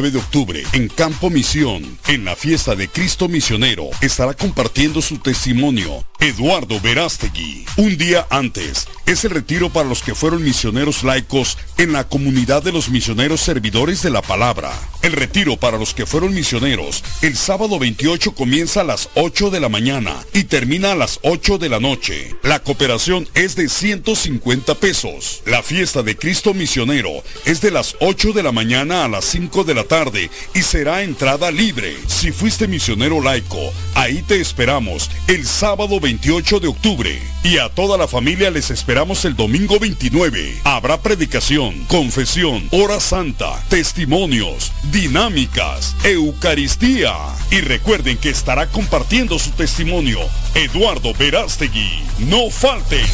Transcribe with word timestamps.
de 0.00 0.18
octubre 0.18 0.62
en 0.72 0.88
Campo 0.88 1.28
Misión, 1.28 1.98
en 2.06 2.24
la 2.24 2.36
fiesta 2.36 2.76
de 2.76 2.86
Cristo 2.88 3.28
Misionero, 3.28 3.90
estará 4.00 4.32
compartiendo 4.32 5.02
su 5.02 5.18
testimonio 5.18 6.04
Eduardo 6.20 6.80
Verástegui. 6.80 7.64
Un 7.76 7.98
día 7.98 8.24
antes 8.30 8.86
es 9.06 9.24
el 9.24 9.32
retiro 9.32 9.70
para 9.70 9.88
los 9.88 10.02
que 10.02 10.14
fueron 10.14 10.44
misioneros 10.44 11.02
laicos 11.02 11.58
en 11.78 11.92
la 11.92 12.08
comunidad 12.08 12.62
de 12.62 12.70
los 12.70 12.90
misioneros 12.90 13.40
servidores 13.40 14.00
de 14.02 14.10
la 14.10 14.22
palabra. 14.22 14.72
El 15.02 15.12
retiro 15.12 15.56
para 15.56 15.78
los 15.78 15.94
que 15.94 16.06
fueron 16.06 16.32
misioneros 16.32 17.02
el 17.20 17.36
sábado 17.36 17.78
28 17.80 18.32
comienza 18.32 18.82
a 18.82 18.84
las 18.84 19.10
8 19.16 19.50
de 19.50 19.60
la 19.60 19.68
mañana 19.68 20.14
y 20.32 20.44
termina 20.44 20.92
a 20.92 20.96
las 20.96 21.18
8 21.22 21.58
de 21.58 21.68
la 21.68 21.80
noche. 21.80 22.36
La 22.48 22.60
cooperación 22.60 23.28
es 23.34 23.56
de 23.56 23.68
150 23.68 24.74
pesos. 24.76 25.42
La 25.44 25.62
fiesta 25.62 26.02
de 26.02 26.16
Cristo 26.16 26.54
Misionero 26.54 27.10
es 27.44 27.60
de 27.60 27.70
las 27.70 27.94
8 28.00 28.32
de 28.32 28.42
la 28.42 28.52
mañana 28.52 29.04
a 29.04 29.08
las 29.08 29.26
5 29.26 29.64
de 29.64 29.74
la 29.74 29.84
tarde 29.84 30.30
y 30.54 30.62
será 30.62 31.02
entrada 31.02 31.50
libre. 31.50 31.94
Si 32.06 32.32
fuiste 32.32 32.66
misionero 32.66 33.20
laico, 33.20 33.58
ahí 33.94 34.22
te 34.22 34.40
esperamos 34.40 35.10
el 35.26 35.44
sábado 35.44 36.00
28 36.00 36.60
de 36.60 36.68
octubre. 36.68 37.20
Y 37.44 37.58
a 37.58 37.68
toda 37.68 37.98
la 37.98 38.08
familia 38.08 38.50
les 38.50 38.70
esperamos 38.70 39.26
el 39.26 39.36
domingo 39.36 39.78
29. 39.78 40.60
Habrá 40.64 41.02
predicación, 41.02 41.84
confesión, 41.84 42.66
hora 42.70 42.98
santa, 42.98 43.62
testimonios, 43.68 44.72
dinámicas, 44.90 45.94
Eucaristía. 46.02 47.12
Y 47.50 47.60
recuerden 47.60 48.16
que 48.16 48.30
estará 48.30 48.68
compartiendo 48.68 49.38
su 49.38 49.50
testimonio 49.50 50.20
Eduardo 50.54 51.12
Verástegui. 51.12 52.07
No 52.18 52.50
falten. 52.50 53.06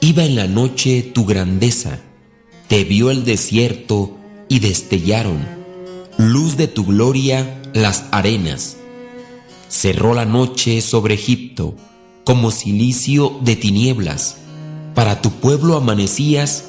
iba 0.00 0.24
en 0.24 0.34
la 0.34 0.46
noche 0.46 1.02
tu 1.02 1.24
grandeza, 1.26 2.00
te 2.68 2.84
vio 2.84 3.10
el 3.10 3.24
desierto 3.24 4.16
y 4.48 4.58
destellaron, 4.58 5.46
luz 6.16 6.56
de 6.56 6.68
tu 6.68 6.84
gloria 6.84 7.62
las 7.74 8.04
arenas, 8.10 8.76
cerró 9.68 10.14
la 10.14 10.24
noche 10.24 10.80
sobre 10.80 11.14
Egipto, 11.14 11.74
como 12.24 12.50
cilicio 12.50 13.38
de 13.42 13.56
tinieblas, 13.56 14.36
para 14.94 15.22
tu 15.22 15.30
pueblo 15.30 15.76
amanecías 15.76 16.64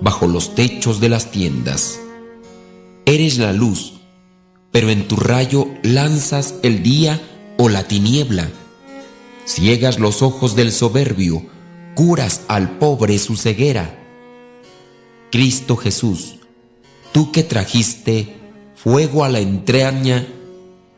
bajo 0.00 0.26
los 0.26 0.54
techos 0.54 1.00
de 1.00 1.08
las 1.08 1.30
tiendas. 1.30 1.98
Eres 3.04 3.38
la 3.38 3.52
luz, 3.52 3.97
pero 4.70 4.90
en 4.90 5.08
tu 5.08 5.16
rayo 5.16 5.68
lanzas 5.82 6.54
el 6.62 6.82
día 6.82 7.20
o 7.56 7.68
la 7.68 7.84
tiniebla. 7.84 8.48
Ciegas 9.44 9.98
los 9.98 10.22
ojos 10.22 10.56
del 10.56 10.72
soberbio, 10.72 11.42
curas 11.94 12.42
al 12.48 12.78
pobre 12.78 13.18
su 13.18 13.36
ceguera. 13.36 13.98
Cristo 15.30 15.76
Jesús, 15.76 16.36
tú 17.12 17.32
que 17.32 17.42
trajiste 17.42 18.36
fuego 18.74 19.24
a 19.24 19.28
la 19.28 19.40
entraña, 19.40 20.26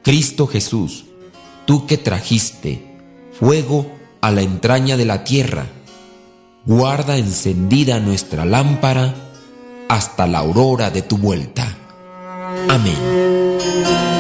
Cristo 0.02 0.46
Jesús, 0.46 1.06
tú 1.64 1.86
que 1.86 1.96
trajiste 1.96 2.96
fuego 3.32 3.90
a 4.20 4.30
la 4.30 4.42
entraña 4.42 4.96
de 4.96 5.04
la 5.04 5.24
tierra, 5.24 5.66
guarda 6.66 7.16
encendida 7.16 8.00
nuestra 8.00 8.44
lámpara 8.44 9.14
hasta 9.88 10.26
la 10.26 10.38
aurora 10.40 10.90
de 10.90 11.02
tu 11.02 11.16
vuelta. 11.16 11.79
Amém. 12.68 14.19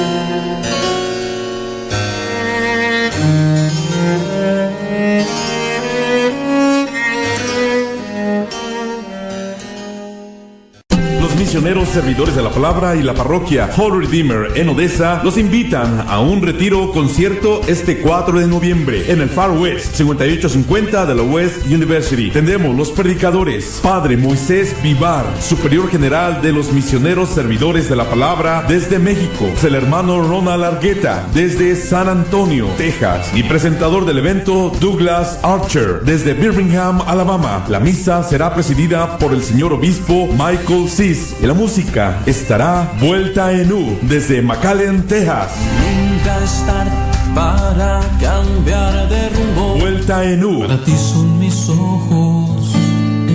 Misioneros 11.50 11.88
servidores 11.88 12.36
de 12.36 12.42
la 12.42 12.50
palabra 12.50 12.94
y 12.94 13.02
la 13.02 13.12
parroquia 13.12 13.68
Holy 13.76 14.06
Redeemer 14.06 14.56
en 14.56 14.68
Odessa 14.68 15.20
los 15.24 15.36
invitan 15.36 16.06
a 16.08 16.20
un 16.20 16.42
retiro 16.42 16.92
concierto 16.92 17.60
este 17.66 17.98
4 17.98 18.38
de 18.38 18.46
noviembre 18.46 19.10
en 19.10 19.20
el 19.20 19.28
Far 19.28 19.50
West 19.50 19.96
5850 19.96 21.06
de 21.06 21.14
la 21.16 21.24
West 21.24 21.66
University. 21.66 22.30
Tendremos 22.30 22.76
los 22.76 22.92
predicadores 22.92 23.80
Padre 23.82 24.16
Moisés 24.16 24.80
Vivar, 24.80 25.24
superior 25.40 25.90
general 25.90 26.40
de 26.40 26.52
los 26.52 26.72
misioneros 26.72 27.30
servidores 27.30 27.88
de 27.88 27.96
la 27.96 28.04
palabra 28.04 28.64
desde 28.68 29.00
México, 29.00 29.48
el 29.64 29.74
hermano 29.74 30.22
Ronald 30.22 30.62
Argueta 30.62 31.26
desde 31.34 31.74
San 31.74 32.08
Antonio, 32.08 32.68
Texas 32.76 33.28
y 33.34 33.42
presentador 33.42 34.04
del 34.04 34.18
evento 34.18 34.70
Douglas 34.78 35.40
Archer 35.42 36.02
desde 36.04 36.32
Birmingham, 36.32 37.00
Alabama. 37.08 37.64
La 37.68 37.80
misa 37.80 38.22
será 38.22 38.54
presidida 38.54 39.18
por 39.18 39.32
el 39.32 39.42
señor 39.42 39.72
obispo 39.72 40.28
Michael 40.28 40.88
Cis 40.88 41.39
y 41.42 41.46
la 41.46 41.54
música 41.54 42.20
estará 42.26 42.92
vuelta 43.00 43.50
en 43.52 43.72
U 43.72 43.98
desde 44.02 44.42
McAllen, 44.42 45.06
Texas. 45.06 45.52
Nunca 45.80 46.44
estar 46.44 46.86
para 47.34 48.02
cambiar 48.20 49.08
de 49.08 49.30
rumbo. 49.30 49.78
Vuelta 49.78 50.22
en 50.24 50.44
U. 50.44 50.60
Para 50.60 50.84
ti 50.84 50.92
son 50.92 51.38
mis 51.38 51.66
ojos. 51.68 52.74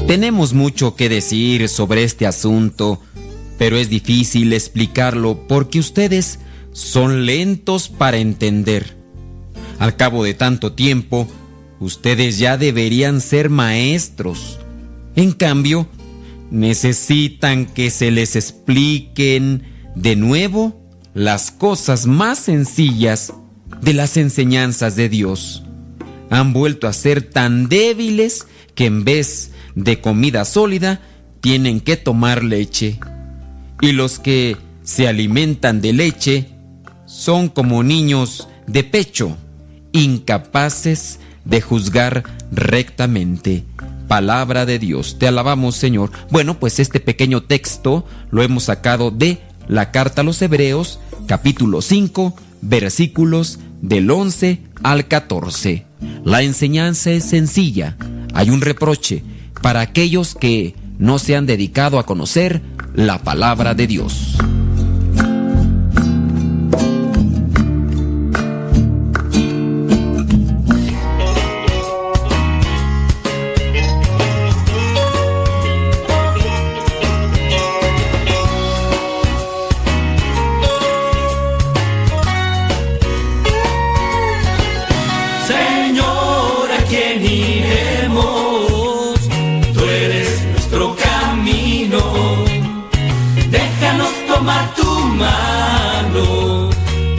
Tenemos 0.10 0.54
mucho 0.54 0.96
que 0.96 1.08
decir 1.08 1.70
sobre 1.70 2.04
este 2.04 2.26
asunto, 2.26 3.00
pero 3.60 3.78
es 3.78 3.92
difícil 3.92 4.54
explicarlo 4.54 5.46
porque 5.48 5.78
ustedes 5.78 6.40
son 6.72 7.28
lentos 7.28 7.90
para 7.90 8.18
entender. 8.18 8.98
Al 9.78 9.98
cabo 9.98 10.24
de 10.24 10.34
tanto 10.34 10.74
tiempo, 10.74 11.28
ustedes 11.80 12.40
ya 12.40 12.58
deberían 12.58 13.22
ser 13.22 13.52
maestros. 13.52 14.58
En 15.16 15.32
cambio, 15.32 15.88
necesitan 16.50 17.68
que 17.68 17.92
se 17.92 18.10
les 18.10 18.36
expliquen 18.36 19.62
de 19.96 20.16
nuevo 20.16 20.82
las 21.14 21.52
cosas 21.52 22.08
más 22.08 22.40
sencillas 22.40 23.32
de 23.80 23.94
las 23.94 24.18
enseñanzas 24.18 24.96
de 24.96 25.08
Dios. 25.08 25.62
Han 26.32 26.52
vuelto 26.52 26.88
a 26.88 26.94
ser 26.94 27.22
tan 27.22 27.70
débiles 27.70 28.48
que 28.74 28.88
en 28.88 29.04
vez 29.04 29.52
de 29.75 30.01
comida 30.01 30.45
sólida 30.45 31.01
tienen 31.42 31.80
que 31.80 31.98
tomar 31.98 32.44
leche. 32.44 33.00
Y 33.81 33.92
los 33.94 34.19
que 34.19 34.57
se 34.83 35.07
alimentan 35.07 35.81
de 35.81 35.94
leche 35.94 36.50
son 37.06 37.50
como 37.50 37.83
niños 37.83 38.48
de 38.68 38.83
pecho, 38.83 39.38
incapaces 39.92 41.19
de 41.45 41.62
juzgar 41.62 42.24
rectamente. 42.51 43.63
Palabra 44.07 44.66
de 44.66 44.80
Dios. 44.80 45.18
Te 45.19 45.27
alabamos, 45.27 45.75
Señor. 45.75 46.12
Bueno, 46.31 46.60
pues 46.60 46.80
este 46.80 47.00
pequeño 47.00 47.44
texto 47.44 48.06
lo 48.31 48.42
hemos 48.42 48.63
sacado 48.63 49.12
de 49.12 49.39
la 49.68 49.92
carta 49.92 50.22
a 50.22 50.24
los 50.24 50.42
Hebreos, 50.42 51.00
capítulo 51.27 51.81
5, 51.81 52.36
versículos 52.62 53.60
del 53.81 54.10
11 54.10 54.62
al 54.83 55.07
14. 55.07 55.86
La 56.24 56.42
enseñanza 56.42 57.12
es 57.12 57.24
sencilla. 57.24 57.95
Hay 58.33 58.50
un 58.50 58.62
reproche 58.62 59.24
para 59.62 59.82
aquellos 59.82 60.36
que 60.36 60.76
no 60.98 61.20
se 61.20 61.36
han 61.36 61.46
dedicado 61.46 62.00
a 62.00 62.06
conocer 62.06 62.62
la 62.94 63.20
palabra 63.24 63.74
de 63.74 63.88
Dios. 63.88 64.38
Tomar 94.50 94.74
tu 94.75 94.92
mano 95.24 96.69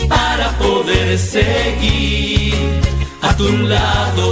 para 0.08 0.50
poder 0.58 1.18
seguir 1.18 2.54
a 3.22 3.36
tu 3.36 3.48
lado. 3.72 4.26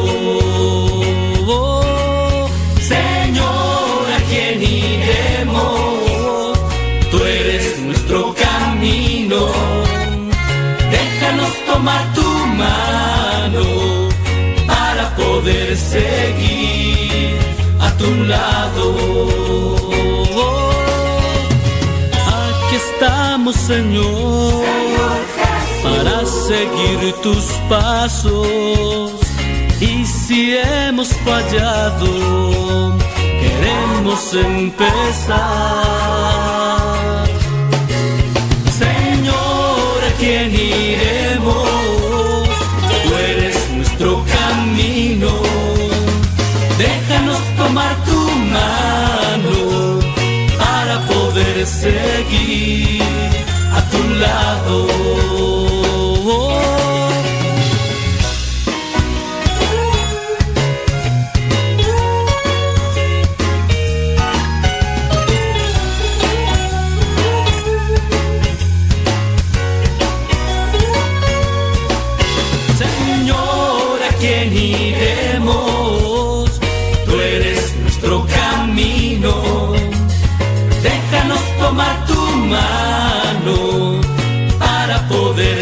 Señor, 2.93 4.03
¿a 4.17 4.21
quién 4.29 4.63
iremos? 4.63 6.59
Tú 7.11 7.19
eres 7.23 7.79
nuestro 7.87 8.35
camino. 8.35 9.41
Déjanos 10.91 11.53
tomar 11.71 12.03
tu 12.15 12.29
mano 12.65 13.67
para 14.67 15.05
poder 15.15 15.77
seguir 15.77 17.39
a 17.81 17.89
tu 17.97 18.11
lado. 18.25 19.48
Señor, 23.53 24.65
para 25.83 26.27
seguir 26.27 27.15
tus 27.23 27.45
pasos. 27.69 29.13
Y 29.81 30.05
si 30.05 30.57
hemos 30.57 31.09
fallado, 31.25 32.97
queremos 33.41 34.35
empezar. 34.35 35.39
Señor, 38.79 40.05
¿a 40.05 40.13
quién 40.19 40.53
iremos? 40.53 41.69
Tú 43.05 43.15
eres 43.17 43.71
nuestro 43.71 44.25
camino. 44.25 45.31
Déjanos 46.77 47.41
tomar 47.57 47.97
tu 48.05 48.31
mano 48.53 49.88
poder 51.39 51.67
seguir 51.67 53.03
a 53.73 53.83
tu 53.91 54.03
lado. 54.15 54.87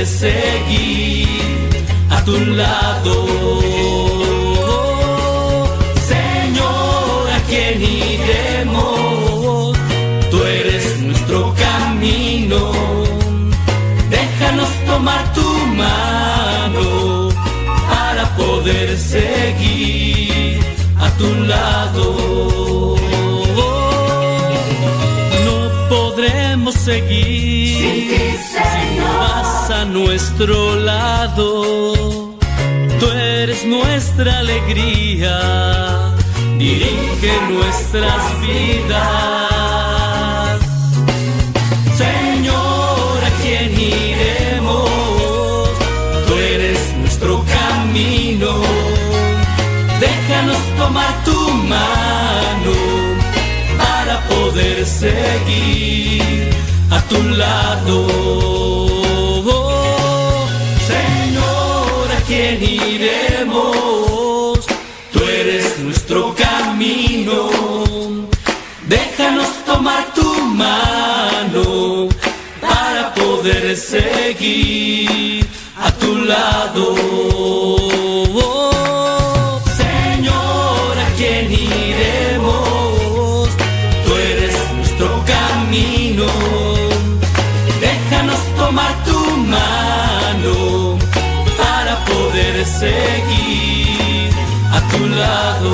Seguir 0.06 1.28
a 2.10 2.24
tu 2.24 2.38
lado. 2.62 3.26
Señor, 6.12 7.30
¿a 7.36 7.40
quién 7.48 7.82
iremos? 7.82 9.76
Tú 10.30 10.42
eres 10.44 11.00
nuestro 11.00 11.54
camino. 11.54 12.72
Déjanos 14.10 14.70
tomar 14.86 15.32
tu 15.34 15.48
mano 15.82 17.28
para 17.90 18.24
poder 18.36 18.96
seguir 18.96 20.60
a 20.98 21.10
tu 21.18 21.34
lado. 21.52 22.95
seguir 26.86 27.78
Sin 27.80 27.96
ti, 28.10 28.24
si 28.52 28.86
vas 29.18 29.70
a 29.70 29.84
nuestro 29.84 30.76
lado. 30.76 31.44
Tú 33.00 33.06
eres 33.40 33.60
nuestra 33.66 34.38
alegría, 34.38 35.34
dirige 36.58 37.32
nuestras 37.50 38.22
vidas. 38.46 39.76
Señor, 42.02 43.16
¿a 43.30 43.32
quién 43.42 43.70
iremos? 43.98 44.88
Tú 46.26 46.32
eres 46.54 46.80
nuestro 47.00 47.32
camino. 47.56 48.50
Déjanos 50.04 50.62
tomar 50.78 51.12
tu 51.24 51.38
mano 51.72 52.15
poder 54.56 54.86
seguir 54.86 56.50
a 56.90 57.02
tu 57.02 57.22
lado. 57.42 58.06
Señor, 60.92 62.04
¿a 62.16 62.20
quién 62.26 62.62
iremos? 62.62 64.58
Tú 65.12 65.18
eres 65.24 65.78
nuestro 65.80 66.34
camino. 66.34 67.50
Déjanos 68.88 69.50
tomar 69.66 70.14
tu 70.14 70.30
mano 70.64 72.08
para 72.58 73.12
poder 73.12 73.76
seguir 73.76 75.46
a 75.76 75.92
tu 75.92 76.14
lado. 76.32 77.65
Seguir 92.66 94.30
a 94.72 94.80
tu 94.92 95.06
lado. 95.06 95.72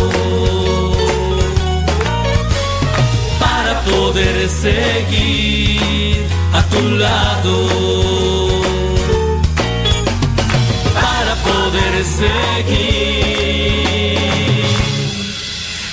Para 3.41 3.81
poder 3.83 4.49
seguir 4.49 6.27
a 6.53 6.63
tu 6.73 6.83
lado. 7.05 7.55
Para 10.95 11.35
poder 11.49 12.05
seguir 12.05 13.03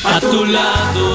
a 0.03 0.19
tu 0.19 0.45
lado. 0.45 1.07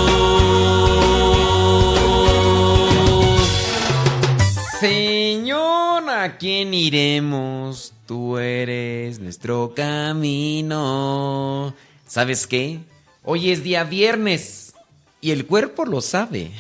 Señor, 4.80 6.08
¿a 6.10 6.36
quién 6.38 6.74
iremos? 6.74 7.93
Tú 8.06 8.37
eres 8.37 9.18
nuestro 9.18 9.73
camino. 9.75 11.75
¿Sabes 12.06 12.46
qué? 12.46 12.80
Hoy 13.23 13.50
es 13.50 13.62
día 13.62 13.82
viernes 13.84 14.75
y 15.23 15.30
el 15.30 15.46
cuerpo 15.46 15.87
lo 15.87 16.02
sabe. 16.02 16.50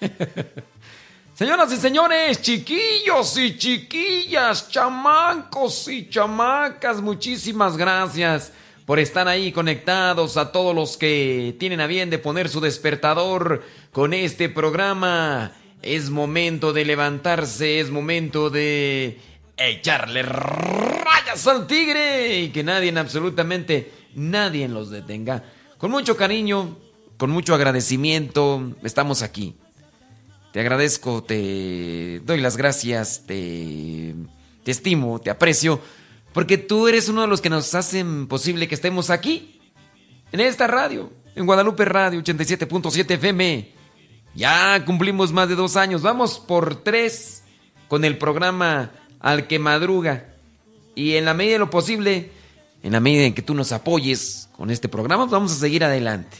Señoras 1.34 1.72
y 1.72 1.76
señores, 1.76 2.42
chiquillos 2.42 3.38
y 3.38 3.56
chiquillas, 3.56 4.68
chamancos 4.68 5.86
y 5.86 6.08
chamacas, 6.08 7.00
muchísimas 7.00 7.76
gracias 7.76 8.52
por 8.84 8.98
estar 8.98 9.28
ahí 9.28 9.52
conectados 9.52 10.36
a 10.36 10.50
todos 10.50 10.74
los 10.74 10.96
que 10.96 11.54
tienen 11.60 11.80
a 11.80 11.86
bien 11.86 12.10
de 12.10 12.18
poner 12.18 12.48
su 12.48 12.60
despertador 12.60 13.62
con 13.92 14.12
este 14.12 14.48
programa. 14.48 15.52
Es 15.82 16.10
momento 16.10 16.72
de 16.72 16.84
levantarse, 16.84 17.78
es 17.78 17.90
momento 17.90 18.50
de 18.50 19.29
echarle 19.60 20.22
rayas 20.22 21.46
al 21.46 21.66
tigre 21.66 22.40
y 22.40 22.48
que 22.48 22.64
nadie, 22.64 22.96
absolutamente 22.98 23.92
nadie 24.14 24.68
los 24.68 24.90
detenga. 24.90 25.44
Con 25.78 25.90
mucho 25.90 26.16
cariño, 26.16 26.78
con 27.16 27.30
mucho 27.30 27.54
agradecimiento, 27.54 28.74
estamos 28.82 29.22
aquí. 29.22 29.56
Te 30.52 30.60
agradezco, 30.60 31.22
te 31.22 32.20
doy 32.24 32.40
las 32.40 32.56
gracias, 32.56 33.24
te, 33.26 34.14
te 34.64 34.70
estimo, 34.70 35.20
te 35.20 35.30
aprecio, 35.30 35.80
porque 36.32 36.58
tú 36.58 36.88
eres 36.88 37.08
uno 37.08 37.22
de 37.22 37.28
los 37.28 37.40
que 37.40 37.50
nos 37.50 37.74
hacen 37.74 38.26
posible 38.26 38.66
que 38.66 38.74
estemos 38.74 39.10
aquí, 39.10 39.60
en 40.32 40.40
esta 40.40 40.66
radio, 40.66 41.12
en 41.34 41.46
Guadalupe 41.46 41.84
Radio 41.84 42.20
87.7 42.20 43.10
FM. 43.12 43.72
Ya 44.34 44.84
cumplimos 44.84 45.32
más 45.32 45.48
de 45.48 45.54
dos 45.54 45.76
años, 45.76 46.02
vamos 46.02 46.38
por 46.38 46.82
tres 46.82 47.44
con 47.88 48.04
el 48.04 48.18
programa 48.18 48.92
al 49.20 49.46
que 49.46 49.58
madruga. 49.58 50.34
Y 50.94 51.14
en 51.14 51.24
la 51.24 51.34
medida 51.34 51.54
de 51.54 51.58
lo 51.60 51.70
posible, 51.70 52.30
en 52.82 52.92
la 52.92 53.00
medida 53.00 53.24
en 53.24 53.34
que 53.34 53.42
tú 53.42 53.54
nos 53.54 53.72
apoyes 53.72 54.48
con 54.56 54.70
este 54.70 54.88
programa, 54.88 55.26
vamos 55.26 55.52
a 55.52 55.56
seguir 55.56 55.84
adelante. 55.84 56.38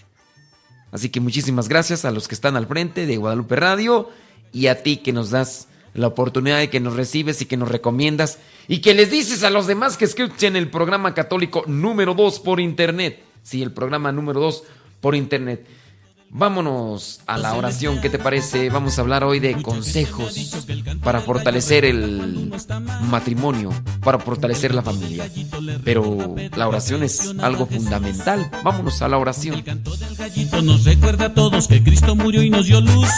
Así 0.90 1.08
que 1.08 1.20
muchísimas 1.20 1.68
gracias 1.68 2.04
a 2.04 2.10
los 2.10 2.26
que 2.26 2.34
están 2.34 2.56
al 2.56 2.66
frente 2.66 3.06
de 3.06 3.16
Guadalupe 3.16 3.54
Radio 3.56 4.10
y 4.52 4.66
a 4.66 4.82
ti 4.82 4.96
que 4.96 5.12
nos 5.12 5.30
das 5.30 5.68
la 5.94 6.08
oportunidad 6.08 6.58
de 6.58 6.70
que 6.70 6.80
nos 6.80 6.94
recibes 6.94 7.40
y 7.42 7.46
que 7.46 7.56
nos 7.56 7.68
recomiendas 7.68 8.38
y 8.68 8.80
que 8.80 8.94
les 8.94 9.10
dices 9.10 9.42
a 9.42 9.50
los 9.50 9.66
demás 9.66 9.96
que 9.96 10.04
escuchen 10.04 10.56
el 10.56 10.68
programa 10.68 11.14
católico 11.14 11.64
número 11.66 12.14
2 12.14 12.40
por 12.40 12.60
internet. 12.60 13.22
Sí, 13.42 13.62
el 13.62 13.72
programa 13.72 14.12
número 14.12 14.40
2 14.40 14.64
por 15.00 15.14
internet. 15.14 15.66
Vámonos 16.32 17.20
a 17.26 17.36
la 17.38 17.54
oración, 17.54 18.00
¿qué 18.00 18.08
te 18.08 18.18
parece? 18.18 18.70
Vamos 18.70 18.96
a 18.96 19.02
hablar 19.02 19.24
hoy 19.24 19.40
de 19.40 19.60
consejos 19.62 20.64
para 21.02 21.20
fortalecer 21.20 21.84
el 21.84 22.52
matrimonio, 23.02 23.70
para 24.00 24.20
fortalecer 24.20 24.72
la 24.72 24.82
familia. 24.82 25.28
Pero 25.82 26.36
la 26.56 26.68
oración 26.68 27.02
es 27.02 27.34
algo 27.40 27.66
fundamental. 27.66 28.48
Vámonos 28.62 29.02
a 29.02 29.08
la 29.08 29.18
oración. 29.18 29.64
Nos 30.62 30.84
recuerda 30.84 31.26
a 31.26 31.34
todos 31.34 31.66
que 31.66 31.82
Cristo 31.82 32.14
murió 32.14 32.42
y 32.42 32.50
nos 32.50 32.66
dio 32.66 32.80
luz. 32.80 33.08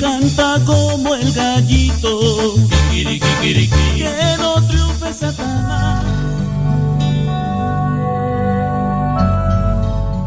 Canta 0.00 0.64
como 0.64 1.14
el 1.14 1.32
gallito. 1.32 2.54
Que 2.90 4.36
no 4.38 4.66
triunfe 4.66 5.12
Satanás. 5.12 6.35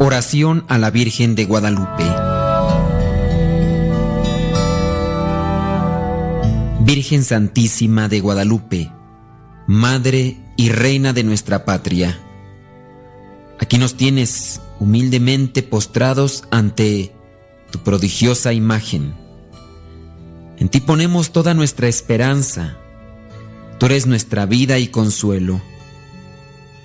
Oración 0.02 0.64
a 0.68 0.78
la 0.78 0.90
Virgen 0.90 1.34
de 1.34 1.44
Guadalupe. 1.44 2.04
Virgen 6.80 7.22
Santísima 7.22 8.08
de 8.08 8.20
Guadalupe, 8.20 8.90
Madre 9.66 10.38
y 10.56 10.70
Reina 10.70 11.12
de 11.12 11.22
nuestra 11.22 11.66
patria. 11.66 12.18
Aquí 13.58 13.76
nos 13.76 13.98
tienes 13.98 14.62
humildemente 14.78 15.62
postrados 15.62 16.44
ante 16.50 17.14
tu 17.70 17.80
prodigiosa 17.80 18.54
imagen. 18.54 19.12
En 20.56 20.70
ti 20.70 20.80
ponemos 20.80 21.30
toda 21.30 21.52
nuestra 21.52 21.88
esperanza. 21.88 22.78
Tú 23.78 23.84
eres 23.84 24.06
nuestra 24.06 24.46
vida 24.46 24.78
y 24.78 24.86
consuelo. 24.86 25.60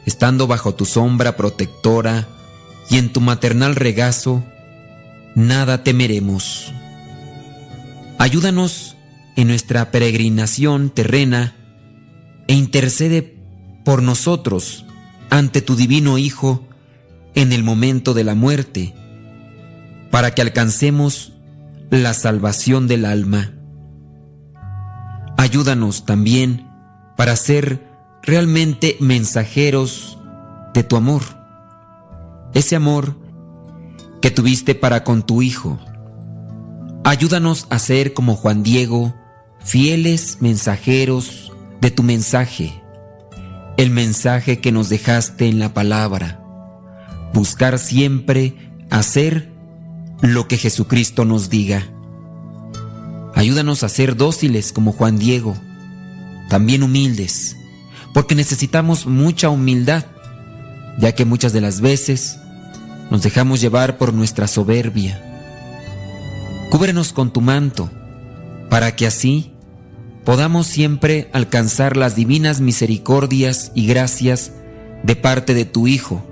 Estando 0.06 0.48
bajo 0.48 0.76
tu 0.76 0.84
sombra 0.84 1.38
protectora, 1.38 2.28
y 2.90 2.98
en 2.98 3.12
tu 3.12 3.22
maternal 3.22 3.76
regazo 3.76 4.44
nada 5.36 5.84
temeremos. 5.84 6.74
Ayúdanos 8.18 8.96
en 9.36 9.48
nuestra 9.48 9.92
peregrinación 9.92 10.90
terrena 10.90 11.56
e 12.48 12.54
intercede 12.54 13.36
por 13.84 14.02
nosotros 14.02 14.86
ante 15.30 15.62
tu 15.62 15.76
divino 15.76 16.18
Hijo 16.18 16.68
en 17.34 17.52
el 17.52 17.64
momento 17.64 18.14
de 18.14 18.24
la 18.24 18.36
muerte, 18.36 18.94
para 20.10 20.34
que 20.34 20.42
alcancemos 20.42 21.34
la 21.90 22.14
salvación 22.14 22.88
del 22.88 23.06
alma. 23.06 23.52
Ayúdanos 25.38 26.06
también 26.06 26.70
para 27.18 27.36
ser 27.36 27.86
realmente 28.24 28.96
mensajeros 29.02 30.18
de 30.74 30.84
tu 30.84 30.96
amor 30.96 31.45
ese 32.56 32.76
amor 32.76 33.16
que 34.22 34.32
tuviste 34.32 34.74
para 34.74 35.04
con 35.04 35.24
tu 35.24 35.44
Hijo. 35.44 35.78
Ayúdanos 37.04 37.68
a 37.70 37.78
ser 37.78 38.16
como 38.16 38.36
Juan 38.36 38.64
Diego, 38.64 39.14
fieles 39.64 40.38
mensajeros 40.40 41.54
de 41.82 41.92
tu 41.92 42.02
mensaje, 42.02 42.82
el 43.78 43.92
mensaje 43.92 44.60
que 44.62 44.72
nos 44.72 44.90
dejaste 44.90 45.48
en 45.48 45.60
la 45.60 45.76
palabra. 45.76 46.42
Buscar 47.34 47.78
siempre 47.78 48.56
hacer 48.90 49.52
lo 50.22 50.48
que 50.48 50.58
Jesucristo 50.58 51.26
nos 51.26 51.50
diga. 51.50 51.84
Ayúdanos 53.36 53.84
a 53.84 53.90
ser 53.90 54.16
dóciles 54.16 54.72
como 54.72 54.94
Juan 54.94 55.20
Diego, 55.20 55.56
también 56.50 56.84
humildes, 56.84 57.58
porque 58.14 58.34
necesitamos 58.34 59.06
mucha 59.06 59.50
humildad, 59.50 60.06
ya 60.98 61.12
que 61.12 61.26
muchas 61.26 61.52
de 61.52 61.60
las 61.60 61.82
veces 61.82 62.40
nos 63.10 63.22
dejamos 63.22 63.62
llevar 63.62 63.98
por 63.98 64.14
nuestra 64.14 64.48
soberbia. 64.48 65.22
Cúbrenos 66.70 67.14
con 67.14 67.32
tu 67.32 67.42
manto, 67.42 67.90
para 68.70 68.96
que 68.96 69.08
así 69.08 69.52
podamos 70.24 70.68
siempre 70.68 71.30
alcanzar 71.34 71.96
las 71.96 72.16
divinas 72.16 72.60
misericordias 72.60 73.72
y 73.76 73.88
gracias 73.88 74.52
de 75.04 75.16
parte 75.16 75.54
de 75.54 75.66
tu 75.66 75.88
Hijo. 75.88 76.24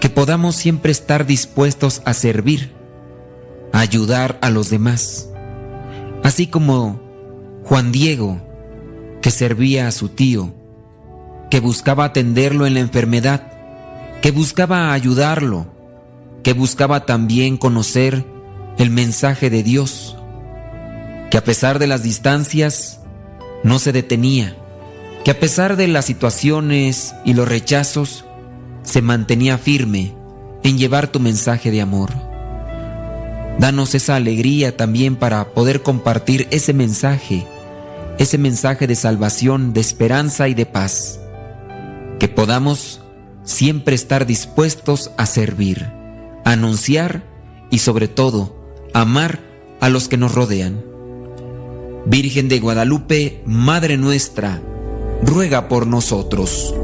Que 0.00 0.08
podamos 0.08 0.56
siempre 0.56 0.92
estar 0.92 1.26
dispuestos 1.26 2.02
a 2.04 2.14
servir, 2.14 2.72
a 3.72 3.80
ayudar 3.80 4.38
a 4.42 4.50
los 4.50 4.70
demás. 4.70 5.28
Así 6.22 6.46
como 6.46 7.00
Juan 7.64 7.92
Diego, 7.92 8.40
que 9.20 9.30
servía 9.30 9.86
a 9.86 9.92
su 9.92 10.08
tío, 10.08 10.54
que 11.50 11.60
buscaba 11.60 12.04
atenderlo 12.04 12.66
en 12.66 12.74
la 12.74 12.80
enfermedad, 12.80 13.53
que 14.24 14.30
buscaba 14.30 14.94
ayudarlo, 14.94 15.66
que 16.42 16.54
buscaba 16.54 17.04
también 17.04 17.58
conocer 17.58 18.24
el 18.78 18.88
mensaje 18.88 19.50
de 19.50 19.62
Dios, 19.62 20.16
que 21.30 21.36
a 21.36 21.44
pesar 21.44 21.78
de 21.78 21.86
las 21.86 22.02
distancias 22.02 23.00
no 23.64 23.78
se 23.78 23.92
detenía, 23.92 24.56
que 25.26 25.30
a 25.30 25.38
pesar 25.38 25.76
de 25.76 25.88
las 25.88 26.06
situaciones 26.06 27.14
y 27.26 27.34
los 27.34 27.46
rechazos 27.46 28.24
se 28.82 29.02
mantenía 29.02 29.58
firme 29.58 30.14
en 30.62 30.78
llevar 30.78 31.08
tu 31.08 31.20
mensaje 31.20 31.70
de 31.70 31.82
amor. 31.82 32.08
Danos 33.58 33.94
esa 33.94 34.16
alegría 34.16 34.74
también 34.74 35.16
para 35.16 35.52
poder 35.52 35.82
compartir 35.82 36.48
ese 36.50 36.72
mensaje, 36.72 37.46
ese 38.18 38.38
mensaje 38.38 38.86
de 38.86 38.94
salvación, 38.94 39.74
de 39.74 39.82
esperanza 39.82 40.48
y 40.48 40.54
de 40.54 40.64
paz. 40.64 41.20
Que 42.18 42.28
podamos 42.28 43.03
siempre 43.44 43.94
estar 43.94 44.26
dispuestos 44.26 45.12
a 45.16 45.26
servir, 45.26 45.90
anunciar 46.44 47.24
y 47.70 47.78
sobre 47.78 48.08
todo 48.08 48.56
amar 48.92 49.40
a 49.80 49.88
los 49.88 50.08
que 50.08 50.16
nos 50.16 50.34
rodean. 50.34 50.84
Virgen 52.06 52.48
de 52.48 52.60
Guadalupe, 52.60 53.42
Madre 53.46 53.96
nuestra, 53.96 54.62
ruega 55.22 55.68
por 55.68 55.86
nosotros. 55.86 56.74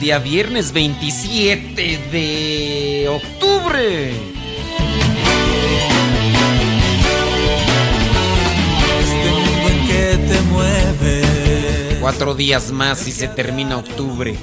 Día 0.00 0.18
viernes 0.18 0.72
27 0.72 2.00
de 2.10 3.06
octubre. 3.06 4.10
Este 8.98 9.30
mundo 9.30 9.68
en 9.68 9.86
que 9.86 10.18
te 10.26 10.40
mueve. 10.42 11.98
Cuatro 12.00 12.34
días 12.34 12.72
más 12.72 13.06
y 13.08 13.12
se 13.12 13.28
termina 13.28 13.76
octubre. 13.76 14.34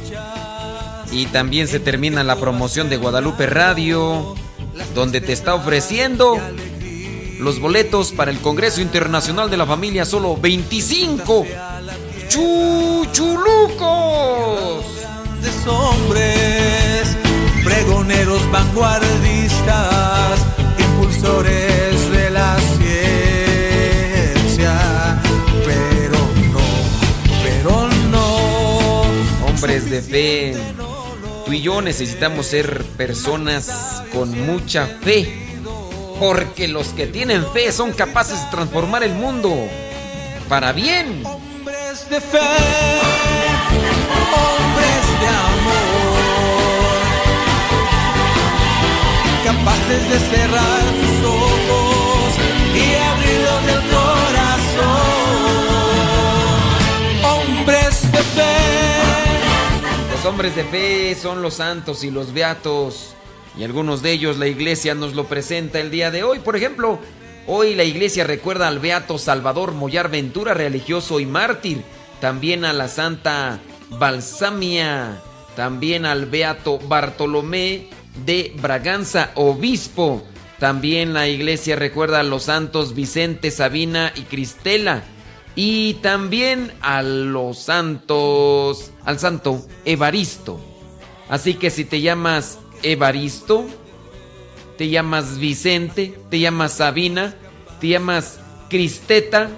Y 1.11 1.25
también 1.25 1.67
se 1.67 1.79
termina 1.79 2.23
la 2.23 2.35
promoción 2.35 2.87
de 2.87 2.97
Guadalupe 2.97 3.47
Radio, 3.47 4.35
donde 4.93 5.21
te 5.21 5.33
está 5.33 5.55
ofreciendo 5.55 6.37
los 7.39 7.59
boletos 7.59 8.11
para 8.11 8.29
el 8.29 8.37
Congreso 8.41 8.79
Internacional 8.79 9.49
de 9.49 9.57
la 9.57 9.65
Familia, 9.65 10.05
solo 10.05 10.37
25 10.37 11.47
chuchulucos 12.29 14.96
hombres, 15.67 17.15
pregoneros 17.63 18.49
vanguardistas, 18.51 20.39
impulsores 20.79 22.11
de 22.11 22.29
la 22.29 22.57
ciencia, 24.37 25.21
pero 25.65 26.17
no, 26.51 26.59
pero 27.43 27.89
no. 28.11 28.37
Hombres 29.47 29.89
de 29.89 30.01
fe, 30.01 30.55
tú 31.45 31.53
y 31.53 31.61
yo 31.61 31.81
necesitamos 31.81 32.45
ser 32.47 32.83
personas 32.97 34.03
con 34.13 34.39
mucha 34.45 34.87
fe, 35.01 35.57
porque 36.19 36.67
los 36.67 36.89
que 36.89 37.07
tienen 37.07 37.45
fe 37.51 37.71
son 37.71 37.91
capaces 37.93 38.43
de 38.43 38.51
transformar 38.51 39.03
el 39.03 39.13
mundo 39.13 39.53
para 40.49 40.71
bien. 40.71 41.23
Hombres 41.25 42.09
de 42.09 42.21
fe, 42.21 42.39
de 45.19 45.27
amor, 45.27 46.97
capaces 49.43 50.09
de 50.09 50.19
cerrar 50.19 50.83
sus 50.99 51.17
ojos 51.25 52.33
y 52.75 52.95
abrirlos 52.95 53.65
del 53.65 53.81
corazón. 53.89 54.37
Hombres 57.23 58.11
de 58.11 58.19
fe. 58.19 58.55
Los 60.11 60.25
hombres 60.25 60.55
de 60.55 60.63
fe 60.63 61.15
son 61.15 61.41
los 61.41 61.55
santos 61.55 62.03
y 62.03 62.11
los 62.11 62.33
beatos. 62.33 63.13
Y 63.57 63.63
algunos 63.63 64.03
de 64.03 64.11
ellos 64.11 64.37
la 64.37 64.47
iglesia 64.47 64.93
nos 64.93 65.13
lo 65.13 65.23
presenta 65.25 65.79
el 65.79 65.89
día 65.89 66.11
de 66.11 66.23
hoy. 66.23 66.39
Por 66.39 66.55
ejemplo, 66.55 66.99
hoy 67.47 67.73
la 67.73 67.83
iglesia 67.83 68.23
recuerda 68.23 68.67
al 68.67 68.77
beato 68.79 69.17
Salvador 69.17 69.73
Mollar 69.73 70.11
Ventura, 70.11 70.53
religioso 70.53 71.19
y 71.19 71.25
mártir. 71.25 71.81
También 72.21 72.65
a 72.65 72.73
la 72.73 72.87
santa 72.87 73.59
Balsamia, 73.91 75.21
también 75.55 76.05
al 76.05 76.25
Beato 76.25 76.79
Bartolomé 76.79 77.89
de 78.25 78.53
Braganza, 78.61 79.31
obispo. 79.35 80.23
También 80.59 81.13
la 81.13 81.27
iglesia 81.27 81.75
recuerda 81.75 82.19
a 82.19 82.23
los 82.23 82.43
santos 82.43 82.95
Vicente, 82.95 83.51
Sabina 83.51 84.11
y 84.15 84.21
Cristela. 84.21 85.03
Y 85.55 85.95
también 85.95 86.71
a 86.81 87.01
los 87.01 87.59
santos, 87.59 88.91
al 89.05 89.19
santo 89.19 89.65
Evaristo. 89.85 90.59
Así 91.29 91.55
que 91.55 91.69
si 91.69 91.83
te 91.83 92.01
llamas 92.01 92.59
Evaristo, 92.83 93.65
te 94.77 94.89
llamas 94.89 95.39
Vicente, 95.39 96.17
te 96.29 96.39
llamas 96.39 96.73
Sabina, 96.73 97.33
te 97.81 97.87
llamas 97.87 98.39
Cristeta, 98.69 99.49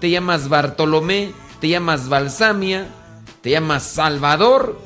te 0.00 0.10
llamas 0.10 0.48
Bartolomé, 0.48 1.32
te 1.60 1.68
llamas 1.68 2.08
Balsamia, 2.08 2.88
te 3.40 3.50
llamas 3.50 3.84
Salvador, 3.84 4.78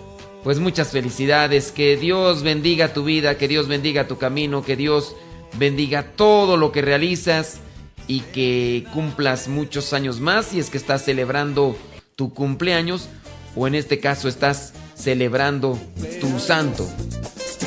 pues 0.45 0.59
muchas 0.59 0.89
felicidades, 0.89 1.71
que 1.71 1.97
Dios 1.97 2.43
bendiga 2.43 2.93
tu 2.93 3.05
vida, 3.05 3.39
que 3.39 3.49
Dios 3.49 3.69
bendiga 3.69 4.07
tu 4.07 4.19
camino, 4.19 4.63
que 4.63 4.77
Dios 4.77 5.15
bendiga 5.59 6.13
todo 6.17 6.57
lo 6.57 6.73
que 6.73 6.83
realizas 6.83 7.59
y 8.07 8.21
que 8.21 8.85
cumplas 8.93 9.49
muchos 9.49 9.93
años 9.93 10.21
más 10.21 10.47
si 10.47 10.59
es 10.59 10.71
que 10.71 10.79
estás 10.79 11.05
celebrando 11.05 11.77
tu 12.17 12.35
cumpleaños 12.35 13.09
o 13.55 13.67
en 13.67 13.75
este 13.75 14.01
caso 14.01 14.29
estás 14.29 14.73
celebrando 14.95 15.79
tu 16.21 16.39
santo. 16.39 16.89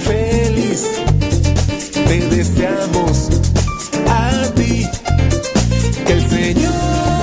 Feliz, 0.04 0.86
te 1.94 2.20
deseamos 2.30 3.30
a 4.08 4.52
ti, 4.56 4.88
que 6.06 6.14
el 6.14 6.30
Señor 6.30 7.15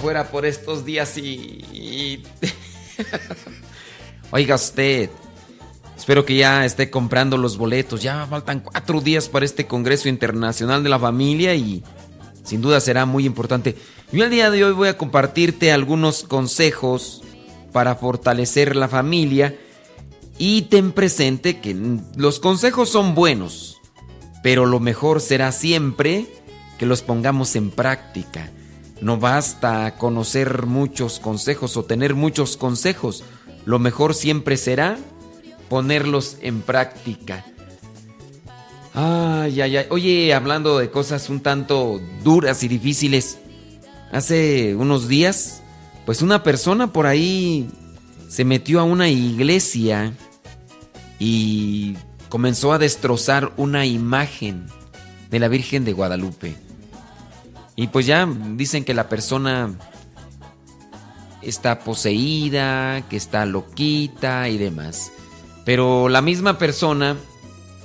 fuera 0.00 0.30
por 0.30 0.46
estos 0.46 0.84
días 0.84 1.16
y... 1.18 2.22
Oiga 4.32 4.54
usted, 4.54 5.10
espero 5.96 6.24
que 6.24 6.36
ya 6.36 6.64
esté 6.64 6.88
comprando 6.90 7.36
los 7.36 7.56
boletos. 7.56 8.02
Ya 8.02 8.26
faltan 8.26 8.60
cuatro 8.60 9.00
días 9.00 9.28
para 9.28 9.44
este 9.44 9.66
Congreso 9.66 10.08
Internacional 10.08 10.82
de 10.82 10.88
la 10.88 10.98
Familia 10.98 11.54
y 11.54 11.82
sin 12.44 12.60
duda 12.60 12.80
será 12.80 13.06
muy 13.06 13.26
importante. 13.26 13.76
Yo 14.12 14.24
el 14.24 14.30
día 14.30 14.50
de 14.50 14.64
hoy 14.64 14.72
voy 14.72 14.88
a 14.88 14.96
compartirte 14.96 15.72
algunos 15.72 16.22
consejos 16.22 17.22
para 17.72 17.96
fortalecer 17.96 18.76
la 18.76 18.88
familia 18.88 19.56
y 20.38 20.62
ten 20.62 20.92
presente 20.92 21.60
que 21.60 21.76
los 22.16 22.40
consejos 22.40 22.88
son 22.88 23.14
buenos, 23.14 23.80
pero 24.42 24.64
lo 24.64 24.80
mejor 24.80 25.20
será 25.20 25.52
siempre 25.52 26.26
que 26.78 26.86
los 26.86 27.02
pongamos 27.02 27.56
en 27.56 27.70
práctica. 27.70 28.50
No 29.00 29.16
basta 29.18 29.96
conocer 29.96 30.66
muchos 30.66 31.18
consejos 31.20 31.76
o 31.76 31.84
tener 31.84 32.14
muchos 32.14 32.56
consejos. 32.56 33.24
Lo 33.64 33.78
mejor 33.78 34.14
siempre 34.14 34.56
será 34.56 34.98
ponerlos 35.68 36.36
en 36.42 36.60
práctica. 36.60 37.44
Ay, 38.92 39.60
ay, 39.60 39.76
ay. 39.76 39.86
Oye, 39.90 40.34
hablando 40.34 40.78
de 40.78 40.90
cosas 40.90 41.30
un 41.30 41.40
tanto 41.40 42.00
duras 42.22 42.62
y 42.62 42.68
difíciles. 42.68 43.38
Hace 44.12 44.74
unos 44.74 45.08
días, 45.08 45.62
pues 46.04 46.20
una 46.22 46.42
persona 46.42 46.92
por 46.92 47.06
ahí 47.06 47.70
se 48.28 48.44
metió 48.44 48.80
a 48.80 48.84
una 48.84 49.08
iglesia 49.08 50.12
y 51.18 51.94
comenzó 52.28 52.72
a 52.72 52.78
destrozar 52.78 53.52
una 53.56 53.86
imagen 53.86 54.66
de 55.30 55.38
la 55.38 55.48
Virgen 55.48 55.84
de 55.84 55.92
Guadalupe. 55.92 56.56
Y 57.80 57.86
pues 57.86 58.04
ya 58.04 58.28
dicen 58.56 58.84
que 58.84 58.92
la 58.92 59.08
persona 59.08 59.70
está 61.40 61.78
poseída, 61.78 63.08
que 63.08 63.16
está 63.16 63.46
loquita 63.46 64.50
y 64.50 64.58
demás. 64.58 65.12
Pero 65.64 66.10
la 66.10 66.20
misma 66.20 66.58
persona 66.58 67.16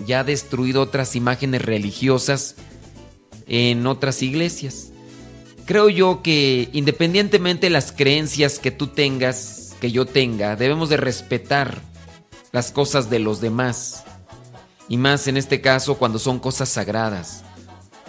ya 0.05 0.19
ha 0.19 0.23
destruido 0.25 0.81
otras 0.81 1.15
imágenes 1.15 1.61
religiosas 1.61 2.55
en 3.47 3.87
otras 3.87 4.21
iglesias. 4.21 4.91
Creo 5.63 5.87
yo 5.87 6.21
que 6.21 6.67
independientemente 6.73 7.67
de 7.67 7.71
las 7.71 7.93
creencias 7.93 8.59
que 8.59 8.71
tú 8.71 8.87
tengas, 8.87 9.77
que 9.79 9.93
yo 9.93 10.05
tenga, 10.05 10.57
debemos 10.57 10.89
de 10.89 10.97
respetar 10.97 11.81
las 12.51 12.73
cosas 12.73 13.09
de 13.09 13.19
los 13.19 13.39
demás. 13.39 14.03
Y 14.89 14.97
más 14.97 15.29
en 15.29 15.37
este 15.37 15.61
caso 15.61 15.95
cuando 15.95 16.19
son 16.19 16.39
cosas 16.39 16.67
sagradas. 16.67 17.44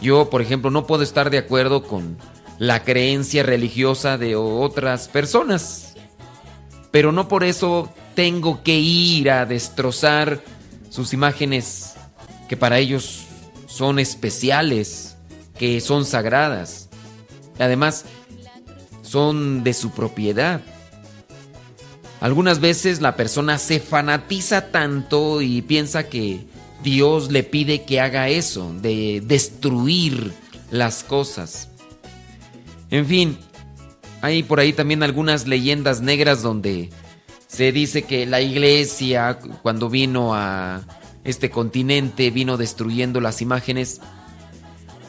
Yo, 0.01 0.31
por 0.31 0.43
ejemplo, 0.43 0.71
no 0.71 0.87
puedo 0.87 1.03
estar 1.03 1.31
de 1.31 1.39
acuerdo 1.39 1.83
con 1.83 2.19
la 2.59 2.85
creencia 2.85 3.43
religiosa 3.43 4.19
de 4.19 4.37
otras 4.37 5.09
personas. 5.09 5.95
Pero 6.91 7.13
no 7.13 7.29
por 7.29 7.45
eso 7.45 7.91
tengo 8.15 8.63
que 8.63 8.79
ir 8.79 9.31
a 9.31 9.47
destrozar 9.47 10.43
sus 10.91 11.13
imágenes 11.13 11.95
que 12.49 12.57
para 12.57 12.79
ellos 12.79 13.27
son 13.67 13.99
especiales, 13.99 15.17
que 15.59 15.81
son 15.81 16.05
sagradas. 16.05 16.89
Además, 17.59 18.05
son 19.03 19.65
de 19.65 19.75
su 19.75 19.91
propiedad. 19.91 20.61
Algunas 22.21 22.61
veces 22.61 23.01
la 23.01 23.17
persona 23.17 23.59
se 23.59 23.79
fanatiza 23.79 24.71
tanto 24.71 25.43
y 25.43 25.63
piensa 25.63 26.09
que 26.09 26.47
Dios 26.83 27.31
le 27.31 27.43
pide 27.43 27.85
que 27.85 28.01
haga 28.01 28.29
eso, 28.29 28.73
de 28.81 29.23
destruir 29.25 30.33
las 30.71 31.05
cosas. 31.05 31.69
En 32.91 33.07
fin, 33.07 33.39
hay 34.23 34.43
por 34.43 34.61
ahí 34.61 34.73
también 34.73 35.03
algunas 35.03 35.47
leyendas 35.47 36.01
negras 36.01 36.43
donde 36.43 36.91
se 37.49 37.73
dice 37.73 38.03
que 38.03 38.27
la 38.27 38.41
iglesia 38.41 39.39
cuando 39.62 39.89
vino 39.89 40.35
a 40.35 40.83
este 41.25 41.51
continente 41.51 42.31
vino 42.31 42.57
destruyendo 42.57 43.21
las 43.21 43.43
imágenes. 43.43 44.01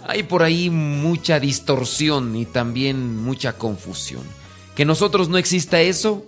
Hay 0.07 0.23
por 0.23 0.43
ahí 0.43 0.69
mucha 0.69 1.39
distorsión 1.39 2.35
y 2.35 2.45
también 2.45 3.17
mucha 3.17 3.53
confusión. 3.53 4.23
Que 4.75 4.85
nosotros 4.85 5.29
no 5.29 5.37
exista 5.37 5.81
eso, 5.81 6.25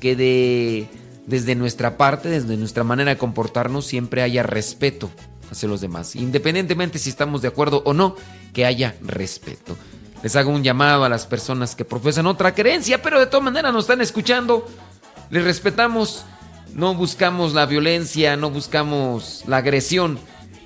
que 0.00 0.16
de 0.16 0.88
desde 1.26 1.54
nuestra 1.54 1.96
parte, 1.96 2.28
desde 2.28 2.56
nuestra 2.56 2.84
manera 2.84 3.10
de 3.10 3.18
comportarnos, 3.18 3.86
siempre 3.86 4.22
haya 4.22 4.42
respeto 4.42 5.10
hacia 5.50 5.68
los 5.68 5.80
demás. 5.80 6.16
Independientemente 6.16 6.98
si 6.98 7.10
estamos 7.10 7.42
de 7.42 7.48
acuerdo 7.48 7.82
o 7.84 7.92
no, 7.92 8.16
que 8.52 8.66
haya 8.66 8.96
respeto. 9.02 9.76
Les 10.22 10.36
hago 10.36 10.50
un 10.50 10.62
llamado 10.62 11.04
a 11.04 11.08
las 11.08 11.26
personas 11.26 11.74
que 11.74 11.84
profesan 11.84 12.26
otra 12.26 12.54
creencia, 12.54 13.02
pero 13.02 13.18
de 13.18 13.26
todas 13.26 13.44
maneras 13.44 13.72
nos 13.72 13.84
están 13.84 14.00
escuchando. 14.00 14.66
Les 15.30 15.42
respetamos, 15.42 16.24
no 16.74 16.94
buscamos 16.94 17.54
la 17.54 17.66
violencia, 17.66 18.36
no 18.36 18.50
buscamos 18.50 19.42
la 19.46 19.58
agresión. 19.58 20.18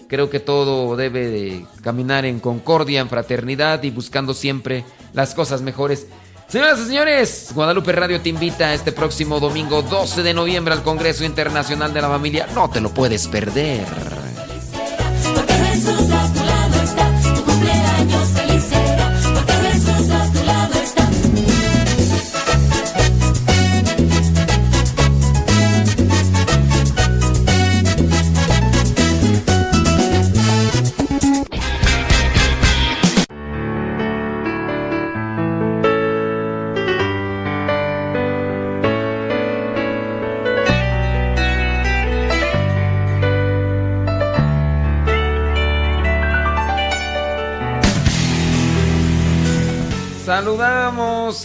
Creo 0.08 0.30
que 0.30 0.40
todo 0.40 0.94
debe 0.94 1.26
de 1.28 1.66
caminar 1.82 2.24
en 2.26 2.38
concordia, 2.38 3.00
en 3.00 3.08
fraternidad 3.08 3.82
y 3.82 3.90
buscando 3.90 4.34
siempre 4.34 4.84
las 5.14 5.34
cosas 5.34 5.62
mejores. 5.62 6.06
Señoras 6.48 6.78
y 6.78 6.86
señores, 6.86 7.50
Guadalupe 7.52 7.90
Radio 7.90 8.20
te 8.20 8.28
invita 8.28 8.72
este 8.72 8.92
próximo 8.92 9.40
domingo 9.40 9.82
12 9.82 10.22
de 10.22 10.32
noviembre 10.32 10.74
al 10.74 10.84
Congreso 10.84 11.24
Internacional 11.24 11.92
de 11.92 12.00
la 12.00 12.08
Familia. 12.08 12.46
No 12.54 12.70
te 12.70 12.80
lo 12.80 12.90
puedes 12.90 13.26
perder. 13.26 13.84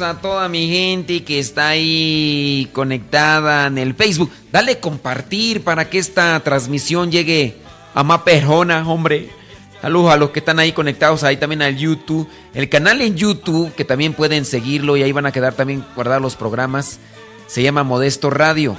A 0.02 0.20
toda 0.20 0.50
mi 0.50 0.68
gente 0.68 1.24
que 1.24 1.38
está 1.38 1.70
ahí 1.70 2.68
conectada 2.74 3.68
en 3.68 3.78
el 3.78 3.94
Facebook. 3.94 4.32
Dale 4.52 4.80
compartir 4.80 5.64
para 5.64 5.92
que 5.92 6.00
esta 6.00 6.40
transmisión 6.40 7.12
llegue 7.12 7.58
a 7.94 8.02
más 8.04 8.24
personas, 8.24 8.88
hombre. 8.88 9.30
Saludos 9.80 10.12
a 10.12 10.18
los 10.18 10.32
que 10.32 10.40
están 10.40 10.58
ahí 10.58 10.72
conectados 10.72 11.24
ahí 11.24 11.38
también 11.38 11.62
al 11.62 11.78
YouTube. 11.78 12.28
El 12.56 12.68
canal 12.68 13.00
en 13.02 13.16
YouTube, 13.16 13.76
que 13.76 13.86
también 13.86 14.14
pueden 14.14 14.44
seguirlo 14.44 14.98
y 14.98 15.04
ahí 15.04 15.12
van 15.12 15.28
a 15.28 15.32
quedar 15.32 15.54
también 15.54 15.86
guardados 15.96 16.24
los 16.24 16.36
programas. 16.36 17.00
Se 17.46 17.62
llama 17.62 17.84
Modesto 17.84 18.32
Radio. 18.32 18.78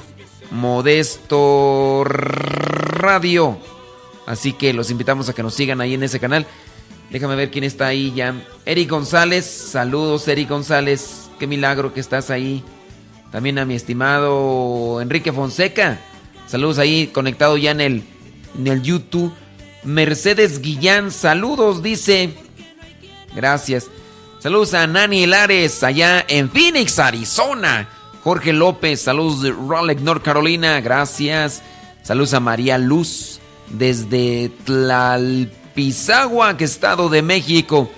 Modesto 0.50 2.02
Radio. 2.04 3.58
Así 4.26 4.54
que 4.54 4.72
los 4.72 4.90
invitamos 4.90 5.28
a 5.28 5.34
que 5.34 5.44
nos 5.44 5.54
sigan 5.54 5.80
ahí 5.80 5.94
en 5.94 6.02
ese 6.02 6.18
canal. 6.18 6.48
Déjame 7.12 7.36
ver 7.36 7.50
quién 7.50 7.64
está 7.64 7.88
ahí 7.88 8.10
ya. 8.16 8.34
Eric 8.64 8.88
González, 8.88 9.44
saludos 9.44 10.26
Eric 10.28 10.48
González, 10.48 11.28
qué 11.38 11.46
milagro 11.46 11.92
que 11.92 12.00
estás 12.00 12.30
ahí. 12.30 12.64
También 13.30 13.58
a 13.58 13.66
mi 13.66 13.74
estimado 13.74 14.98
Enrique 15.02 15.30
Fonseca, 15.30 16.00
saludos 16.46 16.78
ahí 16.78 17.08
conectado 17.08 17.58
ya 17.58 17.72
en 17.72 17.80
el, 17.82 18.02
en 18.58 18.66
el 18.66 18.82
YouTube. 18.82 19.32
Mercedes 19.84 20.62
Guillán, 20.62 21.10
saludos, 21.10 21.82
dice. 21.82 22.30
Gracias. 23.36 23.88
Saludos 24.38 24.72
a 24.72 24.86
Nani 24.86 25.24
Hilares, 25.24 25.82
allá 25.82 26.24
en 26.26 26.50
Phoenix, 26.50 26.98
Arizona. 26.98 27.88
Jorge 28.24 28.54
López, 28.54 29.02
saludos 29.02 29.42
de 29.42 29.52
Raleigh, 29.52 30.00
North 30.00 30.22
Carolina, 30.22 30.80
gracias. 30.80 31.62
Saludos 32.02 32.32
a 32.34 32.40
María 32.40 32.78
Luz 32.78 33.38
desde 33.68 34.50
Tlalpan. 34.64 35.61
Pisagua, 35.74 36.56
que 36.56 36.64
Estado 36.64 37.08
de 37.08 37.22
México. 37.22 37.90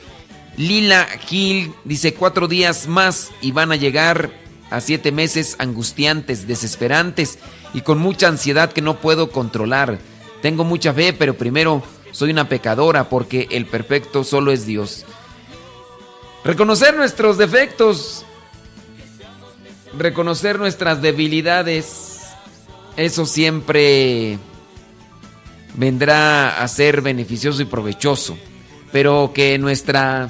Lila 0.57 1.07
Gil 1.27 1.73
dice 1.85 2.15
cuatro 2.15 2.47
días 2.47 2.87
más 2.87 3.31
y 3.41 3.53
van 3.53 3.73
a 3.73 3.77
llegar 3.77 4.31
a 4.71 4.81
siete 4.81 5.13
meses 5.13 5.57
angustiantes, 5.59 6.47
desesperantes 6.47 7.39
y 7.73 7.81
con 7.81 7.99
mucha 7.99 8.29
ansiedad 8.29 8.73
que 8.73 8.81
no 8.81 8.99
puedo 9.01 9.31
controlar. 9.31 9.99
Tengo 10.43 10.65
mucha 10.65 10.93
fe, 10.93 11.13
pero 11.13 11.35
primero 11.35 11.83
soy 12.13 12.31
una 12.31 12.49
pecadora 12.49 13.09
porque 13.09 13.49
el 13.51 13.67
perfecto 13.67 14.25
solo 14.25 14.53
es 14.53 14.67
Dios. 14.67 15.05
Reconocer 16.45 16.95
nuestros 16.95 17.39
defectos, 17.39 18.25
reconocer 19.99 20.59
nuestras 20.59 21.03
debilidades, 21.03 22.21
eso 22.97 23.27
siempre 23.27 24.39
vendrá 25.75 26.63
a 26.63 26.69
ser 26.69 27.01
beneficioso 27.03 27.63
y 27.63 27.67
provechoso, 27.67 28.37
pero 28.93 29.33
que 29.35 29.59
nuestra 29.59 30.29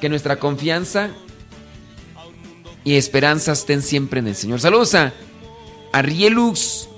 que 0.00 0.08
nuestra 0.08 0.36
confianza 0.36 1.10
y 2.84 2.96
esperanza 2.96 3.52
estén 3.52 3.82
siempre 3.82 4.20
en 4.20 4.28
el 4.28 4.34
Señor. 4.34 4.60
Saludos 4.60 4.94
a 4.96 5.12
Arielux 5.92 6.88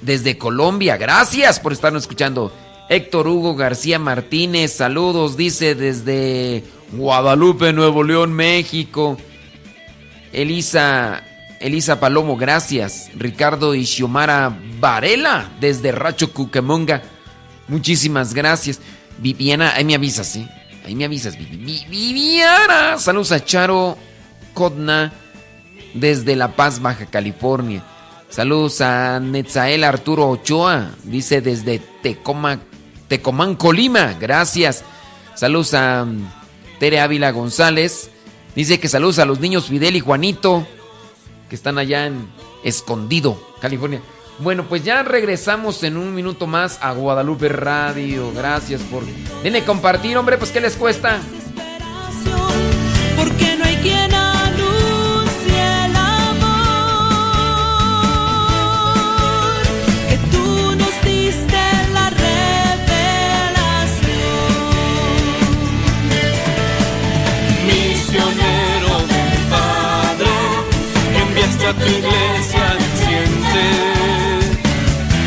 desde 0.00 0.38
Colombia. 0.38 0.96
Gracias 0.96 1.58
por 1.58 1.72
estarnos 1.72 2.04
escuchando. 2.04 2.52
Héctor 2.88 3.26
Hugo 3.26 3.56
García 3.56 3.98
Martínez, 3.98 4.72
saludos, 4.72 5.36
dice 5.36 5.74
desde 5.74 6.62
Guadalupe, 6.92 7.72
Nuevo 7.72 8.04
León, 8.04 8.32
México. 8.32 9.18
Elisa 10.32 11.24
Elisa 11.66 11.98
Palomo, 11.98 12.36
gracias. 12.36 13.10
Ricardo 13.16 13.74
Ishiomara 13.74 14.56
Varela, 14.78 15.50
desde 15.60 15.90
Racho 15.90 16.32
Cucamonga. 16.32 17.02
Muchísimas 17.66 18.34
gracias. 18.34 18.78
Viviana, 19.18 19.74
ahí 19.74 19.84
me 19.84 19.96
avisas, 19.96 20.28
¿sí? 20.28 20.46
Ahí 20.84 20.94
me 20.94 21.06
avisas, 21.06 21.36
Viviana. 21.36 22.98
Saludos 22.98 23.32
a 23.32 23.44
Charo 23.44 23.98
Kodna, 24.54 25.12
desde 25.92 26.36
La 26.36 26.54
Paz, 26.54 26.80
Baja 26.80 27.06
California. 27.06 27.82
Saludos 28.28 28.80
a 28.80 29.18
Netzael 29.18 29.82
Arturo 29.82 30.28
Ochoa, 30.28 30.92
dice 31.02 31.40
desde 31.40 31.80
Tecoma, 32.00 32.60
Tecomán, 33.08 33.56
Colima. 33.56 34.14
Gracias. 34.20 34.84
Saludos 35.34 35.74
a 35.74 36.04
um, 36.04 36.28
Tere 36.78 37.00
Ávila 37.00 37.32
González. 37.32 38.10
Dice 38.54 38.78
que 38.78 38.86
saludos 38.86 39.18
a 39.18 39.24
los 39.24 39.40
niños 39.40 39.66
Fidel 39.66 39.96
y 39.96 40.00
Juanito 40.00 40.64
que 41.48 41.56
están 41.56 41.78
allá 41.78 42.06
en 42.06 42.28
Escondido, 42.64 43.40
California. 43.60 44.00
Bueno, 44.38 44.66
pues 44.68 44.84
ya 44.84 45.02
regresamos 45.02 45.82
en 45.82 45.96
un 45.96 46.14
minuto 46.14 46.46
más 46.46 46.78
a 46.82 46.92
Guadalupe 46.92 47.48
Radio. 47.48 48.32
Gracias 48.32 48.82
por... 48.82 49.02
Viene 49.42 49.64
compartir, 49.64 50.16
hombre, 50.16 50.36
pues 50.36 50.50
¿qué 50.50 50.60
les 50.60 50.76
cuesta? 50.76 51.18
Porque 53.16 53.56
no 53.56 53.64
hay 53.64 53.76
quien 53.76 54.15
tu 71.74 71.84
iglesia 71.84 72.76
siente 72.94 73.66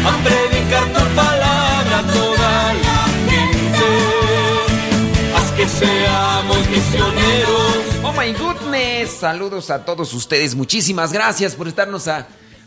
a 0.06 0.24
predicar 0.24 0.86
tu 0.94 1.16
palabra 1.16 2.00
a 2.00 2.04
toda 2.04 2.74
la 2.74 3.06
gente. 3.30 3.90
Haz 5.36 5.52
que 5.52 5.68
seamos 5.68 6.70
misioneros. 6.70 7.84
Oh 8.04 8.14
my 8.14 8.34
goodness, 8.34 9.12
saludos 9.12 9.70
a 9.70 9.84
todos 9.84 10.14
ustedes. 10.14 10.56
Muchísimas 10.56 11.12
gracias 11.12 11.56
por 11.56 11.68
estarnos 11.68 12.08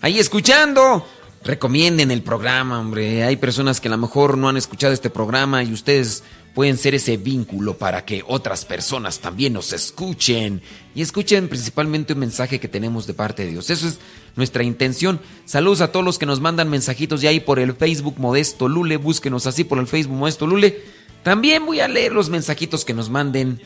ahí 0.00 0.18
escuchando. 0.18 1.06
Recomienden 1.44 2.12
el 2.12 2.22
programa, 2.22 2.78
hombre. 2.78 3.24
Hay 3.24 3.34
personas 3.36 3.80
que 3.80 3.88
a 3.88 3.90
lo 3.90 3.98
mejor 3.98 4.38
no 4.38 4.48
han 4.48 4.56
escuchado 4.56 4.92
este 4.92 5.10
programa 5.10 5.64
y 5.64 5.72
ustedes 5.72 6.22
pueden 6.54 6.78
ser 6.78 6.94
ese 6.94 7.16
vínculo 7.16 7.76
para 7.78 8.04
que 8.04 8.22
otras 8.28 8.64
personas 8.64 9.18
también 9.18 9.54
nos 9.54 9.72
escuchen 9.72 10.62
y 10.94 11.02
escuchen 11.02 11.48
principalmente 11.48 12.12
un 12.12 12.20
mensaje 12.20 12.60
que 12.60 12.68
tenemos 12.68 13.08
de 13.08 13.14
parte 13.14 13.44
de 13.44 13.50
Dios. 13.50 13.70
Eso 13.70 13.88
es 13.88 13.98
nuestra 14.36 14.62
intención. 14.62 15.18
Saludos 15.44 15.80
a 15.80 15.90
todos 15.90 16.04
los 16.04 16.18
que 16.18 16.26
nos 16.26 16.40
mandan 16.40 16.68
mensajitos 16.68 17.22
ya 17.22 17.30
ahí 17.30 17.40
por 17.40 17.58
el 17.58 17.74
Facebook 17.74 18.20
Modesto 18.20 18.68
Lule. 18.68 18.96
Búsquenos 18.96 19.48
así 19.48 19.64
por 19.64 19.78
el 19.80 19.88
Facebook 19.88 20.16
Modesto 20.16 20.46
Lule. 20.46 20.80
También 21.24 21.66
voy 21.66 21.80
a 21.80 21.88
leer 21.88 22.12
los 22.12 22.30
mensajitos 22.30 22.84
que 22.84 22.94
nos 22.94 23.10
manden 23.10 23.60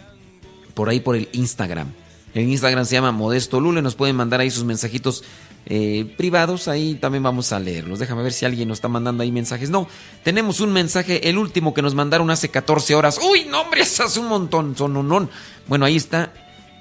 por 0.73 0.89
ahí 0.89 1.01
por 1.01 1.15
el 1.15 1.29
Instagram. 1.33 1.93
El 2.33 2.49
Instagram 2.49 2.87
se 2.87 2.95
llama 2.95 3.13
Modesto 3.13 3.61
Lule. 3.61 3.83
Nos 3.83 3.97
pueden 3.97 4.17
mandar 4.17 4.41
ahí 4.41 4.51
sus 4.51 4.65
mensajitos 4.65 5.25
eh, 5.69 6.15
privados, 6.17 6.69
ahí 6.69 6.95
también 6.95 7.25
vamos 7.25 7.53
a 7.53 7.59
leerlos. 7.59 7.99
Déjame 7.99 8.23
ver 8.23 8.33
si 8.33 8.45
alguien 8.45 8.69
nos 8.69 8.79
está 8.79 8.89
mandando 8.89 9.25
ahí 9.25 9.33
mensajes. 9.33 9.69
No, 9.69 9.89
tenemos 10.23 10.61
un 10.61 10.73
mensaje, 10.73 11.29
el 11.29 11.39
último 11.39 11.75
que 11.75 11.83
nos 11.83 11.95
mandaron 11.95 12.31
hace 12.31 12.51
14 12.51 12.95
horas. 12.95 13.19
Uy, 13.19 13.47
no, 13.47 13.63
hombre, 13.63 13.83
hace 13.83 14.21
un 14.21 14.29
montón, 14.29 14.77
son 14.77 15.29
Bueno, 15.67 15.85
ahí 15.85 15.97
está 15.97 16.33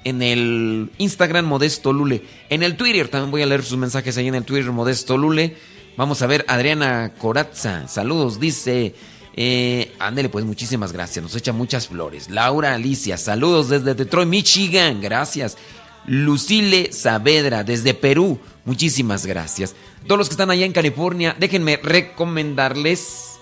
en 0.04 0.22
el 0.22 0.90
Instagram 0.98 1.46
Modesto 1.46 1.92
Lule. 1.92 2.22
En 2.48 2.62
el 2.62 2.76
Twitter 2.76 3.08
también 3.08 3.32
voy 3.32 3.42
a 3.42 3.46
leer 3.46 3.64
sus 3.64 3.76
mensajes 3.76 4.16
ahí 4.18 4.28
en 4.28 4.36
el 4.36 4.44
Twitter 4.44 4.70
Modesto 4.70 5.18
Lule. 5.18 5.56
Vamos 5.96 6.22
a 6.22 6.28
ver, 6.28 6.44
Adriana 6.46 7.12
Corazza, 7.18 7.88
saludos, 7.88 8.38
dice. 8.38 8.94
Eh, 9.38 9.92
ándele, 9.98 10.28
pues 10.28 10.44
muchísimas 10.44 10.92
gracias, 10.92 11.22
nos 11.22 11.34
echa 11.34 11.52
muchas 11.52 11.88
flores. 11.88 12.30
Laura 12.30 12.74
Alicia, 12.74 13.18
saludos 13.18 13.68
desde 13.68 13.94
Detroit, 13.94 14.28
Michigan, 14.28 15.00
gracias. 15.00 15.58
Lucile 16.06 16.92
Saavedra, 16.92 17.64
desde 17.64 17.94
Perú, 17.94 18.38
Muchísimas 18.66 19.24
gracias. 19.24 19.76
Todos 20.06 20.18
los 20.18 20.28
que 20.28 20.32
están 20.32 20.50
allá 20.50 20.66
en 20.66 20.72
California, 20.72 21.36
déjenme 21.38 21.76
recomendarles 21.76 23.38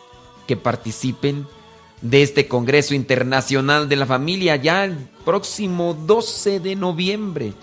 que 0.47 0.55
participen 0.55 1.47
de 2.03 2.23
este 2.23 2.47
Congreso 2.47 2.95
Internacional 2.95 3.89
de 3.89 3.97
la 3.97 4.05
Familia 4.05 4.57
ya 4.57 4.85
el 4.85 4.97
próximo 5.25 5.95
12 5.95 6.61
de 6.61 6.77
noviembre. 6.77 7.55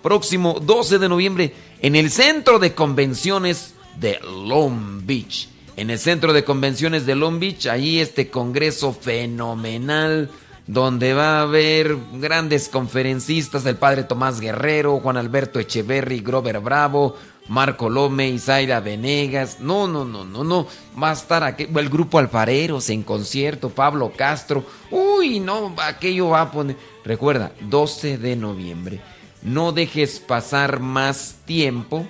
Próximo 0.00 0.60
12 0.62 1.00
de 1.00 1.08
noviembre 1.08 1.54
en 1.82 1.96
el 1.96 2.12
Centro 2.12 2.60
de 2.60 2.72
Convenciones 2.72 3.74
de 3.98 4.20
Long 4.20 5.04
Beach. 5.04 5.48
En 5.76 5.90
el 5.90 5.98
Centro 5.98 6.32
de 6.32 6.44
Convenciones 6.44 7.04
de 7.04 7.16
Long 7.16 7.40
Beach, 7.40 7.66
ahí 7.66 7.98
este 7.98 8.30
Congreso 8.30 8.92
fenomenal 8.92 10.30
donde 10.68 11.14
va 11.14 11.38
a 11.38 11.42
haber 11.42 11.96
grandes 12.12 12.68
conferencistas, 12.68 13.64
el 13.64 13.76
padre 13.76 14.04
Tomás 14.04 14.38
Guerrero, 14.38 15.00
Juan 15.00 15.16
Alberto 15.16 15.58
Echeverry, 15.58 16.20
Grover 16.20 16.60
Bravo, 16.60 17.16
Marco 17.48 17.88
Lome, 17.88 18.28
Isaira 18.28 18.78
Venegas. 18.80 19.60
No, 19.60 19.88
no, 19.88 20.04
no, 20.04 20.26
no, 20.26 20.44
no. 20.44 20.66
Va 21.02 21.08
a 21.10 21.14
estar 21.14 21.42
aquí, 21.42 21.66
el 21.74 21.88
grupo 21.88 22.18
Alfareros 22.18 22.90
en 22.90 23.02
concierto, 23.02 23.70
Pablo 23.70 24.12
Castro. 24.14 24.62
Uy, 24.90 25.40
no, 25.40 25.74
aquello 25.78 26.28
va 26.28 26.42
a 26.42 26.50
poner. 26.52 26.76
Recuerda, 27.02 27.50
12 27.62 28.18
de 28.18 28.36
noviembre. 28.36 29.00
No 29.42 29.72
dejes 29.72 30.20
pasar 30.20 30.80
más 30.80 31.36
tiempo. 31.46 32.06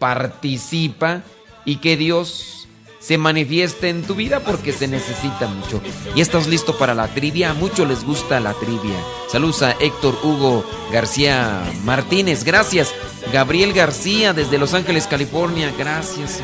Participa 0.00 1.22
y 1.64 1.76
que 1.76 1.96
Dios 1.96 2.59
se 3.00 3.16
manifieste 3.16 3.88
en 3.88 4.02
tu 4.02 4.14
vida 4.14 4.40
porque 4.40 4.72
se 4.72 4.86
necesita 4.86 5.48
mucho. 5.48 5.80
¿Y 6.14 6.20
estás 6.20 6.46
listo 6.46 6.76
para 6.76 6.94
la 6.94 7.08
trivia? 7.08 7.50
A 7.50 7.54
muchos 7.54 7.88
les 7.88 8.04
gusta 8.04 8.38
la 8.40 8.52
trivia. 8.52 8.94
Saludos 9.32 9.62
a 9.62 9.72
Héctor 9.72 10.18
Hugo 10.22 10.64
García 10.92 11.62
Martínez, 11.84 12.44
gracias. 12.44 12.92
Gabriel 13.32 13.72
García 13.72 14.32
desde 14.34 14.58
Los 14.58 14.74
Ángeles, 14.74 15.06
California, 15.06 15.72
gracias. 15.78 16.40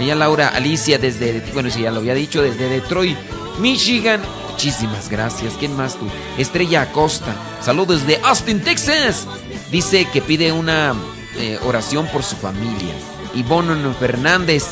Ella 0.00 0.14
Laura 0.14 0.48
Alicia 0.48 0.98
desde, 0.98 1.40
bueno, 1.52 1.70
si 1.70 1.82
ya 1.82 1.90
lo 1.90 2.00
había 2.00 2.14
dicho, 2.14 2.42
desde 2.42 2.68
Detroit, 2.68 3.18
Michigan. 3.60 4.22
Muchísimas 4.50 5.10
gracias. 5.10 5.54
¿Quién 5.58 5.76
más 5.76 5.96
tú? 5.96 6.06
Estrella 6.38 6.82
Acosta. 6.82 7.34
Saludos 7.60 8.06
desde 8.06 8.22
Austin, 8.24 8.62
Texas. 8.62 9.26
Dice 9.70 10.06
que 10.12 10.22
pide 10.22 10.52
una 10.52 10.94
eh, 11.36 11.58
oración 11.66 12.06
por 12.06 12.22
su 12.22 12.36
familia. 12.36 12.94
Ivonne 13.34 13.92
Fernández. 13.94 14.64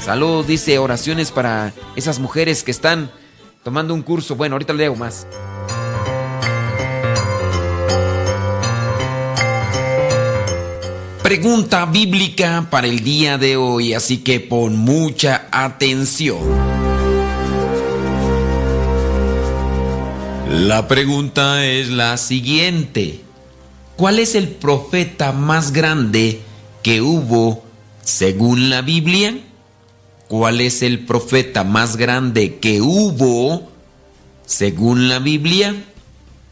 Saludos, 0.00 0.46
dice 0.46 0.78
oraciones 0.78 1.30
para 1.30 1.74
esas 1.94 2.18
mujeres 2.18 2.64
que 2.64 2.70
están 2.70 3.10
tomando 3.62 3.92
un 3.92 4.02
curso. 4.02 4.34
Bueno, 4.34 4.54
ahorita 4.54 4.72
le 4.72 4.86
hago 4.86 4.96
más. 4.96 5.26
Pregunta 11.22 11.84
bíblica 11.84 12.66
para 12.70 12.86
el 12.86 13.04
día 13.04 13.36
de 13.36 13.56
hoy, 13.56 13.92
así 13.92 14.18
que 14.18 14.40
pon 14.40 14.76
mucha 14.76 15.46
atención. 15.52 16.38
La 20.48 20.88
pregunta 20.88 21.64
es 21.66 21.90
la 21.90 22.16
siguiente. 22.16 23.20
¿Cuál 23.96 24.18
es 24.18 24.34
el 24.34 24.48
profeta 24.48 25.30
más 25.32 25.72
grande 25.72 26.40
que 26.82 27.02
hubo 27.02 27.62
según 28.02 28.70
la 28.70 28.80
Biblia? 28.80 29.38
¿Cuál 30.30 30.60
es 30.60 30.82
el 30.82 31.06
profeta 31.06 31.64
más 31.64 31.96
grande 31.96 32.60
que 32.60 32.80
hubo 32.80 33.68
según 34.46 35.08
la 35.08 35.18
Biblia? 35.18 35.74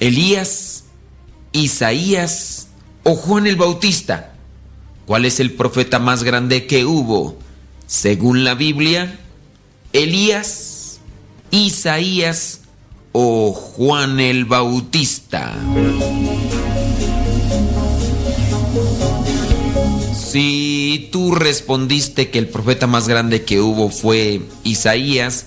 ¿Elías, 0.00 0.82
Isaías 1.52 2.66
o 3.04 3.14
Juan 3.14 3.46
el 3.46 3.54
Bautista? 3.54 4.34
¿Cuál 5.06 5.26
es 5.26 5.38
el 5.38 5.52
profeta 5.52 6.00
más 6.00 6.24
grande 6.24 6.66
que 6.66 6.84
hubo 6.84 7.38
según 7.86 8.42
la 8.42 8.56
Biblia? 8.56 9.20
¿Elías, 9.92 10.98
Isaías 11.52 12.62
o 13.12 13.52
Juan 13.52 14.18
el 14.18 14.44
Bautista? 14.44 15.54
Tú 20.98 21.34
respondiste 21.34 22.30
que 22.30 22.38
el 22.38 22.48
profeta 22.48 22.86
más 22.86 23.08
grande 23.08 23.44
que 23.44 23.60
hubo 23.60 23.90
fue 23.90 24.42
Isaías, 24.64 25.46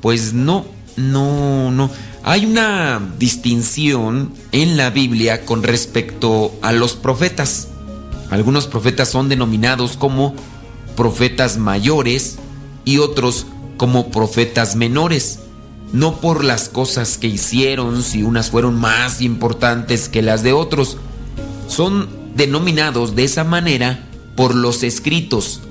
pues 0.00 0.32
no, 0.32 0.64
no, 0.96 1.70
no. 1.70 1.90
Hay 2.22 2.46
una 2.46 3.00
distinción 3.18 4.32
en 4.52 4.76
la 4.76 4.90
Biblia 4.90 5.44
con 5.44 5.62
respecto 5.62 6.52
a 6.62 6.72
los 6.72 6.94
profetas. 6.94 7.68
Algunos 8.30 8.66
profetas 8.66 9.08
son 9.08 9.28
denominados 9.28 9.96
como 9.96 10.34
profetas 10.96 11.58
mayores 11.58 12.38
y 12.84 12.98
otros 12.98 13.46
como 13.76 14.10
profetas 14.10 14.74
menores. 14.74 15.40
No 15.92 16.20
por 16.20 16.42
las 16.42 16.68
cosas 16.68 17.16
que 17.18 17.28
hicieron, 17.28 18.02
si 18.02 18.24
unas 18.24 18.50
fueron 18.50 18.74
más 18.74 19.20
importantes 19.20 20.08
que 20.08 20.22
las 20.22 20.42
de 20.42 20.52
otros. 20.52 20.96
Son 21.68 22.08
denominados 22.34 23.14
de 23.14 23.24
esa 23.24 23.44
manera 23.44 24.06
por 24.36 24.54
los 24.54 24.82
escritos. 24.82 25.62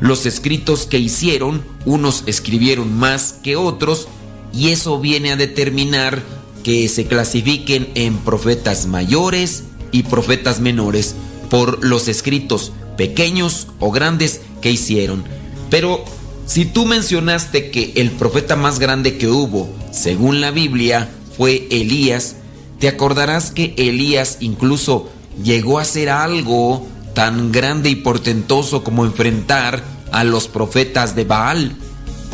Los 0.00 0.26
escritos 0.26 0.86
que 0.86 0.98
hicieron, 0.98 1.64
unos 1.84 2.24
escribieron 2.26 2.94
más 2.94 3.32
que 3.42 3.56
otros, 3.56 4.08
y 4.52 4.68
eso 4.68 5.00
viene 5.00 5.32
a 5.32 5.36
determinar 5.36 6.22
que 6.62 6.88
se 6.88 7.06
clasifiquen 7.06 7.88
en 7.94 8.18
profetas 8.18 8.86
mayores 8.86 9.64
y 9.92 10.04
profetas 10.04 10.60
menores 10.60 11.14
por 11.50 11.84
los 11.84 12.08
escritos 12.08 12.72
pequeños 12.96 13.66
o 13.80 13.90
grandes 13.90 14.40
que 14.60 14.70
hicieron. 14.70 15.24
Pero 15.70 16.04
si 16.46 16.64
tú 16.64 16.86
mencionaste 16.86 17.70
que 17.70 17.92
el 17.96 18.10
profeta 18.10 18.56
más 18.56 18.78
grande 18.78 19.18
que 19.18 19.28
hubo, 19.28 19.68
según 19.92 20.40
la 20.40 20.50
Biblia, 20.50 21.10
fue 21.36 21.66
Elías, 21.70 22.36
te 22.78 22.88
acordarás 22.88 23.50
que 23.50 23.74
Elías 23.76 24.38
incluso 24.40 25.10
llegó 25.42 25.78
a 25.78 25.84
ser 25.84 26.10
algo 26.10 26.86
tan 27.14 27.52
grande 27.52 27.88
y 27.88 27.96
portentoso 27.96 28.84
como 28.84 29.04
enfrentar 29.04 29.82
a 30.12 30.24
los 30.24 30.48
profetas 30.48 31.16
de 31.16 31.24
Baal. 31.24 31.76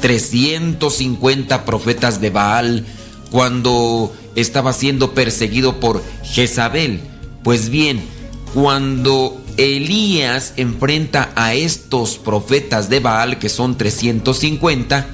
350 0.00 1.64
profetas 1.64 2.20
de 2.20 2.30
Baal 2.30 2.86
cuando 3.30 4.12
estaba 4.34 4.72
siendo 4.72 5.12
perseguido 5.12 5.78
por 5.78 6.02
Jezabel. 6.24 7.00
Pues 7.44 7.68
bien, 7.68 8.02
cuando 8.54 9.40
Elías 9.56 10.54
enfrenta 10.56 11.30
a 11.36 11.54
estos 11.54 12.18
profetas 12.18 12.88
de 12.88 13.00
Baal, 13.00 13.38
que 13.38 13.48
son 13.48 13.76
350, 13.76 15.06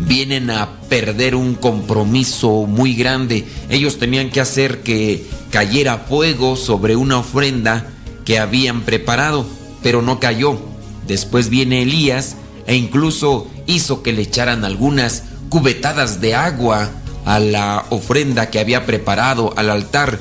vienen 0.00 0.50
a 0.50 0.80
perder 0.88 1.36
un 1.36 1.54
compromiso 1.54 2.66
muy 2.66 2.94
grande. 2.94 3.46
Ellos 3.70 3.98
tenían 3.98 4.30
que 4.30 4.40
hacer 4.40 4.82
que 4.82 5.24
cayera 5.50 5.98
fuego 5.98 6.56
sobre 6.56 6.96
una 6.96 7.18
ofrenda 7.18 7.93
que 8.24 8.38
habían 8.38 8.82
preparado, 8.82 9.46
pero 9.82 10.02
no 10.02 10.20
cayó. 10.20 10.58
Después 11.06 11.50
viene 11.50 11.82
Elías 11.82 12.36
e 12.66 12.76
incluso 12.76 13.46
hizo 13.66 14.02
que 14.02 14.12
le 14.12 14.22
echaran 14.22 14.64
algunas 14.64 15.24
cubetadas 15.48 16.20
de 16.20 16.34
agua 16.34 16.90
a 17.24 17.38
la 17.38 17.84
ofrenda 17.90 18.50
que 18.50 18.58
había 18.58 18.86
preparado 18.86 19.52
al 19.56 19.70
altar. 19.70 20.18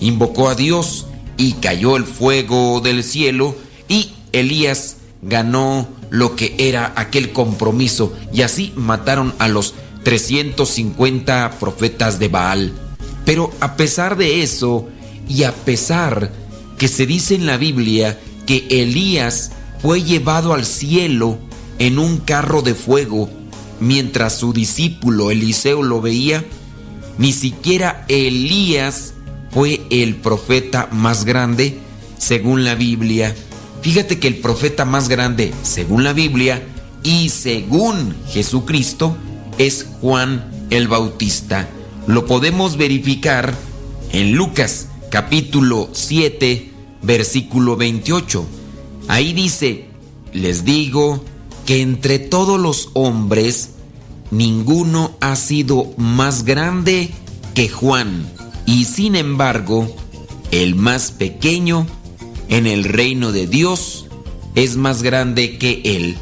Invocó 0.00 0.48
a 0.48 0.54
Dios 0.54 1.06
y 1.36 1.54
cayó 1.54 1.96
el 1.96 2.04
fuego 2.04 2.80
del 2.80 3.04
cielo 3.04 3.56
y 3.88 4.12
Elías 4.32 4.96
ganó 5.22 5.88
lo 6.10 6.36
que 6.36 6.54
era 6.58 6.92
aquel 6.96 7.32
compromiso 7.32 8.12
y 8.32 8.42
así 8.42 8.72
mataron 8.76 9.34
a 9.38 9.48
los 9.48 9.74
350 10.04 11.56
profetas 11.58 12.18
de 12.18 12.28
Baal. 12.28 12.72
Pero 13.24 13.50
a 13.60 13.76
pesar 13.76 14.16
de 14.16 14.42
eso 14.42 14.88
y 15.28 15.44
a 15.44 15.52
pesar 15.52 16.30
que 16.78 16.88
se 16.88 17.06
dice 17.06 17.34
en 17.34 17.46
la 17.46 17.56
Biblia 17.56 18.18
que 18.46 18.66
Elías 18.70 19.52
fue 19.80 20.02
llevado 20.02 20.54
al 20.54 20.64
cielo 20.64 21.38
en 21.78 21.98
un 21.98 22.18
carro 22.18 22.62
de 22.62 22.74
fuego 22.74 23.30
mientras 23.80 24.38
su 24.38 24.52
discípulo 24.52 25.30
Eliseo 25.30 25.82
lo 25.82 26.00
veía, 26.00 26.44
ni 27.18 27.32
siquiera 27.32 28.04
Elías 28.08 29.14
fue 29.50 29.82
el 29.90 30.16
profeta 30.16 30.88
más 30.90 31.24
grande 31.24 31.78
según 32.18 32.64
la 32.64 32.74
Biblia. 32.74 33.34
Fíjate 33.82 34.18
que 34.18 34.28
el 34.28 34.36
profeta 34.36 34.84
más 34.84 35.08
grande 35.08 35.52
según 35.62 36.04
la 36.04 36.12
Biblia 36.12 36.62
y 37.02 37.28
según 37.28 38.16
Jesucristo 38.28 39.16
es 39.58 39.86
Juan 40.00 40.50
el 40.70 40.88
Bautista. 40.88 41.68
Lo 42.06 42.26
podemos 42.26 42.76
verificar 42.76 43.54
en 44.12 44.32
Lucas 44.32 44.88
capítulo 45.14 45.90
7 45.92 46.72
versículo 47.00 47.76
28. 47.76 48.44
Ahí 49.06 49.32
dice, 49.32 49.84
les 50.32 50.64
digo 50.64 51.24
que 51.66 51.82
entre 51.82 52.18
todos 52.18 52.58
los 52.58 52.88
hombres 52.94 53.74
ninguno 54.32 55.16
ha 55.20 55.36
sido 55.36 55.92
más 55.96 56.44
grande 56.44 57.10
que 57.54 57.68
Juan, 57.68 58.28
y 58.66 58.86
sin 58.86 59.14
embargo, 59.14 59.94
el 60.50 60.74
más 60.74 61.12
pequeño 61.12 61.86
en 62.48 62.66
el 62.66 62.82
reino 62.82 63.30
de 63.30 63.46
Dios 63.46 64.06
es 64.56 64.76
más 64.76 65.04
grande 65.04 65.58
que 65.58 65.80
él. 65.84 66.16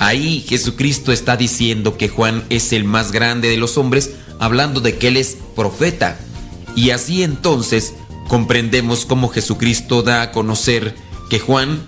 Ahí 0.00 0.44
Jesucristo 0.48 1.12
está 1.12 1.36
diciendo 1.36 1.96
que 1.96 2.08
Juan 2.08 2.42
es 2.50 2.72
el 2.72 2.82
más 2.82 3.12
grande 3.12 3.48
de 3.48 3.58
los 3.58 3.78
hombres, 3.78 4.10
hablando 4.40 4.80
de 4.80 4.98
que 4.98 5.06
él 5.06 5.18
es 5.18 5.38
profeta. 5.54 6.18
Y 6.74 6.90
así 6.90 7.22
entonces 7.22 7.94
comprendemos 8.28 9.06
cómo 9.06 9.28
Jesucristo 9.28 10.02
da 10.02 10.22
a 10.22 10.32
conocer 10.32 10.94
que 11.30 11.40
Juan 11.40 11.82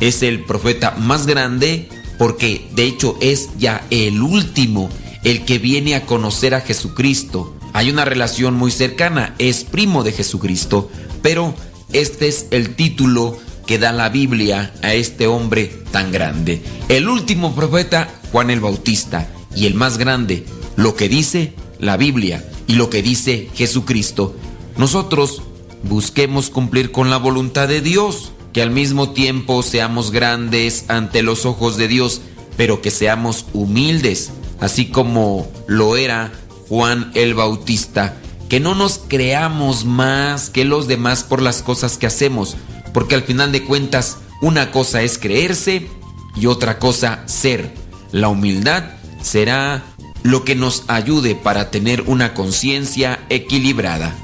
es 0.00 0.22
el 0.22 0.44
profeta 0.44 0.92
más 0.92 1.26
grande 1.26 1.88
porque 2.18 2.68
de 2.74 2.84
hecho 2.84 3.16
es 3.20 3.48
ya 3.58 3.86
el 3.90 4.22
último, 4.22 4.90
el 5.24 5.44
que 5.44 5.58
viene 5.58 5.94
a 5.94 6.06
conocer 6.06 6.54
a 6.54 6.60
Jesucristo. 6.60 7.56
Hay 7.72 7.90
una 7.90 8.04
relación 8.04 8.54
muy 8.54 8.70
cercana, 8.70 9.34
es 9.38 9.64
primo 9.64 10.02
de 10.02 10.12
Jesucristo, 10.12 10.90
pero 11.22 11.54
este 11.92 12.28
es 12.28 12.46
el 12.50 12.74
título 12.74 13.38
que 13.66 13.78
da 13.78 13.92
la 13.92 14.08
Biblia 14.08 14.72
a 14.82 14.94
este 14.94 15.26
hombre 15.26 15.66
tan 15.90 16.10
grande. 16.10 16.62
El 16.88 17.08
último 17.08 17.54
profeta, 17.54 18.08
Juan 18.32 18.50
el 18.50 18.60
Bautista, 18.60 19.28
y 19.54 19.66
el 19.66 19.74
más 19.74 19.98
grande, 19.98 20.44
lo 20.76 20.94
que 20.94 21.08
dice 21.08 21.54
la 21.78 21.96
Biblia 21.96 22.44
y 22.66 22.74
lo 22.74 22.90
que 22.90 23.02
dice 23.02 23.48
Jesucristo. 23.54 24.34
Nosotros 24.76 25.42
busquemos 25.82 26.50
cumplir 26.50 26.92
con 26.92 27.10
la 27.10 27.16
voluntad 27.16 27.68
de 27.68 27.80
Dios 27.80 28.32
que 28.52 28.62
al 28.62 28.70
mismo 28.70 29.10
tiempo 29.10 29.62
seamos 29.62 30.10
grandes 30.10 30.84
ante 30.88 31.22
los 31.22 31.44
ojos 31.46 31.76
de 31.76 31.88
Dios, 31.88 32.20
pero 32.56 32.80
que 32.80 32.90
seamos 32.90 33.46
humildes, 33.52 34.30
así 34.60 34.86
como 34.86 35.50
lo 35.66 35.96
era 35.96 36.32
Juan 36.68 37.10
el 37.14 37.34
Bautista. 37.34 38.16
Que 38.48 38.60
no 38.60 38.74
nos 38.74 38.98
creamos 39.06 39.84
más 39.84 40.48
que 40.48 40.64
los 40.64 40.88
demás 40.88 41.22
por 41.22 41.42
las 41.42 41.62
cosas 41.62 41.98
que 41.98 42.06
hacemos, 42.06 42.56
porque 42.94 43.14
al 43.14 43.22
final 43.22 43.52
de 43.52 43.64
cuentas 43.64 44.16
una 44.40 44.70
cosa 44.70 45.02
es 45.02 45.18
creerse 45.18 45.88
y 46.34 46.46
otra 46.46 46.78
cosa 46.78 47.22
ser. 47.26 47.74
La 48.10 48.28
humildad 48.28 48.84
será 49.20 49.84
lo 50.22 50.44
que 50.44 50.54
nos 50.54 50.84
ayude 50.88 51.34
para 51.34 51.70
tener 51.70 52.02
una 52.06 52.32
conciencia 52.32 53.20
equilibrada. 53.28 54.16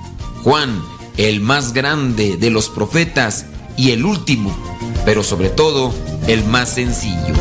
Juan, 0.43 0.83
el 1.16 1.40
más 1.40 1.72
grande 1.72 2.37
de 2.37 2.50
los 2.50 2.68
profetas, 2.68 3.46
y 3.77 3.90
el 3.90 4.05
último, 4.05 4.57
pero 5.05 5.22
sobre 5.22 5.50
todo 5.50 5.92
el 6.27 6.44
más 6.44 6.70
sencillo. 6.70 7.35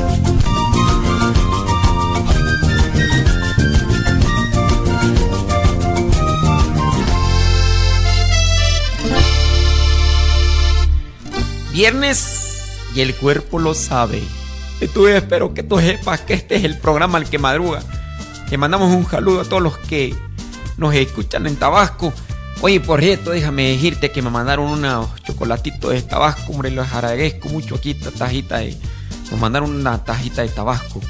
Viernes 11.71 12.79
y 12.95 13.01
el 13.01 13.15
cuerpo 13.15 13.59
lo 13.59 13.73
sabe. 13.73 14.21
Y 14.79 14.87
tú 14.87 15.07
espero 15.07 15.53
que 15.53 15.63
tú 15.63 15.79
sepas 15.79 16.21
que 16.21 16.33
este 16.33 16.55
es 16.55 16.63
el 16.63 16.77
programa 16.77 17.17
al 17.17 17.29
que 17.29 17.39
madruga. 17.39 17.81
Que 18.49 18.57
mandamos 18.57 18.93
un 18.93 19.09
saludo 19.09 19.41
a 19.41 19.45
todos 19.45 19.61
los 19.61 19.77
que 19.79 20.15
nos 20.77 20.93
escuchan 20.93 21.47
en 21.47 21.55
Tabasco 21.55 22.13
Oye, 22.65 22.79
por 22.79 23.01
cierto, 23.01 23.31
déjame 23.31 23.71
decirte 23.71 24.09
que 24.09 24.21
me 24.21 24.29
mandaron 24.29 24.67
unos 24.67 25.09
chocolatitos 25.25 25.91
de 25.91 26.01
Tabasco, 26.01 26.53
hombre, 26.53 26.71
los 26.71 26.89
agradezco 26.93 27.49
mucho 27.49 27.75
aquí, 27.75 27.91
esta 27.91 28.09
tajita 28.09 28.59
de... 28.59 28.77
Nos 29.29 29.37
mandaron 29.37 29.75
una 29.75 30.01
tajita 30.01 30.43
de 30.43 30.47
Tabasco. 30.47 31.01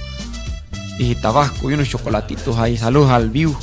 Y 0.98 1.14
Tabasco 1.14 1.70
y 1.70 1.76
unos 1.76 1.88
chocolatitos 1.90 2.58
ahí. 2.58 2.76
Saludos 2.76 3.12
al 3.12 3.30
View. 3.30 3.56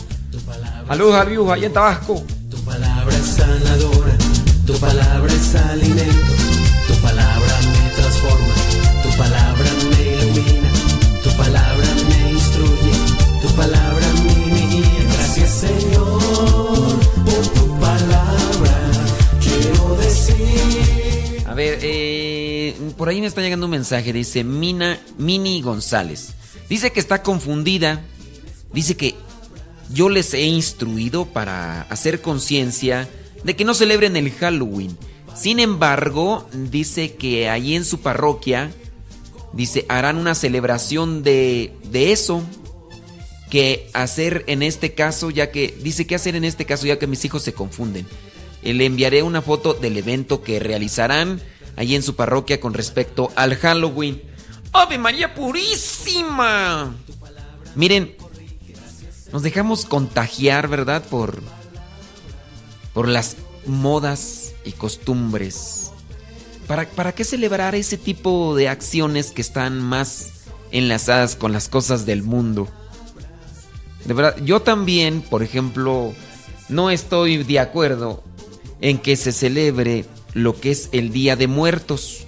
Saludos 0.86 1.14
al 1.16 1.30
View 1.30 1.50
ahí 1.50 1.64
en 1.64 1.72
Tabasco. 1.72 2.22
Tu 2.48 2.56
palabra 2.58 3.16
es 3.16 3.26
sanadora, 3.26 4.16
tu 4.64 4.72
palabra 4.74 5.32
es 5.32 5.54
alimento, 5.56 6.32
tu 6.86 6.94
palabra 7.02 7.58
me 7.72 7.90
transforma, 7.90 8.54
tu 9.02 9.18
palabra 9.18 9.70
me 9.90 10.14
ilumina, 10.14 10.68
tu 11.24 11.30
palabra 11.36 11.89
eh, 21.60 22.74
por 22.96 23.08
ahí 23.08 23.20
me 23.20 23.26
está 23.26 23.40
llegando 23.40 23.66
un 23.66 23.72
mensaje, 23.72 24.12
dice 24.12 24.44
Mina, 24.44 25.00
Mini 25.18 25.62
González. 25.62 26.34
Dice 26.68 26.92
que 26.92 27.00
está 27.00 27.22
confundida, 27.22 28.02
dice 28.72 28.96
que 28.96 29.14
yo 29.92 30.08
les 30.08 30.34
he 30.34 30.42
instruido 30.42 31.26
para 31.26 31.82
hacer 31.82 32.20
conciencia 32.20 33.08
de 33.44 33.56
que 33.56 33.64
no 33.64 33.74
celebren 33.74 34.16
el 34.16 34.30
Halloween. 34.30 34.96
Sin 35.34 35.58
embargo, 35.58 36.48
dice 36.52 37.14
que 37.14 37.48
ahí 37.48 37.74
en 37.74 37.84
su 37.84 38.00
parroquia, 38.00 38.70
dice, 39.52 39.86
harán 39.88 40.16
una 40.16 40.34
celebración 40.34 41.22
de, 41.22 41.72
de 41.90 42.12
eso. 42.12 42.42
Que 43.50 43.90
hacer 43.94 44.44
en 44.46 44.62
este 44.62 44.94
caso, 44.94 45.30
ya 45.30 45.50
que, 45.50 45.76
dice 45.82 46.06
que 46.06 46.14
hacer 46.14 46.36
en 46.36 46.44
este 46.44 46.66
caso, 46.66 46.86
ya 46.86 47.00
que 47.00 47.08
mis 47.08 47.24
hijos 47.24 47.42
se 47.42 47.52
confunden. 47.52 48.06
Eh, 48.62 48.74
le 48.74 48.86
enviaré 48.86 49.22
una 49.22 49.42
foto 49.42 49.74
del 49.74 49.96
evento 49.96 50.42
que 50.42 50.60
realizarán 50.60 51.40
allí 51.76 51.94
en 51.96 52.02
su 52.02 52.14
parroquia 52.14 52.60
con 52.60 52.74
respecto 52.74 53.32
al 53.36 53.56
Halloween. 53.56 54.22
¡Ave 54.72 54.98
María 54.98 55.34
Purísima! 55.34 56.94
Miren, 57.74 58.14
nos 59.32 59.42
dejamos 59.42 59.84
contagiar, 59.84 60.68
¿verdad? 60.68 61.02
Por, 61.04 61.42
por 62.92 63.08
las 63.08 63.36
modas 63.66 64.52
y 64.64 64.72
costumbres. 64.72 65.92
¿Para, 66.66 66.88
¿Para 66.88 67.12
qué 67.14 67.24
celebrar 67.24 67.74
ese 67.74 67.96
tipo 67.96 68.54
de 68.54 68.68
acciones 68.68 69.32
que 69.32 69.40
están 69.40 69.80
más 69.80 70.32
enlazadas 70.70 71.34
con 71.34 71.52
las 71.52 71.68
cosas 71.68 72.06
del 72.06 72.22
mundo? 72.22 72.68
De 74.04 74.14
verdad, 74.14 74.36
yo 74.44 74.60
también, 74.60 75.20
por 75.20 75.42
ejemplo, 75.42 76.12
no 76.68 76.90
estoy 76.90 77.42
de 77.42 77.58
acuerdo 77.58 78.22
en 78.80 78.98
que 78.98 79.16
se 79.16 79.32
celebre 79.32 80.04
lo 80.34 80.58
que 80.58 80.70
es 80.70 80.88
el 80.92 81.12
Día 81.12 81.36
de 81.36 81.46
Muertos. 81.46 82.26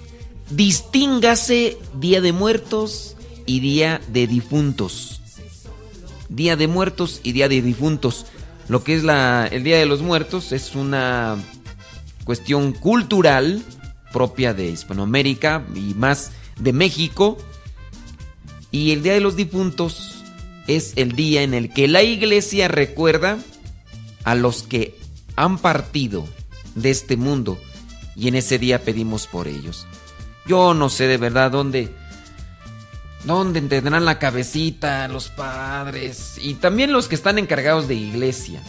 Distíngase 0.49 1.77
Día 1.99 2.21
de 2.21 2.33
Muertos 2.33 3.15
y 3.45 3.59
Día 3.59 4.01
de 4.09 4.27
Difuntos. 4.27 5.21
Día 6.29 6.55
de 6.55 6.67
Muertos 6.67 7.21
y 7.23 7.31
Día 7.31 7.47
de 7.47 7.61
Difuntos. 7.61 8.25
Lo 8.67 8.83
que 8.83 8.95
es 8.95 9.03
la, 9.03 9.47
el 9.51 9.63
Día 9.63 9.77
de 9.77 9.85
los 9.85 10.01
Muertos 10.01 10.51
es 10.51 10.75
una 10.75 11.37
cuestión 12.23 12.73
cultural 12.73 13.61
propia 14.11 14.53
de 14.53 14.69
Hispanoamérica 14.69 15.65
y 15.75 15.93
más 15.95 16.31
de 16.59 16.73
México. 16.73 17.37
Y 18.71 18.91
el 18.91 19.03
Día 19.03 19.13
de 19.13 19.21
los 19.21 19.35
Difuntos 19.35 20.23
es 20.67 20.93
el 20.95 21.13
día 21.13 21.43
en 21.43 21.53
el 21.53 21.73
que 21.73 21.87
la 21.87 22.03
iglesia 22.03 22.67
recuerda 22.67 23.37
a 24.23 24.35
los 24.35 24.63
que 24.63 24.95
han 25.35 25.57
partido 25.57 26.25
de 26.75 26.89
este 26.89 27.17
mundo 27.17 27.59
y 28.15 28.27
en 28.27 28.35
ese 28.35 28.59
día 28.59 28.83
pedimos 28.83 29.27
por 29.27 29.47
ellos. 29.47 29.87
Yo 30.45 30.73
no 30.73 30.89
sé 30.89 31.07
de 31.07 31.17
verdad 31.17 31.51
dónde 31.51 31.89
dónde 33.25 33.61
tendrán 33.61 34.05
la 34.05 34.19
cabecita 34.19 35.07
los 35.07 35.29
padres 35.29 36.35
y 36.41 36.55
también 36.55 36.91
los 36.91 37.07
que 37.07 37.15
están 37.15 37.39
encargados 37.39 37.87
de 37.87 37.95
iglesia. 37.95 38.61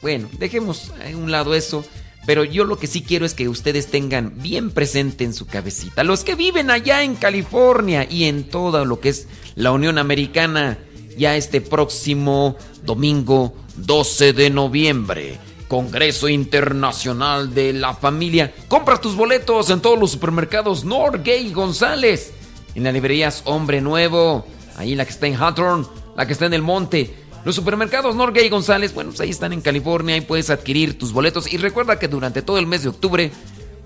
Bueno, 0.00 0.28
dejemos 0.38 0.92
a 1.04 1.16
un 1.16 1.30
lado 1.30 1.54
eso, 1.54 1.84
pero 2.24 2.44
yo 2.44 2.64
lo 2.64 2.78
que 2.78 2.86
sí 2.86 3.02
quiero 3.02 3.26
es 3.26 3.34
que 3.34 3.48
ustedes 3.48 3.88
tengan 3.88 4.32
bien 4.36 4.70
presente 4.70 5.24
en 5.24 5.34
su 5.34 5.46
cabecita, 5.46 6.04
los 6.04 6.24
que 6.24 6.34
viven 6.34 6.70
allá 6.70 7.02
en 7.02 7.16
California 7.16 8.06
y 8.08 8.24
en 8.24 8.44
todo 8.44 8.84
lo 8.84 9.00
que 9.00 9.10
es 9.10 9.26
la 9.54 9.72
Unión 9.72 9.98
Americana, 9.98 10.78
ya 11.16 11.36
este 11.36 11.60
próximo 11.60 12.56
domingo 12.84 13.54
12 13.76 14.32
de 14.32 14.50
noviembre. 14.50 15.38
Congreso 15.68 16.28
Internacional 16.28 17.54
de 17.54 17.74
la 17.74 17.94
Familia. 17.94 18.52
Compra 18.66 19.00
tus 19.00 19.14
boletos 19.14 19.70
en 19.70 19.80
todos 19.80 19.98
los 19.98 20.10
supermercados 20.10 20.84
Norgay 20.84 21.52
González. 21.52 22.32
En 22.74 22.84
las 22.84 22.94
librerías 22.94 23.42
Hombre 23.44 23.80
Nuevo. 23.80 24.46
Ahí 24.76 24.94
la 24.94 25.04
que 25.04 25.10
está 25.10 25.26
en 25.26 25.34
Hawthorne, 25.34 25.86
la 26.16 26.26
que 26.26 26.32
está 26.32 26.46
en 26.46 26.54
el 26.54 26.62
Monte. 26.62 27.14
Los 27.44 27.54
supermercados 27.54 28.16
Norgay 28.16 28.48
González, 28.48 28.94
bueno, 28.94 29.10
pues 29.10 29.20
ahí 29.20 29.30
están 29.30 29.52
en 29.52 29.60
California. 29.60 30.14
Ahí 30.14 30.22
puedes 30.22 30.50
adquirir 30.50 30.98
tus 30.98 31.12
boletos. 31.12 31.52
Y 31.52 31.58
recuerda 31.58 31.98
que 31.98 32.08
durante 32.08 32.42
todo 32.42 32.58
el 32.58 32.66
mes 32.66 32.82
de 32.82 32.88
octubre 32.88 33.30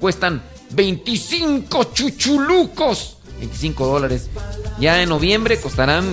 cuestan 0.00 0.42
25 0.70 1.84
chuchulucos. 1.92 3.18
25 3.40 3.86
dólares. 3.86 4.30
Ya 4.78 5.02
en 5.02 5.08
noviembre 5.08 5.60
costarán 5.60 6.04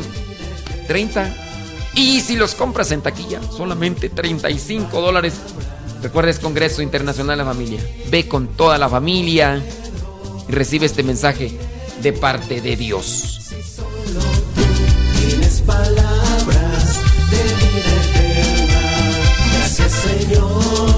30 0.88 1.49
y 1.96 2.22
si 2.22 2.36
los 2.36 2.56
compras 2.56 2.92
en 2.92 3.02
taquilla, 3.02 3.42
solamente 3.52 4.10
35 4.10 5.02
dólares. 5.02 5.34
Recuerda, 6.02 6.32
es 6.32 6.40
Congreso 6.40 6.82
Internacional 6.82 7.38
de 7.38 7.44
la 7.44 7.50
Familia. 7.50 7.82
Ve 8.10 8.28
con 8.28 8.48
toda 8.48 8.78
la 8.78 8.88
familia 8.88 9.62
y 10.48 10.52
recibe 10.52 10.86
este 10.86 11.04
mensaje 11.04 11.58
de 12.02 12.14
parte 12.14 12.62
de 12.62 12.76
Dios. 12.76 13.52
Tienes 15.28 15.62
palabras 15.62 17.00
de 17.30 17.44
vida 17.44 17.94
eterna. 18.04 18.82
Gracias 19.58 19.92
Señor 19.92 20.89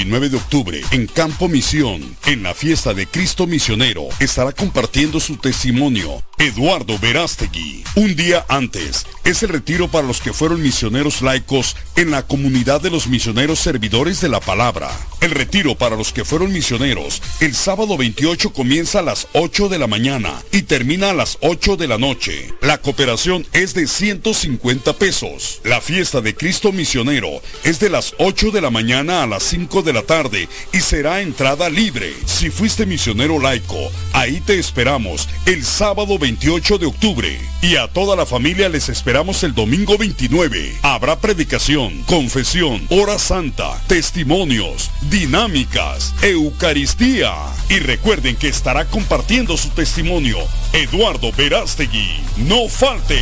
29 0.00 0.30
de 0.30 0.36
octubre, 0.38 0.80
en 0.92 1.06
Campo 1.06 1.46
Misión, 1.46 2.16
en 2.24 2.42
la 2.42 2.54
fiesta 2.54 2.94
de 2.94 3.06
Cristo 3.06 3.46
Misionero, 3.46 4.08
estará 4.18 4.52
compartiendo 4.52 5.20
su 5.20 5.36
testimonio 5.36 6.22
Eduardo 6.38 6.98
Verástegui. 6.98 7.84
Un 7.96 8.16
día 8.16 8.46
antes, 8.48 9.04
es 9.24 9.42
el 9.42 9.50
retiro 9.50 9.88
para 9.88 10.06
los 10.06 10.22
que 10.22 10.32
fueron 10.32 10.62
misioneros 10.62 11.20
laicos 11.20 11.76
en 11.96 12.10
la 12.10 12.22
comunidad 12.22 12.80
de 12.80 12.88
los 12.88 13.08
misioneros 13.08 13.58
servidores 13.58 14.22
de 14.22 14.30
la 14.30 14.40
palabra. 14.40 14.90
El 15.20 15.32
retiro 15.32 15.76
para 15.76 15.96
los 15.96 16.14
que 16.14 16.24
fueron 16.24 16.50
misioneros, 16.50 17.20
el 17.40 17.54
sábado 17.54 17.98
28 17.98 18.54
comienza 18.54 19.00
a 19.00 19.02
las 19.02 19.28
8 19.34 19.68
de 19.68 19.78
la 19.78 19.86
mañana 19.86 20.32
y 20.50 20.62
termina 20.62 21.10
a 21.10 21.14
las 21.14 21.36
8 21.42 21.76
de 21.76 21.88
la 21.88 21.98
noche. 21.98 22.54
La 22.62 22.78
cooperación 22.78 23.46
es 23.52 23.74
de 23.74 23.86
150 23.86 24.94
pesos. 24.94 25.60
La 25.62 25.82
fiesta 25.82 26.22
de 26.22 26.34
Cristo 26.34 26.72
Misionero 26.72 27.42
es 27.64 27.80
de 27.80 27.90
las 27.90 28.14
8 28.16 28.50
de 28.50 28.62
la 28.62 28.70
mañana 28.70 29.22
a 29.22 29.26
las 29.26 29.42
5 29.42 29.82
de 29.82 29.89
la 29.92 30.02
tarde 30.02 30.48
y 30.72 30.80
será 30.80 31.20
entrada 31.20 31.68
libre. 31.68 32.14
Si 32.26 32.50
fuiste 32.50 32.86
misionero 32.86 33.38
laico, 33.38 33.78
ahí 34.12 34.40
te 34.40 34.58
esperamos 34.58 35.28
el 35.46 35.64
sábado 35.64 36.18
28 36.18 36.78
de 36.78 36.86
octubre. 36.86 37.40
Y 37.62 37.76
a 37.76 37.88
toda 37.88 38.16
la 38.16 38.26
familia 38.26 38.68
les 38.68 38.88
esperamos 38.88 39.42
el 39.42 39.54
domingo 39.54 39.98
29. 39.98 40.78
Habrá 40.82 41.18
predicación, 41.18 42.02
confesión, 42.04 42.86
hora 42.90 43.18
santa, 43.18 43.80
testimonios, 43.86 44.90
dinámicas, 45.10 46.14
Eucaristía. 46.22 47.34
Y 47.68 47.78
recuerden 47.78 48.36
que 48.36 48.48
estará 48.48 48.86
compartiendo 48.86 49.56
su 49.56 49.68
testimonio 49.70 50.38
Eduardo 50.72 51.32
Verástegui. 51.32 52.20
No 52.38 52.68
falte. 52.68 53.18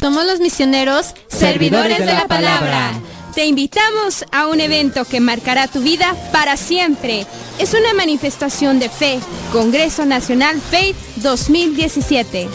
Somos 0.00 0.24
los 0.26 0.38
misioneros, 0.38 1.14
servidores 1.26 1.98
de 1.98 2.12
la 2.12 2.28
palabra. 2.28 2.92
Te 3.38 3.46
invitamos 3.46 4.24
a 4.32 4.48
un 4.48 4.58
evento 4.58 5.04
que 5.04 5.20
marcará 5.20 5.68
tu 5.68 5.78
vida 5.78 6.16
para 6.32 6.56
siempre. 6.56 7.24
Es 7.60 7.72
una 7.72 7.94
manifestación 7.94 8.80
de 8.80 8.88
fe. 8.88 9.20
Congreso 9.52 10.04
Nacional 10.04 10.60
Faith 10.60 10.96
2017. 11.22 12.48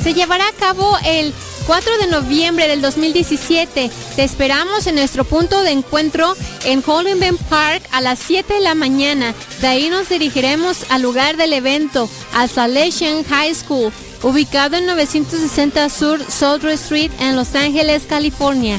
Se 0.00 0.14
llevará 0.14 0.46
a 0.46 0.52
cabo 0.52 0.96
el 1.04 1.34
4 1.66 1.98
de 1.98 2.06
noviembre 2.06 2.68
del 2.68 2.80
2017. 2.80 3.90
Te 4.14 4.22
esperamos 4.22 4.86
en 4.86 4.94
nuestro 4.94 5.24
punto 5.24 5.60
de 5.64 5.72
encuentro 5.72 6.36
en 6.64 6.84
Hollywood 6.86 7.40
Park 7.50 7.82
a 7.90 8.00
las 8.00 8.20
7 8.20 8.54
de 8.54 8.60
la 8.60 8.76
mañana. 8.76 9.34
De 9.60 9.66
ahí 9.66 9.90
nos 9.90 10.08
dirigiremos 10.08 10.88
al 10.88 11.02
lugar 11.02 11.36
del 11.36 11.52
evento, 11.52 12.08
a 12.32 12.46
Salesian 12.46 13.24
High 13.24 13.56
School, 13.56 13.92
ubicado 14.22 14.76
en 14.76 14.86
960 14.86 15.88
Sur 15.88 16.24
Southern 16.30 16.74
Street 16.74 17.10
en 17.18 17.34
Los 17.34 17.56
Ángeles, 17.56 18.04
California. 18.08 18.78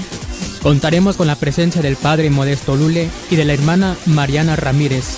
Contaremos 0.61 1.17
con 1.17 1.27
la 1.27 1.35
presencia 1.35 1.81
del 1.81 1.95
padre 1.95 2.29
Modesto 2.29 2.75
Lule 2.75 3.09
y 3.31 3.35
de 3.35 3.45
la 3.45 3.53
hermana 3.53 3.97
Mariana 4.05 4.55
Ramírez. 4.55 5.17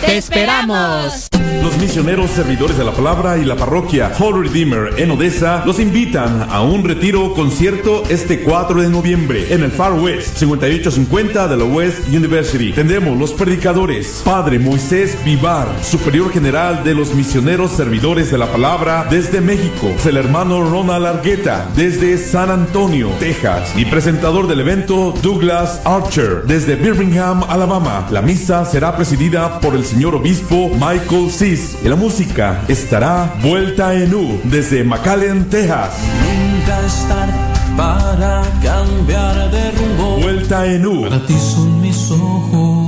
¡Te 0.01 0.19
esperamos! 0.19 1.29
Los 1.63 1.79
misioneros 1.79 2.31
servidores 2.31 2.77
de 2.77 2.85
la 2.85 2.93
palabra 2.93 3.39
y 3.39 3.45
la 3.45 3.57
parroquia 3.57 4.13
Holy 4.19 4.49
Redeemer 4.49 5.01
en 5.01 5.11
Odessa 5.11 5.65
los 5.65 5.81
invitan 5.81 6.47
a 6.51 6.61
un 6.61 6.85
retiro 6.85 7.35
concierto 7.35 8.05
este 8.09 8.43
4 8.43 8.83
de 8.83 8.89
noviembre 8.89 9.53
en 9.53 9.63
el 9.63 9.73
Far 9.73 9.95
West 9.95 10.37
5850 10.37 11.49
de 11.49 11.57
la 11.57 11.65
West 11.65 12.09
University. 12.09 12.73
Tendremos 12.73 13.19
los 13.19 13.33
predicadores 13.33 14.23
Padre 14.25 14.59
Moisés 14.59 15.19
Vivar, 15.25 15.67
Superior 15.83 16.31
General 16.31 16.85
de 16.85 16.95
los 16.95 17.15
misioneros 17.15 17.73
servidores 17.73 18.31
de 18.31 18.39
la 18.39 18.47
palabra 18.47 19.07
desde 19.11 19.41
México, 19.41 19.93
el 20.07 20.19
hermano 20.19 20.69
Ronald 20.69 21.07
Argueta 21.07 21.69
desde 21.75 22.19
San 22.19 22.51
Antonio, 22.51 23.09
Texas 23.19 23.73
y 23.77 23.87
presentador 23.87 24.47
del 24.47 24.61
evento 24.61 25.15
Douglas 25.23 25.81
Archer 25.85 26.43
desde 26.47 26.77
Birmingham, 26.77 27.43
Alabama. 27.49 28.07
La 28.11 28.23
misa 28.23 28.65
será 28.65 28.95
presidida 28.95 29.59
por 29.59 29.75
el 29.75 29.85
señor 29.87 30.17
obispo 30.17 30.69
Michael 30.75 31.31
Cis 31.31 31.77
y 31.85 31.89
la 31.89 31.95
música 31.95 32.63
estará 32.67 33.33
vuelta 33.41 33.95
en 33.95 34.13
U 34.13 34.41
desde 34.45 34.83
McAllen, 34.83 35.49
Texas. 35.49 35.95
Nunca 36.25 36.85
es 36.85 37.09
tarde 37.09 37.33
para 37.77 38.43
cambiar 38.63 39.51
de 39.51 39.71
rumbo. 39.71 40.17
Vuelta 40.21 40.67
en 40.67 40.87
U. 40.87 41.03
Para 41.03 41.25
ti 41.25 41.35
son 41.39 41.81
mis 41.81 42.11
ojos. 42.11 42.86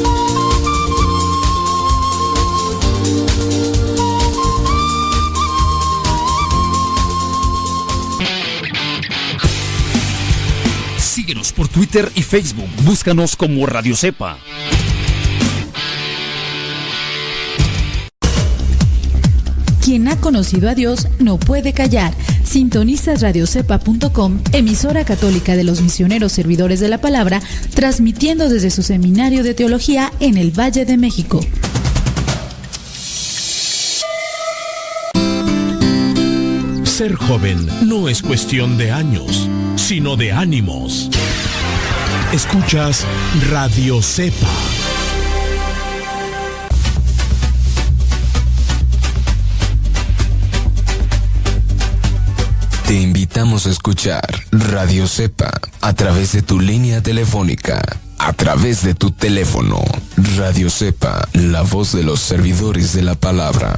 Por 11.61 11.67
Twitter 11.67 12.11
y 12.15 12.23
Facebook. 12.23 12.67
Búscanos 12.85 13.35
como 13.35 13.67
Radio 13.67 13.95
Cepa. 13.95 14.39
Quien 19.85 20.07
ha 20.07 20.19
conocido 20.19 20.71
a 20.71 20.73
Dios 20.73 21.07
no 21.19 21.37
puede 21.37 21.73
callar. 21.73 22.15
Sintonizas 22.43 23.21
radiocepa.com, 23.21 24.39
emisora 24.53 25.05
católica 25.05 25.55
de 25.55 25.63
los 25.63 25.81
misioneros 25.81 26.31
servidores 26.31 26.79
de 26.79 26.87
la 26.87 26.99
palabra, 26.99 27.39
transmitiendo 27.75 28.49
desde 28.49 28.71
su 28.71 28.81
seminario 28.81 29.43
de 29.43 29.53
teología 29.53 30.11
en 30.19 30.37
el 30.37 30.49
Valle 30.59 30.85
de 30.85 30.97
México. 30.97 31.41
Ser 36.85 37.13
joven 37.13 37.67
no 37.87 38.09
es 38.09 38.23
cuestión 38.23 38.79
de 38.79 38.91
años, 38.91 39.47
sino 39.75 40.15
de 40.15 40.31
ánimos. 40.31 41.11
Escuchas 42.33 43.05
Radio 43.49 44.01
Cepa. 44.01 44.47
Te 52.87 52.93
invitamos 52.93 53.65
a 53.67 53.69
escuchar 53.69 54.21
Radio 54.51 55.07
Cepa 55.07 55.51
a 55.81 55.93
través 55.93 56.31
de 56.31 56.41
tu 56.41 56.61
línea 56.61 57.03
telefónica, 57.03 57.81
a 58.17 58.31
través 58.31 58.81
de 58.81 58.95
tu 58.95 59.11
teléfono. 59.11 59.83
Radio 60.37 60.69
Cepa, 60.69 61.27
la 61.33 61.63
voz 61.63 61.91
de 61.91 62.03
los 62.03 62.21
servidores 62.21 62.93
de 62.93 63.01
la 63.01 63.15
palabra. 63.15 63.77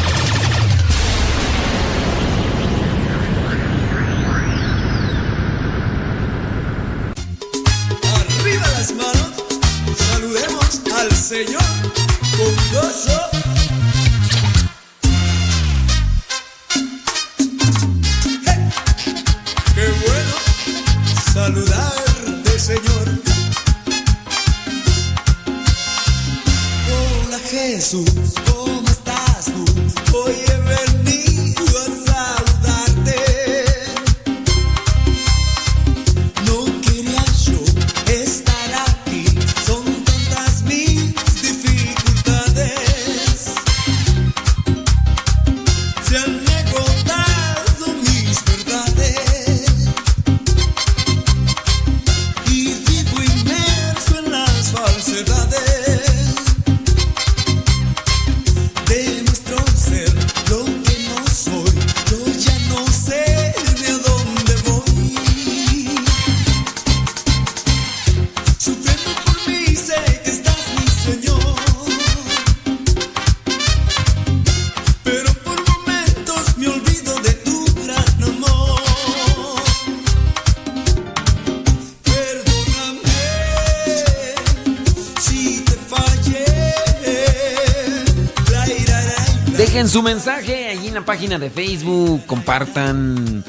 Su 89.91 90.01
mensaje 90.01 90.69
allí 90.69 90.87
en 90.87 90.93
la 90.93 91.01
página 91.05 91.37
de 91.37 91.49
Facebook, 91.49 92.25
compartan. 92.25 93.43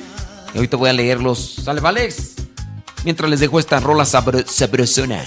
Y 0.52 0.56
ahorita 0.56 0.76
voy 0.76 0.90
a 0.90 0.92
leerlos. 0.92 1.54
¿Sale, 1.64 1.80
Valex? 1.80 2.32
Mientras 3.04 3.30
les 3.30 3.38
dejo 3.38 3.60
esta 3.60 3.78
rola 3.78 4.04
sabro- 4.04 4.44
sabrosona. 4.46 5.22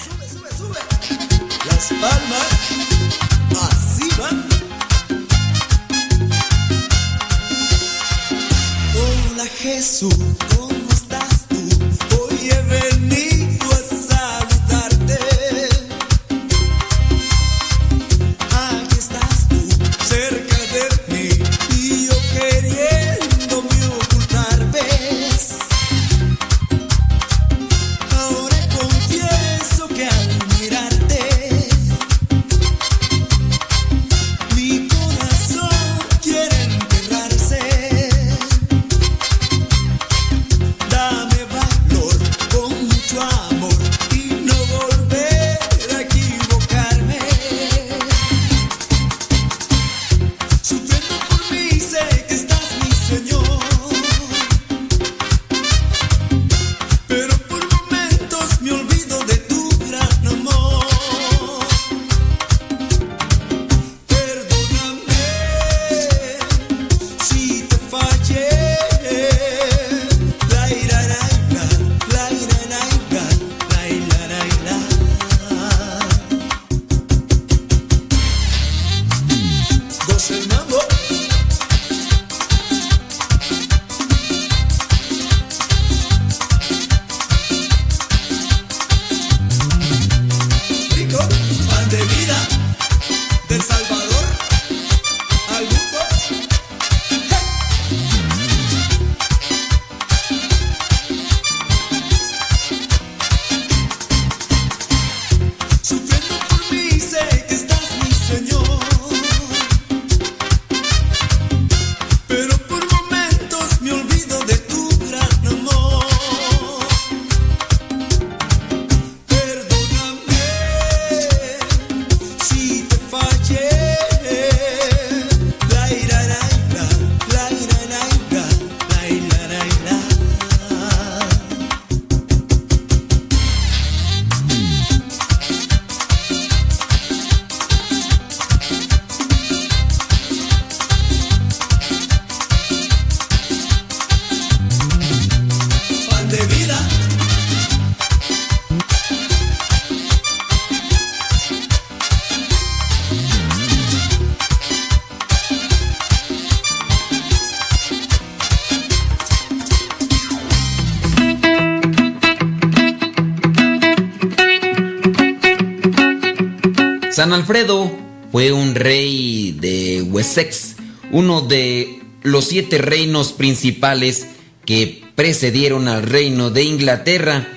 San 167.26 167.34
Alfredo 167.34 167.92
fue 168.32 168.52
un 168.52 168.76
rey 168.76 169.58
de 169.60 170.04
Wessex, 170.04 170.76
uno 171.12 171.42
de 171.42 172.04
los 172.22 172.46
siete 172.46 172.78
reinos 172.78 173.34
principales 173.34 174.28
que 174.64 175.04
precedieron 175.16 175.88
al 175.88 176.04
reino 176.04 176.52
de 176.52 176.66
Inglaterra. 176.66 177.48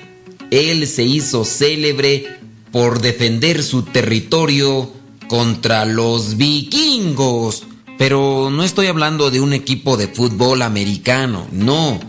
Él 0.49 0.87
se 0.87 1.03
hizo 1.03 1.45
célebre 1.45 2.39
por 2.71 2.99
defender 2.99 3.61
su 3.61 3.83
territorio 3.83 4.91
contra 5.27 5.85
los 5.85 6.37
vikingos. 6.37 7.67
Pero 7.99 8.49
no 8.51 8.63
estoy 8.63 8.87
hablando 8.87 9.29
de 9.29 9.39
un 9.39 9.53
equipo 9.53 9.97
de 9.97 10.07
fútbol 10.07 10.63
americano, 10.63 11.47
no. 11.51 11.99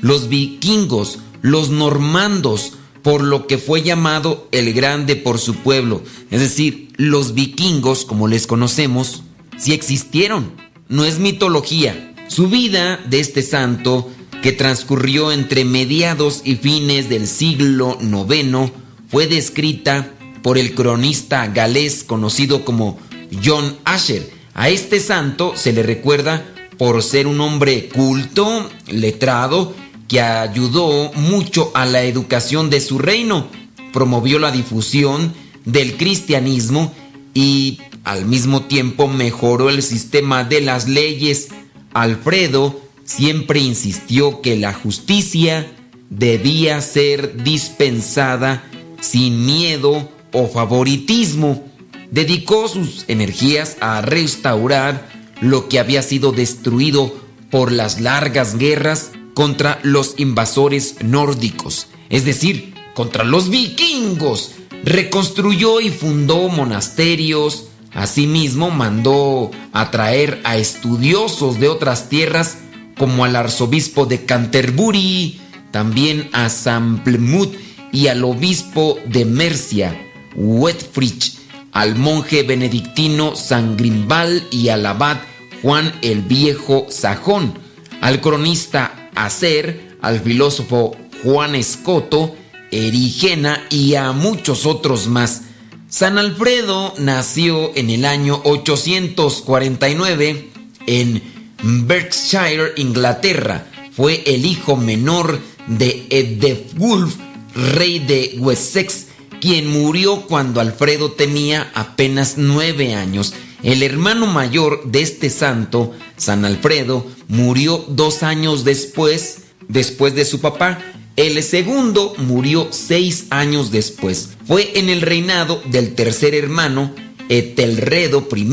Los 0.00 0.30
vikingos, 0.30 1.18
los 1.42 1.68
normandos, 1.68 2.72
por 3.02 3.22
lo 3.22 3.46
que 3.46 3.58
fue 3.58 3.82
llamado 3.82 4.48
el 4.52 4.72
grande 4.72 5.16
por 5.16 5.38
su 5.38 5.56
pueblo. 5.56 6.02
Es 6.30 6.40
decir, 6.40 6.89
los 7.00 7.32
vikingos, 7.32 8.04
como 8.04 8.28
les 8.28 8.46
conocemos, 8.46 9.22
sí 9.56 9.72
existieron. 9.72 10.52
No 10.88 11.06
es 11.06 11.18
mitología. 11.18 12.14
Su 12.28 12.48
vida 12.48 13.00
de 13.08 13.20
este 13.20 13.40
santo, 13.40 14.10
que 14.42 14.52
transcurrió 14.52 15.32
entre 15.32 15.64
mediados 15.64 16.42
y 16.44 16.56
fines 16.56 17.08
del 17.08 17.26
siglo 17.26 17.96
IX, 18.02 18.70
fue 19.08 19.26
descrita 19.26 20.10
por 20.42 20.58
el 20.58 20.74
cronista 20.74 21.46
galés 21.46 22.04
conocido 22.04 22.66
como 22.66 22.98
John 23.42 23.78
Asher. 23.86 24.30
A 24.52 24.68
este 24.68 25.00
santo 25.00 25.54
se 25.56 25.72
le 25.72 25.82
recuerda 25.82 26.44
por 26.76 27.02
ser 27.02 27.26
un 27.26 27.40
hombre 27.40 27.88
culto, 27.88 28.68
letrado, 28.88 29.74
que 30.06 30.20
ayudó 30.20 31.12
mucho 31.14 31.70
a 31.72 31.86
la 31.86 32.02
educación 32.02 32.68
de 32.68 32.82
su 32.82 32.98
reino, 32.98 33.46
promovió 33.90 34.38
la 34.38 34.50
difusión 34.50 35.32
del 35.64 35.96
cristianismo 35.96 36.92
y 37.34 37.80
al 38.04 38.24
mismo 38.24 38.62
tiempo 38.62 39.08
mejoró 39.08 39.70
el 39.70 39.82
sistema 39.82 40.44
de 40.44 40.60
las 40.60 40.88
leyes. 40.88 41.48
Alfredo 41.92 42.80
siempre 43.04 43.60
insistió 43.60 44.40
que 44.40 44.56
la 44.56 44.72
justicia 44.72 45.70
debía 46.08 46.80
ser 46.80 47.42
dispensada 47.42 48.64
sin 49.00 49.46
miedo 49.46 50.08
o 50.32 50.48
favoritismo. 50.48 51.64
Dedicó 52.10 52.68
sus 52.68 53.04
energías 53.08 53.76
a 53.80 54.00
restaurar 54.00 55.08
lo 55.40 55.68
que 55.68 55.78
había 55.78 56.02
sido 56.02 56.32
destruido 56.32 57.14
por 57.50 57.72
las 57.72 58.00
largas 58.00 58.58
guerras 58.58 59.10
contra 59.34 59.78
los 59.82 60.14
invasores 60.18 60.96
nórdicos, 61.02 61.86
es 62.08 62.24
decir, 62.24 62.74
contra 62.94 63.24
los 63.24 63.48
vikingos. 63.48 64.52
Reconstruyó 64.84 65.80
y 65.80 65.90
fundó 65.90 66.48
monasterios, 66.48 67.66
asimismo 67.92 68.70
mandó 68.70 69.50
a 69.72 69.90
traer 69.90 70.40
a 70.44 70.56
estudiosos 70.56 71.60
de 71.60 71.68
otras 71.68 72.08
tierras 72.08 72.58
como 72.96 73.24
al 73.24 73.36
arzobispo 73.36 74.06
de 74.06 74.24
Canterbury, 74.24 75.40
también 75.70 76.28
a 76.32 76.48
San 76.48 77.04
Plymouth 77.04 77.54
y 77.92 78.06
al 78.06 78.24
obispo 78.24 78.98
de 79.06 79.24
Mercia, 79.24 80.00
Wetfrich, 80.34 81.38
al 81.72 81.96
monje 81.96 82.42
benedictino 82.42 83.36
San 83.36 83.76
Grimbal 83.76 84.46
y 84.50 84.68
al 84.68 84.86
abad 84.86 85.18
Juan 85.62 85.92
el 86.02 86.22
Viejo 86.22 86.86
Sajón, 86.88 87.54
al 88.00 88.20
cronista 88.20 89.10
Acer, 89.14 89.96
al 90.00 90.20
filósofo 90.20 90.96
Juan 91.22 91.54
Escoto, 91.54 92.34
Erigena 92.70 93.64
y 93.70 93.94
a 93.94 94.12
muchos 94.12 94.66
otros 94.66 95.08
más. 95.08 95.44
San 95.88 96.18
Alfredo 96.18 96.92
nació 96.98 97.74
en 97.74 97.88
el 97.90 98.04
año 98.04 98.40
849 98.44 100.50
en 100.86 101.22
Berkshire, 101.62 102.72
Inglaterra. 102.76 103.66
Fue 103.92 104.22
el 104.26 104.46
hijo 104.46 104.76
menor 104.76 105.40
de 105.66 106.06
Edwulf, 106.10 107.16
rey 107.54 107.98
de 107.98 108.36
Wessex, 108.38 109.06
quien 109.40 109.68
murió 109.68 110.22
cuando 110.22 110.60
Alfredo 110.60 111.12
tenía 111.12 111.70
apenas 111.74 112.34
nueve 112.36 112.94
años. 112.94 113.34
El 113.62 113.82
hermano 113.82 114.26
mayor 114.26 114.84
de 114.84 115.02
este 115.02 115.28
santo, 115.28 115.92
San 116.16 116.44
Alfredo, 116.44 117.06
murió 117.28 117.84
dos 117.88 118.22
años 118.22 118.64
después, 118.64 119.42
después 119.68 120.14
de 120.14 120.24
su 120.24 120.40
papá. 120.40 120.78
El 121.16 121.42
segundo 121.42 122.14
murió 122.18 122.68
seis 122.70 123.26
años 123.30 123.70
después. 123.70 124.30
Fue 124.46 124.72
en 124.74 124.88
el 124.88 125.00
reinado 125.02 125.62
del 125.66 125.94
tercer 125.94 126.34
hermano, 126.34 126.94
Etelredo 127.28 128.26
I, 128.34 128.48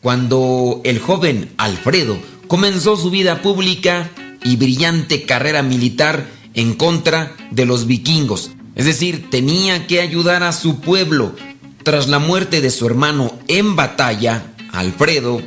cuando 0.00 0.80
el 0.84 0.98
joven 0.98 1.50
Alfredo 1.56 2.18
comenzó 2.46 2.96
su 2.96 3.10
vida 3.10 3.42
pública 3.42 4.10
y 4.44 4.56
brillante 4.56 5.22
carrera 5.22 5.62
militar 5.62 6.28
en 6.54 6.74
contra 6.74 7.34
de 7.50 7.66
los 7.66 7.86
vikingos. 7.86 8.50
Es 8.76 8.86
decir, 8.86 9.30
tenía 9.30 9.86
que 9.86 10.00
ayudar 10.00 10.42
a 10.42 10.52
su 10.52 10.80
pueblo. 10.80 11.34
Tras 11.82 12.08
la 12.08 12.18
muerte 12.18 12.60
de 12.60 12.70
su 12.70 12.86
hermano 12.86 13.32
en 13.48 13.76
batalla, 13.76 14.54
Alfredo, 14.72 15.40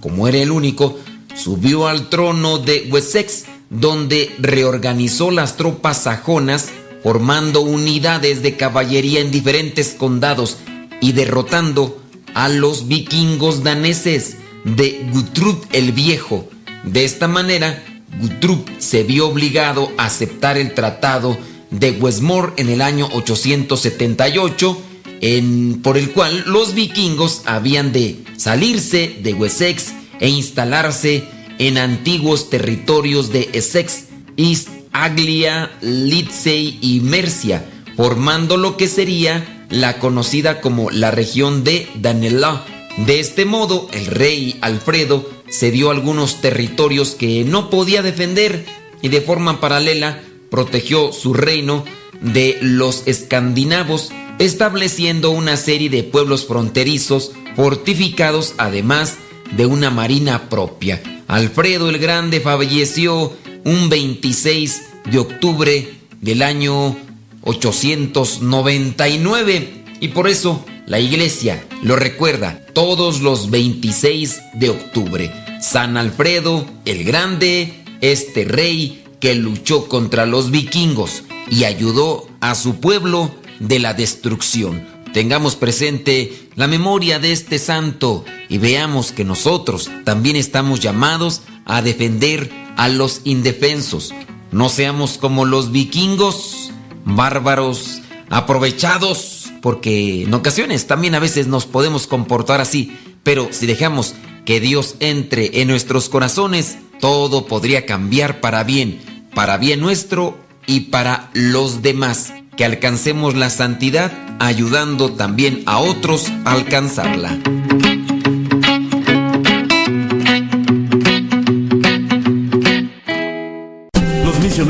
como 0.00 0.26
era 0.26 0.38
el 0.38 0.50
único, 0.50 0.98
subió 1.34 1.86
al 1.86 2.08
trono 2.08 2.58
de 2.58 2.88
Wessex, 2.90 3.44
donde 3.72 4.30
reorganizó 4.38 5.30
las 5.30 5.56
tropas 5.56 6.02
sajonas, 6.02 6.68
formando 7.02 7.62
unidades 7.62 8.42
de 8.42 8.56
caballería 8.56 9.20
en 9.20 9.30
diferentes 9.30 9.94
condados 9.98 10.58
y 11.00 11.12
derrotando 11.12 12.00
a 12.34 12.48
los 12.48 12.86
vikingos 12.86 13.64
daneses 13.64 14.36
de 14.64 15.04
Gutrud 15.10 15.56
el 15.72 15.92
Viejo. 15.92 16.48
De 16.84 17.04
esta 17.04 17.28
manera, 17.28 17.82
Gutrud 18.20 18.60
se 18.78 19.04
vio 19.04 19.28
obligado 19.28 19.90
a 19.96 20.06
aceptar 20.06 20.58
el 20.58 20.74
tratado 20.74 21.36
de 21.70 21.92
Westmore 21.92 22.52
en 22.58 22.68
el 22.68 22.82
año 22.82 23.08
878, 23.14 24.78
en, 25.22 25.80
por 25.82 25.96
el 25.96 26.10
cual 26.10 26.44
los 26.46 26.74
vikingos 26.74 27.42
habían 27.46 27.92
de 27.92 28.22
salirse 28.36 29.16
de 29.22 29.32
Wessex 29.32 29.92
e 30.20 30.28
instalarse 30.28 31.24
en 31.68 31.78
antiguos 31.78 32.50
territorios 32.50 33.32
de 33.32 33.48
Essex, 33.52 34.06
East 34.36 34.68
Anglia, 34.90 35.70
Lidsey 35.80 36.76
y 36.80 36.98
Mercia, 37.00 37.64
formando 37.96 38.56
lo 38.56 38.76
que 38.76 38.88
sería 38.88 39.66
la 39.70 40.00
conocida 40.00 40.60
como 40.60 40.90
la 40.90 41.12
región 41.12 41.62
de 41.62 41.86
Danelaw. 41.94 42.62
De 43.06 43.20
este 43.20 43.44
modo, 43.44 43.88
el 43.92 44.06
rey 44.06 44.58
Alfredo 44.60 45.30
cedió 45.48 45.92
algunos 45.92 46.40
territorios 46.40 47.12
que 47.12 47.44
no 47.44 47.70
podía 47.70 48.02
defender 48.02 48.66
y 49.00 49.08
de 49.08 49.20
forma 49.20 49.60
paralela 49.60 50.20
protegió 50.50 51.12
su 51.12 51.32
reino 51.32 51.84
de 52.20 52.58
los 52.60 53.04
escandinavos, 53.06 54.10
estableciendo 54.40 55.30
una 55.30 55.56
serie 55.56 55.90
de 55.90 56.02
pueblos 56.02 56.44
fronterizos 56.44 57.30
fortificados, 57.54 58.54
además 58.58 59.18
de 59.56 59.66
una 59.66 59.90
marina 59.90 60.48
propia. 60.48 61.00
Alfredo 61.32 61.88
el 61.88 61.98
Grande 61.98 62.40
falleció 62.40 63.32
un 63.64 63.88
26 63.88 64.82
de 65.10 65.18
octubre 65.18 65.94
del 66.20 66.42
año 66.42 66.94
899 67.40 69.84
y 69.98 70.08
por 70.08 70.28
eso 70.28 70.62
la 70.84 71.00
iglesia 71.00 71.66
lo 71.82 71.96
recuerda 71.96 72.60
todos 72.74 73.22
los 73.22 73.48
26 73.48 74.42
de 74.56 74.68
octubre. 74.68 75.32
San 75.62 75.96
Alfredo 75.96 76.66
el 76.84 77.04
Grande, 77.04 77.82
este 78.02 78.44
rey 78.44 79.02
que 79.18 79.34
luchó 79.34 79.88
contra 79.88 80.26
los 80.26 80.50
vikingos 80.50 81.22
y 81.50 81.64
ayudó 81.64 82.28
a 82.40 82.54
su 82.54 82.78
pueblo 82.78 83.34
de 83.58 83.78
la 83.78 83.94
destrucción. 83.94 84.91
Tengamos 85.12 85.56
presente 85.56 86.48
la 86.54 86.66
memoria 86.66 87.18
de 87.18 87.32
este 87.32 87.58
santo 87.58 88.24
y 88.48 88.58
veamos 88.58 89.12
que 89.12 89.24
nosotros 89.24 89.90
también 90.04 90.36
estamos 90.36 90.80
llamados 90.80 91.42
a 91.64 91.82
defender 91.82 92.50
a 92.76 92.88
los 92.88 93.20
indefensos. 93.24 94.14
No 94.50 94.68
seamos 94.68 95.18
como 95.18 95.44
los 95.44 95.70
vikingos, 95.72 96.70
bárbaros, 97.04 98.00
aprovechados, 98.30 99.50
porque 99.60 100.22
en 100.22 100.34
ocasiones 100.34 100.86
también 100.86 101.14
a 101.14 101.20
veces 101.20 101.46
nos 101.46 101.66
podemos 101.66 102.06
comportar 102.06 102.60
así, 102.60 102.96
pero 103.22 103.48
si 103.50 103.66
dejamos 103.66 104.14
que 104.44 104.60
Dios 104.60 104.96
entre 105.00 105.60
en 105.60 105.68
nuestros 105.68 106.08
corazones, 106.08 106.78
todo 107.00 107.46
podría 107.46 107.86
cambiar 107.86 108.40
para 108.40 108.64
bien 108.64 109.12
para 109.34 109.56
bien 109.56 109.80
nuestro 109.80 110.38
y 110.66 110.80
para 110.80 111.30
los 111.32 111.82
demás, 111.82 112.32
que 112.56 112.64
alcancemos 112.64 113.34
la 113.34 113.50
santidad 113.50 114.12
ayudando 114.38 115.12
también 115.12 115.62
a 115.66 115.78
otros 115.78 116.30
a 116.44 116.52
alcanzarla. 116.52 117.38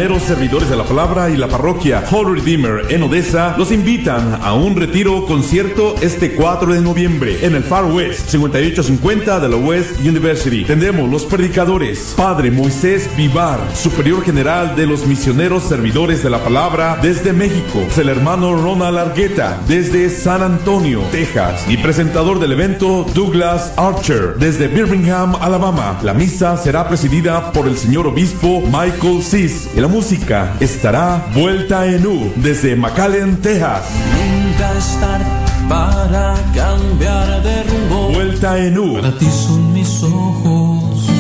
Servidores 0.03 0.69
de 0.69 0.77
la 0.77 0.83
palabra 0.83 1.31
y 1.31 1.37
la 1.37 1.47
parroquia 1.47 2.03
Holy 2.11 2.41
Redeemer 2.41 2.87
en 2.91 3.05
Odessa 3.05 3.55
los 3.57 3.71
invitan 3.71 4.41
a 4.43 4.53
un 4.53 4.75
retiro 4.75 5.27
concierto 5.27 5.95
este 6.03 6.35
4 6.35 6.75
de 6.75 6.81
noviembre 6.81 7.47
en 7.47 7.55
el 7.55 7.63
Far 7.63 7.85
West 7.85 8.29
5850 8.29 9.39
de 9.39 9.49
la 9.49 9.57
West 9.57 10.01
University. 10.01 10.65
Tendremos 10.65 11.09
los 11.09 11.25
predicadores 11.25 12.15
Padre 12.17 12.51
Moisés 12.51 13.09
Vivar, 13.17 13.61
superior 13.77 14.25
general 14.25 14.75
de 14.75 14.87
los 14.87 15.07
misioneros 15.07 15.63
servidores 15.63 16.25
de 16.25 16.31
la 16.31 16.43
palabra 16.43 16.99
desde 17.01 17.33
México, 17.33 17.87
el 17.97 18.09
hermano 18.09 18.57
Ronald 18.57 18.99
Argueta 18.99 19.61
desde 19.69 20.11
San 20.11 20.43
Antonio, 20.43 21.03
Texas 21.13 21.65
y 21.69 21.77
presentador 21.77 22.41
del 22.41 22.53
evento 22.53 23.07
Douglas 23.15 23.73
Archer 23.77 24.35
desde 24.37 24.67
Birmingham, 24.67 25.37
Alabama. 25.41 26.01
La 26.03 26.13
misa 26.13 26.57
será 26.57 26.89
presidida 26.89 27.53
por 27.53 27.69
el 27.69 27.77
señor 27.77 28.09
obispo 28.09 28.63
Michael 28.63 29.23
Cis 29.23 29.69
la 29.83 29.89
música 29.93 30.57
estará 30.59 31.25
vuelta 31.35 31.87
en 31.87 32.05
U 32.07 32.33
desde 32.37 32.75
McAllen, 32.75 33.43
Texas. 33.43 33.83
Nunca 34.17 34.73
es 34.79 34.99
tarde 34.99 35.27
para 35.69 36.35
cambiar 36.55 37.43
de 37.43 37.63
rumbo. 37.65 38.09
Vuelta 38.09 38.59
en 38.59 38.79
U. 38.79 38.95
Para 38.95 39.13
ti 39.19 39.27
son 39.27 39.75
mis 39.75 40.03
ojos. 40.03 41.11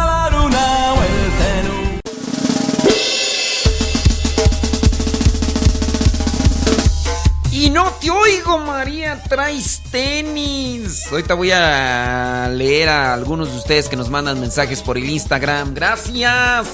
oigo, 8.29 8.59
María, 8.59 9.21
traes 9.27 9.81
tenis. 9.91 11.07
Ahorita 11.11 11.33
voy 11.33 11.51
a 11.51 12.49
leer 12.53 12.89
a 12.89 13.13
algunos 13.13 13.51
de 13.51 13.57
ustedes 13.57 13.89
que 13.89 13.95
nos 13.95 14.09
mandan 14.09 14.39
mensajes 14.39 14.81
por 14.81 14.97
el 14.97 15.09
Instagram. 15.09 15.73
Gracias. 15.73 16.67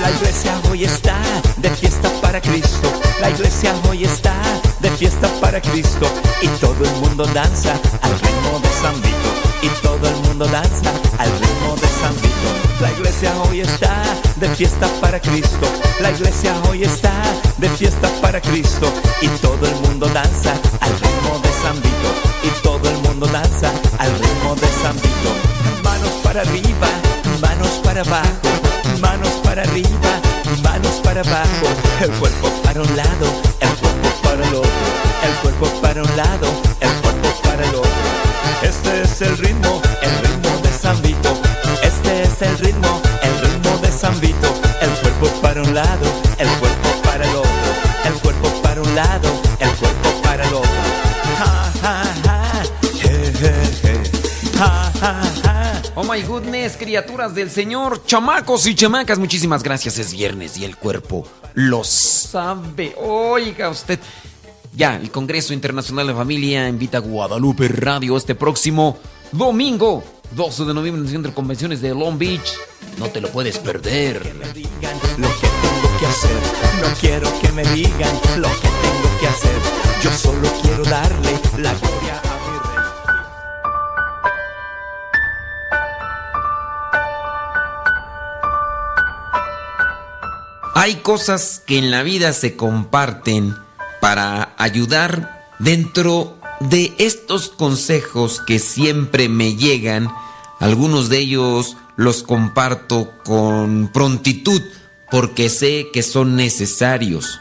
La 0.00 0.10
iglesia 0.10 0.54
hoy 0.70 0.84
está 0.84 1.18
de 1.58 1.70
fiesta 1.70 2.10
para 2.22 2.40
Cristo. 2.40 2.92
La 3.20 3.30
iglesia 3.30 3.74
hoy 3.88 4.04
está 4.04 4.34
de 4.80 4.90
fiesta 4.92 5.28
para 5.40 5.60
Cristo. 5.60 6.10
Y 6.40 6.48
todo 6.60 6.82
el 6.82 6.90
mundo 7.00 7.26
danza 7.26 7.78
al 8.00 8.27
Vito. 8.78 9.30
Y 9.60 9.68
todo 9.82 10.08
el 10.08 10.16
mundo 10.22 10.46
danza 10.46 10.90
al 11.18 11.30
ritmo 11.40 11.74
de 11.80 11.88
San 12.00 12.14
Vito. 12.22 12.48
La 12.80 12.92
iglesia 12.92 13.32
hoy 13.42 13.60
está 13.60 14.02
de 14.36 14.48
fiesta 14.50 14.86
para 15.00 15.20
Cristo. 15.20 15.66
La 16.00 16.12
iglesia 16.12 16.54
hoy 16.68 16.84
está 16.84 17.12
de 17.58 17.68
fiesta 17.70 18.08
para 18.22 18.40
Cristo. 18.40 18.92
Y 19.20 19.28
todo 19.40 19.66
el 19.66 19.74
mundo 19.82 20.06
danza 20.14 20.52
al 20.80 20.92
ritmo 20.92 21.40
de 21.42 21.52
San 21.60 21.74
Vito. 21.82 22.10
Y 22.44 22.62
todo 22.62 22.88
el 22.88 22.98
mundo 22.98 23.26
danza 23.26 23.72
al 23.98 24.12
ritmo 24.12 24.54
de 24.54 24.68
San 24.80 24.94
Vito. 24.94 25.32
Manos 25.82 26.12
para 26.22 26.42
arriba, 26.42 26.88
manos 27.40 27.80
para 27.82 28.02
abajo, 28.02 28.48
manos 29.00 29.32
para 29.42 29.62
arriba, 29.62 30.12
manos 30.62 31.00
para 31.02 31.20
abajo, 31.22 31.66
el 32.00 32.10
cuerpo 32.12 32.48
para 32.62 32.80
un 32.80 32.96
lado, 32.96 33.26
el 33.58 33.70
cuerpo 33.70 34.08
para 34.22 34.46
el 34.46 34.54
otro, 34.54 34.70
el 35.24 35.34
cuerpo 35.42 35.66
para 35.82 36.02
un 36.02 36.16
lado, 36.16 36.67
es 39.20 39.28
el 39.28 39.38
ritmo, 39.38 39.82
el 40.00 40.28
ritmo 40.28 40.60
de 40.62 40.70
San. 40.70 40.96
Este 41.82 42.22
es 42.22 42.42
el 42.42 42.58
ritmo, 42.58 43.02
el 43.22 43.40
ritmo 43.40 43.78
de 43.78 43.90
San. 43.90 44.14
El 44.22 44.90
cuerpo 45.02 45.26
para 45.42 45.62
un 45.62 45.74
lado, 45.74 46.06
el 46.38 46.48
cuerpo 46.58 46.88
para 47.02 47.24
el 47.24 47.36
otro, 47.36 47.50
el 48.04 48.12
cuerpo 48.14 48.48
para 48.62 48.80
un 48.80 48.94
lado, 48.94 49.28
el 49.58 49.70
cuerpo 49.70 50.22
para 50.22 50.44
el 50.46 50.54
otro. 50.54 50.70
Ja, 51.36 51.72
ja, 51.82 52.04
ja, 52.24 52.62
je. 52.94 53.32
Ja, 54.56 54.92
ja, 55.00 55.22
ja. 55.42 55.82
Oh 55.96 56.04
my 56.04 56.22
goodness, 56.22 56.76
criaturas 56.76 57.34
del 57.34 57.50
Señor, 57.50 58.04
chamacos 58.06 58.66
y 58.66 58.76
chamacas, 58.76 59.18
muchísimas 59.18 59.64
gracias. 59.64 59.98
Es 59.98 60.12
viernes 60.12 60.56
y 60.58 60.64
el 60.64 60.76
cuerpo 60.76 61.26
lo 61.54 61.82
sabe. 61.82 62.94
Oiga 62.96 63.70
usted. 63.70 63.98
Ya, 64.78 64.94
el 64.94 65.10
Congreso 65.10 65.52
Internacional 65.52 66.06
de 66.06 66.14
Familia 66.14 66.68
invita 66.68 66.98
a 66.98 67.00
Guadalupe 67.00 67.66
Radio 67.66 68.16
este 68.16 68.36
próximo 68.36 68.96
domingo, 69.32 70.04
12 70.36 70.66
de 70.66 70.72
noviembre, 70.72 71.00
en 71.00 71.06
el 71.06 71.12
Centro 71.12 71.32
de 71.32 71.34
Convenciones 71.34 71.82
de 71.82 71.92
Long 71.96 72.16
Beach. 72.16 72.54
No 72.96 73.06
te 73.06 73.20
lo 73.20 73.28
puedes 73.32 73.58
perder. 73.58 74.24
lo 74.36 74.52
que 74.52 74.60
tengo 74.60 75.98
que 75.98 76.06
hacer. 76.06 76.30
No 76.80 76.94
quiero 77.00 77.40
que 77.40 77.50
me 77.50 77.64
digan 77.74 78.14
lo 78.36 78.48
que 78.48 78.68
tengo 78.68 79.18
que 79.20 79.26
hacer. 79.26 79.50
Yo 80.04 80.12
solo 80.12 80.48
quiero 80.62 80.84
darle 80.84 81.32
la 81.58 81.74
gloria 81.74 82.22
a. 90.74 90.80
Hay 90.80 90.94
cosas 91.02 91.64
que 91.66 91.78
en 91.78 91.90
la 91.90 92.04
vida 92.04 92.32
se 92.32 92.54
comparten 92.54 93.56
para 94.00 94.54
ayudar 94.58 95.46
dentro 95.58 96.38
de 96.60 96.94
estos 96.98 97.48
consejos 97.48 98.40
que 98.46 98.58
siempre 98.58 99.28
me 99.28 99.56
llegan. 99.56 100.08
Algunos 100.60 101.08
de 101.08 101.18
ellos 101.18 101.76
los 101.96 102.22
comparto 102.22 103.12
con 103.24 103.90
prontitud 103.92 104.62
porque 105.10 105.48
sé 105.48 105.88
que 105.92 106.02
son 106.02 106.36
necesarios. 106.36 107.40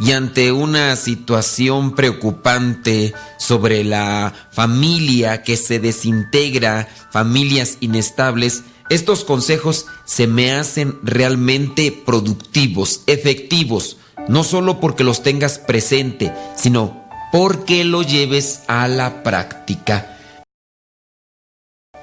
Y 0.00 0.12
ante 0.12 0.52
una 0.52 0.94
situación 0.94 1.96
preocupante 1.96 3.14
sobre 3.36 3.82
la 3.82 4.32
familia 4.52 5.42
que 5.42 5.56
se 5.56 5.80
desintegra, 5.80 6.88
familias 7.10 7.78
inestables, 7.80 8.62
estos 8.90 9.24
consejos 9.24 9.86
se 10.04 10.28
me 10.28 10.52
hacen 10.52 10.98
realmente 11.02 11.90
productivos, 11.90 13.02
efectivos, 13.06 13.96
no 14.28 14.44
solo 14.44 14.80
porque 14.80 15.04
los 15.04 15.22
tengas 15.22 15.58
presente, 15.58 16.32
sino 16.54 17.08
porque 17.32 17.84
lo 17.84 18.02
lleves 18.02 18.62
a 18.68 18.88
la 18.88 19.22
práctica. 19.22 20.14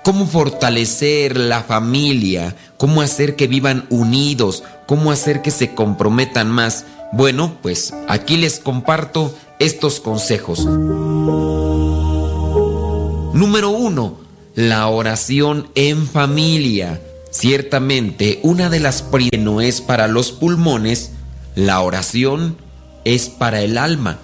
Cómo 0.03 0.27
fortalecer 0.27 1.37
la 1.37 1.63
familia, 1.63 2.55
cómo 2.77 3.01
hacer 3.01 3.35
que 3.35 3.47
vivan 3.47 3.87
unidos, 3.89 4.63
cómo 4.85 5.11
hacer 5.11 5.41
que 5.41 5.49
se 5.49 5.73
comprometan 5.73 6.51
más. 6.51 6.85
Bueno, 7.11 7.57
pues 7.61 7.93
aquí 8.07 8.37
les 8.37 8.59
comparto 8.59 9.33
estos 9.57 9.99
consejos. 9.99 10.63
Número 13.33 13.69
uno, 13.69 14.17
la 14.53 14.87
oración 14.87 15.69
en 15.73 16.07
familia. 16.07 17.01
Ciertamente, 17.31 18.39
una 18.43 18.69
de 18.69 18.79
las 18.79 19.01
que 19.01 19.37
no 19.37 19.59
es 19.59 19.81
para 19.81 20.07
los 20.07 20.31
pulmones, 20.31 21.11
la 21.55 21.81
oración 21.81 22.57
es 23.05 23.29
para 23.29 23.61
el 23.61 23.77
alma. 23.77 24.19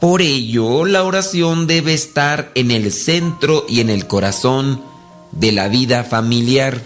Por 0.00 0.22
ello, 0.22 0.84
la 0.84 1.04
oración 1.04 1.66
debe 1.66 1.94
estar 1.94 2.52
en 2.54 2.70
el 2.70 2.92
centro 2.92 3.64
y 3.68 3.80
en 3.80 3.90
el 3.90 4.06
corazón 4.06 4.82
de 5.32 5.52
la 5.52 5.68
vida 5.68 6.04
familiar. 6.04 6.82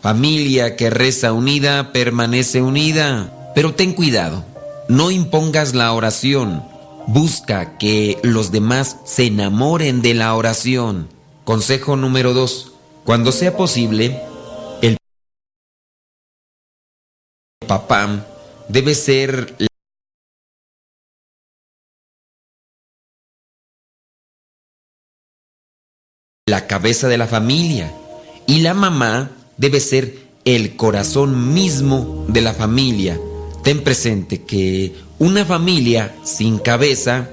Familia 0.00 0.74
que 0.76 0.90
reza 0.90 1.32
unida 1.32 1.92
permanece 1.92 2.62
unida. 2.62 3.52
Pero 3.54 3.74
ten 3.74 3.92
cuidado, 3.92 4.44
no 4.88 5.10
impongas 5.10 5.74
la 5.74 5.92
oración. 5.92 6.64
Busca 7.06 7.78
que 7.78 8.18
los 8.22 8.52
demás 8.52 8.96
se 9.04 9.26
enamoren 9.26 10.02
de 10.02 10.14
la 10.14 10.34
oración. 10.34 11.08
Consejo 11.44 11.96
número 11.96 12.32
dos. 12.32 12.72
Cuando 13.04 13.32
sea 13.32 13.56
posible, 13.56 14.22
el 14.80 14.96
papá 17.66 18.24
debe 18.68 18.94
ser 18.94 19.54
la 26.46 26.66
cabeza 26.66 27.08
de 27.08 27.16
la 27.18 27.26
familia. 27.26 27.92
Y 28.46 28.60
la 28.60 28.74
mamá 28.74 29.30
debe 29.56 29.80
ser 29.80 30.18
el 30.44 30.76
corazón 30.76 31.54
mismo 31.54 32.26
de 32.28 32.40
la 32.42 32.52
familia. 32.52 33.18
Ten 33.62 33.82
presente 33.82 34.42
que 34.42 34.94
una 35.18 35.44
familia 35.44 36.14
sin 36.24 36.58
cabeza 36.58 37.30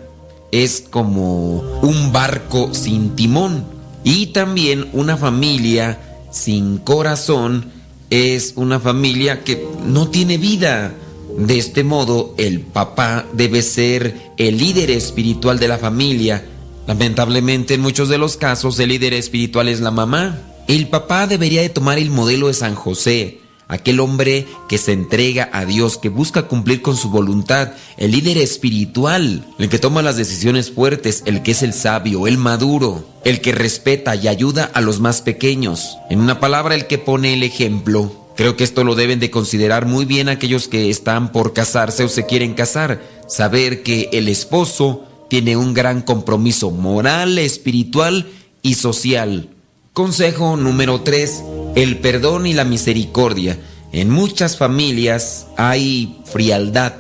es 0.52 0.82
como 0.90 1.60
un 1.82 2.12
barco 2.14 2.74
sin 2.74 3.16
timón. 3.16 3.66
Y 4.04 4.28
también 4.28 4.90
una 4.94 5.18
familia 5.18 6.00
sin 6.32 6.78
corazón 6.78 7.72
es 8.10 8.54
una 8.56 8.80
familia 8.80 9.44
que 9.44 9.68
no 9.86 10.08
tiene 10.10 10.38
vida, 10.38 10.94
De 11.40 11.58
este 11.58 11.86
modo, 11.86 12.36
el 12.38 12.60
papá 12.60 13.26
debe 13.32 13.62
ser 13.62 14.34
el 14.36 14.58
líder 14.58 14.92
espiritual 14.92 15.58
de 15.58 15.70
la 15.70 15.78
familia. 15.78 16.44
Lamentablemente, 16.86 17.76
en 17.76 17.82
muchos 17.82 18.10
de 18.10 18.18
los 18.18 18.36
casos, 18.36 18.78
el 18.78 18.90
líder 18.90 19.14
espiritual 19.14 19.70
es 19.70 19.80
la 19.80 19.90
mamá. 19.90 20.38
El 20.68 20.90
papá 20.90 21.28
debería 21.28 21.62
de 21.62 21.70
tomar 21.70 21.98
el 21.98 22.10
modelo 22.10 22.48
de 22.48 22.54
San 22.54 22.76
José, 22.76 23.40
aquel 23.70 24.02
hombre 24.02 24.48
que 24.68 24.78
se 24.78 24.92
entrega 24.92 25.50
a 25.54 25.64
Dios, 25.64 25.98
que 25.98 26.10
busca 26.10 26.50
cumplir 26.50 26.82
con 26.82 26.98
su 26.98 27.10
voluntad, 27.10 27.72
el 27.96 28.12
líder 28.12 28.38
espiritual, 28.38 29.46
el 29.58 29.70
que 29.70 29.80
toma 29.80 30.02
las 30.02 30.18
decisiones 30.18 30.72
fuertes, 30.72 31.24
el 31.26 31.42
que 31.42 31.52
es 31.52 31.64
el 31.64 31.72
sabio, 31.72 32.28
el 32.28 32.38
maduro, 32.38 33.08
el 33.24 33.40
que 33.40 33.54
respeta 33.54 34.14
y 34.14 34.28
ayuda 34.28 34.70
a 34.74 34.82
los 34.82 35.00
más 35.00 35.22
pequeños. 35.22 35.98
En 36.10 36.20
una 36.20 36.42
palabra, 36.42 36.76
el 36.76 36.86
que 36.86 36.98
pone 36.98 37.34
el 37.34 37.44
ejemplo. 37.44 38.19
Creo 38.40 38.56
que 38.56 38.64
esto 38.64 38.86
lo 38.86 38.96
deben 38.96 39.20
de 39.20 39.30
considerar 39.30 39.86
muy 39.86 40.06
bien 40.06 40.30
aquellos 40.30 40.70
que 40.70 40.90
están 40.90 41.34
por 41.34 41.52
casarse 41.52 42.06
o 42.06 42.08
se 42.08 42.26
quieren 42.26 42.54
casar. 42.54 43.02
Saber 43.28 43.84
que 43.84 44.08
el 44.14 44.30
esposo 44.30 45.04
tiene 45.30 45.58
un 45.58 45.74
gran 45.74 46.02
compromiso 46.02 46.72
moral, 46.72 47.38
espiritual 47.38 48.28
y 48.62 48.76
social. 48.76 49.50
Consejo 49.92 50.56
número 50.56 51.02
3. 51.02 51.44
El 51.76 51.98
perdón 51.98 52.46
y 52.46 52.54
la 52.54 52.64
misericordia. 52.64 53.60
En 53.92 54.10
muchas 54.10 54.56
familias 54.56 55.48
hay 55.58 56.22
frialdad, 56.24 56.94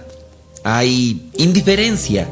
hay 0.66 1.30
indiferencia 1.38 2.28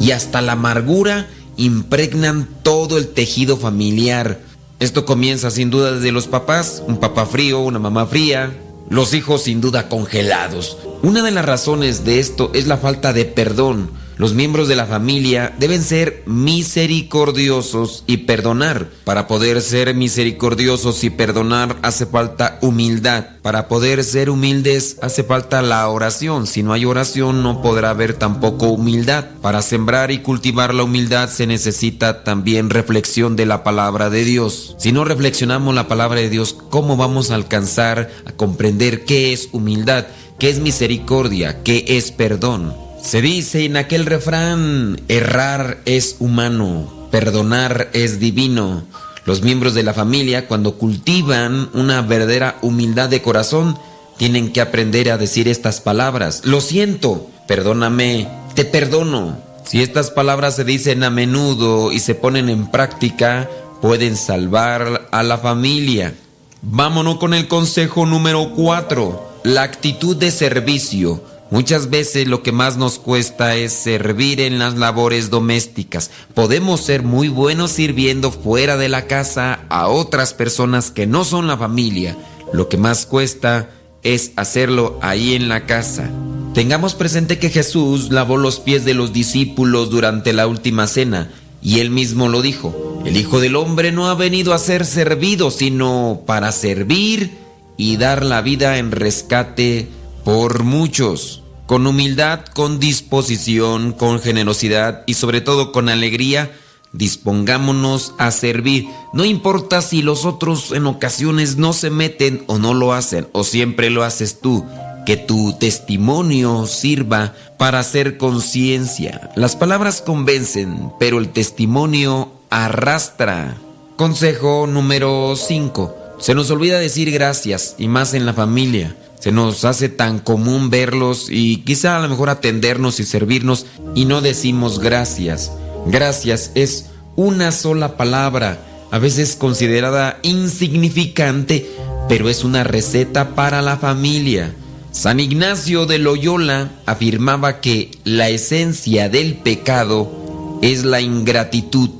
y 0.00 0.12
hasta 0.12 0.40
la 0.40 0.52
amargura 0.52 1.28
impregnan 1.58 2.48
todo 2.62 2.96
el 2.96 3.08
tejido 3.08 3.58
familiar. 3.58 4.40
Esto 4.80 5.04
comienza 5.04 5.50
sin 5.50 5.68
duda 5.68 5.92
desde 5.92 6.10
los 6.10 6.26
papás, 6.26 6.82
un 6.86 6.96
papá 6.96 7.26
frío, 7.26 7.60
una 7.60 7.78
mamá 7.78 8.06
fría, 8.06 8.56
los 8.88 9.12
hijos 9.12 9.42
sin 9.42 9.60
duda 9.60 9.90
congelados. 9.90 10.78
Una 11.02 11.22
de 11.22 11.30
las 11.30 11.44
razones 11.44 12.06
de 12.06 12.18
esto 12.18 12.50
es 12.54 12.66
la 12.66 12.78
falta 12.78 13.12
de 13.12 13.26
perdón. 13.26 13.90
Los 14.20 14.34
miembros 14.34 14.68
de 14.68 14.76
la 14.76 14.84
familia 14.84 15.54
deben 15.58 15.82
ser 15.82 16.24
misericordiosos 16.26 18.04
y 18.06 18.18
perdonar. 18.18 18.90
Para 19.04 19.26
poder 19.26 19.62
ser 19.62 19.94
misericordiosos 19.94 21.02
y 21.04 21.08
perdonar 21.08 21.78
hace 21.80 22.04
falta 22.04 22.58
humildad. 22.60 23.24
Para 23.40 23.66
poder 23.66 24.04
ser 24.04 24.28
humildes 24.28 24.98
hace 25.00 25.24
falta 25.24 25.62
la 25.62 25.88
oración. 25.88 26.46
Si 26.46 26.62
no 26.62 26.74
hay 26.74 26.84
oración 26.84 27.42
no 27.42 27.62
podrá 27.62 27.88
haber 27.88 28.12
tampoco 28.12 28.66
humildad. 28.66 29.24
Para 29.40 29.62
sembrar 29.62 30.10
y 30.10 30.18
cultivar 30.18 30.74
la 30.74 30.82
humildad 30.82 31.30
se 31.30 31.46
necesita 31.46 32.22
también 32.22 32.68
reflexión 32.68 33.36
de 33.36 33.46
la 33.46 33.64
palabra 33.64 34.10
de 34.10 34.22
Dios. 34.26 34.76
Si 34.78 34.92
no 34.92 35.06
reflexionamos 35.06 35.74
la 35.74 35.88
palabra 35.88 36.20
de 36.20 36.28
Dios, 36.28 36.54
¿cómo 36.68 36.98
vamos 36.98 37.30
a 37.30 37.36
alcanzar 37.36 38.10
a 38.26 38.32
comprender 38.32 39.06
qué 39.06 39.32
es 39.32 39.48
humildad? 39.52 40.08
¿Qué 40.38 40.50
es 40.50 40.58
misericordia? 40.58 41.62
¿Qué 41.62 41.86
es 41.88 42.12
perdón? 42.12 42.89
Se 43.02 43.22
dice 43.22 43.64
en 43.64 43.76
aquel 43.76 44.06
refrán, 44.06 45.00
errar 45.08 45.80
es 45.84 46.16
humano, 46.20 47.08
perdonar 47.10 47.90
es 47.92 48.20
divino. 48.20 48.84
Los 49.24 49.42
miembros 49.42 49.74
de 49.74 49.82
la 49.82 49.94
familia, 49.94 50.46
cuando 50.46 50.76
cultivan 50.76 51.70
una 51.72 52.02
verdadera 52.02 52.58
humildad 52.62 53.08
de 53.08 53.22
corazón, 53.22 53.76
tienen 54.16 54.52
que 54.52 54.60
aprender 54.60 55.10
a 55.10 55.18
decir 55.18 55.48
estas 55.48 55.80
palabras. 55.80 56.42
Lo 56.44 56.60
siento, 56.60 57.30
perdóname, 57.48 58.28
te 58.54 58.64
perdono. 58.64 59.38
Si 59.64 59.82
estas 59.82 60.10
palabras 60.10 60.56
se 60.56 60.64
dicen 60.64 61.02
a 61.02 61.10
menudo 61.10 61.92
y 61.92 62.00
se 62.00 62.14
ponen 62.14 62.48
en 62.48 62.70
práctica, 62.70 63.48
pueden 63.80 64.14
salvar 64.14 65.08
a 65.10 65.22
la 65.22 65.38
familia. 65.38 66.14
Vámonos 66.62 67.16
con 67.16 67.32
el 67.32 67.48
consejo 67.48 68.04
número 68.04 68.52
4, 68.54 69.40
la 69.44 69.62
actitud 69.62 70.16
de 70.16 70.30
servicio. 70.30 71.29
Muchas 71.50 71.90
veces 71.90 72.28
lo 72.28 72.44
que 72.44 72.52
más 72.52 72.76
nos 72.76 73.00
cuesta 73.00 73.56
es 73.56 73.72
servir 73.72 74.40
en 74.40 74.60
las 74.60 74.78
labores 74.78 75.30
domésticas. 75.30 76.12
Podemos 76.32 76.80
ser 76.80 77.02
muy 77.02 77.28
buenos 77.28 77.72
sirviendo 77.72 78.30
fuera 78.30 78.76
de 78.76 78.88
la 78.88 79.06
casa 79.06 79.64
a 79.68 79.88
otras 79.88 80.32
personas 80.32 80.92
que 80.92 81.08
no 81.08 81.24
son 81.24 81.48
la 81.48 81.58
familia. 81.58 82.16
Lo 82.52 82.68
que 82.68 82.76
más 82.76 83.04
cuesta 83.04 83.70
es 84.04 84.30
hacerlo 84.36 84.98
ahí 85.02 85.34
en 85.34 85.48
la 85.48 85.66
casa. 85.66 86.08
Tengamos 86.54 86.94
presente 86.94 87.40
que 87.40 87.50
Jesús 87.50 88.10
lavó 88.12 88.36
los 88.36 88.60
pies 88.60 88.84
de 88.84 88.94
los 88.94 89.12
discípulos 89.12 89.90
durante 89.90 90.32
la 90.32 90.46
última 90.46 90.86
cena 90.86 91.32
y 91.62 91.80
él 91.80 91.90
mismo 91.90 92.28
lo 92.28 92.42
dijo. 92.42 93.02
El 93.04 93.16
Hijo 93.16 93.40
del 93.40 93.56
Hombre 93.56 93.90
no 93.90 94.08
ha 94.08 94.14
venido 94.14 94.54
a 94.54 94.58
ser 94.58 94.86
servido, 94.86 95.50
sino 95.50 96.22
para 96.26 96.52
servir 96.52 97.38
y 97.76 97.96
dar 97.96 98.24
la 98.24 98.40
vida 98.40 98.78
en 98.78 98.92
rescate 98.92 99.88
por 100.24 100.64
muchos 100.64 101.39
con 101.70 101.86
humildad, 101.86 102.40
con 102.52 102.80
disposición, 102.80 103.92
con 103.92 104.18
generosidad 104.18 105.04
y 105.06 105.14
sobre 105.14 105.40
todo 105.40 105.70
con 105.70 105.88
alegría, 105.88 106.50
dispongámonos 106.92 108.12
a 108.18 108.32
servir. 108.32 108.88
No 109.12 109.24
importa 109.24 109.80
si 109.80 110.02
los 110.02 110.24
otros 110.24 110.72
en 110.72 110.88
ocasiones 110.88 111.58
no 111.58 111.72
se 111.72 111.90
meten 111.90 112.42
o 112.48 112.58
no 112.58 112.74
lo 112.74 112.92
hacen, 112.92 113.28
o 113.30 113.44
siempre 113.44 113.88
lo 113.88 114.02
haces 114.02 114.40
tú. 114.40 114.66
Que 115.06 115.16
tu 115.16 115.52
testimonio 115.60 116.66
sirva 116.66 117.34
para 117.56 117.78
hacer 117.78 118.18
conciencia. 118.18 119.30
Las 119.36 119.54
palabras 119.54 120.02
convencen, 120.04 120.90
pero 120.98 121.20
el 121.20 121.28
testimonio 121.28 122.32
arrastra. 122.50 123.58
Consejo 123.94 124.66
número 124.66 125.36
5. 125.36 125.94
Se 126.18 126.34
nos 126.34 126.50
olvida 126.50 126.80
decir 126.80 127.12
gracias, 127.12 127.76
y 127.78 127.86
más 127.86 128.12
en 128.14 128.26
la 128.26 128.34
familia. 128.34 128.96
Se 129.20 129.32
nos 129.32 129.66
hace 129.66 129.90
tan 129.90 130.18
común 130.18 130.70
verlos 130.70 131.28
y 131.30 131.58
quizá 131.58 131.96
a 131.96 132.00
lo 132.00 132.08
mejor 132.08 132.30
atendernos 132.30 133.00
y 133.00 133.04
servirnos 133.04 133.66
y 133.94 134.06
no 134.06 134.22
decimos 134.22 134.78
gracias. 134.80 135.52
Gracias 135.86 136.52
es 136.54 136.86
una 137.16 137.52
sola 137.52 137.98
palabra, 137.98 138.58
a 138.90 138.98
veces 138.98 139.36
considerada 139.36 140.18
insignificante, 140.22 141.70
pero 142.08 142.30
es 142.30 142.44
una 142.44 142.64
receta 142.64 143.34
para 143.34 143.60
la 143.60 143.76
familia. 143.76 144.54
San 144.90 145.20
Ignacio 145.20 145.84
de 145.84 145.98
Loyola 145.98 146.70
afirmaba 146.86 147.60
que 147.60 147.90
la 148.04 148.30
esencia 148.30 149.10
del 149.10 149.36
pecado 149.36 150.58
es 150.62 150.84
la 150.84 151.02
ingratitud, 151.02 151.90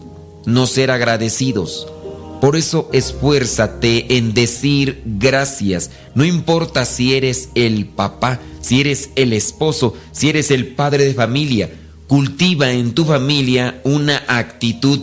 no 0.47 0.67
ser 0.67 0.91
agradecidos. 0.91 1.87
Por 2.41 2.57
eso 2.57 2.89
esfuérzate 2.93 4.17
en 4.17 4.33
decir 4.33 5.03
gracias. 5.05 5.91
No 6.15 6.25
importa 6.25 6.87
si 6.87 7.15
eres 7.15 7.51
el 7.55 7.87
papá, 7.87 8.41
si 8.63 8.81
eres 8.81 9.11
el 9.15 9.35
esposo, 9.35 9.95
si 10.13 10.31
eres 10.31 10.51
el 10.51 10.69
padre 10.69 11.05
de 11.05 11.15
familia. 11.15 11.71
Cultiva 12.07 12.73
en 12.73 12.95
tu 12.95 13.05
familia 13.05 13.81
una 13.85 14.23
actitud 14.27 15.01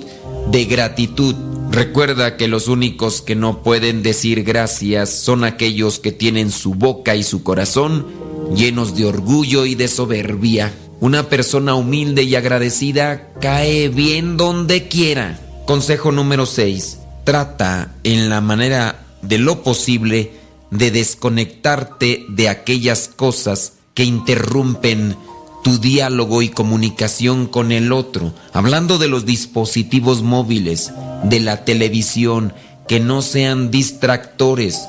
de 0.50 0.66
gratitud. 0.66 1.36
Recuerda 1.72 2.38
que 2.38 2.48
los 2.48 2.68
únicos 2.68 3.22
que 3.22 3.36
no 3.36 3.62
pueden 3.62 4.02
decir 4.02 4.44
gracias 4.44 5.12
son 5.12 5.44
aquellos 5.44 6.00
que 6.00 6.12
tienen 6.12 6.50
su 6.52 6.74
boca 6.74 7.16
y 7.16 7.24
su 7.24 7.44
corazón 7.44 8.08
llenos 8.56 8.96
de 8.96 9.06
orgullo 9.06 9.66
y 9.66 9.76
de 9.76 9.88
soberbia. 9.88 10.74
Una 11.00 11.30
persona 11.30 11.76
humilde 11.76 12.24
y 12.24 12.34
agradecida 12.34 13.32
cae 13.40 13.90
bien 13.90 14.38
donde 14.38 14.88
quiera. 14.88 15.40
Consejo 15.68 16.12
número 16.12 16.48
6 16.48 17.02
trata 17.28 17.92
en 18.06 18.30
la 18.30 18.40
manera 18.40 19.04
de 19.22 19.38
lo 19.38 19.62
posible 19.62 20.32
de 20.72 20.92
desconectarte 20.92 22.26
de 22.30 22.48
aquellas 22.48 23.10
cosas 23.14 23.74
que 23.94 24.06
interrumpen 24.06 25.18
tu 25.62 25.78
diálogo 25.78 26.42
y 26.42 26.48
comunicación 26.48 27.48
con 27.48 27.74
el 27.74 27.92
otro, 27.92 28.34
hablando 28.54 28.98
de 28.98 29.10
los 29.10 29.26
dispositivos 29.26 30.24
móviles, 30.24 30.94
de 31.24 31.42
la 31.42 31.66
televisión, 31.66 32.54
que 32.88 33.02
no 33.02 33.22
sean 33.22 33.72
distractores. 33.72 34.88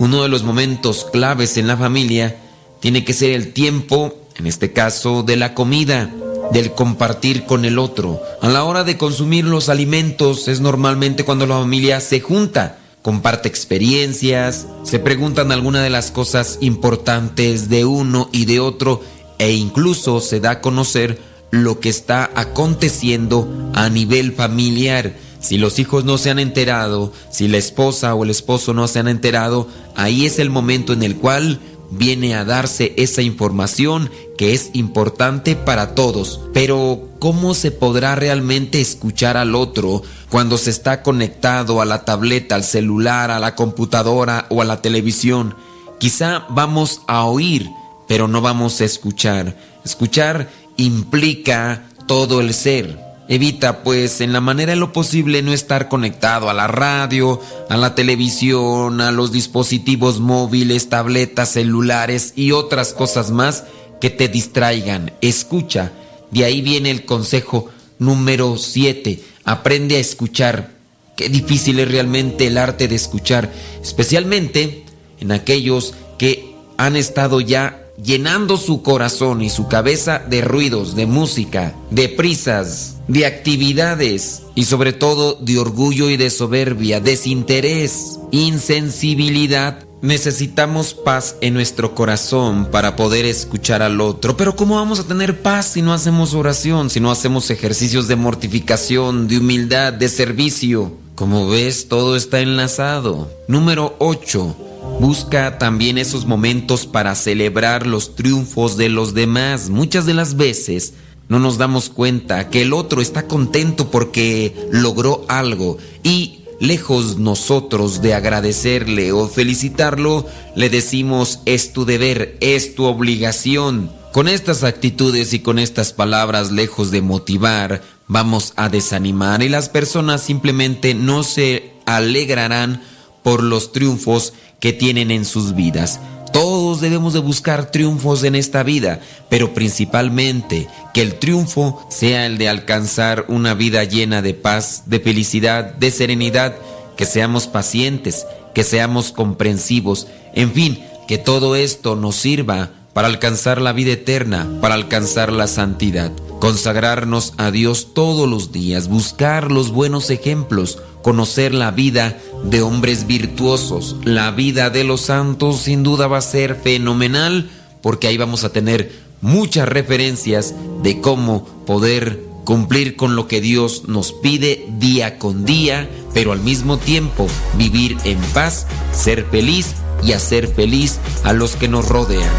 Uno 0.00 0.24
de 0.24 0.28
los 0.28 0.42
momentos 0.42 1.06
claves 1.12 1.56
en 1.56 1.68
la 1.68 1.76
familia 1.76 2.36
tiene 2.80 3.04
que 3.04 3.14
ser 3.14 3.30
el 3.30 3.52
tiempo, 3.52 4.12
en 4.34 4.48
este 4.48 4.72
caso, 4.72 5.22
de 5.22 5.36
la 5.36 5.54
comida 5.54 6.12
del 6.52 6.72
compartir 6.72 7.44
con 7.44 7.64
el 7.64 7.78
otro. 7.78 8.20
A 8.40 8.48
la 8.48 8.64
hora 8.64 8.84
de 8.84 8.96
consumir 8.96 9.44
los 9.44 9.68
alimentos 9.68 10.48
es 10.48 10.60
normalmente 10.60 11.24
cuando 11.24 11.46
la 11.46 11.58
familia 11.58 12.00
se 12.00 12.20
junta, 12.20 12.78
comparte 13.02 13.48
experiencias, 13.48 14.66
se 14.82 14.98
preguntan 14.98 15.52
algunas 15.52 15.82
de 15.82 15.90
las 15.90 16.10
cosas 16.10 16.58
importantes 16.60 17.68
de 17.68 17.84
uno 17.84 18.28
y 18.32 18.46
de 18.46 18.60
otro 18.60 19.00
e 19.38 19.52
incluso 19.52 20.20
se 20.20 20.40
da 20.40 20.50
a 20.50 20.60
conocer 20.60 21.18
lo 21.50 21.78
que 21.80 21.88
está 21.88 22.30
aconteciendo 22.34 23.48
a 23.74 23.88
nivel 23.88 24.32
familiar. 24.32 25.14
Si 25.40 25.58
los 25.58 25.78
hijos 25.78 26.04
no 26.04 26.18
se 26.18 26.30
han 26.30 26.38
enterado, 26.38 27.12
si 27.30 27.46
la 27.46 27.58
esposa 27.58 28.14
o 28.14 28.24
el 28.24 28.30
esposo 28.30 28.74
no 28.74 28.88
se 28.88 28.98
han 28.98 29.08
enterado, 29.08 29.68
ahí 29.94 30.26
es 30.26 30.38
el 30.38 30.50
momento 30.50 30.92
en 30.92 31.02
el 31.02 31.16
cual 31.16 31.60
viene 31.90 32.34
a 32.34 32.44
darse 32.44 32.94
esa 32.96 33.22
información 33.22 34.10
que 34.36 34.52
es 34.52 34.70
importante 34.72 35.56
para 35.56 35.94
todos. 35.94 36.40
Pero 36.52 37.08
¿cómo 37.18 37.54
se 37.54 37.70
podrá 37.70 38.14
realmente 38.14 38.80
escuchar 38.80 39.36
al 39.36 39.54
otro 39.54 40.02
cuando 40.30 40.58
se 40.58 40.70
está 40.70 41.02
conectado 41.02 41.80
a 41.80 41.84
la 41.84 42.04
tableta, 42.04 42.54
al 42.54 42.64
celular, 42.64 43.30
a 43.30 43.38
la 43.38 43.54
computadora 43.54 44.46
o 44.50 44.62
a 44.62 44.64
la 44.64 44.82
televisión? 44.82 45.54
Quizá 45.98 46.46
vamos 46.50 47.02
a 47.06 47.24
oír, 47.24 47.70
pero 48.08 48.28
no 48.28 48.40
vamos 48.40 48.80
a 48.80 48.84
escuchar. 48.84 49.56
Escuchar 49.84 50.50
implica 50.76 51.88
todo 52.06 52.40
el 52.40 52.52
ser. 52.52 53.05
Evita, 53.28 53.82
pues, 53.82 54.20
en 54.20 54.32
la 54.32 54.40
manera 54.40 54.72
de 54.72 54.76
lo 54.76 54.92
posible 54.92 55.42
no 55.42 55.52
estar 55.52 55.88
conectado 55.88 56.48
a 56.48 56.54
la 56.54 56.68
radio, 56.68 57.40
a 57.68 57.76
la 57.76 57.94
televisión, 57.96 59.00
a 59.00 59.10
los 59.10 59.32
dispositivos 59.32 60.20
móviles, 60.20 60.88
tabletas, 60.88 61.52
celulares 61.52 62.32
y 62.36 62.52
otras 62.52 62.92
cosas 62.92 63.32
más 63.32 63.64
que 64.00 64.10
te 64.10 64.28
distraigan. 64.28 65.12
Escucha. 65.20 65.92
De 66.30 66.44
ahí 66.44 66.60
viene 66.60 66.90
el 66.90 67.04
consejo 67.04 67.68
número 67.98 68.56
7. 68.58 69.20
Aprende 69.44 69.96
a 69.96 70.00
escuchar. 70.00 70.70
Qué 71.16 71.28
difícil 71.28 71.80
es 71.80 71.90
realmente 71.90 72.46
el 72.46 72.58
arte 72.58 72.88
de 72.88 72.94
escuchar, 72.94 73.50
especialmente 73.82 74.84
en 75.18 75.32
aquellos 75.32 75.94
que 76.18 76.54
han 76.76 76.94
estado 76.94 77.40
ya 77.40 77.85
llenando 78.02 78.56
su 78.56 78.82
corazón 78.82 79.42
y 79.42 79.50
su 79.50 79.68
cabeza 79.68 80.18
de 80.18 80.42
ruidos, 80.42 80.94
de 80.96 81.06
música, 81.06 81.74
de 81.90 82.08
prisas, 82.08 82.96
de 83.08 83.26
actividades 83.26 84.42
y 84.54 84.64
sobre 84.64 84.92
todo 84.92 85.34
de 85.34 85.58
orgullo 85.58 86.10
y 86.10 86.16
de 86.16 86.30
soberbia, 86.30 87.00
desinterés, 87.00 88.18
insensibilidad. 88.30 89.84
Necesitamos 90.02 90.94
paz 90.94 91.36
en 91.40 91.54
nuestro 91.54 91.94
corazón 91.94 92.68
para 92.70 92.96
poder 92.96 93.24
escuchar 93.24 93.82
al 93.82 94.00
otro. 94.00 94.36
Pero 94.36 94.54
¿cómo 94.54 94.76
vamos 94.76 95.00
a 95.00 95.04
tener 95.04 95.40
paz 95.40 95.72
si 95.72 95.82
no 95.82 95.92
hacemos 95.92 96.34
oración, 96.34 96.90
si 96.90 97.00
no 97.00 97.10
hacemos 97.10 97.50
ejercicios 97.50 98.06
de 98.06 98.16
mortificación, 98.16 99.26
de 99.26 99.38
humildad, 99.38 99.92
de 99.92 100.08
servicio? 100.08 100.92
Como 101.14 101.48
ves, 101.48 101.88
todo 101.88 102.14
está 102.14 102.40
enlazado. 102.40 103.30
Número 103.48 103.96
8. 104.00 104.65
Busca 105.00 105.58
también 105.58 105.98
esos 105.98 106.26
momentos 106.26 106.86
para 106.86 107.14
celebrar 107.14 107.86
los 107.86 108.16
triunfos 108.16 108.76
de 108.76 108.88
los 108.88 109.14
demás. 109.14 109.68
Muchas 109.68 110.06
de 110.06 110.14
las 110.14 110.36
veces 110.36 110.94
no 111.28 111.38
nos 111.38 111.58
damos 111.58 111.90
cuenta 111.90 112.50
que 112.50 112.62
el 112.62 112.72
otro 112.72 113.00
está 113.00 113.26
contento 113.26 113.90
porque 113.90 114.54
logró 114.70 115.24
algo 115.28 115.78
y 116.02 116.40
lejos 116.60 117.18
nosotros 117.18 118.00
de 118.00 118.14
agradecerle 118.14 119.12
o 119.12 119.28
felicitarlo, 119.28 120.26
le 120.54 120.70
decimos 120.70 121.40
es 121.44 121.72
tu 121.72 121.84
deber, 121.84 122.36
es 122.40 122.74
tu 122.74 122.84
obligación. 122.84 123.90
Con 124.12 124.28
estas 124.28 124.64
actitudes 124.64 125.34
y 125.34 125.40
con 125.40 125.58
estas 125.58 125.92
palabras, 125.92 126.50
lejos 126.50 126.90
de 126.90 127.02
motivar, 127.02 127.82
vamos 128.08 128.54
a 128.56 128.68
desanimar 128.68 129.42
y 129.42 129.48
las 129.48 129.68
personas 129.68 130.22
simplemente 130.22 130.94
no 130.94 131.22
se 131.22 131.74
alegrarán 131.84 132.82
por 133.26 133.42
los 133.42 133.72
triunfos 133.72 134.34
que 134.60 134.72
tienen 134.72 135.10
en 135.10 135.24
sus 135.24 135.56
vidas. 135.56 135.98
Todos 136.32 136.80
debemos 136.80 137.12
de 137.12 137.18
buscar 137.18 137.72
triunfos 137.72 138.22
en 138.22 138.36
esta 138.36 138.62
vida, 138.62 139.00
pero 139.28 139.52
principalmente 139.52 140.68
que 140.94 141.02
el 141.02 141.16
triunfo 141.16 141.84
sea 141.90 142.26
el 142.26 142.38
de 142.38 142.48
alcanzar 142.48 143.24
una 143.26 143.54
vida 143.54 143.82
llena 143.82 144.22
de 144.22 144.32
paz, 144.32 144.84
de 144.86 145.00
felicidad, 145.00 145.74
de 145.74 145.90
serenidad, 145.90 146.54
que 146.96 147.04
seamos 147.04 147.48
pacientes, 147.48 148.24
que 148.54 148.62
seamos 148.62 149.10
comprensivos, 149.10 150.06
en 150.32 150.52
fin, 150.52 150.84
que 151.08 151.18
todo 151.18 151.56
esto 151.56 151.96
nos 151.96 152.14
sirva 152.14 152.70
para 152.96 153.08
alcanzar 153.08 153.60
la 153.60 153.74
vida 153.74 153.92
eterna, 153.92 154.48
para 154.62 154.72
alcanzar 154.72 155.30
la 155.30 155.48
santidad. 155.48 156.10
Consagrarnos 156.40 157.34
a 157.36 157.50
Dios 157.50 157.88
todos 157.92 158.26
los 158.26 158.52
días, 158.52 158.88
buscar 158.88 159.52
los 159.52 159.70
buenos 159.70 160.08
ejemplos, 160.08 160.78
conocer 161.02 161.52
la 161.52 161.72
vida 161.72 162.16
de 162.44 162.62
hombres 162.62 163.06
virtuosos. 163.06 163.96
La 164.04 164.30
vida 164.30 164.70
de 164.70 164.82
los 164.82 165.02
santos 165.02 165.58
sin 165.60 165.82
duda 165.82 166.06
va 166.06 166.16
a 166.16 166.22
ser 166.22 166.54
fenomenal 166.56 167.50
porque 167.82 168.06
ahí 168.06 168.16
vamos 168.16 168.44
a 168.44 168.48
tener 168.48 168.90
muchas 169.20 169.68
referencias 169.68 170.54
de 170.82 171.02
cómo 171.02 171.44
poder 171.66 172.24
cumplir 172.46 172.96
con 172.96 173.14
lo 173.14 173.28
que 173.28 173.42
Dios 173.42 173.82
nos 173.88 174.14
pide 174.14 174.66
día 174.78 175.18
con 175.18 175.44
día, 175.44 175.86
pero 176.14 176.32
al 176.32 176.40
mismo 176.40 176.78
tiempo 176.78 177.26
vivir 177.58 177.98
en 178.04 178.18
paz, 178.32 178.66
ser 178.94 179.26
feliz 179.26 179.74
y 180.02 180.12
hacer 180.12 180.48
feliz 180.48 180.98
a 181.24 181.34
los 181.34 181.56
que 181.56 181.68
nos 181.68 181.90
rodean. 181.90 182.32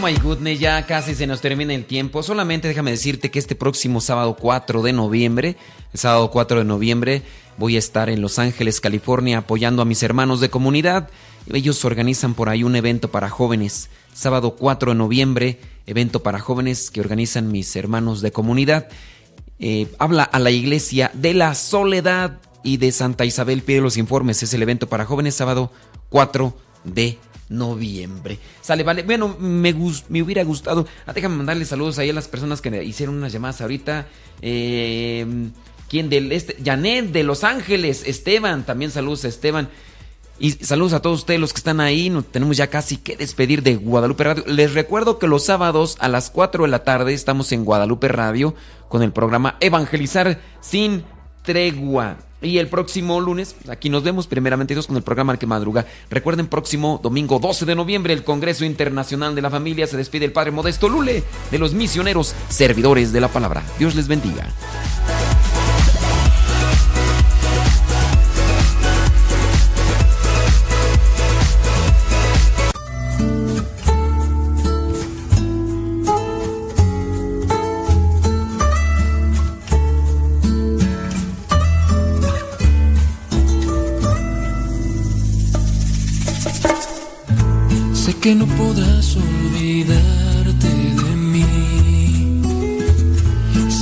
My 0.00 0.14
goodness, 0.14 0.58
ya 0.58 0.86
casi 0.86 1.14
se 1.14 1.26
nos 1.26 1.40
termina 1.40 1.74
el 1.74 1.84
tiempo. 1.84 2.22
Solamente 2.22 2.68
déjame 2.68 2.90
decirte 2.90 3.30
que 3.30 3.38
este 3.38 3.54
próximo 3.54 4.00
sábado 4.00 4.34
4 4.38 4.82
de 4.82 4.92
noviembre, 4.92 5.56
sábado 5.92 6.30
4 6.30 6.60
de 6.60 6.64
noviembre, 6.64 7.22
voy 7.58 7.76
a 7.76 7.78
estar 7.78 8.08
en 8.08 8.22
Los 8.22 8.38
Ángeles, 8.38 8.80
California, 8.80 9.38
apoyando 9.38 9.82
a 9.82 9.84
mis 9.84 10.02
hermanos 10.02 10.40
de 10.40 10.48
comunidad. 10.48 11.10
Ellos 11.52 11.84
organizan 11.84 12.34
por 12.34 12.48
ahí 12.48 12.64
un 12.64 12.76
evento 12.76 13.10
para 13.10 13.28
jóvenes. 13.28 13.90
Sábado 14.14 14.56
4 14.56 14.92
de 14.92 14.98
noviembre, 14.98 15.60
evento 15.86 16.22
para 16.22 16.38
jóvenes 16.38 16.90
que 16.90 17.00
organizan 17.00 17.52
mis 17.52 17.74
hermanos 17.76 18.22
de 18.22 18.32
comunidad. 18.32 18.88
Eh, 19.58 19.88
habla 19.98 20.22
a 20.22 20.38
la 20.38 20.50
iglesia 20.50 21.10
de 21.14 21.34
la 21.34 21.54
soledad 21.54 22.38
y 22.62 22.78
de 22.78 22.92
Santa 22.92 23.26
Isabel. 23.26 23.62
Pide 23.62 23.80
los 23.80 23.98
informes. 23.98 24.42
Es 24.42 24.54
el 24.54 24.62
evento 24.62 24.88
para 24.88 25.04
jóvenes, 25.04 25.34
sábado 25.34 25.70
4 26.08 26.56
de 26.84 27.02
noviembre 27.02 27.29
noviembre. 27.50 28.38
Sale, 28.62 28.82
vale. 28.82 29.02
Bueno, 29.02 29.36
me, 29.38 29.74
me 30.08 30.22
hubiera 30.22 30.42
gustado. 30.44 30.86
Ah, 31.04 31.12
déjame 31.12 31.36
mandarle 31.36 31.66
saludos 31.66 31.98
ahí 31.98 32.08
a 32.08 32.14
las 32.14 32.28
personas 32.28 32.62
que 32.62 32.82
hicieron 32.82 33.16
unas 33.16 33.32
llamadas 33.32 33.60
ahorita. 33.60 34.06
Eh, 34.40 35.26
¿Quién 35.90 36.08
del 36.08 36.32
este? 36.32 36.56
Janet 36.64 37.06
de 37.06 37.24
Los 37.24 37.44
Ángeles. 37.44 38.04
Esteban, 38.06 38.64
también 38.64 38.90
saludos 38.90 39.24
a 39.24 39.28
Esteban. 39.28 39.68
Y 40.38 40.52
saludos 40.52 40.94
a 40.94 41.02
todos 41.02 41.18
ustedes 41.18 41.38
los 41.38 41.52
que 41.52 41.58
están 41.58 41.80
ahí. 41.80 42.08
Nos 42.08 42.24
tenemos 42.26 42.56
ya 42.56 42.68
casi 42.68 42.96
que 42.96 43.16
despedir 43.16 43.62
de 43.62 43.76
Guadalupe 43.76 44.24
Radio. 44.24 44.44
Les 44.46 44.72
recuerdo 44.72 45.18
que 45.18 45.26
los 45.26 45.44
sábados 45.44 45.96
a 46.00 46.08
las 46.08 46.30
4 46.30 46.64
de 46.64 46.70
la 46.70 46.84
tarde 46.84 47.12
estamos 47.12 47.52
en 47.52 47.64
Guadalupe 47.64 48.08
Radio 48.08 48.54
con 48.88 49.02
el 49.02 49.12
programa 49.12 49.56
Evangelizar 49.60 50.40
sin 50.60 51.04
tregua. 51.42 52.16
Y 52.42 52.58
el 52.58 52.68
próximo 52.68 53.20
lunes, 53.20 53.56
aquí 53.68 53.90
nos 53.90 54.02
vemos 54.02 54.26
primeramente 54.26 54.74
Dios 54.74 54.86
con 54.86 54.96
el 54.96 55.02
programa 55.02 55.36
que 55.38 55.46
Madruga. 55.46 55.86
Recuerden, 56.08 56.46
próximo 56.46 57.00
domingo 57.02 57.38
12 57.38 57.66
de 57.66 57.74
noviembre, 57.74 58.14
el 58.14 58.24
Congreso 58.24 58.64
Internacional 58.64 59.34
de 59.34 59.42
la 59.42 59.50
Familia 59.50 59.86
se 59.86 59.96
despide 59.96 60.24
el 60.24 60.32
Padre 60.32 60.50
Modesto 60.50 60.88
Lule 60.88 61.22
de 61.50 61.58
los 61.58 61.74
misioneros 61.74 62.34
servidores 62.48 63.12
de 63.12 63.20
la 63.20 63.28
palabra. 63.28 63.62
Dios 63.78 63.94
les 63.94 64.08
bendiga. 64.08 64.46
Que 88.20 88.34
no 88.34 88.46
podrás 88.46 89.16
olvidarte 89.16 90.68
de 90.68 91.16
mí. 91.16 91.46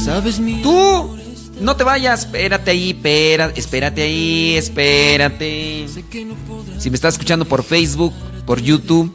Sabes 0.04 0.38
mi 0.38 0.62
Tú 0.62 1.16
no 1.60 1.74
te 1.74 1.82
vayas, 1.82 2.20
espérate 2.20 2.70
ahí, 2.70 2.90
espérate, 2.90 3.58
espérate 3.58 4.02
ahí, 4.02 4.54
espérate. 4.56 5.86
Si 6.78 6.90
me 6.90 6.94
estás 6.94 7.14
escuchando 7.14 7.46
por 7.46 7.64
Facebook, 7.64 8.12
por 8.46 8.60
YouTube, 8.60 9.12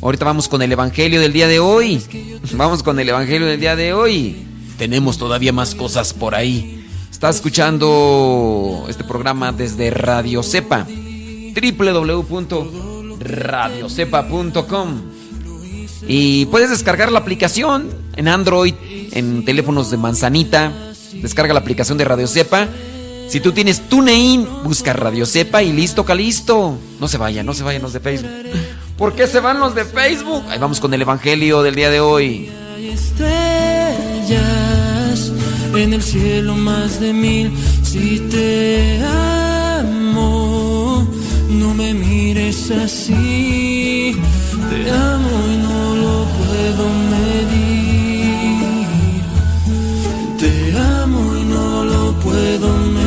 ahorita 0.00 0.24
vamos 0.24 0.48
con 0.48 0.62
el 0.62 0.72
evangelio 0.72 1.20
del 1.20 1.34
día 1.34 1.46
de 1.46 1.60
hoy. 1.60 2.02
Vamos 2.54 2.82
con 2.82 2.98
el 2.98 3.06
evangelio 3.08 3.46
del 3.46 3.60
día 3.60 3.76
de 3.76 3.92
hoy. 3.92 4.46
Tenemos 4.78 5.18
todavía 5.18 5.52
más 5.52 5.74
cosas 5.74 6.14
por 6.14 6.34
ahí. 6.34 6.86
Estás 7.10 7.36
escuchando 7.36 8.86
este 8.88 9.04
programa 9.04 9.52
desde 9.52 9.90
Radio 9.90 10.42
Cepa. 10.42 10.86
www 10.88 12.91
radiocepa.com. 13.24 15.02
Y 16.06 16.46
puedes 16.46 16.70
descargar 16.70 17.12
la 17.12 17.20
aplicación 17.20 17.88
en 18.16 18.28
Android, 18.28 18.74
en 19.12 19.44
teléfonos 19.44 19.90
de 19.90 19.96
manzanita. 19.96 20.72
Descarga 21.14 21.54
la 21.54 21.60
aplicación 21.60 21.98
de 21.98 22.04
Radio 22.04 22.26
Cepa. 22.26 22.68
Si 23.28 23.40
tú 23.40 23.52
tienes 23.52 23.88
TuneIn, 23.88 24.46
busca 24.64 24.92
Radio 24.92 25.24
Cepa 25.26 25.62
y 25.62 25.72
listo, 25.72 26.04
calisto. 26.04 26.76
No 27.00 27.08
se 27.08 27.18
vayan, 27.18 27.46
no 27.46 27.54
se 27.54 27.62
vayan 27.62 27.82
los 27.82 27.92
de 27.92 28.00
Facebook. 28.00 28.30
¿Por 28.98 29.14
qué 29.14 29.26
se 29.26 29.40
van 29.40 29.58
los 29.58 29.74
de 29.74 29.84
Facebook? 29.84 30.44
Ahí 30.48 30.58
vamos 30.58 30.80
con 30.80 30.92
el 30.92 31.02
Evangelio 31.02 31.62
del 31.62 31.74
día 31.74 31.90
de 31.90 32.00
hoy. 32.00 32.50
Estrellas 32.78 34.32
en 35.74 35.94
el 35.94 36.02
cielo 36.02 36.54
más 36.54 37.00
de 37.00 37.12
mil. 37.12 37.52
Si 37.82 38.18
te 38.30 39.00
me 41.74 41.94
mires 41.94 42.70
así, 42.70 44.14
te 44.70 44.90
amo 44.90 45.30
y 45.52 45.56
no 45.56 45.96
lo 46.04 46.26
puedo 46.38 46.84
medir. 47.14 48.62
Te 50.38 50.52
amo 51.02 51.22
y 51.36 51.44
no 51.44 51.84
lo 51.84 52.12
puedo 52.20 52.68
medir. 52.78 53.01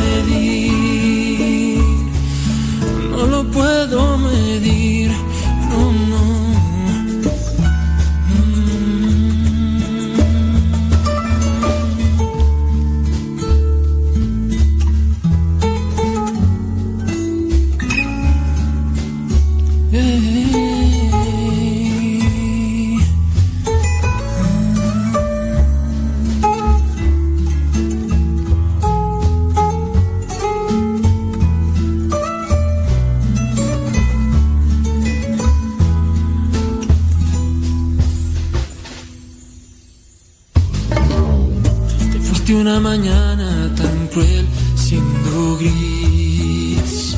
Mañana 42.79 43.73
tan 43.75 44.07
cruel 44.07 44.45
siendo 44.75 45.57
gris. 45.57 47.17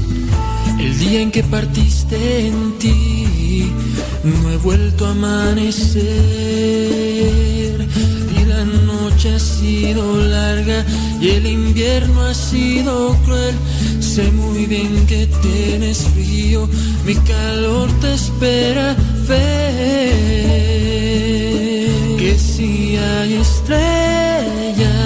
El 0.80 1.00
día 1.00 1.22
en 1.22 1.32
que 1.32 1.44
partiste 1.44 2.48
en 2.48 2.78
ti, 2.78 3.72
no 4.24 4.52
he 4.52 4.58
vuelto 4.58 5.06
a 5.06 5.12
amanecer. 5.12 6.06
Y 8.38 8.46
la 8.46 8.64
noche 8.66 9.36
ha 9.36 9.40
sido 9.40 10.18
larga 10.18 10.86
y 11.22 11.30
el 11.30 11.46
invierno 11.48 12.22
ha 12.22 12.34
sido 12.34 13.16
cruel. 13.26 13.56
Sé 14.00 14.32
muy 14.32 14.66
bien 14.66 15.06
que 15.08 15.28
tienes 15.42 16.00
frío, 16.14 16.70
mi 17.06 17.16
calor 17.16 17.90
te 18.02 18.14
espera 18.14 18.96
ver. 19.28 20.18
Que 22.18 22.38
si 22.38 22.98
hay 22.98 23.34
estrellas 23.36 24.97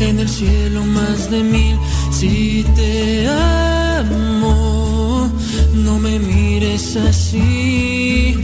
en 0.00 0.20
el 0.20 0.28
cielo 0.28 0.84
más 0.84 1.30
de 1.30 1.42
mil, 1.42 1.76
si 2.10 2.64
te 2.74 3.28
amo, 3.28 5.30
no 5.74 5.98
me 5.98 6.18
mires 6.18 6.96
así. 6.96 8.36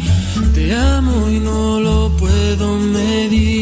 Te 0.54 0.74
amo 0.74 1.30
y 1.30 1.40
no 1.40 1.80
lo 1.80 2.10
puedo 2.16 2.78
medir. 2.78 3.61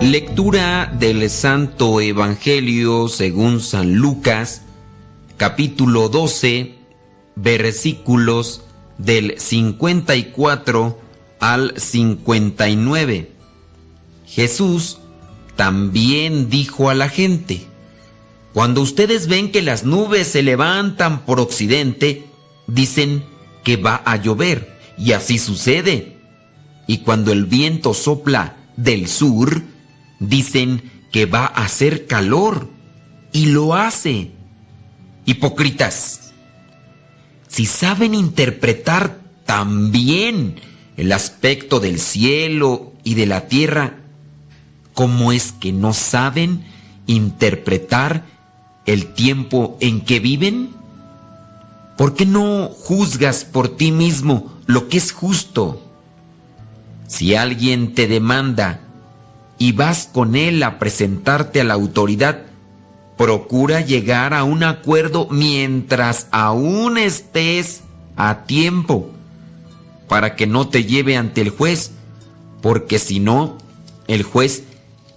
Lectura 0.00 0.90
del 0.98 1.28
Santo 1.28 2.00
Evangelio 2.00 3.06
según 3.08 3.60
San 3.60 3.96
Lucas, 3.96 4.62
capítulo 5.36 6.08
12, 6.08 6.74
versículos 7.36 8.62
del 8.96 9.38
54 9.38 10.98
al 11.38 11.74
59. 11.76 13.30
Jesús 14.26 15.00
también 15.54 16.48
dijo 16.48 16.88
a 16.88 16.94
la 16.94 17.10
gente, 17.10 17.66
cuando 18.54 18.80
ustedes 18.80 19.28
ven 19.28 19.52
que 19.52 19.60
las 19.60 19.84
nubes 19.84 20.28
se 20.28 20.42
levantan 20.42 21.26
por 21.26 21.40
occidente, 21.40 22.24
dicen 22.66 23.22
que 23.64 23.76
va 23.76 24.00
a 24.06 24.16
llover, 24.16 24.78
y 24.96 25.12
así 25.12 25.38
sucede. 25.38 26.16
Y 26.86 26.98
cuando 26.98 27.32
el 27.32 27.44
viento 27.44 27.92
sopla 27.92 28.56
del 28.78 29.06
sur, 29.06 29.62
dicen 30.20 30.90
que 31.10 31.26
va 31.26 31.46
a 31.46 31.64
hacer 31.64 32.06
calor, 32.06 32.68
y 33.32 33.46
lo 33.46 33.74
hace. 33.74 34.32
Hipócritas, 35.24 36.32
si 37.48 37.66
saben 37.66 38.14
interpretar 38.14 39.20
tan 39.44 39.92
bien 39.92 40.56
el 40.96 41.12
aspecto 41.12 41.80
del 41.80 41.98
cielo 41.98 42.92
y 43.04 43.14
de 43.14 43.26
la 43.26 43.46
tierra, 43.46 43.98
¿cómo 44.94 45.32
es 45.32 45.52
que 45.52 45.72
no 45.72 45.92
saben 45.92 46.64
interpretar 47.06 48.24
el 48.86 49.12
tiempo 49.14 49.76
en 49.80 50.00
que 50.00 50.20
viven? 50.20 50.70
¿Por 51.96 52.14
qué 52.14 52.26
no 52.26 52.68
juzgas 52.68 53.44
por 53.44 53.76
ti 53.76 53.92
mismo 53.92 54.58
lo 54.66 54.88
que 54.88 54.96
es 54.96 55.12
justo? 55.12 55.86
Si 57.06 57.34
alguien 57.34 57.94
te 57.94 58.06
demanda 58.06 58.80
y 59.60 59.72
vas 59.72 60.08
con 60.10 60.36
él 60.36 60.62
a 60.62 60.78
presentarte 60.78 61.60
a 61.60 61.64
la 61.64 61.74
autoridad, 61.74 62.46
procura 63.18 63.82
llegar 63.82 64.32
a 64.32 64.42
un 64.42 64.64
acuerdo 64.64 65.28
mientras 65.30 66.28
aún 66.30 66.96
estés 66.96 67.82
a 68.16 68.44
tiempo, 68.44 69.10
para 70.08 70.34
que 70.34 70.46
no 70.46 70.68
te 70.68 70.84
lleve 70.84 71.18
ante 71.18 71.42
el 71.42 71.50
juez, 71.50 71.92
porque 72.62 72.98
si 72.98 73.20
no, 73.20 73.58
el 74.08 74.22
juez 74.22 74.64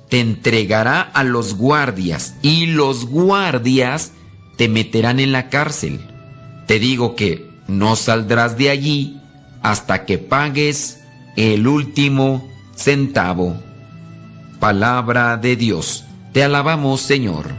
te 0.09 0.19
entregará 0.19 0.99
a 0.99 1.23
los 1.23 1.55
guardias 1.55 2.35
y 2.41 2.65
los 2.65 3.05
guardias 3.05 4.11
te 4.57 4.67
meterán 4.67 5.21
en 5.21 5.31
la 5.31 5.47
cárcel. 5.47 6.01
Te 6.67 6.79
digo 6.79 7.15
que 7.15 7.49
no 7.69 7.95
saldrás 7.95 8.57
de 8.57 8.69
allí 8.71 9.21
hasta 9.61 10.03
que 10.03 10.17
pagues 10.17 10.99
el 11.37 11.65
último 11.65 12.45
centavo. 12.75 13.57
Palabra 14.63 15.35
de 15.35 15.57
Dios. 15.57 16.05
Te 16.31 16.41
alabamos, 16.41 17.01
Señor. 17.01 17.53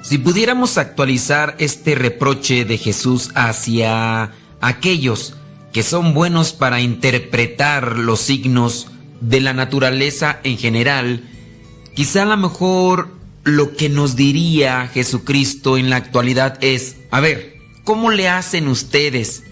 Si 0.00 0.16
pudiéramos 0.16 0.78
actualizar 0.78 1.56
este 1.58 1.96
reproche 1.96 2.64
de 2.64 2.78
Jesús 2.78 3.32
hacia 3.34 4.30
aquellos 4.60 5.34
que 5.72 5.82
son 5.82 6.14
buenos 6.14 6.52
para 6.52 6.80
interpretar 6.80 7.98
los 7.98 8.20
signos 8.20 8.86
de 9.20 9.40
la 9.40 9.54
naturaleza 9.54 10.38
en 10.44 10.56
general, 10.56 11.24
quizá 11.96 12.22
a 12.22 12.26
lo 12.26 12.36
mejor 12.36 13.10
lo 13.42 13.74
que 13.74 13.88
nos 13.88 14.14
diría 14.14 14.86
Jesucristo 14.86 15.76
en 15.76 15.90
la 15.90 15.96
actualidad 15.96 16.58
es, 16.60 16.94
a 17.10 17.18
ver, 17.18 17.56
¿cómo 17.82 18.12
le 18.12 18.28
hacen 18.28 18.68
ustedes 18.68 19.42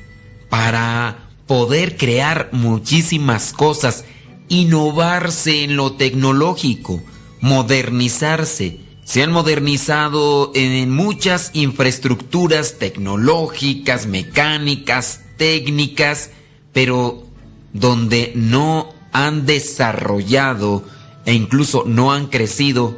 para 0.48 1.28
poder 1.48 1.96
crear 1.96 2.50
muchísimas 2.52 3.52
cosas, 3.52 4.04
innovarse 4.48 5.64
en 5.64 5.76
lo 5.76 5.92
tecnológico, 5.92 7.02
modernizarse? 7.40 8.80
Se 9.04 9.22
han 9.22 9.32
modernizado 9.32 10.50
en 10.54 10.90
muchas 10.90 11.50
infraestructuras 11.52 12.78
tecnológicas, 12.78 14.06
mecánicas, 14.06 15.20
técnicas, 15.36 16.30
pero 16.72 17.26
donde 17.72 18.32
no 18.34 18.94
han 19.12 19.46
desarrollado 19.46 20.84
e 21.26 21.34
incluso 21.34 21.84
no 21.86 22.12
han 22.12 22.26
crecido 22.26 22.96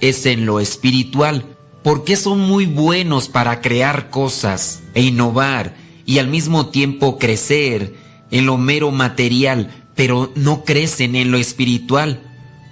es 0.00 0.26
en 0.26 0.46
lo 0.46 0.58
espiritual, 0.58 1.44
porque 1.82 2.16
son 2.16 2.40
muy 2.40 2.66
buenos 2.66 3.28
para 3.28 3.60
crear 3.60 4.10
cosas 4.10 4.82
e 4.94 5.02
innovar 5.02 5.76
y 6.04 6.18
al 6.18 6.28
mismo 6.28 6.66
tiempo 6.66 7.18
crecer 7.18 7.94
en 8.30 8.46
lo 8.46 8.58
mero 8.58 8.90
material, 8.90 9.81
pero 9.94 10.32
no 10.34 10.64
crecen 10.64 11.16
en 11.16 11.30
lo 11.30 11.38
espiritual. 11.38 12.20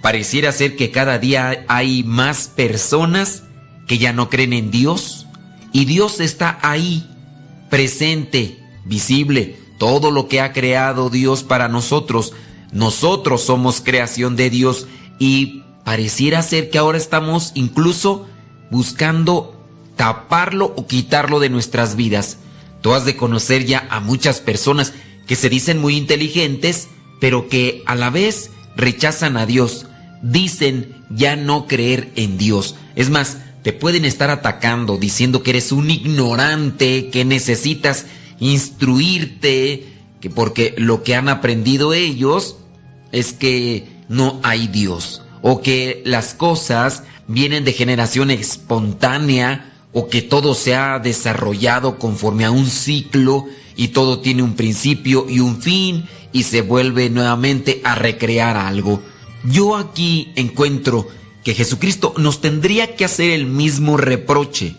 Pareciera 0.01 0.51
ser 0.51 0.75
que 0.75 0.91
cada 0.91 1.19
día 1.19 1.65
hay 1.67 2.03
más 2.03 2.47
personas 2.47 3.43
que 3.87 3.97
ya 3.97 4.13
no 4.13 4.29
creen 4.29 4.53
en 4.53 4.71
Dios 4.71 5.27
y 5.73 5.85
Dios 5.85 6.19
está 6.19 6.59
ahí, 6.61 7.07
presente, 7.69 8.59
visible, 8.85 9.57
todo 9.77 10.11
lo 10.11 10.27
que 10.27 10.41
ha 10.41 10.53
creado 10.53 11.09
Dios 11.09 11.43
para 11.43 11.67
nosotros. 11.67 12.33
Nosotros 12.71 13.41
somos 13.41 13.81
creación 13.81 14.35
de 14.35 14.49
Dios 14.49 14.87
y 15.19 15.63
pareciera 15.83 16.41
ser 16.41 16.69
que 16.69 16.77
ahora 16.77 16.97
estamos 16.97 17.51
incluso 17.53 18.27
buscando 18.69 19.61
taparlo 19.95 20.73
o 20.75 20.87
quitarlo 20.87 21.39
de 21.39 21.49
nuestras 21.49 21.95
vidas. 21.95 22.37
Tú 22.81 22.93
has 22.93 23.05
de 23.05 23.15
conocer 23.15 23.65
ya 23.65 23.87
a 23.89 23.99
muchas 23.99 24.39
personas 24.39 24.93
que 25.27 25.35
se 25.35 25.49
dicen 25.49 25.79
muy 25.79 25.95
inteligentes, 25.95 26.89
pero 27.21 27.47
que 27.47 27.83
a 27.85 27.95
la 27.95 28.09
vez 28.09 28.49
rechazan 28.75 29.37
a 29.37 29.45
Dios. 29.45 29.85
Dicen 30.23 30.95
ya 31.09 31.35
no 31.35 31.67
creer 31.67 32.11
en 32.15 32.37
Dios. 32.37 32.75
Es 32.95 33.09
más, 33.09 33.37
te 33.61 33.73
pueden 33.73 34.05
estar 34.05 34.31
atacando 34.31 34.97
diciendo 34.97 35.43
que 35.43 35.51
eres 35.51 35.71
un 35.71 35.91
ignorante, 35.91 37.09
que 37.09 37.23
necesitas 37.23 38.07
instruirte, 38.39 39.85
que 40.19 40.29
porque 40.31 40.73
lo 40.77 41.03
que 41.03 41.15
han 41.15 41.29
aprendido 41.29 41.93
ellos 41.93 42.57
es 43.11 43.33
que 43.33 43.87
no 44.09 44.39
hay 44.41 44.67
Dios, 44.67 45.21
o 45.43 45.61
que 45.61 46.01
las 46.05 46.33
cosas 46.33 47.03
vienen 47.27 47.65
de 47.65 47.73
generación 47.73 48.31
espontánea, 48.31 49.71
o 49.93 50.07
que 50.07 50.23
todo 50.23 50.55
se 50.55 50.73
ha 50.73 50.97
desarrollado 50.99 51.99
conforme 51.99 52.45
a 52.45 52.51
un 52.51 52.65
ciclo 52.65 53.45
y 53.75 53.89
todo 53.89 54.19
tiene 54.19 54.41
un 54.41 54.55
principio 54.55 55.25
y 55.29 55.39
un 55.39 55.61
fin 55.61 56.05
y 56.31 56.43
se 56.43 56.61
vuelve 56.61 57.09
nuevamente 57.09 57.81
a 57.83 57.95
recrear 57.95 58.57
algo. 58.57 59.01
Yo 59.43 59.75
aquí 59.75 60.31
encuentro 60.35 61.07
que 61.43 61.53
Jesucristo 61.53 62.13
nos 62.17 62.41
tendría 62.41 62.95
que 62.95 63.05
hacer 63.05 63.31
el 63.31 63.45
mismo 63.45 63.97
reproche, 63.97 64.75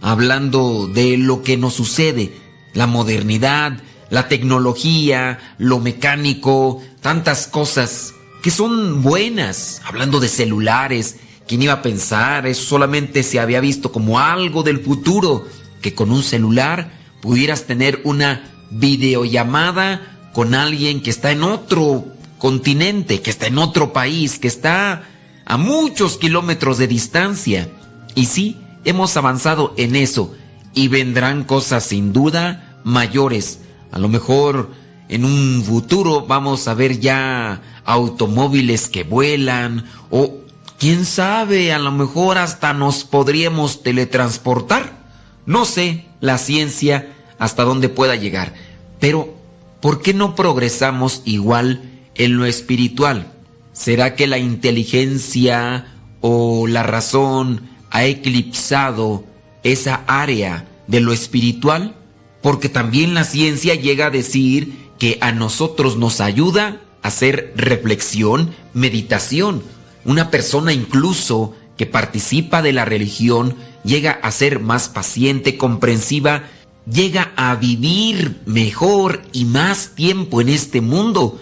hablando 0.00 0.86
de 0.86 1.16
lo 1.16 1.42
que 1.42 1.56
nos 1.56 1.74
sucede, 1.74 2.32
la 2.74 2.86
modernidad, 2.86 3.82
la 4.10 4.28
tecnología, 4.28 5.38
lo 5.58 5.78
mecánico, 5.78 6.82
tantas 7.00 7.46
cosas 7.46 8.14
que 8.42 8.50
son 8.50 9.02
buenas, 9.02 9.80
hablando 9.84 10.20
de 10.20 10.28
celulares, 10.28 11.16
¿quién 11.46 11.62
iba 11.62 11.74
a 11.74 11.82
pensar? 11.82 12.46
Eso 12.46 12.64
solamente 12.64 13.22
se 13.22 13.40
había 13.40 13.60
visto 13.60 13.92
como 13.92 14.18
algo 14.18 14.62
del 14.62 14.80
futuro, 14.80 15.46
que 15.80 15.94
con 15.94 16.10
un 16.10 16.22
celular 16.22 16.92
pudieras 17.22 17.64
tener 17.64 18.00
una 18.04 18.50
videollamada 18.70 20.11
con 20.32 20.54
alguien 20.54 21.02
que 21.02 21.10
está 21.10 21.30
en 21.30 21.42
otro 21.42 22.06
continente, 22.38 23.20
que 23.20 23.30
está 23.30 23.46
en 23.46 23.58
otro 23.58 23.92
país, 23.92 24.38
que 24.38 24.48
está 24.48 25.04
a 25.44 25.56
muchos 25.56 26.16
kilómetros 26.16 26.78
de 26.78 26.86
distancia. 26.86 27.68
Y 28.14 28.26
sí, 28.26 28.60
hemos 28.84 29.16
avanzado 29.16 29.74
en 29.76 29.96
eso 29.96 30.34
y 30.74 30.88
vendrán 30.88 31.44
cosas 31.44 31.84
sin 31.84 32.12
duda 32.12 32.80
mayores. 32.84 33.60
A 33.90 33.98
lo 33.98 34.08
mejor 34.08 34.70
en 35.08 35.24
un 35.24 35.62
futuro 35.64 36.26
vamos 36.26 36.68
a 36.68 36.74
ver 36.74 36.98
ya 36.98 37.60
automóviles 37.84 38.88
que 38.88 39.04
vuelan 39.04 39.84
o 40.10 40.38
quién 40.78 41.04
sabe, 41.04 41.72
a 41.72 41.78
lo 41.78 41.92
mejor 41.92 42.38
hasta 42.38 42.72
nos 42.72 43.04
podríamos 43.04 43.82
teletransportar. 43.82 45.02
No 45.44 45.64
sé 45.64 46.06
la 46.20 46.38
ciencia 46.38 47.12
hasta 47.38 47.64
dónde 47.64 47.88
pueda 47.88 48.16
llegar, 48.16 48.54
pero 48.98 49.41
¿por 49.82 50.00
qué 50.00 50.14
no 50.14 50.34
progresamos 50.34 51.20
igual 51.26 51.82
en 52.14 52.38
lo 52.38 52.46
espiritual? 52.46 53.32
¿Será 53.74 54.14
que 54.14 54.26
la 54.26 54.38
inteligencia 54.38 55.86
o 56.20 56.66
la 56.66 56.82
razón 56.82 57.68
ha 57.90 58.04
eclipsado 58.04 59.24
esa 59.64 60.04
área 60.06 60.66
de 60.86 61.00
lo 61.00 61.12
espiritual? 61.12 61.96
Porque 62.42 62.68
también 62.68 63.12
la 63.12 63.24
ciencia 63.24 63.74
llega 63.74 64.06
a 64.06 64.10
decir 64.10 64.90
que 64.98 65.18
a 65.20 65.32
nosotros 65.32 65.96
nos 65.96 66.20
ayuda 66.20 66.80
a 67.02 67.08
hacer 67.08 67.52
reflexión, 67.56 68.54
meditación. 68.72 69.62
Una 70.04 70.30
persona 70.30 70.72
incluso 70.72 71.54
que 71.76 71.86
participa 71.86 72.62
de 72.62 72.72
la 72.72 72.84
religión 72.84 73.56
llega 73.84 74.12
a 74.12 74.30
ser 74.30 74.60
más 74.60 74.88
paciente, 74.88 75.56
comprensiva, 75.56 76.44
llega 76.90 77.32
a 77.36 77.54
vivir 77.56 78.40
mejor 78.46 79.22
y 79.32 79.44
más 79.44 79.94
tiempo 79.94 80.40
en 80.40 80.48
este 80.48 80.80
mundo 80.80 81.40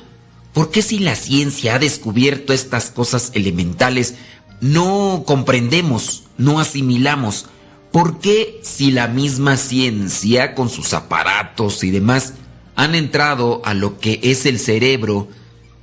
¿Por 0.53 0.71
qué 0.71 0.83
si 0.83 0.99
la 0.99 1.15
ciencia 1.15 1.77
ha 1.77 1.79
descubierto 1.79 2.53
estas 2.53 2.91
cosas 2.91 3.31
elementales, 3.35 4.17
no 4.61 5.23
comprendemos, 5.25 6.25
no 6.39 6.59
asimilamos? 6.59 7.47
¿Por 7.93 8.19
qué 8.19 8.61
si 8.63 8.91
la 8.91 9.07
misma 9.07 9.57
ciencia, 9.57 10.55
con 10.55 10.69
sus 10.69 10.93
aparatos 10.93 11.85
y 11.85 11.91
demás, 11.91 12.35
han 12.75 12.95
entrado 12.95 13.63
a 13.65 13.75
lo 13.75 13.99
que 14.01 14.21
es 14.23 14.45
el 14.47 14.59
cerebro 14.59 15.29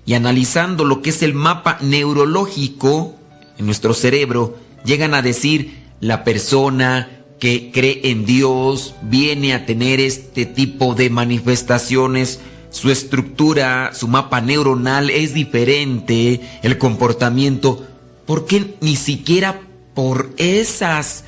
y 0.06 0.14
analizando 0.14 0.84
lo 0.84 1.02
que 1.02 1.12
es 1.12 1.22
el 1.22 1.34
mapa 1.34 1.78
neurológico 1.82 3.16
en 3.58 3.66
nuestro 3.66 3.94
cerebro, 3.94 4.58
llegan 4.84 5.14
a 5.14 5.22
decir 5.22 5.86
la 6.02 6.24
persona 6.24 7.16
que 7.39 7.72
cree 7.72 8.01
en 8.11 8.26
Dios 8.26 8.95
viene 9.01 9.53
a 9.53 9.65
tener 9.65 9.99
este 9.99 10.45
tipo 10.45 10.95
de 10.95 11.09
manifestaciones. 11.09 12.39
Su 12.69 12.91
estructura, 12.91 13.91
su 13.93 14.07
mapa 14.07 14.41
neuronal 14.41 15.09
es 15.09 15.34
diferente, 15.34 16.41
el 16.64 16.77
comportamiento, 16.77 17.85
¿por 18.26 18.45
qué 18.45 18.76
ni 18.81 18.95
siquiera 18.95 19.61
por 19.93 20.31
esas 20.38 21.23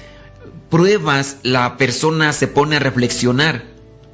pruebas 0.70 1.38
la 1.44 1.78
persona 1.78 2.34
se 2.34 2.48
pone 2.48 2.76
a 2.76 2.80
reflexionar? 2.80 3.66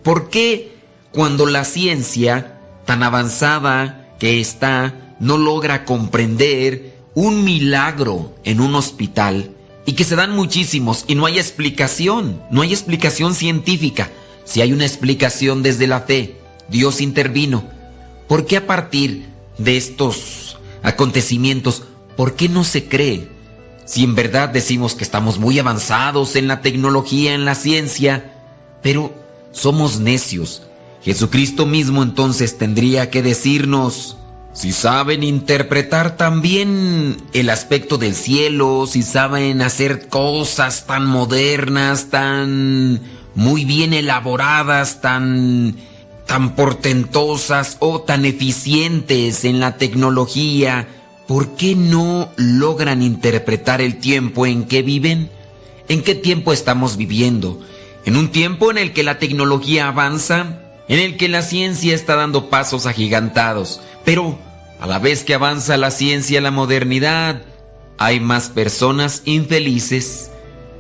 ¿Por 0.04 0.30
qué 0.30 0.76
cuando 1.12 1.46
la 1.46 1.66
ciencia, 1.66 2.60
tan 2.86 3.02
avanzada 3.02 4.16
que 4.20 4.40
está, 4.40 5.16
no 5.20 5.38
logra 5.38 5.86
comprender 5.86 6.96
un 7.16 7.44
milagro 7.44 8.36
en 8.44 8.60
un 8.60 8.76
hospital 8.76 9.55
y 9.86 9.94
que 9.94 10.04
se 10.04 10.16
dan 10.16 10.32
muchísimos 10.32 11.06
y 11.08 11.16
no 11.16 11.26
hay 11.26 11.38
explicación, 11.38 12.42
no 12.52 12.62
hay 12.62 12.72
explicación 12.72 13.36
científica, 13.36 14.12
si 14.44 14.62
hay 14.62 14.74
una 14.74 14.86
explicación 14.86 15.64
desde 15.64 15.88
la 15.88 16.02
fe, 16.02 16.36
Dios 16.70 17.02
intervino. 17.02 17.66
¿Por 18.28 18.46
qué 18.46 18.58
a 18.58 18.68
partir 18.68 19.28
de 19.58 19.78
estos 19.78 20.58
acontecimientos, 20.84 21.84
por 22.16 22.36
qué 22.36 22.50
no 22.50 22.64
se 22.64 22.88
cree? 22.88 23.30
Si 23.86 24.04
en 24.04 24.16
verdad 24.16 24.50
decimos 24.50 24.96
que 24.96 25.04
estamos 25.04 25.40
muy 25.40 25.60
avanzados 25.60 26.36
en 26.36 26.48
la 26.48 26.62
tecnología, 26.62 27.34
en 27.34 27.46
la 27.46 27.54
ciencia, 27.54 28.34
pero 28.82 29.14
somos 29.52 30.00
necios. 30.00 30.64
Jesucristo 31.04 31.68
mismo 31.68 32.02
entonces 32.02 32.58
tendría 32.58 33.12
que 33.12 33.22
decirnos, 33.22 34.18
si 34.56 34.72
saben 34.72 35.22
interpretar 35.22 36.16
también 36.16 37.18
el 37.34 37.50
aspecto 37.50 37.98
del 37.98 38.16
cielo, 38.16 38.88
si 38.88 39.04
saben 39.04 39.62
hacer 39.62 40.08
cosas 40.08 40.86
tan 40.88 41.06
modernas, 41.06 42.10
tan 42.10 43.02
muy 43.36 43.66
bien 43.66 43.94
elaboradas, 43.94 45.02
tan 45.02 45.76
tan 46.26 46.56
portentosas 46.56 47.76
o 47.82 48.02
tan 48.02 48.26
eficientes 48.26 49.44
en 49.44 49.60
la 49.60 49.76
tecnología, 49.76 50.88
¿por 51.28 51.56
qué 51.56 51.76
no 51.76 52.30
logran 52.38 53.02
interpretar 53.02 53.82
el 53.82 53.98
tiempo 53.98 54.46
en 54.46 54.64
que 54.64 54.82
viven? 54.82 55.30
¿En 55.90 56.02
qué 56.02 56.16
tiempo 56.16 56.54
estamos 56.54 56.96
viviendo? 56.96 57.60
¿En 58.06 58.16
un 58.16 58.30
tiempo 58.30 58.72
en 58.72 58.78
el 58.78 58.94
que 58.94 59.04
la 59.04 59.20
tecnología 59.20 59.90
avanza? 59.90 60.65
¿En 60.88 61.00
el 61.00 61.18
que 61.18 61.28
la 61.28 61.42
ciencia 61.42 61.96
está 61.96 62.16
dando 62.16 62.50
pasos 62.50 62.86
agigantados? 62.86 63.82
Pero, 64.04 64.38
a 64.80 64.88
la 64.88 65.00
vez 65.00 65.24
que 65.24 65.34
avanza 65.34 65.78
la 65.78 65.90
ciencia, 65.90 66.42
la 66.42 66.52
modernidad, 66.52 67.42
hay 67.98 68.20
más 68.20 68.50
personas 68.50 69.24
infelices. 69.26 70.32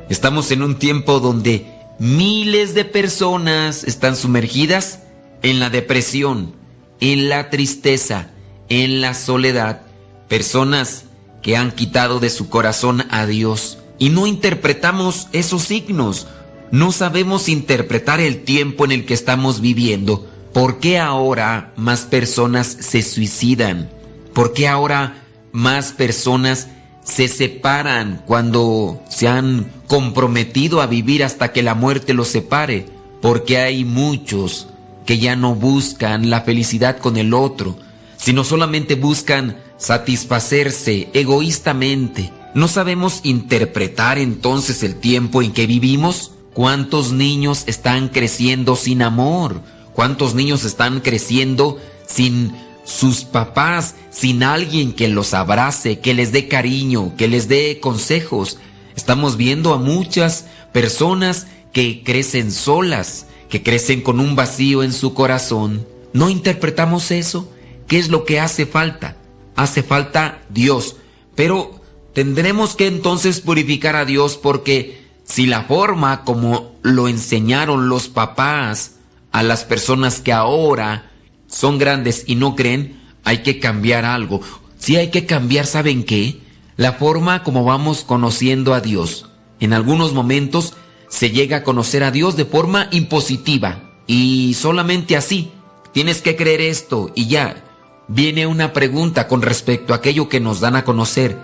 Estamos 0.09 0.51
en 0.51 0.61
un 0.61 0.77
tiempo 0.77 1.19
donde 1.19 1.65
miles 1.97 2.75
de 2.75 2.85
personas 2.85 3.83
están 3.83 4.15
sumergidas 4.15 4.99
en 5.41 5.59
la 5.59 5.69
depresión, 5.69 6.55
en 6.99 7.29
la 7.29 7.49
tristeza, 7.49 8.29
en 8.69 9.01
la 9.01 9.13
soledad, 9.13 9.81
personas 10.27 11.05
que 11.41 11.57
han 11.57 11.71
quitado 11.71 12.19
de 12.19 12.29
su 12.29 12.49
corazón 12.49 13.05
a 13.09 13.25
Dios 13.25 13.79
y 13.97 14.09
no 14.09 14.27
interpretamos 14.27 15.27
esos 15.31 15.63
signos, 15.63 16.27
no 16.71 16.91
sabemos 16.91 17.49
interpretar 17.49 18.19
el 18.19 18.43
tiempo 18.43 18.85
en 18.85 18.91
el 18.91 19.05
que 19.05 19.13
estamos 19.13 19.61
viviendo. 19.61 20.27
¿Por 20.53 20.79
qué 20.79 20.99
ahora 20.99 21.73
más 21.75 22.01
personas 22.01 22.67
se 22.79 23.01
suicidan? 23.01 23.89
¿Por 24.33 24.53
qué 24.53 24.67
ahora 24.67 25.23
más 25.51 25.91
personas 25.91 26.67
se 27.03 27.27
separan 27.27 28.23
cuando 28.25 29.01
se 29.09 29.27
han 29.27 29.71
comprometido 29.87 30.81
a 30.81 30.87
vivir 30.87 31.23
hasta 31.23 31.51
que 31.51 31.63
la 31.63 31.75
muerte 31.75 32.13
los 32.13 32.29
separe? 32.29 32.85
Porque 33.21 33.57
hay 33.57 33.85
muchos 33.85 34.67
que 35.05 35.19
ya 35.19 35.35
no 35.35 35.55
buscan 35.55 36.29
la 36.29 36.41
felicidad 36.41 36.97
con 36.97 37.17
el 37.17 37.33
otro, 37.33 37.77
sino 38.17 38.43
solamente 38.43 38.95
buscan 38.95 39.57
satisfacerse 39.77 41.09
egoístamente. 41.13 42.31
¿No 42.53 42.67
sabemos 42.67 43.19
interpretar 43.23 44.17
entonces 44.17 44.83
el 44.83 44.95
tiempo 44.95 45.41
en 45.41 45.51
que 45.51 45.67
vivimos? 45.67 46.31
¿Cuántos 46.55 47.11
niños 47.11 47.65
están 47.67 48.07
creciendo 48.07 48.77
sin 48.77 49.01
amor? 49.01 49.59
¿Cuántos 49.91 50.35
niños 50.35 50.63
están 50.63 51.01
creciendo 51.01 51.81
sin 52.07 52.55
sus 52.85 53.25
papás, 53.25 53.95
sin 54.09 54.41
alguien 54.41 54.93
que 54.93 55.09
los 55.09 55.33
abrace, 55.33 55.99
que 55.99 56.13
les 56.13 56.31
dé 56.31 56.47
cariño, 56.47 57.13
que 57.17 57.27
les 57.27 57.49
dé 57.49 57.81
consejos? 57.81 58.57
Estamos 58.95 59.35
viendo 59.35 59.73
a 59.73 59.79
muchas 59.79 60.45
personas 60.71 61.47
que 61.73 62.03
crecen 62.05 62.53
solas, 62.53 63.25
que 63.49 63.61
crecen 63.61 63.99
con 63.99 64.21
un 64.21 64.37
vacío 64.37 64.81
en 64.81 64.93
su 64.93 65.13
corazón. 65.13 65.85
¿No 66.13 66.29
interpretamos 66.29 67.11
eso? 67.11 67.51
¿Qué 67.85 67.99
es 67.99 68.07
lo 68.07 68.23
que 68.23 68.39
hace 68.39 68.65
falta? 68.65 69.17
Hace 69.57 69.83
falta 69.83 70.41
Dios. 70.49 70.95
Pero 71.35 71.81
tendremos 72.13 72.77
que 72.77 72.87
entonces 72.87 73.41
purificar 73.41 73.97
a 73.97 74.05
Dios 74.05 74.37
porque 74.37 75.04
si 75.25 75.47
la 75.47 75.63
forma 75.63 76.23
como 76.23 76.75
lo 76.83 77.07
enseñaron 77.07 77.89
los 77.89 78.07
papás 78.07 78.97
a 79.31 79.43
las 79.43 79.63
personas 79.63 80.21
que 80.21 80.31
ahora 80.31 81.11
son 81.47 81.77
grandes 81.79 82.23
y 82.27 82.35
no 82.35 82.55
creen, 82.55 83.01
hay 83.23 83.39
que 83.39 83.59
cambiar 83.59 84.05
algo. 84.05 84.41
Si 84.77 84.95
hay 84.95 85.09
que 85.09 85.25
cambiar, 85.25 85.65
¿saben 85.65 86.03
qué? 86.03 86.39
La 86.77 86.93
forma 86.93 87.43
como 87.43 87.63
vamos 87.63 88.03
conociendo 88.03 88.73
a 88.73 88.81
Dios. 88.81 89.29
En 89.59 89.73
algunos 89.73 90.13
momentos 90.13 90.73
se 91.07 91.31
llega 91.31 91.57
a 91.57 91.63
conocer 91.63 92.03
a 92.03 92.11
Dios 92.11 92.35
de 92.35 92.45
forma 92.45 92.87
impositiva 92.91 93.95
y 94.05 94.53
solamente 94.53 95.17
así. 95.17 95.51
Tienes 95.91 96.21
que 96.21 96.35
creer 96.35 96.61
esto 96.61 97.11
y 97.15 97.27
ya. 97.27 97.63
Viene 98.07 98.45
una 98.45 98.73
pregunta 98.73 99.27
con 99.27 99.41
respecto 99.41 99.93
a 99.93 99.97
aquello 99.97 100.29
que 100.29 100.39
nos 100.39 100.59
dan 100.59 100.75
a 100.75 100.83
conocer. 100.83 101.39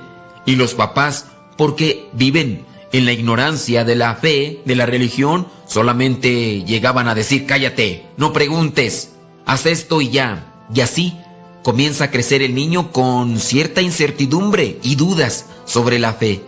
Y 0.45 0.56
los 0.56 0.76
papás, 0.76 1.28
porque 1.58 2.10
viven 2.14 2.66
en 2.92 3.06
la 3.06 3.14
ignorancia 3.14 3.84
de 3.86 3.96
la 3.96 4.16
fe, 4.16 4.62
de 4.66 4.76
la 4.76 4.86
religión, 4.86 5.48
solamente 5.66 6.64
llegaban 6.64 7.08
a 7.08 7.16
decir, 7.16 7.46
cállate, 7.46 8.06
no 8.18 8.34
preguntes, 8.34 9.12
haz 9.46 9.66
esto 9.66 10.02
y 10.02 10.10
ya. 10.10 10.66
Y 10.74 10.82
así 10.82 11.18
comienza 11.64 12.06
a 12.06 12.12
crecer 12.12 12.42
el 12.42 12.56
niño 12.56 12.92
con 12.92 13.40
cierta 13.40 13.82
incertidumbre 13.82 14.80
y 14.84 14.96
dudas 14.96 15.46
sobre 15.66 16.00
la 16.00 16.14
fe. 16.14 16.42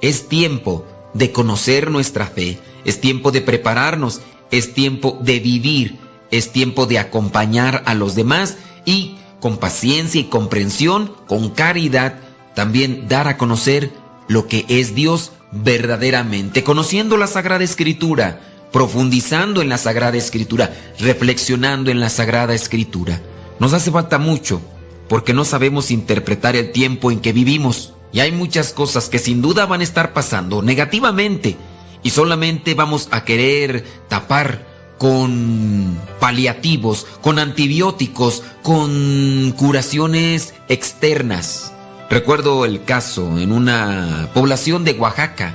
Es 0.00 0.28
tiempo 0.28 0.86
de 1.14 1.32
conocer 1.32 1.90
nuestra 1.90 2.26
fe, 2.26 2.58
es 2.84 3.00
tiempo 3.00 3.32
de 3.32 3.40
prepararnos, 3.40 4.20
es 4.50 4.74
tiempo 4.74 5.18
de 5.20 5.40
vivir, 5.40 5.98
es 6.30 6.52
tiempo 6.52 6.86
de 6.86 6.98
acompañar 6.98 7.82
a 7.86 7.94
los 7.94 8.14
demás 8.14 8.56
y 8.84 9.16
con 9.40 9.56
paciencia 9.56 10.20
y 10.20 10.24
comprensión, 10.24 11.12
con 11.26 11.50
caridad, 11.50 12.20
también 12.54 13.08
dar 13.08 13.26
a 13.26 13.36
conocer 13.36 13.90
lo 14.28 14.46
que 14.46 14.64
es 14.68 14.94
Dios 14.94 15.32
verdaderamente, 15.52 16.62
conociendo 16.62 17.16
la 17.16 17.26
Sagrada 17.26 17.64
Escritura, 17.64 18.40
profundizando 18.72 19.62
en 19.62 19.68
la 19.68 19.78
Sagrada 19.78 20.16
Escritura, 20.16 20.74
reflexionando 20.98 21.90
en 21.90 22.00
la 22.00 22.08
Sagrada 22.08 22.54
Escritura. 22.54 23.20
Nos 23.58 23.72
hace 23.72 23.90
falta 23.90 24.18
mucho, 24.18 24.60
porque 25.08 25.34
no 25.34 25.44
sabemos 25.44 25.90
interpretar 25.90 26.56
el 26.56 26.72
tiempo 26.72 27.10
en 27.10 27.20
que 27.20 27.32
vivimos. 27.32 27.94
Y 28.12 28.20
hay 28.20 28.32
muchas 28.32 28.72
cosas 28.72 29.08
que 29.08 29.18
sin 29.18 29.42
duda 29.42 29.66
van 29.66 29.80
a 29.80 29.84
estar 29.84 30.12
pasando 30.12 30.62
negativamente. 30.62 31.56
Y 32.02 32.10
solamente 32.10 32.74
vamos 32.74 33.08
a 33.10 33.24
querer 33.24 33.84
tapar 34.08 34.66
con 34.98 35.98
paliativos, 36.18 37.06
con 37.22 37.38
antibióticos, 37.38 38.42
con 38.62 39.52
curaciones 39.56 40.54
externas. 40.68 41.72
Recuerdo 42.10 42.64
el 42.64 42.82
caso 42.82 43.38
en 43.38 43.52
una 43.52 44.30
población 44.34 44.84
de 44.84 44.94
Oaxaca, 44.94 45.54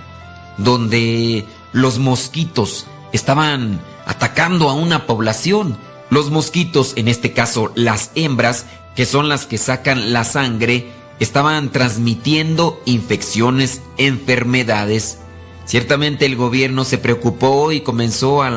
donde 0.57 1.45
los 1.73 1.99
mosquitos 1.99 2.87
estaban 3.11 3.81
atacando 4.05 4.69
a 4.69 4.73
una 4.73 5.05
población. 5.05 5.77
Los 6.09 6.31
mosquitos, 6.31 6.93
en 6.95 7.09
este 7.09 7.33
caso 7.33 7.73
las 7.75 8.11
hembras, 8.15 8.67
que 8.95 9.05
son 9.05 9.27
las 9.27 9.45
que 9.45 9.57
sacan 9.57 10.13
la 10.13 10.23
sangre, 10.23 10.93
estaban 11.19 11.73
transmitiendo 11.73 12.81
infecciones, 12.85 13.81
enfermedades. 13.97 15.17
Ciertamente 15.65 16.25
el 16.25 16.37
gobierno 16.37 16.85
se 16.85 16.97
preocupó 16.97 17.73
y 17.73 17.81
comenzó 17.81 18.43
a 18.43 18.51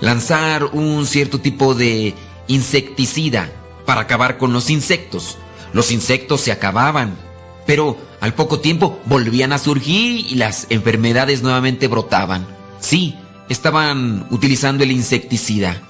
lanzar 0.00 0.66
un 0.66 1.04
cierto 1.06 1.40
tipo 1.40 1.74
de 1.74 2.14
insecticida 2.46 3.50
para 3.84 4.02
acabar 4.02 4.38
con 4.38 4.52
los 4.52 4.70
insectos. 4.70 5.38
Los 5.76 5.92
insectos 5.92 6.40
se 6.40 6.52
acababan, 6.52 7.18
pero 7.66 7.98
al 8.22 8.32
poco 8.32 8.60
tiempo 8.60 8.98
volvían 9.04 9.52
a 9.52 9.58
surgir 9.58 10.24
y 10.26 10.36
las 10.36 10.66
enfermedades 10.70 11.42
nuevamente 11.42 11.86
brotaban. 11.86 12.46
Sí, 12.80 13.14
estaban 13.50 14.26
utilizando 14.30 14.84
el 14.84 14.90
insecticida, 14.90 15.82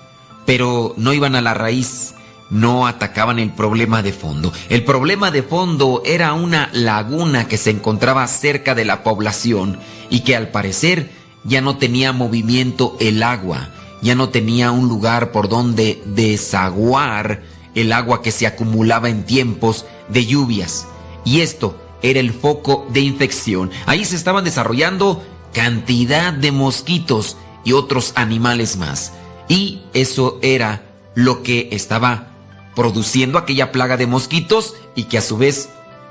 pero 0.44 0.92
no 0.96 1.12
iban 1.12 1.36
a 1.36 1.40
la 1.40 1.54
raíz 1.54 2.14
no 2.50 2.88
atacaban 2.88 3.38
el 3.38 3.52
problema 3.52 4.02
de 4.02 4.12
fondo. 4.12 4.52
El 4.68 4.82
problema 4.82 5.30
de 5.30 5.44
fondo 5.44 6.02
era 6.04 6.32
una 6.32 6.68
laguna 6.72 7.46
que 7.46 7.56
se 7.56 7.70
encontraba 7.70 8.26
cerca 8.26 8.74
de 8.74 8.84
la 8.84 9.04
población 9.04 9.78
y 10.10 10.20
que 10.20 10.34
al 10.34 10.48
parecer 10.48 11.12
ya 11.44 11.60
no 11.60 11.76
tenía 11.76 12.12
movimiento 12.12 12.96
el 12.98 13.22
agua, 13.22 13.70
ya 14.02 14.16
no 14.16 14.30
tenía 14.30 14.72
un 14.72 14.88
lugar 14.88 15.30
por 15.30 15.48
donde 15.48 16.02
desaguar 16.06 17.42
el 17.76 17.92
agua 17.92 18.22
que 18.22 18.32
se 18.32 18.48
acumulaba 18.48 19.08
en 19.08 19.24
tiempos 19.24 19.84
de 20.08 20.26
lluvias. 20.26 20.88
Y 21.24 21.42
esto 21.42 21.78
era 22.02 22.18
el 22.18 22.32
foco 22.32 22.86
de 22.90 23.00
infección. 23.00 23.70
Ahí 23.86 24.04
se 24.04 24.16
estaban 24.16 24.44
desarrollando 24.44 25.22
cantidad 25.52 26.32
de 26.32 26.50
mosquitos 26.50 27.36
y 27.64 27.72
otros 27.72 28.12
animales 28.16 28.76
más. 28.76 29.12
Y 29.48 29.82
eso 29.94 30.38
era 30.42 30.82
lo 31.14 31.42
que 31.42 31.68
estaba 31.72 32.28
produciendo 32.74 33.38
aquella 33.38 33.72
plaga 33.72 33.96
de 33.96 34.06
mosquitos 34.06 34.74
y 34.94 35.04
que 35.04 35.18
a 35.18 35.22
su 35.22 35.36
vez 35.36 35.68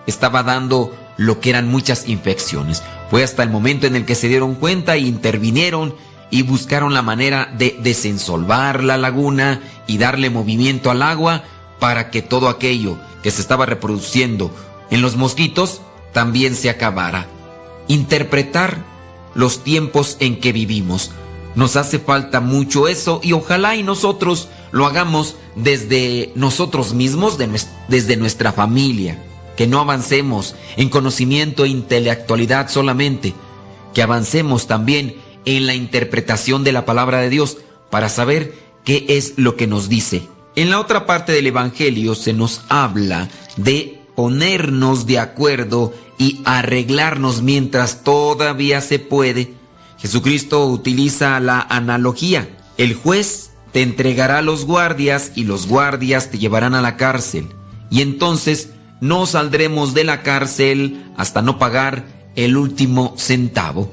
estaba 0.07 0.43
dando 0.43 0.95
lo 1.17 1.39
que 1.39 1.49
eran 1.49 1.67
muchas 1.67 2.07
infecciones. 2.07 2.83
Fue 3.09 3.23
hasta 3.23 3.43
el 3.43 3.49
momento 3.49 3.87
en 3.87 3.95
el 3.95 4.05
que 4.05 4.15
se 4.15 4.27
dieron 4.27 4.55
cuenta 4.55 4.95
e 4.95 4.99
intervinieron 4.99 5.95
y 6.31 6.41
buscaron 6.41 6.93
la 6.93 7.01
manera 7.01 7.53
de 7.57 7.77
desensolvar 7.79 8.83
la 8.83 8.97
laguna 8.97 9.61
y 9.87 9.97
darle 9.97 10.29
movimiento 10.29 10.89
al 10.89 11.03
agua 11.03 11.43
para 11.79 12.09
que 12.09 12.21
todo 12.21 12.49
aquello 12.49 12.97
que 13.23 13.31
se 13.31 13.41
estaba 13.41 13.65
reproduciendo 13.65 14.51
en 14.89 15.01
los 15.01 15.15
mosquitos 15.15 15.81
también 16.13 16.55
se 16.55 16.69
acabara. 16.69 17.27
Interpretar 17.87 18.83
los 19.33 19.63
tiempos 19.63 20.17
en 20.19 20.39
que 20.39 20.51
vivimos. 20.51 21.11
Nos 21.55 21.75
hace 21.75 21.99
falta 21.99 22.41
mucho 22.41 22.87
eso 22.87 23.19
y 23.23 23.33
ojalá 23.33 23.75
y 23.75 23.83
nosotros 23.83 24.49
lo 24.71 24.85
hagamos 24.85 25.35
desde 25.55 26.31
nosotros 26.35 26.93
mismos, 26.93 27.37
desde 27.87 28.17
nuestra 28.17 28.51
familia. 28.51 29.23
Que 29.55 29.67
no 29.67 29.79
avancemos 29.79 30.55
en 30.75 30.89
conocimiento 30.89 31.63
e 31.63 31.69
intelectualidad 31.69 32.69
solamente, 32.69 33.33
que 33.93 34.01
avancemos 34.01 34.67
también 34.67 35.15
en 35.45 35.65
la 35.65 35.75
interpretación 35.75 36.63
de 36.63 36.73
la 36.73 36.85
palabra 36.85 37.19
de 37.19 37.29
Dios 37.29 37.57
para 37.89 38.09
saber 38.09 38.53
qué 38.83 39.05
es 39.09 39.33
lo 39.37 39.55
que 39.55 39.67
nos 39.67 39.87
dice. 39.87 40.27
En 40.55 40.69
la 40.69 40.79
otra 40.79 41.05
parte 41.05 41.33
del 41.33 41.47
Evangelio 41.47 42.15
se 42.15 42.31
nos 42.31 42.61
habla 42.69 43.27
de 43.57 43.99
ponernos 44.15 45.05
de 45.05 45.19
acuerdo 45.19 45.93
y 46.17 46.41
arreglarnos 46.45 47.41
mientras 47.41 48.03
todavía 48.03 48.79
se 48.79 48.99
puede. 48.99 49.53
Jesucristo 49.97 50.65
utiliza 50.67 51.39
la 51.41 51.59
analogía. 51.59 52.47
El 52.77 52.93
juez 52.95 53.51
te 53.73 53.81
entregará 53.81 54.37
a 54.37 54.41
los 54.41 54.65
guardias 54.65 55.33
y 55.35 55.43
los 55.43 55.67
guardias 55.67 56.31
te 56.31 56.37
llevarán 56.37 56.73
a 56.73 56.81
la 56.81 56.95
cárcel. 56.95 57.49
Y 57.89 58.01
entonces 58.01 58.69
no 59.01 59.25
saldremos 59.25 59.93
de 59.93 60.05
la 60.05 60.23
cárcel 60.23 61.03
hasta 61.17 61.41
no 61.41 61.59
pagar 61.59 62.05
el 62.35 62.55
último 62.55 63.13
centavo. 63.17 63.91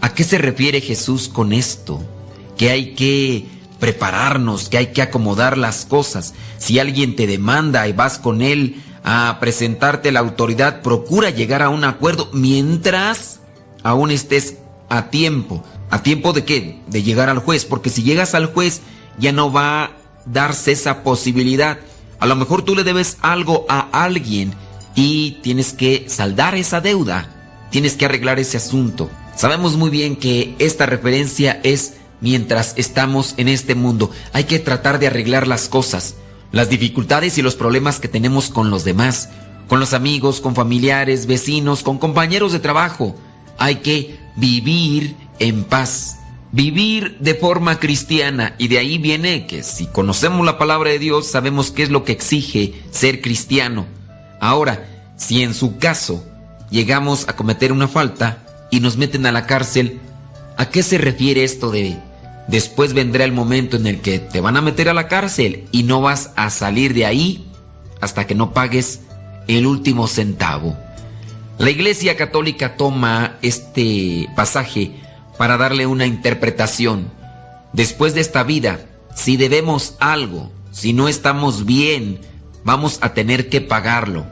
¿A 0.00 0.14
qué 0.14 0.24
se 0.24 0.38
refiere 0.38 0.80
Jesús 0.80 1.28
con 1.28 1.52
esto? 1.52 2.02
Que 2.56 2.70
hay 2.70 2.94
que 2.94 3.57
prepararnos, 3.78 4.68
que 4.68 4.78
hay 4.78 4.86
que 4.88 5.02
acomodar 5.02 5.56
las 5.58 5.84
cosas. 5.84 6.34
Si 6.58 6.78
alguien 6.78 7.16
te 7.16 7.26
demanda 7.26 7.86
y 7.88 7.92
vas 7.92 8.18
con 8.18 8.42
él 8.42 8.82
a 9.04 9.38
presentarte 9.40 10.12
la 10.12 10.20
autoridad, 10.20 10.82
procura 10.82 11.30
llegar 11.30 11.62
a 11.62 11.68
un 11.68 11.84
acuerdo 11.84 12.28
mientras 12.32 13.40
aún 13.82 14.10
estés 14.10 14.56
a 14.88 15.10
tiempo. 15.10 15.64
¿A 15.90 16.02
tiempo 16.02 16.32
de 16.32 16.44
qué? 16.44 16.80
De 16.88 17.02
llegar 17.02 17.28
al 17.28 17.38
juez, 17.38 17.64
porque 17.64 17.90
si 17.90 18.02
llegas 18.02 18.34
al 18.34 18.46
juez 18.46 18.82
ya 19.18 19.32
no 19.32 19.52
va 19.52 19.84
a 19.84 19.90
darse 20.26 20.72
esa 20.72 21.02
posibilidad. 21.02 21.78
A 22.20 22.26
lo 22.26 22.36
mejor 22.36 22.62
tú 22.62 22.74
le 22.74 22.84
debes 22.84 23.16
algo 23.20 23.64
a 23.68 23.88
alguien 23.92 24.52
y 24.94 25.38
tienes 25.42 25.72
que 25.72 26.06
saldar 26.08 26.54
esa 26.56 26.80
deuda, 26.80 27.28
tienes 27.70 27.94
que 27.94 28.04
arreglar 28.04 28.38
ese 28.38 28.56
asunto. 28.56 29.08
Sabemos 29.36 29.76
muy 29.76 29.90
bien 29.90 30.16
que 30.16 30.56
esta 30.58 30.86
referencia 30.86 31.60
es 31.62 31.94
mientras 32.20 32.74
estamos 32.76 33.34
en 33.36 33.48
este 33.48 33.74
mundo. 33.74 34.10
Hay 34.32 34.44
que 34.44 34.58
tratar 34.58 34.98
de 34.98 35.06
arreglar 35.06 35.46
las 35.46 35.68
cosas, 35.68 36.16
las 36.52 36.70
dificultades 36.70 37.38
y 37.38 37.42
los 37.42 37.54
problemas 37.54 38.00
que 38.00 38.08
tenemos 38.08 38.50
con 38.50 38.70
los 38.70 38.84
demás, 38.84 39.30
con 39.68 39.80
los 39.80 39.94
amigos, 39.94 40.40
con 40.40 40.54
familiares, 40.54 41.26
vecinos, 41.26 41.82
con 41.82 41.98
compañeros 41.98 42.52
de 42.52 42.60
trabajo. 42.60 43.16
Hay 43.58 43.76
que 43.76 44.18
vivir 44.36 45.16
en 45.38 45.64
paz 45.64 46.14
vivir 46.50 47.18
de 47.20 47.34
forma 47.34 47.78
cristiana 47.78 48.54
y 48.56 48.68
de 48.68 48.78
ahí 48.78 48.96
viene 48.96 49.46
que 49.46 49.62
si 49.62 49.86
conocemos 49.86 50.46
la 50.46 50.56
palabra 50.56 50.88
de 50.88 50.98
Dios 50.98 51.26
sabemos 51.26 51.70
qué 51.70 51.82
es 51.82 51.90
lo 51.90 52.04
que 52.04 52.12
exige 52.12 52.72
ser 52.90 53.20
cristiano. 53.20 53.84
Ahora, 54.40 54.88
si 55.18 55.42
en 55.42 55.52
su 55.52 55.76
caso 55.76 56.24
llegamos 56.70 57.28
a 57.28 57.36
cometer 57.36 57.70
una 57.70 57.86
falta 57.86 58.66
y 58.70 58.80
nos 58.80 58.96
meten 58.96 59.26
a 59.26 59.32
la 59.32 59.46
cárcel, 59.46 60.00
¿A 60.58 60.70
qué 60.70 60.82
se 60.82 60.98
refiere 60.98 61.44
esto 61.44 61.70
de 61.70 61.82
después 62.48 62.94
vendrá 62.94 63.24
el 63.24 63.32
momento 63.32 63.76
en 63.76 63.86
el 63.86 64.00
que 64.00 64.18
te 64.18 64.40
van 64.40 64.56
a 64.56 64.62
meter 64.62 64.88
a 64.88 64.94
la 64.94 65.06
cárcel 65.06 65.68
y 65.70 65.84
no 65.84 66.00
vas 66.00 66.32
a 66.34 66.50
salir 66.50 66.94
de 66.94 67.06
ahí 67.06 67.46
hasta 68.00 68.26
que 68.26 68.34
no 68.34 68.52
pagues 68.52 69.02
el 69.46 69.66
último 69.66 70.08
centavo? 70.08 70.76
La 71.58 71.70
Iglesia 71.70 72.16
Católica 72.16 72.76
toma 72.76 73.36
este 73.42 74.28
pasaje 74.36 74.92
para 75.36 75.56
darle 75.56 75.86
una 75.86 76.06
interpretación. 76.06 77.10
Después 77.72 78.14
de 78.14 78.20
esta 78.20 78.44
vida, 78.44 78.86
si 79.14 79.36
debemos 79.36 79.96
algo, 79.98 80.52
si 80.70 80.92
no 80.92 81.08
estamos 81.08 81.66
bien, 81.66 82.20
vamos 82.62 82.98
a 83.00 83.12
tener 83.12 83.48
que 83.48 83.60
pagarlo. 83.60 84.26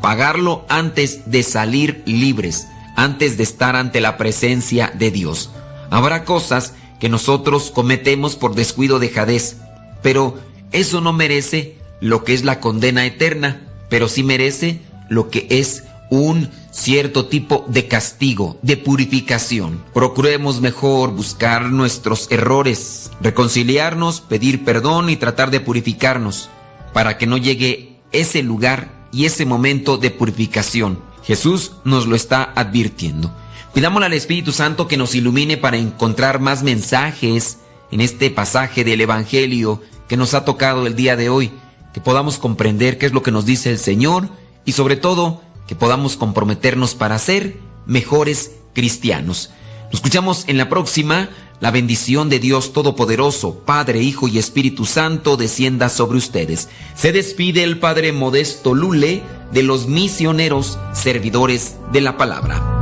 Pagarlo 0.00 0.64
antes 0.68 1.28
de 1.30 1.42
salir 1.42 2.02
libres, 2.06 2.68
antes 2.94 3.36
de 3.36 3.42
estar 3.42 3.74
ante 3.74 4.00
la 4.00 4.16
presencia 4.16 4.92
de 4.96 5.10
Dios. 5.10 5.50
Habrá 5.90 6.24
cosas 6.24 6.74
que 7.00 7.08
nosotros 7.08 7.70
cometemos 7.70 8.36
por 8.36 8.54
descuido 8.54 8.98
de 8.98 9.08
jadez, 9.08 9.56
pero 10.02 10.36
eso 10.72 11.00
no 11.00 11.12
merece 11.12 11.76
lo 12.00 12.24
que 12.24 12.34
es 12.34 12.44
la 12.44 12.60
condena 12.60 13.06
eterna, 13.06 13.66
pero 13.88 14.08
sí 14.08 14.22
merece 14.22 14.80
lo 15.08 15.30
que 15.30 15.46
es 15.50 15.84
un 16.10 16.50
cierto 16.70 17.26
tipo 17.26 17.64
de 17.68 17.88
castigo, 17.88 18.58
de 18.62 18.76
purificación. 18.76 19.82
Procuremos 19.92 20.60
mejor 20.60 21.10
buscar 21.10 21.70
nuestros 21.70 22.30
errores, 22.30 23.10
reconciliarnos, 23.20 24.20
pedir 24.20 24.64
perdón 24.64 25.10
y 25.10 25.16
tratar 25.16 25.50
de 25.50 25.60
purificarnos 25.60 26.50
para 26.92 27.18
que 27.18 27.26
no 27.26 27.36
llegue 27.36 27.96
ese 28.12 28.42
lugar 28.42 29.08
y 29.12 29.24
ese 29.24 29.44
momento 29.44 29.98
de 29.98 30.10
purificación. 30.10 31.00
Jesús 31.24 31.72
nos 31.84 32.06
lo 32.06 32.16
está 32.16 32.52
advirtiendo. 32.54 33.34
Pidámosle 33.74 34.06
al 34.06 34.12
Espíritu 34.12 34.52
Santo 34.52 34.88
que 34.88 34.96
nos 34.96 35.14
ilumine 35.14 35.56
para 35.56 35.76
encontrar 35.76 36.40
más 36.40 36.62
mensajes 36.62 37.58
en 37.90 38.00
este 38.00 38.30
pasaje 38.30 38.84
del 38.84 39.00
Evangelio 39.00 39.82
que 40.08 40.16
nos 40.16 40.34
ha 40.34 40.44
tocado 40.44 40.86
el 40.86 40.96
día 40.96 41.16
de 41.16 41.28
hoy, 41.28 41.52
que 41.92 42.00
podamos 42.00 42.38
comprender 42.38 42.98
qué 42.98 43.06
es 43.06 43.12
lo 43.12 43.22
que 43.22 43.30
nos 43.30 43.44
dice 43.44 43.70
el 43.70 43.78
Señor 43.78 44.28
y 44.64 44.72
sobre 44.72 44.96
todo 44.96 45.42
que 45.66 45.74
podamos 45.74 46.16
comprometernos 46.16 46.94
para 46.94 47.18
ser 47.18 47.56
mejores 47.86 48.52
cristianos. 48.74 49.50
Nos 49.84 49.94
escuchamos 49.94 50.44
en 50.48 50.58
la 50.58 50.68
próxima. 50.68 51.28
La 51.60 51.72
bendición 51.72 52.28
de 52.28 52.38
Dios 52.38 52.72
Todopoderoso, 52.72 53.64
Padre, 53.64 54.00
Hijo 54.00 54.28
y 54.28 54.38
Espíritu 54.38 54.84
Santo 54.84 55.36
descienda 55.36 55.88
sobre 55.88 56.18
ustedes. 56.18 56.68
Se 56.94 57.10
despide 57.10 57.64
el 57.64 57.80
Padre 57.80 58.12
Modesto 58.12 58.74
Lule 58.74 59.24
de 59.52 59.64
los 59.64 59.88
misioneros 59.88 60.78
servidores 60.92 61.76
de 61.92 62.00
la 62.00 62.16
palabra. 62.16 62.77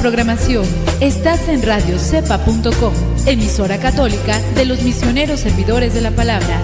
Programación. 0.00 0.64
Estás 1.00 1.46
en 1.48 1.62
radiocepa.com, 1.62 2.92
emisora 3.26 3.78
católica 3.78 4.40
de 4.54 4.64
los 4.64 4.82
misioneros 4.82 5.40
servidores 5.40 5.92
de 5.92 6.00
la 6.00 6.10
palabra. 6.10 6.58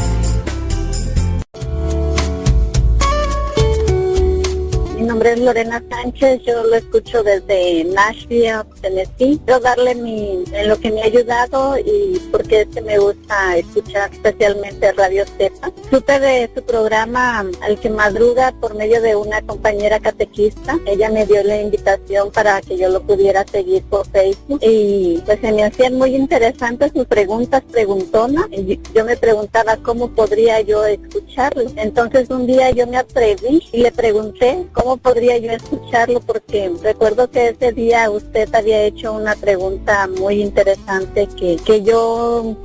Mi 4.97 5.03
nombre 5.03 5.35
es 5.35 5.41
Lorena 5.41 5.85
Sánchez, 5.91 6.41
yo 6.47 6.65
lo 6.65 6.77
escucho 6.77 7.23
desde 7.23 7.85
Nashville, 7.85 8.65
Tennessee. 8.81 9.39
Quiero 9.45 9.61
darle 9.61 9.95
mi, 9.95 10.43
en 10.53 10.69
lo 10.69 10.81
que 10.81 10.91
me 10.91 11.03
ha 11.03 11.05
ayudado 11.05 11.77
y 11.79 12.19
porque 12.47 12.61
es 12.61 12.69
que 12.69 12.81
me 12.81 12.99
gusta 12.99 13.57
escuchar 13.57 14.13
especialmente 14.13 14.93
Radio 14.93 15.25
Cepa. 15.37 15.73
Supe 15.91 16.21
de 16.21 16.49
su 16.55 16.63
programa 16.63 17.45
Al 17.61 17.81
que 17.81 17.91
madruga 17.91 18.55
por 18.61 18.77
medio 18.77 19.03
de 19.03 19.17
una 19.17 19.43
compañera 19.43 19.99
catequista. 19.99 20.79
Ella 20.87 21.11
me 21.11 21.27
dio 21.27 21.43
la 21.43 21.61
invitación 21.61 22.31
para 22.31 22.61
que 22.61 22.77
yo 22.77 22.89
lo 22.89 23.03
pudiera 23.03 23.45
seguir 23.45 23.83
por 23.85 24.07
Facebook 24.09 24.61
y 24.63 25.21
pues 25.27 25.41
se 25.41 25.51
me 25.51 25.65
hacían 25.65 25.95
muy 25.95 26.15
interesantes 26.15 26.93
sus 26.95 27.07
preguntas 27.07 27.63
preguntonas. 27.73 28.47
Yo 28.95 29.05
me 29.05 29.17
preguntaba 29.17 29.77
cómo 29.79 30.09
podría 30.11 30.61
yo 30.61 30.85
escucharlo. 30.85 31.65
Entonces 31.75 32.31
un 32.31 32.47
día 32.47 32.71
yo 32.71 32.87
me 32.87 32.99
atreví 32.99 33.61
y 33.73 33.83
le 33.83 33.91
pregunté 33.91 34.67
cómo 34.73 34.99
podría 34.99 35.37
yo 35.39 35.51
escucharlo 35.51 36.21
porque 36.21 36.71
recuerdo 36.81 37.29
que 37.29 37.49
ese 37.49 37.73
día 37.73 38.09
usted 38.09 38.55
había 38.55 38.83
hecho 38.83 39.13
una 39.13 39.35
pregunta 39.35 40.07
muy 40.07 40.43
interesante 40.43 41.27
que, 41.37 41.57
que 41.57 41.83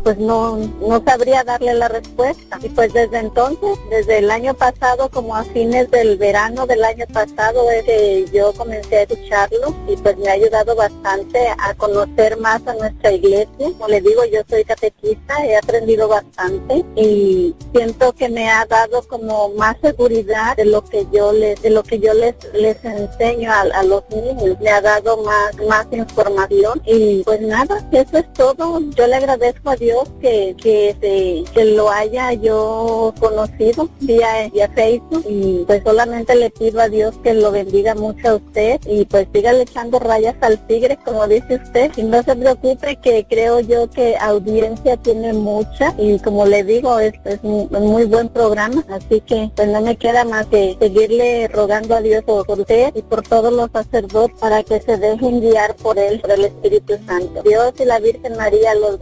pues 0.04 0.18
no, 0.18 0.58
no 0.58 1.04
sabría 1.06 1.44
darle 1.44 1.74
la 1.74 1.88
respuesta. 1.88 2.60
Y 2.62 2.70
pues 2.70 2.94
desde 2.94 3.20
entonces, 3.20 3.78
desde 3.90 4.20
el 4.20 4.32
año 4.32 4.54
pasado, 4.54 5.10
como 5.10 5.36
a 5.36 5.44
fines 5.44 5.90
del 5.92 6.18
verano 6.18 6.66
del 6.66 6.84
año 6.84 7.06
pasado, 7.12 7.70
es 7.72 8.32
yo 8.32 8.54
comencé 8.54 9.00
a 9.00 9.02
escucharlo 9.04 9.76
y 9.88 9.96
pues 9.98 10.18
me 10.18 10.30
ha 10.30 10.34
ayudado 10.34 10.76
bastante 10.76 11.48
a 11.58 11.74
conocer 11.76 12.38
más 12.38 12.66
a 12.68 12.74
nuestra 12.74 13.12
iglesia. 13.12 13.48
Como 13.58 13.88
le 13.88 14.02
digo, 14.02 14.22
yo 14.26 14.42
soy 14.50 14.64
catequista, 14.64 15.46
he 15.46 15.56
aprendido 15.58 16.08
bastante 16.08 16.86
y 16.96 17.56
siento 17.74 18.14
que 18.14 18.30
me 18.30 18.50
ha 18.50 18.66
dado 18.66 19.02
como 19.08 19.50
más 19.50 19.76
seguridad 19.82 20.56
de 20.56 20.66
lo 20.66 20.84
que 20.84 21.06
yo 21.12 21.32
les, 21.32 21.62
de 21.62 21.70
lo 21.70 21.84
que 21.84 22.00
yo 22.00 22.14
les, 22.14 22.36
les 22.54 22.84
enseño 22.84 23.52
a, 23.52 23.62
a 23.62 23.84
los 23.84 24.04
niños. 24.10 24.58
Me 24.60 24.70
ha 24.70 24.82
dado 24.82 25.18
más, 25.24 25.56
más 25.68 25.88
información 25.92 26.82
y 26.86 27.24
pues 27.24 27.42
nada, 27.42 27.88
eso 27.92 28.18
es 28.18 28.34
todo. 28.34 28.80
Yo 28.96 29.08
le 29.08 29.16
agradezco 29.16 29.61
a 29.66 29.76
Dios 29.76 30.10
que, 30.22 30.56
que, 30.62 30.96
se- 31.00 31.52
que 31.54 31.66
lo 31.66 31.90
haya 31.90 32.34
yo 32.34 33.14
conocido 33.20 33.90
vía, 34.00 34.50
vía 34.54 34.70
Facebook. 34.74 35.24
Y 35.28 35.64
pues 35.66 35.84
solamente 35.84 36.36
le 36.36 36.50
pido 36.50 36.82
a 36.82 36.90
Dios 36.90 37.16
que 37.24 37.34
lo 37.34 37.52
bendiga 37.52 37.96
mucho 37.96 38.30
a 38.30 38.36
usted. 38.36 38.80
Y 38.86 39.06
pues 39.06 39.28
sígale 39.34 39.64
echando 39.64 40.00
rayas 40.00 40.36
al 40.42 40.66
tigre 40.68 40.98
como 41.06 41.28
dice 41.28 41.56
usted. 41.64 41.92
Y 41.98 42.04
no 42.04 42.22
se 42.24 42.36
preocupe 42.36 42.96
que 42.98 43.26
creo 43.30 43.60
yo 43.60 43.90
que 43.90 44.18
audiencia 44.18 44.98
tiene 44.98 45.34
mucha. 45.34 45.94
Y 45.98 46.20
como 46.20 46.46
le 46.46 46.64
digo 46.64 47.00
es, 47.00 47.14
es 47.26 47.40
un 47.44 47.68
muy 47.72 48.06
buen 48.06 48.30
programa. 48.30 48.84
Así 48.90 49.22
que 49.22 49.50
pues 49.56 49.68
no 49.68 49.82
me 49.82 49.96
queda 49.98 50.24
más 50.26 50.46
que 50.48 50.76
seguirle 50.80 51.48
rogando 51.48 51.96
a 51.96 52.02
Dios 52.02 52.24
por 52.24 52.50
usted 52.50 52.94
y 52.96 53.02
por 53.02 53.22
todos 53.22 53.52
los 53.54 53.70
sacerdotes 53.72 54.38
para 54.40 54.64
que 54.64 54.80
se 54.82 54.98
dejen 54.98 55.42
guiar 55.42 55.76
por 55.76 55.98
él, 55.98 56.20
por 56.22 56.32
el 56.32 56.46
Espíritu 56.46 56.96
Santo. 57.06 57.42
Dios 57.44 57.74
y 57.80 57.86
la 57.86 58.00
Virgen 58.00 58.36
María 58.38 58.74
los 58.76 58.98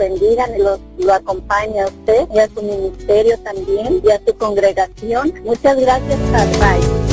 lo 0.58 1.14
acompañe 1.14 1.82
a 1.82 1.88
usted 1.88 2.28
y 2.34 2.40
a 2.40 2.48
su 2.48 2.62
ministerio 2.62 3.38
también 3.40 4.02
y 4.04 4.12
a 4.12 4.22
su 4.26 4.36
congregación. 4.38 5.34
Muchas 5.44 5.78
gracias, 5.80 6.20
bye. 6.60 7.10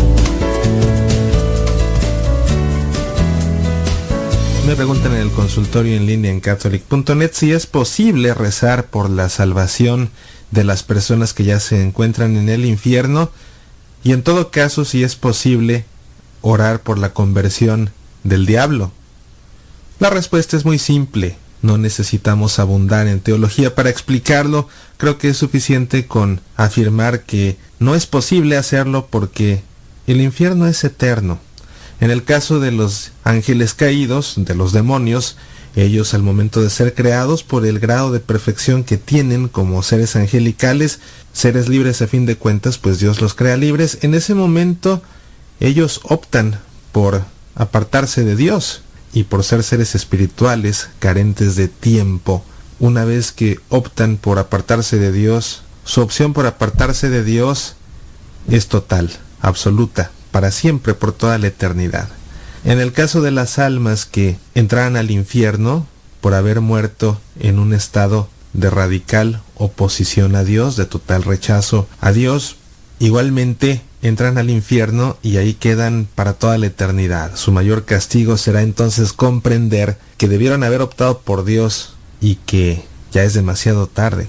Me 4.66 4.74
preguntan 4.74 5.14
en 5.14 5.20
el 5.20 5.30
consultorio 5.30 5.96
en 5.96 6.06
línea 6.06 6.32
en 6.32 6.40
catholic.net 6.40 7.30
si 7.32 7.52
es 7.52 7.66
posible 7.66 8.34
rezar 8.34 8.86
por 8.86 9.08
la 9.08 9.28
salvación 9.28 10.10
de 10.50 10.64
las 10.64 10.82
personas 10.82 11.34
que 11.34 11.44
ya 11.44 11.60
se 11.60 11.80
encuentran 11.82 12.36
en 12.36 12.48
el 12.48 12.64
infierno 12.64 13.30
y 14.02 14.12
en 14.12 14.24
todo 14.24 14.50
caso 14.50 14.84
si 14.84 15.04
es 15.04 15.14
posible 15.14 15.84
orar 16.40 16.80
por 16.80 16.98
la 16.98 17.12
conversión 17.12 17.90
del 18.24 18.44
diablo. 18.44 18.90
La 20.00 20.10
respuesta 20.10 20.56
es 20.56 20.64
muy 20.64 20.80
simple. 20.80 21.36
No 21.62 21.78
necesitamos 21.78 22.58
abundar 22.58 23.06
en 23.06 23.20
teología 23.20 23.74
para 23.74 23.90
explicarlo. 23.90 24.68
Creo 24.96 25.18
que 25.18 25.30
es 25.30 25.36
suficiente 25.36 26.06
con 26.06 26.40
afirmar 26.56 27.22
que 27.22 27.56
no 27.78 27.94
es 27.94 28.06
posible 28.06 28.56
hacerlo 28.56 29.08
porque 29.10 29.62
el 30.06 30.20
infierno 30.20 30.66
es 30.66 30.84
eterno. 30.84 31.38
En 32.00 32.10
el 32.10 32.24
caso 32.24 32.60
de 32.60 32.72
los 32.72 33.12
ángeles 33.24 33.74
caídos, 33.74 34.34
de 34.36 34.54
los 34.54 34.72
demonios, 34.72 35.36
ellos 35.76 36.14
al 36.14 36.22
momento 36.22 36.62
de 36.62 36.70
ser 36.70 36.94
creados 36.94 37.42
por 37.42 37.66
el 37.66 37.78
grado 37.78 38.12
de 38.12 38.20
perfección 38.20 38.84
que 38.84 38.96
tienen 38.96 39.48
como 39.48 39.82
seres 39.82 40.16
angelicales, 40.16 41.00
seres 41.32 41.68
libres 41.68 42.00
a 42.02 42.06
fin 42.06 42.24
de 42.26 42.36
cuentas, 42.36 42.78
pues 42.78 42.98
Dios 42.98 43.20
los 43.20 43.34
crea 43.34 43.56
libres, 43.56 43.98
en 44.02 44.14
ese 44.14 44.34
momento 44.34 45.02
ellos 45.60 46.00
optan 46.04 46.58
por 46.92 47.24
apartarse 47.54 48.24
de 48.24 48.36
Dios 48.36 48.82
y 49.16 49.24
por 49.24 49.44
ser 49.44 49.62
seres 49.62 49.94
espirituales 49.94 50.90
carentes 50.98 51.56
de 51.56 51.68
tiempo. 51.68 52.44
Una 52.78 53.06
vez 53.06 53.32
que 53.32 53.58
optan 53.70 54.18
por 54.18 54.38
apartarse 54.38 54.98
de 54.98 55.10
Dios, 55.10 55.62
su 55.86 56.02
opción 56.02 56.34
por 56.34 56.44
apartarse 56.44 57.08
de 57.08 57.24
Dios 57.24 57.76
es 58.50 58.68
total, 58.68 59.10
absoluta, 59.40 60.10
para 60.32 60.50
siempre, 60.50 60.92
por 60.92 61.12
toda 61.12 61.38
la 61.38 61.46
eternidad. 61.46 62.10
En 62.62 62.78
el 62.78 62.92
caso 62.92 63.22
de 63.22 63.30
las 63.30 63.58
almas 63.58 64.04
que 64.04 64.36
entraran 64.54 64.96
al 64.96 65.10
infierno 65.10 65.86
por 66.20 66.34
haber 66.34 66.60
muerto 66.60 67.18
en 67.40 67.58
un 67.58 67.72
estado 67.72 68.28
de 68.52 68.68
radical 68.68 69.40
oposición 69.54 70.36
a 70.36 70.44
Dios, 70.44 70.76
de 70.76 70.84
total 70.84 71.22
rechazo 71.22 71.88
a 72.02 72.12
Dios, 72.12 72.56
igualmente 72.98 73.80
entran 74.06 74.38
al 74.38 74.50
infierno 74.50 75.18
y 75.22 75.36
ahí 75.36 75.54
quedan 75.54 76.08
para 76.14 76.32
toda 76.32 76.58
la 76.58 76.66
eternidad. 76.66 77.36
Su 77.36 77.52
mayor 77.52 77.84
castigo 77.84 78.36
será 78.36 78.62
entonces 78.62 79.12
comprender 79.12 79.98
que 80.16 80.28
debieron 80.28 80.64
haber 80.64 80.82
optado 80.82 81.18
por 81.20 81.44
Dios 81.44 81.94
y 82.20 82.36
que 82.36 82.84
ya 83.12 83.24
es 83.24 83.34
demasiado 83.34 83.86
tarde. 83.86 84.28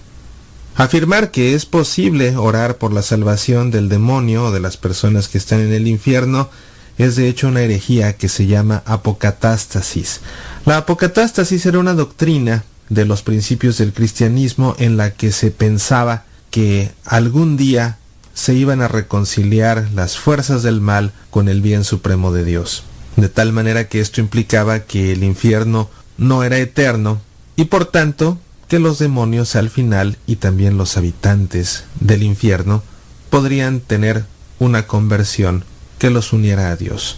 Afirmar 0.76 1.32
que 1.32 1.56
es 1.56 1.66
posible 1.66 2.38
orar 2.38 2.78
por 2.78 2.94
la 2.94 3.02
salvación 3.02 3.72
del 3.72 3.90
demonio 3.90 4.46
o 4.46 4.52
de 4.52 4.60
las 4.60 4.78
personas 4.78 5.28
que 5.28 5.40
están 5.40 5.60
en 5.60 5.74
el 5.74 5.88
infierno 5.88 6.50
es 6.98 7.16
de 7.16 7.28
hecho 7.28 7.48
una 7.48 7.62
herejía 7.62 8.14
que 8.14 8.30
se 8.30 8.46
llama 8.46 8.84
apocatástasis. 8.86 10.22
La 10.66 10.78
apocatástasis 10.78 11.66
era 11.66 11.80
una 11.80 11.94
doctrina 11.94 12.64
de 12.90 13.06
los 13.06 13.22
principios 13.22 13.78
del 13.78 13.94
cristianismo 13.94 14.76
en 14.80 14.98
la 14.98 15.12
que 15.12 15.32
se 15.32 15.52
pensaba 15.52 16.26
que 16.52 16.92
algún 17.06 17.58
día 17.58 17.98
se 18.38 18.54
iban 18.54 18.84
a 18.84 18.88
reconciliar 18.88 19.90
las 19.96 20.20
fuerzas 20.20 20.62
del 20.62 20.80
mal 20.80 21.12
con 21.32 21.50
el 21.50 21.60
bien 21.64 21.84
supremo 21.84 22.32
de 22.32 22.44
Dios. 22.44 22.84
De 23.16 23.30
tal 23.30 23.52
manera 23.52 23.88
que 23.88 24.00
esto 24.00 24.22
implicaba 24.22 24.82
que 24.82 25.12
el 25.12 25.24
infierno 25.24 25.90
no 26.20 26.44
era 26.44 26.60
eterno 26.60 27.20
y 27.56 27.66
por 27.66 27.86
tanto 27.86 28.38
que 28.68 28.78
los 28.78 29.00
demonios 29.00 29.56
al 29.56 29.72
final 29.72 30.20
y 30.28 30.36
también 30.36 30.78
los 30.78 30.98
habitantes 30.98 31.86
del 32.00 32.22
infierno 32.22 32.84
podrían 33.32 33.80
tener 33.80 34.26
una 34.60 34.86
conversión 34.86 35.66
que 35.98 36.12
los 36.12 36.32
uniera 36.32 36.70
a 36.70 36.76
Dios. 36.76 37.18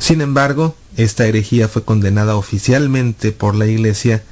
Sin 0.00 0.20
embargo, 0.20 0.74
esta 0.96 1.26
herejía 1.26 1.68
fue 1.68 1.84
condenada 1.84 2.34
oficialmente 2.34 3.30
por 3.30 3.54
la 3.54 3.66
Iglesia 3.66 4.24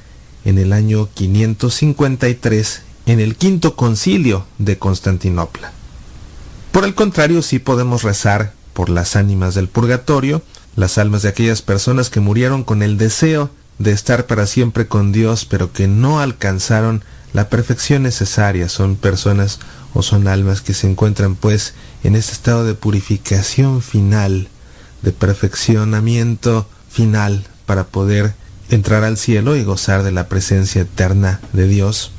en 0.43 0.57
el 0.57 0.73
año 0.73 1.07
553 1.13 2.81
en 3.05 3.21
el 3.21 3.37
quinto 3.37 3.77
concilio 3.77 4.45
de 4.57 4.77
Constantinopla. 4.77 5.71
Por 6.75 6.83
el 6.83 6.93
contrario, 6.93 7.41
sí 7.41 7.59
podemos 7.59 8.03
rezar 8.03 8.51
por 8.73 8.89
las 8.89 9.15
ánimas 9.15 9.55
del 9.55 9.69
purgatorio, 9.69 10.41
las 10.75 10.97
almas 10.97 11.21
de 11.21 11.29
aquellas 11.29 11.61
personas 11.61 12.09
que 12.09 12.19
murieron 12.19 12.65
con 12.65 12.83
el 12.83 12.97
deseo 12.97 13.49
de 13.79 13.93
estar 13.93 14.25
para 14.25 14.45
siempre 14.45 14.85
con 14.85 15.13
Dios, 15.13 15.45
pero 15.45 15.71
que 15.71 15.87
no 15.87 16.19
alcanzaron 16.19 17.01
la 17.31 17.47
perfección 17.47 18.03
necesaria. 18.03 18.67
Son 18.67 18.97
personas 18.97 19.59
o 19.93 20.01
son 20.01 20.27
almas 20.27 20.59
que 20.59 20.73
se 20.73 20.91
encuentran 20.91 21.35
pues 21.35 21.75
en 22.03 22.17
este 22.17 22.33
estado 22.33 22.65
de 22.65 22.73
purificación 22.73 23.81
final, 23.81 24.49
de 25.01 25.13
perfeccionamiento 25.13 26.67
final 26.89 27.45
para 27.65 27.85
poder 27.85 28.33
entrar 28.69 29.05
al 29.05 29.15
cielo 29.15 29.55
y 29.55 29.63
gozar 29.63 30.03
de 30.03 30.11
la 30.11 30.27
presencia 30.27 30.81
eterna 30.81 31.39
de 31.53 31.69
Dios 31.69 32.11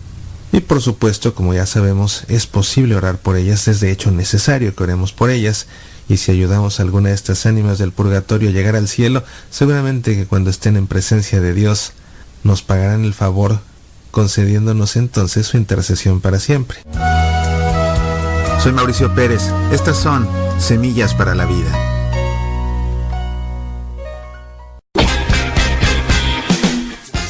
y 0.53 0.61
por 0.61 0.81
supuesto, 0.81 1.35
como 1.35 1.55
ya 1.55 1.67
sabemos, 1.67 2.25
es 2.29 2.47
posible 2.47 2.95
orar 2.95 3.19
por 3.19 3.37
ellas, 3.37 3.69
es 3.69 3.81
de 3.81 3.91
hecho 3.91 4.11
necesario 4.11 4.75
que 4.75 4.83
oremos 4.83 5.13
por 5.13 5.31
ellas. 5.31 5.67
Y 6.09 6.19
si 6.19 6.31
ayudamos 6.31 6.79
a 6.79 6.85
alguna 6.85 7.09
de 7.09 7.17
estas 7.17 7.47
ánimas 7.47 7.79
del 7.79 7.93
purgatorio 7.93 8.51
a 8.51 8.53
llegar 8.53 8.77
al 8.77 8.87
cielo, 8.87 9.25
seguramente 9.51 10.15
que 10.15 10.27
cuando 10.27 10.51
estén 10.51 10.77
en 10.77 10.87
presencia 10.87 11.41
de 11.41 11.53
Dios 11.53 11.93
nos 12.45 12.63
pagarán 12.63 13.05
el 13.05 13.13
favor, 13.13 13.59
concediéndonos 14.13 14.97
entonces 14.97 15.49
su 15.49 15.57
intercesión 15.57 16.21
para 16.21 16.39
siempre. 16.39 16.79
Soy 18.63 18.73
Mauricio 18.73 19.15
Pérez. 19.15 19.43
Estas 19.73 19.97
son 19.97 20.29
Semillas 20.59 21.13
para 21.13 21.35
la 21.35 21.45
Vida. 21.45 21.96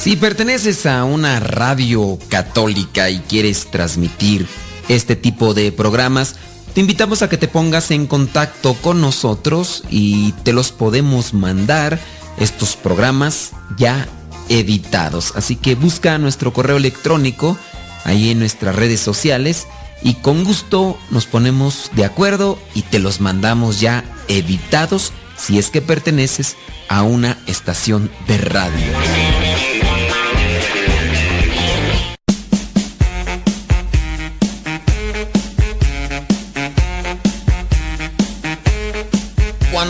Si 0.06 0.14
perteneces 0.14 0.86
a 0.86 1.02
una 1.02 1.40
radio 1.40 2.16
católica 2.28 3.10
y 3.10 3.18
quieres 3.18 3.66
transmitir 3.72 4.46
este 4.88 5.16
tipo 5.16 5.52
de 5.52 5.72
programas, 5.72 6.36
te 6.74 6.80
invitamos 6.80 7.22
a 7.22 7.28
que 7.28 7.36
te 7.36 7.48
pongas 7.48 7.90
en 7.90 8.06
contacto 8.06 8.74
con 8.74 9.00
nosotros 9.00 9.82
y 9.90 10.30
te 10.44 10.52
los 10.52 10.70
podemos 10.70 11.34
mandar 11.34 11.98
estos 12.38 12.76
programas 12.76 13.50
ya 13.76 14.06
editados. 14.48 15.32
Así 15.34 15.56
que 15.56 15.74
busca 15.74 16.18
nuestro 16.18 16.52
correo 16.52 16.76
electrónico 16.76 17.58
ahí 18.04 18.30
en 18.30 18.38
nuestras 18.38 18.76
redes 18.76 19.00
sociales 19.00 19.66
y 20.04 20.14
con 20.14 20.44
gusto 20.44 20.96
nos 21.10 21.26
ponemos 21.26 21.90
de 21.96 22.04
acuerdo 22.04 22.60
y 22.74 22.82
te 22.82 23.00
los 23.00 23.20
mandamos 23.20 23.80
ya 23.80 24.04
editados 24.28 25.12
si 25.36 25.58
es 25.58 25.70
que 25.70 25.82
perteneces 25.82 26.54
a 26.88 27.02
una 27.02 27.38
estación 27.48 28.08
de 28.28 28.38
radio. 28.38 29.75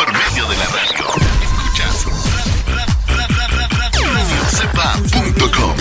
Por 0.00 0.12
medio 0.14 0.48
de 0.48 0.56
la 0.56 0.64
radio. 0.64 1.04
Escuchas 1.42 2.06
radiocepa.com. 4.14 5.76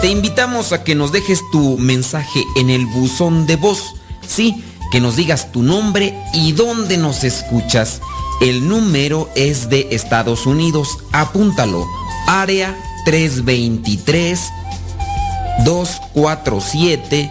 Te 0.00 0.08
invitamos 0.08 0.72
a 0.72 0.84
que 0.84 0.94
nos 0.94 1.12
dejes 1.12 1.42
tu 1.52 1.76
mensaje 1.76 2.42
en 2.56 2.70
el 2.70 2.86
buzón 2.86 3.46
de 3.46 3.56
voz. 3.56 3.96
Sí, 4.26 4.64
que 4.90 5.00
nos 5.00 5.16
digas 5.16 5.52
tu 5.52 5.62
nombre 5.62 6.18
y 6.32 6.52
dónde 6.52 6.96
nos 6.96 7.22
escuchas. 7.22 8.00
El 8.40 8.66
número 8.66 9.28
es 9.34 9.68
de 9.68 9.88
Estados 9.90 10.46
Unidos. 10.46 10.96
Apúntalo. 11.12 11.86
Área 12.26 12.74
323 13.04 14.40
247 15.66 17.30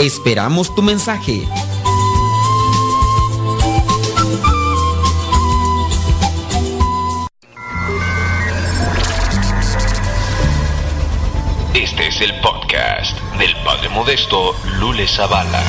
04. 0.00 0.06
Esperamos 0.06 0.74
tu 0.74 0.80
mensaje. 0.80 1.46
Este 11.74 12.06
es 12.06 12.20
el 12.22 12.32
podcast 12.40 13.18
del 13.38 13.54
Padre 13.62 13.90
Modesto 13.90 14.54
Lule 14.78 15.06
Zavala. 15.06 15.62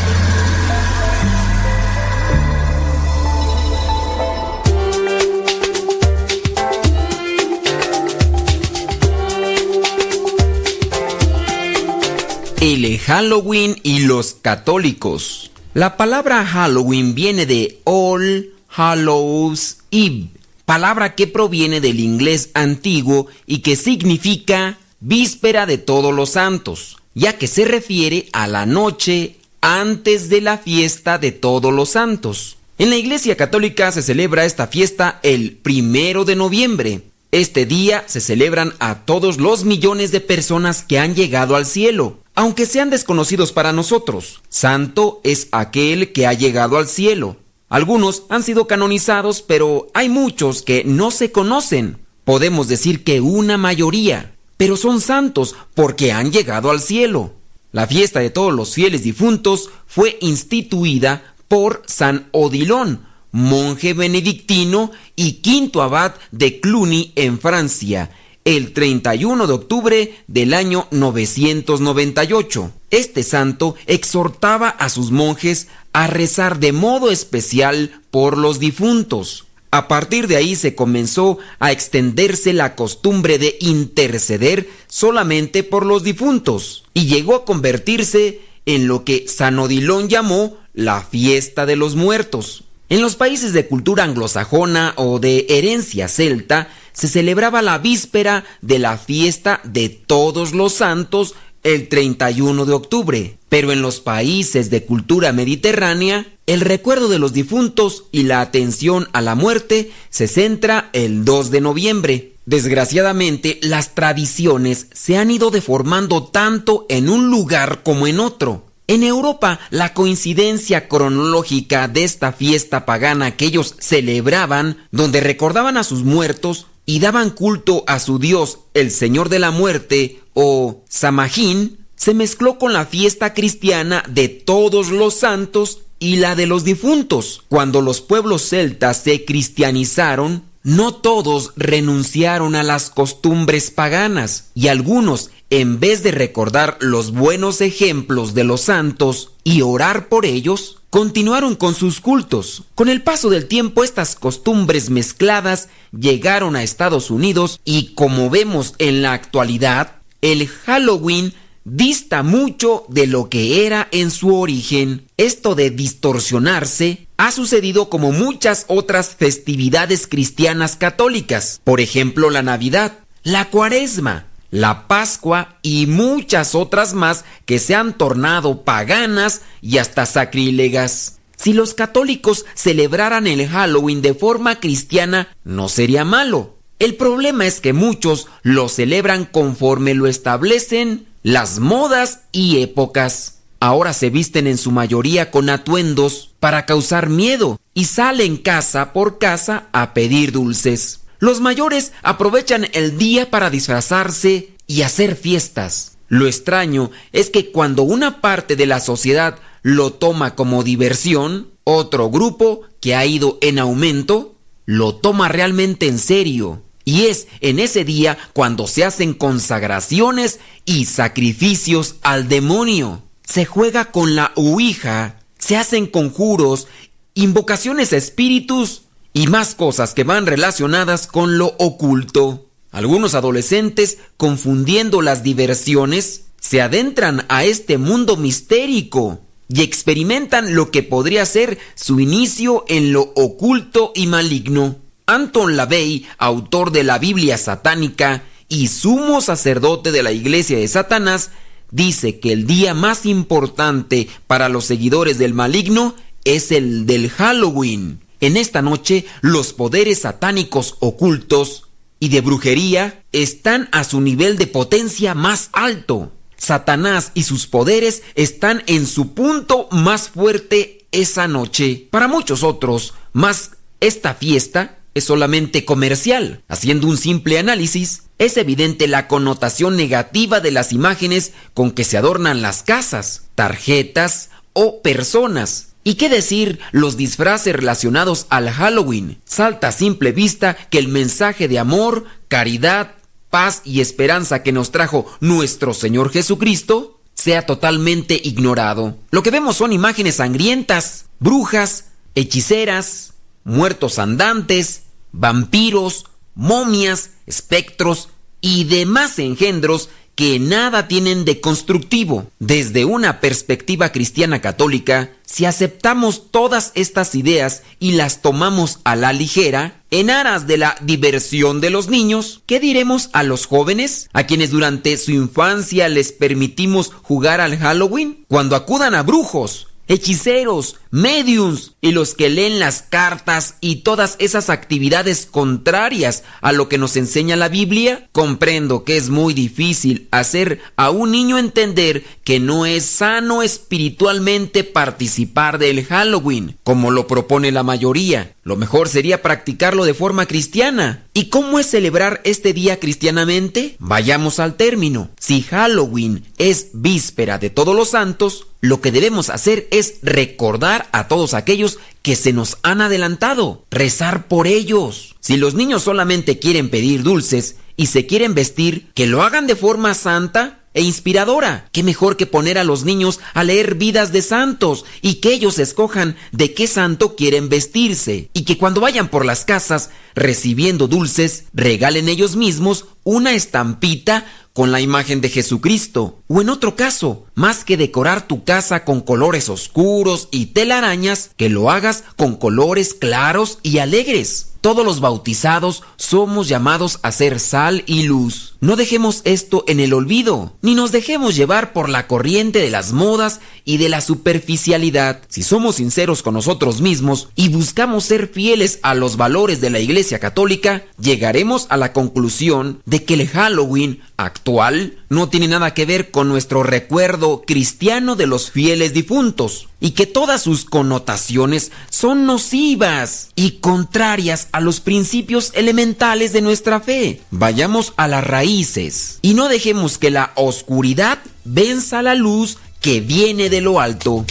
El 12.61 12.99
Halloween 12.99 13.75
y 13.81 14.01
los 14.01 14.35
católicos. 14.35 15.49
La 15.73 15.97
palabra 15.97 16.45
Halloween 16.45 17.15
viene 17.15 17.47
de 17.47 17.79
All 17.85 18.53
Hallows 18.69 19.77
Eve, 19.89 20.27
palabra 20.65 21.15
que 21.15 21.25
proviene 21.25 21.81
del 21.81 21.99
inglés 21.99 22.51
antiguo 22.53 23.25
y 23.47 23.59
que 23.59 23.75
significa 23.75 24.77
víspera 24.99 25.65
de 25.65 25.79
todos 25.79 26.13
los 26.13 26.29
santos, 26.29 26.97
ya 27.15 27.35
que 27.35 27.47
se 27.47 27.65
refiere 27.65 28.27
a 28.31 28.47
la 28.47 28.67
noche 28.67 29.37
antes 29.61 30.29
de 30.29 30.41
la 30.41 30.59
fiesta 30.59 31.17
de 31.17 31.31
todos 31.31 31.73
los 31.73 31.89
santos. 31.89 32.57
En 32.77 32.91
la 32.91 32.97
Iglesia 32.97 33.35
Católica 33.35 33.91
se 33.91 34.03
celebra 34.03 34.45
esta 34.45 34.67
fiesta 34.67 35.19
el 35.23 35.53
primero 35.53 36.25
de 36.25 36.35
noviembre. 36.35 37.01
Este 37.31 37.65
día 37.65 38.03
se 38.05 38.21
celebran 38.21 38.73
a 38.77 38.99
todos 38.99 39.39
los 39.39 39.65
millones 39.65 40.11
de 40.11 40.21
personas 40.21 40.83
que 40.83 40.99
han 40.99 41.15
llegado 41.15 41.55
al 41.55 41.65
cielo, 41.65 42.20
aunque 42.35 42.65
sean 42.65 42.89
desconocidos 42.89 43.51
para 43.51 43.73
nosotros. 43.73 44.41
Santo 44.49 45.21
es 45.23 45.47
aquel 45.51 46.11
que 46.11 46.27
ha 46.27 46.33
llegado 46.33 46.77
al 46.77 46.87
cielo. 46.87 47.37
Algunos 47.69 48.23
han 48.29 48.43
sido 48.43 48.67
canonizados, 48.67 49.41
pero 49.41 49.87
hay 49.93 50.09
muchos 50.09 50.61
que 50.61 50.83
no 50.83 51.11
se 51.11 51.31
conocen. 51.31 51.97
Podemos 52.23 52.67
decir 52.67 53.03
que 53.03 53.21
una 53.21 53.57
mayoría, 53.57 54.35
pero 54.57 54.77
son 54.77 55.01
santos 55.01 55.55
porque 55.73 56.11
han 56.11 56.31
llegado 56.31 56.69
al 56.69 56.81
cielo. 56.81 57.33
La 57.71 57.87
fiesta 57.87 58.19
de 58.19 58.29
todos 58.29 58.53
los 58.53 58.73
fieles 58.73 59.03
difuntos 59.03 59.69
fue 59.87 60.17
instituida 60.19 61.33
por 61.47 61.83
San 61.85 62.27
Odilon, 62.31 63.05
monje 63.31 63.93
benedictino 63.93 64.91
y 65.15 65.33
quinto 65.41 65.81
abad 65.81 66.13
de 66.31 66.59
Cluny 66.59 67.13
en 67.15 67.39
Francia, 67.39 68.11
el 68.45 68.73
31 68.73 69.47
de 69.47 69.53
octubre 69.53 70.15
del 70.27 70.53
año 70.53 70.87
998. 70.91 72.71
Este 72.89 73.23
santo 73.23 73.75
exhortaba 73.85 74.69
a 74.69 74.89
sus 74.89 75.11
monjes 75.11 75.67
a 75.93 76.07
rezar 76.07 76.59
de 76.59 76.71
modo 76.71 77.11
especial 77.11 78.01
por 78.09 78.37
los 78.37 78.59
difuntos. 78.59 79.45
A 79.71 79.87
partir 79.87 80.27
de 80.27 80.35
ahí 80.35 80.55
se 80.55 80.75
comenzó 80.75 81.37
a 81.59 81.71
extenderse 81.71 82.51
la 82.51 82.75
costumbre 82.75 83.37
de 83.37 83.55
interceder 83.61 84.69
solamente 84.87 85.63
por 85.63 85.85
los 85.85 86.03
difuntos 86.03 86.83
y 86.93 87.05
llegó 87.05 87.35
a 87.35 87.45
convertirse 87.45 88.41
en 88.65 88.87
lo 88.87 89.05
que 89.05 89.27
San 89.27 89.57
Odilon 89.59 90.09
llamó 90.09 90.57
la 90.73 91.01
fiesta 91.01 91.65
de 91.65 91.77
los 91.77 91.95
muertos. 91.95 92.65
En 92.91 92.99
los 93.01 93.15
países 93.15 93.53
de 93.53 93.67
cultura 93.67 94.03
anglosajona 94.03 94.93
o 94.97 95.19
de 95.19 95.45
herencia 95.47 96.09
celta 96.09 96.67
se 96.91 97.07
celebraba 97.07 97.61
la 97.61 97.77
víspera 97.77 98.43
de 98.61 98.79
la 98.79 98.97
fiesta 98.97 99.61
de 99.63 99.87
todos 99.87 100.51
los 100.51 100.73
santos 100.73 101.35
el 101.63 101.87
31 101.87 102.65
de 102.65 102.73
octubre, 102.73 103.37
pero 103.47 103.71
en 103.71 103.81
los 103.81 104.01
países 104.01 104.69
de 104.69 104.83
cultura 104.83 105.31
mediterránea, 105.31 106.27
el 106.47 106.59
recuerdo 106.59 107.07
de 107.07 107.17
los 107.17 107.31
difuntos 107.31 108.07
y 108.11 108.23
la 108.23 108.41
atención 108.41 109.07
a 109.13 109.21
la 109.21 109.35
muerte 109.35 109.89
se 110.09 110.27
centra 110.27 110.89
el 110.91 111.23
2 111.23 111.49
de 111.49 111.61
noviembre. 111.61 112.33
Desgraciadamente, 112.45 113.57
las 113.61 113.95
tradiciones 113.95 114.87
se 114.91 115.15
han 115.15 115.31
ido 115.31 115.49
deformando 115.49 116.23
tanto 116.23 116.87
en 116.89 117.07
un 117.07 117.29
lugar 117.29 117.83
como 117.83 118.05
en 118.05 118.19
otro. 118.19 118.65
En 118.91 119.03
Europa, 119.03 119.57
la 119.69 119.93
coincidencia 119.93 120.89
cronológica 120.89 121.87
de 121.87 122.03
esta 122.03 122.33
fiesta 122.33 122.85
pagana 122.85 123.37
que 123.37 123.45
ellos 123.45 123.75
celebraban, 123.79 124.85
donde 124.91 125.21
recordaban 125.21 125.77
a 125.77 125.85
sus 125.85 126.03
muertos 126.03 126.67
y 126.85 126.99
daban 126.99 127.29
culto 127.29 127.85
a 127.87 127.99
su 127.99 128.19
dios, 128.19 128.59
el 128.73 128.91
Señor 128.91 129.29
de 129.29 129.39
la 129.39 129.49
Muerte, 129.51 130.19
o 130.33 130.83
Samajín, 130.89 131.85
se 131.95 132.13
mezcló 132.13 132.59
con 132.59 132.73
la 132.73 132.85
fiesta 132.85 133.33
cristiana 133.33 134.03
de 134.09 134.27
todos 134.27 134.89
los 134.89 135.13
santos 135.13 135.83
y 135.97 136.17
la 136.17 136.35
de 136.35 136.47
los 136.47 136.65
difuntos. 136.65 137.45
Cuando 137.47 137.79
los 137.79 138.01
pueblos 138.01 138.41
celtas 138.41 138.97
se 138.97 139.23
cristianizaron, 139.23 140.50
no 140.63 140.93
todos 140.93 141.53
renunciaron 141.55 142.55
a 142.55 142.63
las 142.63 142.89
costumbres 142.89 143.71
paganas 143.71 144.51
y 144.53 144.67
algunos, 144.67 145.31
en 145.49 145.79
vez 145.79 146.03
de 146.03 146.11
recordar 146.11 146.77
los 146.79 147.11
buenos 147.11 147.61
ejemplos 147.61 148.33
de 148.33 148.43
los 148.43 148.61
santos 148.61 149.31
y 149.43 149.61
orar 149.61 150.07
por 150.07 150.25
ellos, 150.25 150.81
continuaron 150.89 151.55
con 151.55 151.73
sus 151.73 151.99
cultos. 151.99 152.63
Con 152.75 152.89
el 152.89 153.01
paso 153.01 153.29
del 153.29 153.47
tiempo 153.47 153.83
estas 153.83 154.15
costumbres 154.15 154.89
mezcladas 154.89 155.69
llegaron 155.97 156.55
a 156.55 156.63
Estados 156.63 157.09
Unidos 157.09 157.59
y 157.65 157.93
como 157.95 158.29
vemos 158.29 158.75
en 158.77 159.01
la 159.01 159.13
actualidad, 159.13 159.95
el 160.21 160.47
Halloween 160.47 161.33
dista 161.63 162.23
mucho 162.23 162.85
de 162.89 163.07
lo 163.07 163.29
que 163.29 163.65
era 163.65 163.87
en 163.91 164.11
su 164.11 164.35
origen. 164.35 165.07
Esto 165.17 165.55
de 165.55 165.69
distorsionarse 165.69 167.07
ha 167.21 167.31
sucedido 167.31 167.87
como 167.87 168.11
muchas 168.11 168.65
otras 168.67 169.15
festividades 169.15 170.07
cristianas 170.07 170.75
católicas, 170.75 171.61
por 171.63 171.79
ejemplo 171.79 172.31
la 172.31 172.41
Navidad, 172.41 172.97
la 173.21 173.51
Cuaresma, 173.51 174.25
la 174.49 174.87
Pascua 174.87 175.59
y 175.61 175.85
muchas 175.85 176.55
otras 176.55 176.95
más 176.95 177.23
que 177.45 177.59
se 177.59 177.75
han 177.75 177.95
tornado 177.95 178.63
paganas 178.63 179.43
y 179.61 179.77
hasta 179.77 180.07
sacrílegas. 180.07 181.19
Si 181.37 181.53
los 181.53 181.75
católicos 181.75 182.45
celebraran 182.55 183.27
el 183.27 183.47
Halloween 183.47 184.01
de 184.01 184.15
forma 184.15 184.59
cristiana, 184.59 185.27
no 185.43 185.69
sería 185.69 186.03
malo. 186.03 186.57
El 186.79 186.95
problema 186.95 187.45
es 187.45 187.61
que 187.61 187.73
muchos 187.73 188.29
lo 188.41 188.67
celebran 188.67 189.25
conforme 189.25 189.93
lo 189.93 190.07
establecen 190.07 191.05
las 191.21 191.59
modas 191.59 192.21
y 192.31 192.63
épocas. 192.63 193.40
Ahora 193.61 193.93
se 193.93 194.09
visten 194.09 194.47
en 194.47 194.57
su 194.57 194.71
mayoría 194.71 195.29
con 195.29 195.47
atuendos 195.47 196.31
para 196.39 196.65
causar 196.65 197.09
miedo 197.09 197.59
y 197.75 197.85
salen 197.85 198.37
casa 198.37 198.91
por 198.91 199.19
casa 199.19 199.67
a 199.71 199.93
pedir 199.93 200.31
dulces. 200.31 201.01
Los 201.19 201.41
mayores 201.41 201.93
aprovechan 202.01 202.67
el 202.73 202.97
día 202.97 203.29
para 203.29 203.51
disfrazarse 203.51 204.55
y 204.65 204.81
hacer 204.81 205.15
fiestas. 205.15 205.99
Lo 206.07 206.25
extraño 206.25 206.89
es 207.11 207.29
que 207.29 207.51
cuando 207.51 207.83
una 207.83 208.19
parte 208.19 208.55
de 208.55 208.65
la 208.65 208.79
sociedad 208.79 209.37
lo 209.61 209.93
toma 209.93 210.33
como 210.33 210.63
diversión, 210.63 211.51
otro 211.63 212.09
grupo 212.09 212.61
que 212.79 212.95
ha 212.95 213.05
ido 213.05 213.37
en 213.41 213.59
aumento 213.59 214.33
lo 214.65 214.95
toma 214.95 215.27
realmente 215.27 215.87
en 215.87 215.99
serio 215.99 216.63
y 216.83 217.05
es 217.05 217.27
en 217.41 217.59
ese 217.59 217.85
día 217.85 218.17
cuando 218.33 218.65
se 218.65 218.85
hacen 218.85 219.13
consagraciones 219.13 220.39
y 220.65 220.85
sacrificios 220.85 221.97
al 222.01 222.27
demonio. 222.27 223.03
Se 223.31 223.45
juega 223.45 223.85
con 223.85 224.13
la 224.13 224.33
Ouija, 224.35 225.15
se 225.39 225.55
hacen 225.55 225.87
conjuros, 225.87 226.67
invocaciones 227.13 227.93
a 227.93 227.95
espíritus 227.95 228.81
y 229.13 229.27
más 229.27 229.55
cosas 229.55 229.93
que 229.93 230.03
van 230.03 230.25
relacionadas 230.25 231.07
con 231.07 231.37
lo 231.37 231.55
oculto. 231.57 232.49
Algunos 232.71 233.15
adolescentes, 233.15 233.99
confundiendo 234.17 235.01
las 235.01 235.23
diversiones, 235.23 236.25
se 236.41 236.61
adentran 236.61 237.25
a 237.29 237.45
este 237.45 237.77
mundo 237.77 238.17
mistérico 238.17 239.21
y 239.47 239.61
experimentan 239.61 240.53
lo 240.53 240.69
que 240.69 240.83
podría 240.83 241.25
ser 241.25 241.57
su 241.75 242.01
inicio 242.01 242.65
en 242.67 242.91
lo 242.91 243.13
oculto 243.15 243.93
y 243.95 244.07
maligno. 244.07 244.75
Anton 245.05 245.55
LaVey, 245.55 246.05
autor 246.17 246.73
de 246.73 246.83
la 246.83 246.99
Biblia 246.99 247.37
satánica 247.37 248.23
y 248.49 248.67
sumo 248.67 249.21
sacerdote 249.21 249.93
de 249.93 250.03
la 250.03 250.11
Iglesia 250.11 250.57
de 250.57 250.67
Satanás, 250.67 251.31
dice 251.71 252.19
que 252.19 252.31
el 252.31 252.45
día 252.45 252.73
más 252.73 253.05
importante 253.05 254.07
para 254.27 254.49
los 254.49 254.65
seguidores 254.65 255.17
del 255.17 255.33
maligno 255.33 255.95
es 256.23 256.51
el 256.51 256.85
del 256.85 257.09
Halloween. 257.09 258.01
En 258.19 258.37
esta 258.37 258.61
noche 258.61 259.05
los 259.21 259.53
poderes 259.53 260.01
satánicos 260.01 260.75
ocultos 260.79 261.67
y 261.99 262.09
de 262.09 262.21
brujería 262.21 263.03
están 263.11 263.69
a 263.71 263.83
su 263.83 264.01
nivel 264.01 264.37
de 264.37 264.47
potencia 264.47 265.15
más 265.15 265.49
alto. 265.53 266.11
Satanás 266.37 267.11
y 267.13 267.23
sus 267.23 267.47
poderes 267.47 268.01
están 268.15 268.63
en 268.65 268.87
su 268.87 269.13
punto 269.13 269.67
más 269.71 270.09
fuerte 270.09 270.85
esa 270.91 271.27
noche. 271.27 271.87
Para 271.91 272.07
muchos 272.07 272.43
otros, 272.43 272.95
más 273.13 273.51
esta 273.79 274.15
fiesta 274.15 274.80
es 274.93 275.03
solamente 275.03 275.65
comercial. 275.65 276.43
Haciendo 276.47 276.87
un 276.87 276.97
simple 276.97 277.39
análisis, 277.39 278.03
es 278.17 278.37
evidente 278.37 278.87
la 278.87 279.07
connotación 279.07 279.75
negativa 279.75 280.39
de 280.39 280.51
las 280.51 280.73
imágenes 280.73 281.33
con 281.53 281.71
que 281.71 281.83
se 281.83 281.97
adornan 281.97 282.41
las 282.41 282.63
casas, 282.63 283.23
tarjetas 283.35 284.29
o 284.53 284.81
personas. 284.81 285.69
¿Y 285.83 285.95
qué 285.95 286.09
decir 286.09 286.59
los 286.71 286.95
disfraces 286.95 287.55
relacionados 287.55 288.27
al 288.29 288.51
Halloween? 288.51 289.19
Salta 289.25 289.69
a 289.69 289.71
simple 289.71 290.11
vista 290.11 290.55
que 290.55 290.77
el 290.77 290.87
mensaje 290.87 291.47
de 291.47 291.57
amor, 291.57 292.05
caridad, 292.27 292.95
paz 293.31 293.61
y 293.65 293.81
esperanza 293.81 294.43
que 294.43 294.51
nos 294.51 294.71
trajo 294.71 295.11
nuestro 295.21 295.73
Señor 295.73 296.11
Jesucristo 296.11 296.99
sea 297.15 297.45
totalmente 297.45 298.19
ignorado. 298.23 298.97
Lo 299.09 299.23
que 299.23 299.31
vemos 299.31 299.57
son 299.57 299.73
imágenes 299.73 300.15
sangrientas, 300.15 301.05
brujas, 301.19 301.85
hechiceras, 302.13 303.10
muertos 303.43 303.99
andantes, 303.99 304.83
vampiros, 305.11 306.05
momias, 306.35 307.11
espectros 307.25 308.09
y 308.41 308.63
demás 308.65 309.19
engendros 309.19 309.89
que 310.15 310.39
nada 310.39 310.87
tienen 310.87 311.25
de 311.25 311.39
constructivo. 311.39 312.27
Desde 312.39 312.85
una 312.85 313.21
perspectiva 313.21 313.91
cristiana 313.91 314.41
católica, 314.41 315.11
si 315.25 315.45
aceptamos 315.45 316.31
todas 316.31 316.71
estas 316.75 317.15
ideas 317.15 317.63
y 317.79 317.93
las 317.93 318.21
tomamos 318.21 318.79
a 318.83 318.95
la 318.95 319.13
ligera, 319.13 319.83
en 319.89 320.09
aras 320.09 320.47
de 320.47 320.57
la 320.57 320.75
diversión 320.81 321.59
de 321.61 321.69
los 321.69 321.87
niños, 321.89 322.43
¿qué 322.45 322.59
diremos 322.59 323.09
a 323.13 323.23
los 323.23 323.45
jóvenes? 323.45 324.09
A 324.13 324.25
quienes 324.25 324.51
durante 324.51 324.97
su 324.97 325.11
infancia 325.11 325.89
les 325.89 326.11
permitimos 326.11 326.91
jugar 327.01 327.41
al 327.41 327.57
Halloween? 327.57 328.25
Cuando 328.27 328.55
acudan 328.55 328.95
a 328.95 329.03
brujos, 329.03 329.69
hechiceros, 329.87 330.77
mediums 330.91 331.70
y 331.81 331.91
los 331.91 332.13
que 332.13 332.29
leen 332.29 332.59
las 332.59 332.83
cartas 332.83 333.55
y 333.59 333.77
todas 333.77 334.15
esas 334.19 334.49
actividades 334.49 335.25
contrarias 335.25 336.23
a 336.41 336.51
lo 336.51 336.69
que 336.69 336.77
nos 336.77 336.95
enseña 336.95 337.35
la 337.35 337.49
Biblia, 337.49 338.07
comprendo 338.11 338.83
que 338.83 338.97
es 338.97 339.09
muy 339.09 339.33
difícil 339.33 340.07
hacer 340.11 340.61
a 340.75 340.91
un 340.91 341.11
niño 341.11 341.39
entender 341.39 342.03
que 342.23 342.39
no 342.39 342.65
es 342.65 342.85
sano 342.85 343.41
espiritualmente 343.41 344.63
participar 344.63 345.57
del 345.57 345.83
Halloween, 345.83 346.57
como 346.63 346.91
lo 346.91 347.07
propone 347.07 347.51
la 347.51 347.63
mayoría. 347.63 348.35
Lo 348.43 348.55
mejor 348.55 348.89
sería 348.89 349.21
practicarlo 349.21 349.85
de 349.85 349.93
forma 349.93 350.25
cristiana. 350.25 351.05
¿Y 351.13 351.25
cómo 351.25 351.59
es 351.59 351.67
celebrar 351.67 352.21
este 352.23 352.53
día 352.53 352.79
cristianamente? 352.79 353.75
Vayamos 353.79 354.39
al 354.39 354.55
término. 354.55 355.09
Si 355.19 355.41
Halloween 355.43 356.23
es 356.37 356.69
víspera 356.73 357.37
de 357.37 357.49
todos 357.49 357.75
los 357.75 357.89
santos, 357.89 358.47
lo 358.61 358.79
que 358.79 358.91
debemos 358.91 359.29
hacer 359.29 359.67
es 359.71 359.95
recordar 360.03 360.87
a 360.91 361.07
todos 361.07 361.33
aquellos 361.33 361.70
que 362.01 362.15
se 362.15 362.33
nos 362.33 362.57
han 362.63 362.81
adelantado, 362.81 363.65
rezar 363.69 364.27
por 364.27 364.47
ellos. 364.47 365.15
Si 365.19 365.37
los 365.37 365.53
niños 365.53 365.83
solamente 365.83 366.39
quieren 366.39 366.69
pedir 366.69 367.03
dulces 367.03 367.55
y 367.77 367.87
se 367.87 368.05
quieren 368.05 368.33
vestir, 368.33 368.91
que 368.93 369.07
lo 369.07 369.23
hagan 369.23 369.47
de 369.47 369.55
forma 369.55 369.93
santa 369.93 370.61
e 370.73 370.81
inspiradora. 370.81 371.67
¿Qué 371.71 371.83
mejor 371.83 372.17
que 372.17 372.25
poner 372.25 372.57
a 372.57 372.63
los 372.63 372.85
niños 372.85 373.19
a 373.33 373.43
leer 373.43 373.75
vidas 373.75 374.11
de 374.11 374.21
santos 374.21 374.85
y 375.01 375.15
que 375.15 375.33
ellos 375.33 375.59
escojan 375.59 376.15
de 376.31 376.53
qué 376.53 376.67
santo 376.67 377.15
quieren 377.15 377.49
vestirse? 377.49 378.29
Y 378.33 378.43
que 378.43 378.57
cuando 378.57 378.81
vayan 378.81 379.09
por 379.09 379.25
las 379.25 379.43
casas 379.43 379.89
recibiendo 380.15 380.87
dulces, 380.87 381.45
regalen 381.53 382.07
ellos 382.07 382.35
mismos 382.35 382.85
una 383.03 383.33
estampita 383.33 384.25
con 384.53 384.71
la 384.71 384.81
imagen 384.81 385.21
de 385.21 385.29
Jesucristo. 385.29 386.19
O 386.27 386.41
en 386.41 386.49
otro 386.49 386.75
caso, 386.75 387.25
más 387.35 387.63
que 387.63 387.77
decorar 387.77 388.27
tu 388.27 388.43
casa 388.43 388.83
con 388.83 389.01
colores 389.01 389.49
oscuros 389.49 390.27
y 390.31 390.47
telarañas, 390.47 391.31
que 391.37 391.49
lo 391.49 391.71
hagas 391.71 392.03
con 392.17 392.35
colores 392.35 392.93
claros 392.93 393.59
y 393.63 393.79
alegres. 393.79 394.47
Todos 394.61 394.85
los 394.85 394.99
bautizados 394.99 395.81
somos 395.95 396.47
llamados 396.47 396.99
a 397.01 397.11
ser 397.11 397.39
sal 397.39 397.83
y 397.87 398.03
luz. 398.03 398.53
No 398.59 398.75
dejemos 398.75 399.21
esto 399.23 399.63
en 399.67 399.79
el 399.79 399.91
olvido, 399.91 400.53
ni 400.61 400.75
nos 400.75 400.91
dejemos 400.91 401.35
llevar 401.35 401.73
por 401.73 401.89
la 401.89 402.05
corriente 402.05 402.59
de 402.59 402.69
las 402.69 402.93
modas 402.93 403.39
y 403.65 403.77
de 403.77 403.89
la 403.89 404.01
superficialidad. 404.01 405.23
Si 405.29 405.41
somos 405.41 405.77
sinceros 405.77 406.21
con 406.21 406.35
nosotros 406.35 406.79
mismos 406.79 407.29
y 407.35 407.49
buscamos 407.49 408.03
ser 408.03 408.27
fieles 408.27 408.77
a 408.83 408.93
los 408.93 409.17
valores 409.17 409.61
de 409.61 409.71
la 409.71 409.79
Iglesia 409.79 410.19
Católica, 410.19 410.83
llegaremos 410.99 411.65
a 411.69 411.77
la 411.77 411.91
conclusión 411.91 412.83
de 412.91 413.05
que 413.05 413.13
el 413.13 413.25
Halloween 413.29 414.01
actual 414.17 414.97
no 415.07 415.29
tiene 415.29 415.47
nada 415.47 415.73
que 415.73 415.85
ver 415.85 416.11
con 416.11 416.27
nuestro 416.27 416.61
recuerdo 416.61 417.41
cristiano 417.47 418.17
de 418.17 418.27
los 418.27 418.51
fieles 418.51 418.93
difuntos 418.93 419.69
y 419.79 419.91
que 419.91 420.05
todas 420.05 420.41
sus 420.41 420.65
connotaciones 420.65 421.71
son 421.89 422.25
nocivas 422.25 423.29
y 423.33 423.61
contrarias 423.61 424.49
a 424.51 424.59
los 424.59 424.81
principios 424.81 425.53
elementales 425.55 426.33
de 426.33 426.41
nuestra 426.41 426.81
fe. 426.81 427.21
Vayamos 427.31 427.93
a 427.95 428.09
las 428.09 428.25
raíces 428.25 429.19
y 429.21 429.35
no 429.35 429.47
dejemos 429.47 429.97
que 429.97 430.11
la 430.11 430.33
oscuridad 430.35 431.19
venza 431.45 432.01
la 432.01 432.15
luz 432.15 432.57
que 432.81 432.99
viene 432.99 433.49
de 433.49 433.61
lo 433.61 433.79
alto. 433.79 434.25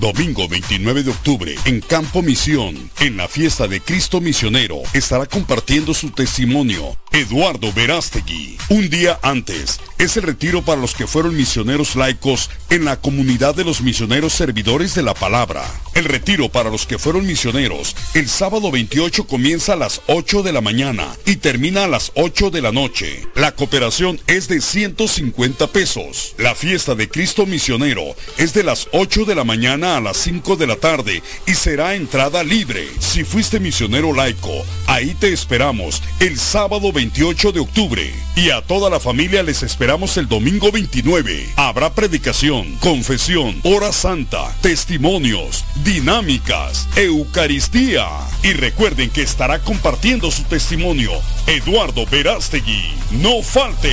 Domingo 0.00 0.48
29 0.48 1.02
de 1.02 1.10
octubre, 1.10 1.54
en 1.66 1.82
Campo 1.82 2.22
Misión, 2.22 2.90
en 3.00 3.18
la 3.18 3.28
fiesta 3.28 3.68
de 3.68 3.82
Cristo 3.82 4.22
Misionero, 4.22 4.80
estará 4.94 5.26
compartiendo 5.26 5.92
su 5.92 6.08
testimonio 6.10 6.96
Eduardo 7.12 7.70
Verástegui. 7.70 8.56
Un 8.70 8.88
día 8.88 9.18
antes, 9.22 9.78
es 9.98 10.16
el 10.16 10.22
retiro 10.22 10.62
para 10.62 10.80
los 10.80 10.94
que 10.94 11.06
fueron 11.06 11.36
misioneros 11.36 11.96
laicos 11.96 12.48
en 12.70 12.86
la 12.86 12.98
comunidad 12.98 13.54
de 13.54 13.64
los 13.64 13.82
misioneros 13.82 14.32
servidores 14.32 14.94
de 14.94 15.02
la 15.02 15.12
palabra. 15.12 15.62
El 15.94 16.04
retiro 16.04 16.48
para 16.48 16.70
los 16.70 16.86
que 16.86 16.98
fueron 16.98 17.26
misioneros 17.26 17.94
el 18.14 18.28
sábado 18.28 18.70
28 18.70 19.26
comienza 19.26 19.74
a 19.74 19.76
las 19.76 20.00
8 20.06 20.42
de 20.42 20.52
la 20.52 20.62
mañana 20.62 21.08
y 21.26 21.36
termina 21.36 21.84
a 21.84 21.88
las 21.88 22.12
8 22.14 22.50
de 22.50 22.62
la 22.62 22.72
noche. 22.72 23.26
La 23.34 23.52
cooperación 23.52 24.18
es 24.26 24.48
de 24.48 24.62
150 24.62 25.66
pesos. 25.66 26.34
La 26.38 26.54
fiesta 26.54 26.94
de 26.94 27.08
Cristo 27.10 27.44
Misionero 27.44 28.14
es 28.38 28.54
de 28.54 28.62
las 28.62 28.88
8 28.92 29.26
de 29.26 29.34
la 29.34 29.44
mañana 29.44 29.89
a 29.96 30.00
las 30.00 30.16
5 30.18 30.56
de 30.56 30.66
la 30.66 30.76
tarde 30.76 31.22
y 31.46 31.54
será 31.54 31.94
entrada 31.94 32.42
libre. 32.42 32.88
Si 32.98 33.24
fuiste 33.24 33.60
misionero 33.60 34.12
laico, 34.12 34.52
ahí 34.86 35.14
te 35.14 35.32
esperamos 35.32 36.02
el 36.20 36.38
sábado 36.38 36.92
28 36.92 37.52
de 37.52 37.60
octubre. 37.60 38.12
Y 38.36 38.50
a 38.50 38.62
toda 38.62 38.88
la 38.88 39.00
familia 39.00 39.42
les 39.42 39.62
esperamos 39.62 40.16
el 40.16 40.28
domingo 40.28 40.70
29. 40.70 41.54
Habrá 41.56 41.94
predicación, 41.94 42.76
confesión, 42.76 43.60
hora 43.64 43.92
santa, 43.92 44.54
testimonios, 44.60 45.64
dinámicas, 45.84 46.88
Eucaristía. 46.96 48.06
Y 48.42 48.52
recuerden 48.52 49.10
que 49.10 49.22
estará 49.22 49.60
compartiendo 49.60 50.30
su 50.30 50.44
testimonio 50.44 51.12
Eduardo 51.46 52.06
Verástegui. 52.06 52.92
No 53.10 53.42
falte. 53.42 53.92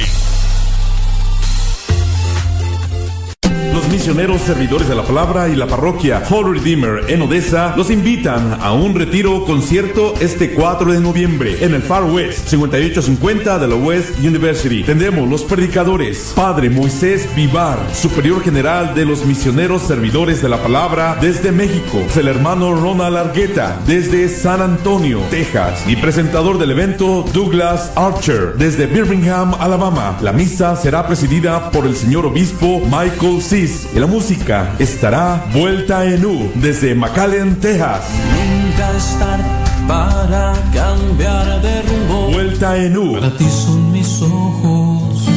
Misioneros 3.97 4.41
servidores 4.41 4.87
de 4.87 4.93
la 4.93 5.01
palabra 5.01 5.49
y 5.49 5.55
la 5.55 5.65
parroquia 5.65 6.21
Holy 6.29 6.59
Redeemer 6.59 7.05
en 7.09 7.23
Odessa 7.23 7.73
los 7.75 7.89
invitan 7.89 8.55
a 8.61 8.71
un 8.71 8.93
retiro 8.93 9.43
concierto 9.43 10.13
este 10.19 10.53
4 10.53 10.91
de 10.91 10.99
noviembre 10.99 11.65
en 11.65 11.73
el 11.73 11.81
Far 11.81 12.03
West 12.03 12.47
5850 12.47 13.57
de 13.57 13.67
la 13.67 13.73
West 13.75 14.19
University. 14.19 14.83
Tendremos 14.83 15.27
los 15.27 15.41
predicadores 15.41 16.31
Padre 16.35 16.69
Moisés 16.69 17.27
Vivar, 17.35 17.79
Superior 17.91 18.43
General 18.43 18.93
de 18.93 19.03
los 19.03 19.25
Misioneros 19.25 19.81
Servidores 19.81 20.43
de 20.43 20.49
la 20.49 20.61
Palabra 20.61 21.17
desde 21.19 21.51
México, 21.51 21.97
el 22.19 22.27
hermano 22.27 22.75
Ronald 22.75 23.17
Argueta 23.17 23.79
desde 23.87 24.29
San 24.29 24.61
Antonio, 24.61 25.21
Texas 25.31 25.83
y 25.87 25.95
presentador 25.95 26.59
del 26.59 26.69
evento 26.69 27.25
Douglas 27.33 27.91
Archer 27.95 28.53
desde 28.59 28.85
Birmingham, 28.85 29.55
Alabama. 29.59 30.19
La 30.21 30.33
misa 30.33 30.75
será 30.75 31.07
presidida 31.07 31.71
por 31.71 31.87
el 31.87 31.95
señor 31.95 32.27
obispo 32.27 32.79
Michael 32.91 33.41
Cis 33.41 33.86
y 33.93 33.99
la 33.99 34.07
música 34.07 34.73
estará 34.79 35.45
vuelta 35.53 36.05
en 36.05 36.25
U 36.25 36.49
desde 36.55 36.95
McAllen, 36.95 37.59
Texas. 37.59 38.05
Nunca 38.33 38.97
es 38.97 39.19
tarde 39.19 39.43
para 39.87 40.53
cambiar 40.73 41.61
de 41.61 41.83
rumbo. 41.83 42.31
Vuelta 42.31 42.75
en 42.77 42.97
U. 42.97 43.13
Para 43.13 43.37
ti 43.37 43.47
son 43.49 43.91
mis 43.91 44.19
ojos. 44.21 45.27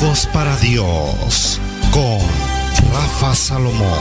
Músicos 0.00 0.28
para 0.32 0.56
Dios 0.58 1.60
con 1.90 2.20
Rafa 2.92 3.34
Salomón. 3.34 3.98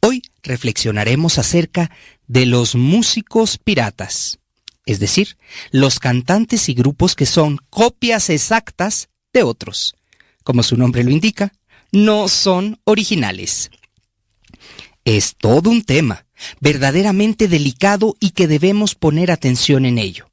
Hoy 0.00 0.22
reflexionaremos 0.42 1.36
acerca 1.38 1.90
de 2.26 2.46
los 2.46 2.74
músicos 2.74 3.58
piratas, 3.58 4.38
es 4.86 5.00
decir, 5.00 5.36
los 5.70 5.98
cantantes 5.98 6.70
y 6.70 6.74
grupos 6.74 7.14
que 7.14 7.26
son 7.26 7.58
copias 7.68 8.30
exactas 8.30 9.10
de 9.34 9.42
otros. 9.42 9.96
Como 10.44 10.62
su 10.62 10.78
nombre 10.78 11.04
lo 11.04 11.10
indica, 11.10 11.52
no 11.92 12.26
son 12.28 12.80
originales. 12.84 13.70
Es 15.12 15.34
todo 15.36 15.70
un 15.70 15.82
tema, 15.82 16.24
verdaderamente 16.60 17.48
delicado 17.48 18.16
y 18.20 18.30
que 18.30 18.46
debemos 18.46 18.94
poner 18.94 19.32
atención 19.32 19.84
en 19.84 19.98
ello 19.98 20.30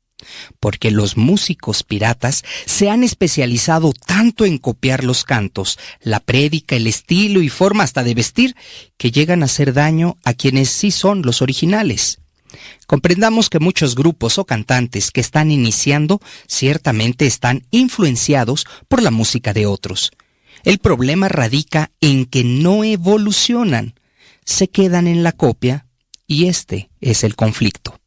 porque 0.59 0.91
los 0.91 1.17
músicos 1.17 1.81
piratas 1.81 2.43
se 2.65 2.89
han 2.89 3.03
especializado 3.03 3.91
tanto 3.93 4.45
en 4.45 4.59
copiar 4.59 5.03
los 5.03 5.23
cantos, 5.23 5.79
la 6.01 6.19
prédica, 6.19 6.75
el 6.75 6.85
estilo 6.85 7.41
y 7.41 7.49
forma 7.49 7.83
hasta 7.83 8.03
de 8.03 8.13
vestir, 8.13 8.55
que 8.97 9.09
llegan 9.09 9.41
a 9.41 9.45
hacer 9.45 9.73
daño 9.73 10.17
a 10.23 10.35
quienes 10.35 10.69
sí 10.69 10.91
son 10.91 11.23
los 11.23 11.41
originales. 11.41 12.19
Comprendamos 12.85 13.49
que 13.49 13.59
muchos 13.59 13.95
grupos 13.95 14.37
o 14.37 14.45
cantantes 14.45 15.09
que 15.09 15.21
están 15.21 15.49
iniciando 15.49 16.21
ciertamente 16.47 17.25
están 17.25 17.65
influenciados 17.71 18.65
por 18.87 19.01
la 19.01 19.11
música 19.11 19.53
de 19.53 19.65
otros. 19.65 20.11
El 20.63 20.77
problema 20.77 21.29
radica 21.29 21.89
en 21.99 22.25
que 22.25 22.43
no 22.43 22.83
evolucionan, 22.83 23.96
se 24.47 24.69
quedan 24.69 25.07
en 25.07 25.23
la 25.23 25.33
copia 25.33 25.85
y 26.25 26.47
este 26.47 26.89
es 27.01 27.23
el 27.25 27.35
conflicto. 27.35 27.99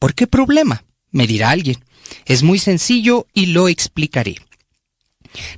¿Por 0.00 0.14
qué 0.14 0.26
problema? 0.26 0.84
Me 1.12 1.28
dirá 1.28 1.50
alguien. 1.50 1.82
Es 2.26 2.42
muy 2.42 2.58
sencillo 2.58 3.28
y 3.32 3.46
lo 3.46 3.68
explicaré. 3.68 4.34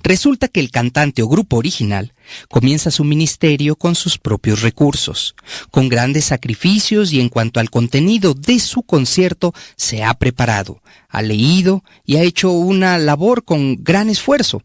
Resulta 0.02 0.48
que 0.48 0.60
el 0.60 0.70
cantante 0.70 1.22
o 1.22 1.28
grupo 1.28 1.56
original 1.56 2.12
comienza 2.50 2.90
su 2.90 3.04
ministerio 3.04 3.74
con 3.74 3.94
sus 3.94 4.18
propios 4.18 4.60
recursos, 4.60 5.34
con 5.70 5.88
grandes 5.88 6.26
sacrificios 6.26 7.10
y 7.14 7.20
en 7.20 7.30
cuanto 7.30 7.58
al 7.58 7.70
contenido 7.70 8.34
de 8.34 8.60
su 8.60 8.82
concierto 8.82 9.54
se 9.76 10.04
ha 10.04 10.12
preparado, 10.12 10.82
ha 11.08 11.22
leído 11.22 11.84
y 12.04 12.16
ha 12.16 12.22
hecho 12.22 12.50
una 12.50 12.98
labor 12.98 13.44
con 13.44 13.82
gran 13.82 14.10
esfuerzo, 14.10 14.62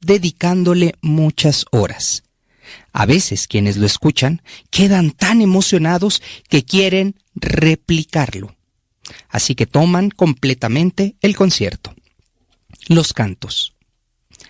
dedicándole 0.00 0.96
muchas 1.02 1.66
horas. 1.70 2.24
A 2.92 3.06
veces 3.06 3.46
quienes 3.46 3.76
lo 3.76 3.86
escuchan 3.86 4.42
quedan 4.70 5.10
tan 5.10 5.40
emocionados 5.40 6.22
que 6.48 6.64
quieren 6.64 7.16
replicarlo. 7.34 8.56
Así 9.28 9.54
que 9.54 9.66
toman 9.66 10.10
completamente 10.10 11.16
el 11.20 11.36
concierto. 11.36 11.94
Los 12.88 13.12
cantos, 13.12 13.74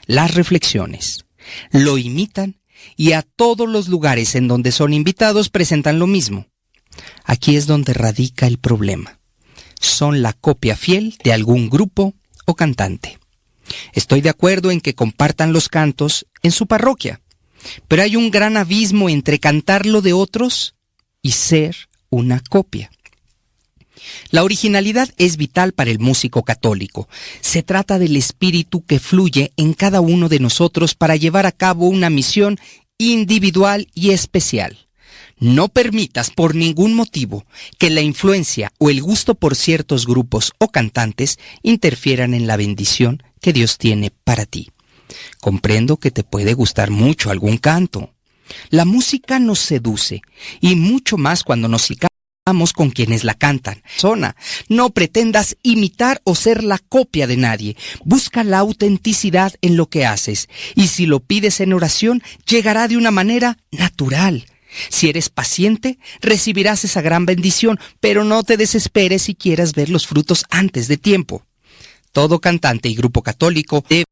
las 0.06 0.35
reflexiones, 0.35 1.24
lo 1.70 1.98
imitan 1.98 2.60
y 2.97 3.12
a 3.12 3.23
todos 3.23 3.69
los 3.69 3.89
lugares 3.89 4.35
en 4.35 4.48
donde 4.48 4.73
son 4.73 4.93
invitados 4.93 5.48
presentan 5.48 5.98
lo 5.98 6.06
mismo. 6.06 6.47
Aquí 7.24 7.56
es 7.56 7.66
donde 7.66 7.94
radica 7.94 8.47
el 8.47 8.59
problema. 8.59 9.19
Son 9.81 10.23
la 10.23 10.32
copia 10.32 10.77
fiel 10.77 11.16
de 11.23 11.32
algún 11.32 11.70
grupo 11.70 12.15
o 12.47 12.55
cantante. 12.55 13.19
Estoy 13.93 14.20
de 14.20 14.31
acuerdo 14.31 14.70
en 14.70 14.81
que 14.81 14.94
compartan 14.94 15.52
los 15.52 15.69
cantos 15.69 16.27
en 16.43 16.52
su 16.52 16.66
parroquia, 16.66 17.20
pero 17.89 18.03
hay 18.03 18.17
un 18.17 18.31
gran 18.31 18.57
abismo 18.57 19.09
entre 19.09 19.39
cantarlo 19.39 20.03
de 20.03 20.13
otros 20.13 20.75
y 21.23 21.33
ser 21.33 21.89
una 22.11 22.43
copia. 22.49 22.91
La 24.31 24.45
originalidad 24.45 25.09
es 25.17 25.37
vital 25.37 25.73
para 25.73 25.91
el 25.91 25.99
músico 25.99 26.43
católico. 26.43 27.09
Se 27.41 27.63
trata 27.63 27.99
del 27.99 28.17
espíritu 28.17 28.85
que 28.85 28.99
fluye 29.01 29.53
en 29.57 29.75
cada 29.75 30.01
uno 30.01 30.29
de 30.29 30.39
nosotros 30.39 30.95
para 30.95 31.17
llevar 31.17 31.47
a 31.47 31.53
cabo 31.53 31.89
una 31.89 32.11
misión 32.11 32.59
individual 32.99 33.89
y 33.95 34.11
especial. 34.11 34.89
No 35.41 35.69
permitas 35.69 36.31
por 36.31 36.57
ningún 36.57 36.95
motivo 36.95 37.45
que 37.79 37.91
la 37.91 38.01
influencia 38.01 38.73
o 38.79 38.91
el 38.91 39.01
gusto 39.03 39.37
por 39.37 39.55
ciertos 39.55 40.05
grupos 40.05 40.53
o 40.59 40.69
cantantes 40.69 41.39
interfieran 41.63 42.35
en 42.35 42.49
la 42.49 42.57
bendición 42.57 43.23
que 43.41 43.53
Dios 43.53 43.79
tiene 43.79 44.11
para 44.11 44.47
ti. 44.47 44.71
Comprendo 45.41 45.97
que 45.97 46.11
te 46.11 46.25
puede 46.25 46.55
gustar 46.55 46.91
mucho 46.91 47.31
algún 47.31 47.59
canto. 47.59 48.15
La 48.71 48.85
música 48.85 49.39
nos 49.39 49.59
seduce, 49.59 50.23
y 50.61 50.75
mucho 50.75 51.19
más 51.19 51.45
cuando 51.45 51.69
nos 51.69 51.91
con 52.75 52.91
quienes 52.91 53.25
la 53.25 53.35
cantan. 53.35 53.83
Zona. 53.99 54.35
No 54.69 54.91
pretendas 54.91 55.57
imitar 55.63 56.21
o 56.25 56.35
ser 56.35 56.65
la 56.65 56.79
copia 56.79 57.27
de 57.27 57.37
nadie. 57.37 57.77
Busca 58.05 58.43
la 58.43 58.59
autenticidad 58.59 59.53
en 59.61 59.77
lo 59.77 59.89
que 59.91 60.07
haces. 60.07 60.49
Y 60.75 60.89
si 60.89 61.07
lo 61.07 61.21
pides 61.21 61.61
en 61.61 61.75
oración, 61.75 62.23
llegará 62.47 62.89
de 62.89 62.97
una 62.97 63.11
manera 63.11 63.59
natural. 63.71 64.47
Si 64.89 65.09
eres 65.09 65.29
paciente, 65.29 65.99
recibirás 66.21 66.85
esa 66.85 67.03
gran 67.03 67.27
bendición, 67.27 67.79
pero 68.01 68.25
no 68.25 68.43
te 68.43 68.57
desesperes 68.57 69.23
si 69.23 69.35
quieras 69.35 69.75
ver 69.75 69.91
los 69.91 70.07
frutos 70.07 70.45
antes 70.51 70.89
de 70.89 70.97
tiempo. 70.97 71.45
Todo 72.13 72.41
cantante 72.41 72.89
y 72.89 72.95
grupo 72.95 73.23
católico 73.23 73.85
debe 73.89 74.05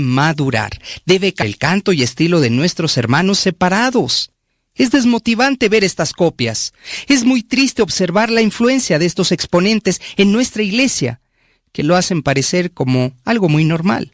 madurar, 0.00 0.80
debe 1.06 1.34
el 1.38 1.58
canto 1.58 1.92
y 1.92 2.02
estilo 2.02 2.40
de 2.40 2.50
nuestros 2.50 2.96
hermanos 2.96 3.38
separados. 3.38 4.30
Es 4.74 4.90
desmotivante 4.90 5.68
ver 5.68 5.84
estas 5.84 6.12
copias. 6.12 6.72
Es 7.08 7.24
muy 7.24 7.42
triste 7.42 7.82
observar 7.82 8.30
la 8.30 8.42
influencia 8.42 8.98
de 8.98 9.06
estos 9.06 9.32
exponentes 9.32 10.00
en 10.16 10.32
nuestra 10.32 10.62
iglesia, 10.62 11.20
que 11.72 11.82
lo 11.82 11.96
hacen 11.96 12.22
parecer 12.22 12.72
como 12.72 13.12
algo 13.24 13.48
muy 13.48 13.64
normal. 13.64 14.12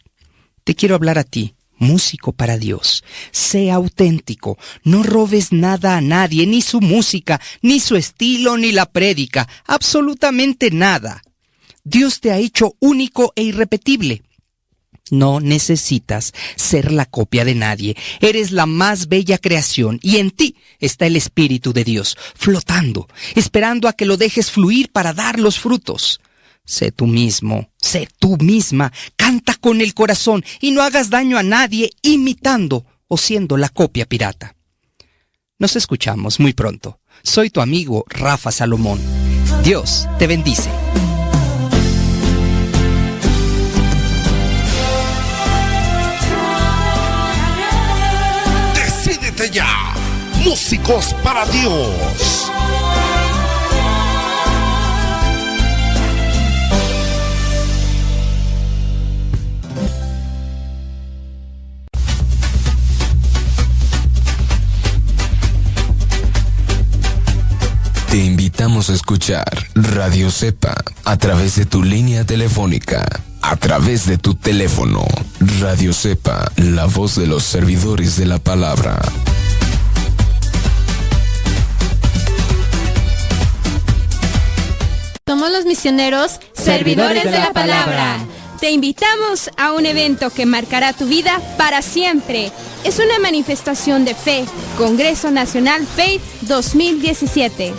Te 0.65 0.75
quiero 0.75 0.95
hablar 0.95 1.19
a 1.19 1.25
ti, 1.25 1.55
músico 1.79 2.33
para 2.33 2.59
Dios. 2.59 3.05
Sea 3.31 3.75
auténtico, 3.75 4.59
no 4.83 5.03
robes 5.03 5.53
nada 5.53 5.97
a 5.97 6.01
nadie, 6.01 6.47
ni 6.47 6.63
su 6.63 6.81
música, 6.81 7.41
ni 7.63 7.81
su 7.81 7.97
estilo, 7.97 8.57
ni 8.57 8.73
la 8.73 8.87
prédica, 8.87 9.49
absolutamente 9.67 10.71
nada. 10.71 11.23
Dios 11.85 12.21
te 12.21 12.33
ha 12.33 12.39
hecho 12.39 12.75
único 12.81 13.33
e 13.37 13.45
irrepetible. 13.45 14.23
No 15.11 15.41
necesitas 15.41 16.33
ser 16.57 16.91
la 16.91 17.07
copia 17.07 17.45
de 17.45 17.55
nadie. 17.55 17.97
Eres 18.21 18.51
la 18.51 18.67
más 18.67 19.09
bella 19.09 19.39
creación 19.39 20.01
y 20.03 20.17
en 20.17 20.31
ti 20.31 20.57
está 20.81 21.07
el 21.07 21.17
Espíritu 21.17 21.73
de 21.73 21.85
Dios, 21.85 22.17
flotando, 22.35 23.07
esperando 23.35 23.89
a 23.89 23.93
que 23.93 24.07
lo 24.07 24.17
dejes 24.17 24.51
fluir 24.51 24.91
para 24.91 25.13
dar 25.13 25.39
los 25.39 25.59
frutos. 25.61 26.21
Sé 26.65 26.91
tú 26.91 27.07
mismo, 27.07 27.71
sé 27.81 28.09
tú 28.19 28.37
misma, 28.39 28.93
canta 29.15 29.55
con 29.55 29.81
el 29.81 29.95
corazón 29.95 30.45
y 30.61 30.73
no 30.73 30.83
hagas 30.83 31.11
daño 31.11 31.39
a 31.39 31.45
nadie 31.45 31.91
imitando 32.03 32.85
o 33.07 33.17
siendo 33.17 33.57
la 33.57 33.69
copia 33.69 34.07
pirata. 34.07 34.57
Nos 35.59 35.77
escuchamos 35.77 36.41
muy 36.41 36.53
pronto. 36.53 36.99
Soy 37.23 37.51
tu 37.51 37.61
amigo 37.61 38.05
Rafa 38.09 38.51
Salomón. 38.51 38.99
Dios 39.63 40.09
te 40.19 40.27
bendice. 40.27 40.69
Músicos 50.47 51.13
para 51.25 51.45
Dios. 51.47 52.53
Te 68.09 68.19
invitamos 68.19 68.89
a 68.89 68.95
escuchar 68.95 69.45
Radio 69.75 70.31
Cepa 70.31 70.77
a 71.05 71.17
través 71.17 71.57
de 71.57 71.67
tu 71.67 71.83
línea 71.83 72.25
telefónica 72.25 73.05
a 73.43 73.57
través 73.57 74.07
de 74.07 74.17
tu 74.17 74.35
teléfono. 74.35 75.05
Radio 75.61 75.93
Cepa, 75.93 76.53
la 76.57 76.87
voz 76.87 77.17
de 77.17 77.27
los 77.27 77.43
servidores 77.43 78.17
de 78.17 78.27
la 78.27 78.39
palabra. 78.39 79.01
Somos 85.37 85.53
los 85.53 85.67
misioneros, 85.67 86.41
servidores 86.55 87.25
de 87.25 87.39
la 87.39 87.53
palabra. 87.53 88.17
Te 88.59 88.71
invitamos 88.71 89.51
a 89.59 89.75
un 89.75 89.85
evento 89.85 90.31
que 90.31 90.47
marcará 90.47 90.95
tu 90.95 91.05
vida 91.05 91.43
para 91.59 91.83
siempre. 91.83 92.51
Es 92.85 92.99
una 93.01 93.19
manifestación 93.19 94.07
de 94.07 94.15
fe, 94.15 94.47
Congreso 94.79 95.31
Nacional 95.31 95.87
Faith 95.87 96.23
2017. 96.41 97.75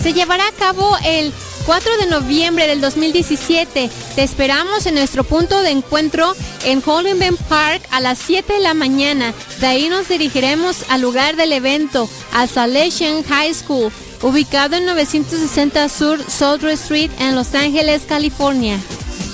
Se 0.00 0.12
llevará 0.12 0.46
a 0.46 0.52
cabo 0.52 0.96
el 1.04 1.32
4 1.66 1.96
de 1.96 2.06
noviembre 2.06 2.68
del 2.68 2.80
2017. 2.80 3.90
Te 4.14 4.22
esperamos 4.22 4.86
en 4.86 4.94
nuestro 4.94 5.24
punto 5.24 5.62
de 5.62 5.70
encuentro 5.70 6.36
en 6.64 6.80
Hollywood 6.84 7.40
Park 7.48 7.82
a 7.90 8.00
las 8.00 8.20
7 8.20 8.52
de 8.52 8.60
la 8.60 8.74
mañana. 8.74 9.34
De 9.58 9.66
ahí 9.66 9.88
nos 9.88 10.08
dirigiremos 10.08 10.84
al 10.88 11.00
lugar 11.00 11.34
del 11.34 11.54
evento, 11.54 12.08
a 12.32 12.46
Salesian 12.46 13.24
High 13.24 13.54
School, 13.54 13.90
ubicado 14.22 14.76
en 14.76 14.86
960 14.86 15.88
Sur 15.88 16.22
Southern 16.30 16.72
Street 16.72 17.10
en 17.18 17.34
Los 17.34 17.54
Ángeles, 17.54 18.02
California. 18.06 18.78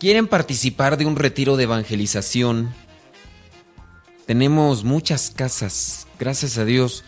Quieren 0.00 0.26
participar 0.26 0.96
de 0.96 1.04
un 1.04 1.14
retiro 1.14 1.58
de 1.58 1.64
evangelización, 1.64 2.72
tenemos 4.26 4.82
muchas 4.82 5.30
casas, 5.30 6.06
gracias 6.18 6.56
a 6.56 6.64
Dios. 6.64 7.04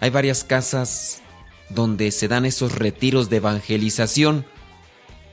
Hay 0.00 0.10
varias 0.10 0.44
casas 0.44 1.20
donde 1.68 2.12
se 2.12 2.28
dan 2.28 2.44
esos 2.46 2.76
retiros 2.76 3.28
de 3.28 3.38
evangelización. 3.38 4.46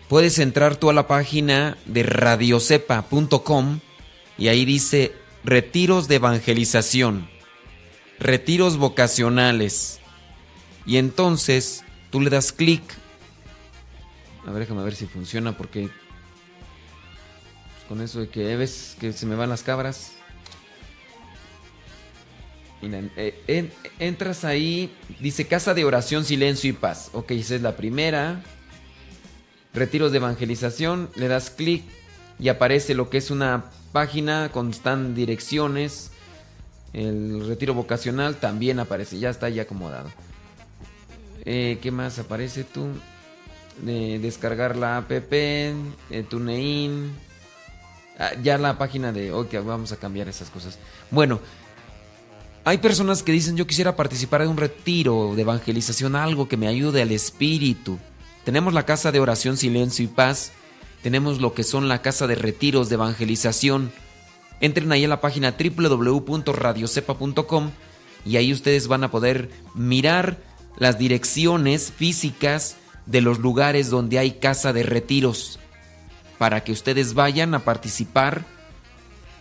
Puedes 0.10 0.40
entrar 0.40 0.77
tú 0.77 0.90
a 0.90 0.94
la 0.94 1.07
página 1.07 1.77
de 1.86 2.02
radiocepa.com 2.02 3.80
y 4.40 4.48
ahí 4.48 4.65
dice 4.65 5.14
retiros 5.44 6.07
de 6.07 6.15
evangelización, 6.15 7.30
retiros 8.19 8.77
vocacionales. 8.77 9.99
Y 10.88 10.98
entonces 10.98 11.84
tú 12.10 12.19
le 12.19 12.32
das 12.32 12.52
clic. 12.52 12.82
A 14.48 14.52
ver, 14.52 14.61
déjame 14.61 14.84
ver 14.84 14.95
si 14.95 15.06
funciona 15.06 15.56
porque 15.56 15.90
con 17.88 18.02
eso 18.02 18.20
de 18.22 18.30
que 18.30 18.56
ves 18.56 18.95
que 18.99 19.14
se 19.14 19.26
me 19.26 19.36
van 19.36 19.49
las 19.49 19.64
cabras. 19.64 20.12
Eh, 22.82 23.41
en- 23.48 23.72
entras 23.99 24.44
ahí, 24.45 24.94
dice 25.20 25.48
Casa 25.48 25.74
de 25.74 25.86
Oración, 25.86 26.24
Silencio 26.26 26.70
y 26.70 26.74
Paz. 26.74 27.10
Ok, 27.14 27.32
esa 27.32 27.56
es 27.56 27.62
la 27.62 27.76
primera. 27.76 28.44
Retiros 29.74 30.12
de 30.12 30.18
evangelización, 30.20 31.10
le 31.16 31.28
das 31.28 31.49
clic 31.49 31.84
y 32.40 32.49
aparece 32.49 32.94
lo 32.94 33.10
que 33.10 33.18
es 33.18 33.32
una 33.32 33.66
página 33.91 34.49
con 34.52 34.70
están 34.70 35.16
direcciones. 35.16 36.12
El 36.94 37.45
retiro 37.48 37.74
vocacional 37.74 38.36
también 38.36 38.80
aparece, 38.80 39.20
ya 39.20 39.30
está 39.30 39.49
ya 39.49 39.64
acomodado. 39.64 40.12
Eh, 41.44 41.80
¿Qué 41.82 41.91
más 41.91 42.20
aparece 42.20 42.64
tú? 42.64 42.88
Eh, 43.86 44.20
descargar 44.22 44.76
la 44.78 44.98
app, 44.98 45.12
eh, 45.12 45.74
TuneIn. 46.30 47.12
Ah, 48.17 48.31
ya 48.41 48.57
la 48.57 48.77
página 48.77 49.11
de. 49.11 49.31
Ok, 49.31 49.53
vamos 49.65 49.91
a 49.91 49.97
cambiar 49.97 50.29
esas 50.29 50.49
cosas. 50.49 50.79
Bueno, 51.11 51.41
hay 52.63 52.77
personas 52.77 53.23
que 53.23 53.31
dicen 53.31 53.57
yo 53.57 53.67
quisiera 53.67 53.95
participar 53.95 54.41
de 54.41 54.47
un 54.47 54.57
retiro 54.57 55.33
de 55.35 55.41
evangelización, 55.41 56.15
algo 56.15 56.47
que 56.47 56.57
me 56.57 56.67
ayude 56.67 57.01
al 57.01 57.11
espíritu. 57.11 57.99
Tenemos 58.43 58.73
la 58.73 58.85
casa 58.85 59.11
de 59.11 59.19
oración, 59.19 59.57
silencio 59.57 60.05
y 60.05 60.07
paz. 60.07 60.51
Tenemos 61.03 61.41
lo 61.41 61.53
que 61.53 61.63
son 61.63 61.87
la 61.87 62.01
casa 62.01 62.25
de 62.25 62.35
retiros 62.35 62.89
de 62.89 62.95
evangelización. 62.95 63.91
Entren 64.61 64.91
ahí 64.91 65.03
a 65.03 65.09
la 65.09 65.21
página 65.21 65.55
www.radiocepa.com 65.59 67.71
y 68.25 68.37
ahí 68.37 68.53
ustedes 68.53 68.87
van 68.87 69.03
a 69.03 69.11
poder 69.11 69.49
mirar 69.75 70.37
las 70.77 70.97
direcciones 70.97 71.93
físicas 71.95 72.77
de 73.05 73.21
los 73.21 73.39
lugares 73.39 73.89
donde 73.89 74.17
hay 74.17 74.39
casa 74.39 74.73
de 74.73 74.83
retiros 74.83 75.59
para 76.38 76.64
que 76.64 76.72
ustedes 76.72 77.14
vayan 77.14 77.53
a 77.53 77.64
participar 77.64 78.45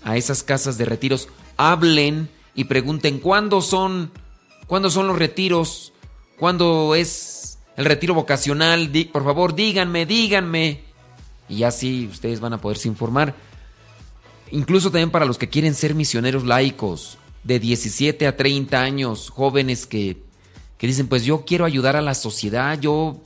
a 0.02 0.16
esas 0.16 0.42
casas 0.42 0.78
de 0.78 0.84
retiros, 0.84 1.28
hablen 1.56 2.28
y 2.54 2.64
pregunten 2.64 3.18
cuándo 3.18 3.60
son, 3.62 4.12
cuándo 4.66 4.90
son 4.90 5.08
los 5.08 5.18
retiros, 5.18 5.92
cuándo 6.38 6.94
es 6.94 7.58
el 7.76 7.84
retiro 7.84 8.14
vocacional, 8.14 8.90
por 9.12 9.24
favor 9.24 9.54
díganme, 9.54 10.06
díganme. 10.06 10.82
Y 11.48 11.64
así 11.64 12.08
ustedes 12.10 12.40
van 12.40 12.52
a 12.52 12.60
poderse 12.60 12.88
informar. 12.88 13.34
Incluso 14.50 14.90
también 14.90 15.10
para 15.10 15.24
los 15.24 15.38
que 15.38 15.48
quieren 15.48 15.74
ser 15.74 15.94
misioneros 15.94 16.44
laicos, 16.44 17.18
de 17.44 17.58
17 17.58 18.26
a 18.26 18.36
30 18.36 18.80
años, 18.80 19.30
jóvenes 19.30 19.86
que, 19.86 20.16
que 20.78 20.86
dicen, 20.86 21.08
pues 21.08 21.24
yo 21.24 21.44
quiero 21.44 21.64
ayudar 21.64 21.94
a 21.94 22.02
la 22.02 22.14
sociedad, 22.14 22.78
yo 22.80 23.20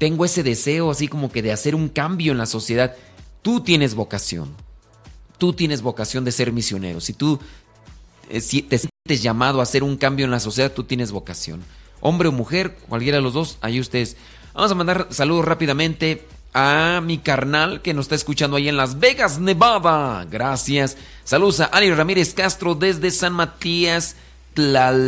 tengo 0.00 0.24
ese 0.24 0.42
deseo 0.42 0.90
así 0.90 1.08
como 1.08 1.30
que 1.30 1.42
de 1.42 1.52
hacer 1.52 1.74
un 1.74 1.90
cambio 1.90 2.32
en 2.32 2.38
la 2.38 2.46
sociedad. 2.46 2.96
Tú 3.42 3.60
tienes 3.60 3.94
vocación. 3.94 4.54
Tú 5.36 5.52
tienes 5.52 5.82
vocación 5.82 6.24
de 6.24 6.32
ser 6.32 6.52
misionero. 6.52 7.02
Si 7.02 7.12
tú 7.12 7.38
eh, 8.30 8.40
si 8.40 8.62
te 8.62 8.78
sientes 8.78 9.22
llamado 9.22 9.60
a 9.60 9.64
hacer 9.64 9.82
un 9.82 9.98
cambio 9.98 10.24
en 10.24 10.30
la 10.30 10.40
sociedad, 10.40 10.72
tú 10.72 10.84
tienes 10.84 11.12
vocación. 11.12 11.62
Hombre 12.00 12.28
o 12.28 12.32
mujer, 12.32 12.78
cualquiera 12.88 13.18
de 13.18 13.22
los 13.22 13.34
dos, 13.34 13.58
ahí 13.60 13.78
ustedes. 13.78 14.16
Vamos 14.54 14.72
a 14.72 14.74
mandar 14.74 15.08
saludos 15.10 15.44
rápidamente 15.44 16.26
a 16.54 17.02
mi 17.04 17.18
carnal 17.18 17.82
que 17.82 17.92
nos 17.92 18.06
está 18.06 18.14
escuchando 18.14 18.56
ahí 18.56 18.70
en 18.70 18.78
Las 18.78 19.00
Vegas, 19.00 19.38
Nevada. 19.38 20.24
Gracias. 20.30 20.96
Saludos 21.24 21.60
a 21.60 21.66
Ali 21.66 21.92
Ramírez 21.92 22.32
Castro 22.32 22.74
desde 22.74 23.10
San 23.10 23.34
Matías, 23.34 24.16
Tlal... 24.54 25.00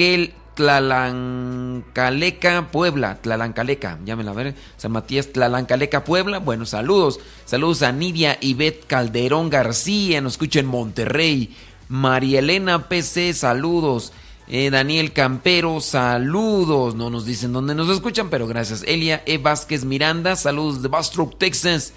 Tlalanquel... 0.00 0.40
Tlalancaleca, 0.60 2.68
Puebla, 2.70 3.16
Tlalancaleca, 3.22 3.98
llámenla 4.04 4.32
a 4.32 4.34
ver, 4.34 4.54
San 4.76 4.92
Matías, 4.92 5.32
Tlalancaleca, 5.32 6.04
Puebla. 6.04 6.38
Bueno, 6.38 6.66
saludos, 6.66 7.18
saludos 7.46 7.82
a 7.82 7.92
Nidia 7.92 8.36
Ivette 8.42 8.84
Calderón 8.86 9.48
García, 9.48 10.20
nos 10.20 10.34
escucha 10.34 10.60
en 10.60 10.66
Monterrey. 10.66 11.56
María 11.88 12.40
Elena 12.40 12.88
PC, 12.88 13.32
saludos. 13.32 14.12
Eh, 14.48 14.68
Daniel 14.68 15.14
Campero, 15.14 15.80
saludos. 15.80 16.94
No 16.94 17.08
nos 17.08 17.24
dicen 17.24 17.54
dónde 17.54 17.74
nos 17.74 17.88
escuchan, 17.88 18.28
pero 18.28 18.46
gracias. 18.46 18.84
Elia 18.86 19.22
E. 19.24 19.38
Vázquez 19.38 19.86
Miranda, 19.86 20.36
saludos 20.36 20.82
de 20.82 20.88
Bastrop, 20.88 21.38
Texas. 21.38 21.94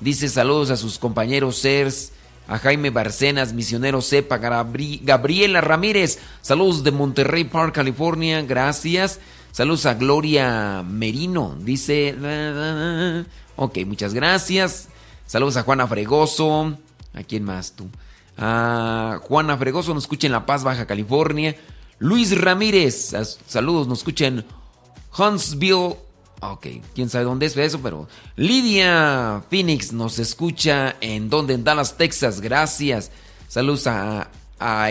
Dice 0.00 0.28
saludos 0.28 0.70
a 0.70 0.76
sus 0.76 0.98
compañeros 0.98 1.62
CERS, 1.62 2.12
a 2.48 2.58
Jaime 2.58 2.90
Barcenas, 2.90 3.52
misionero 3.52 4.02
Cepa, 4.02 4.38
Gabri- 4.38 5.00
Gabriela 5.02 5.60
Ramírez, 5.60 6.18
saludos 6.42 6.82
de 6.84 6.90
Monterrey 6.90 7.44
Park, 7.44 7.74
California, 7.74 8.42
gracias. 8.42 9.20
Saludos 9.52 9.84
a 9.84 9.94
Gloria 9.94 10.82
Merino, 10.82 11.56
dice... 11.60 12.16
Ok, 13.56 13.78
muchas 13.86 14.14
gracias. 14.14 14.88
Saludos 15.26 15.58
a 15.58 15.62
Juana 15.62 15.86
Fregoso. 15.86 16.78
¿A 17.12 17.22
quién 17.22 17.44
más 17.44 17.72
tú? 17.72 17.86
A 18.38 19.20
Juana 19.22 19.58
Fregoso, 19.58 19.92
nos 19.92 20.04
escucha 20.04 20.26
en 20.26 20.32
La 20.32 20.46
Paz, 20.46 20.64
Baja 20.64 20.86
California. 20.86 21.54
Luis 21.98 22.36
Ramírez, 22.40 23.14
saludos, 23.46 23.86
nos 23.86 23.98
escucha 23.98 24.26
en 24.26 24.44
Huntsville. 25.16 25.96
Ok, 26.44 26.66
quién 26.92 27.08
sabe 27.08 27.24
dónde 27.24 27.46
es 27.46 27.56
eso, 27.56 27.80
pero. 27.80 28.08
Lidia 28.34 29.44
Phoenix 29.48 29.92
nos 29.92 30.18
escucha 30.18 30.96
en 31.00 31.30
donde, 31.30 31.54
en 31.54 31.62
Dallas, 31.62 31.96
Texas. 31.96 32.40
Gracias. 32.40 33.12
Saludos 33.46 33.86
a, 33.86 34.28
a 34.58 34.86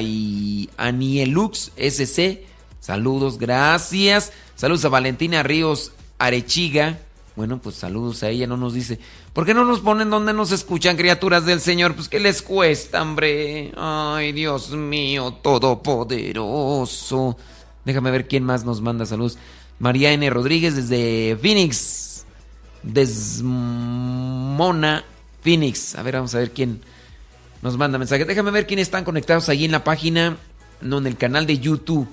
Anielux 0.77 1.73
SC. 1.75 2.45
Saludos, 2.79 3.37
gracias. 3.37 4.31
Saludos 4.55 4.85
a 4.85 4.89
Valentina 4.89 5.43
Ríos 5.43 5.91
Arechiga. 6.19 6.99
Bueno, 7.35 7.59
pues 7.59 7.75
saludos 7.75 8.23
a 8.23 8.29
ella, 8.29 8.47
no 8.47 8.55
nos 8.55 8.73
dice. 8.73 8.97
¿Por 9.33 9.45
qué 9.45 9.53
no 9.53 9.65
nos 9.65 9.81
ponen 9.81 10.09
donde 10.09 10.31
nos 10.31 10.53
escuchan, 10.53 10.95
criaturas 10.95 11.45
del 11.45 11.59
Señor? 11.59 11.95
Pues 11.95 12.07
que 12.07 12.21
les 12.21 12.41
cuesta, 12.41 13.01
hombre. 13.01 13.73
Ay, 13.75 14.31
Dios 14.31 14.71
mío, 14.71 15.33
todopoderoso. 15.41 17.37
Déjame 17.83 18.11
ver 18.11 18.27
quién 18.29 18.45
más 18.45 18.63
nos 18.63 18.79
manda 18.79 19.05
saludos. 19.05 19.37
María 19.81 20.13
N. 20.13 20.29
Rodríguez 20.29 20.75
desde 20.75 21.35
Phoenix. 21.41 22.23
Desmona, 22.83 23.43
Phoenix. 25.41 25.95
A 25.95 26.03
ver, 26.03 26.13
vamos 26.13 26.35
a 26.35 26.37
ver 26.37 26.51
quién 26.51 26.81
nos 27.63 27.77
manda 27.77 27.97
mensaje. 27.97 28.23
Déjame 28.25 28.51
ver 28.51 28.67
quiénes 28.67 28.87
están 28.87 29.03
conectados 29.03 29.49
ahí 29.49 29.65
en 29.65 29.71
la 29.71 29.83
página, 29.83 30.37
no, 30.81 30.99
en 30.99 31.07
el 31.07 31.17
canal 31.17 31.47
de 31.47 31.57
YouTube. 31.57 32.07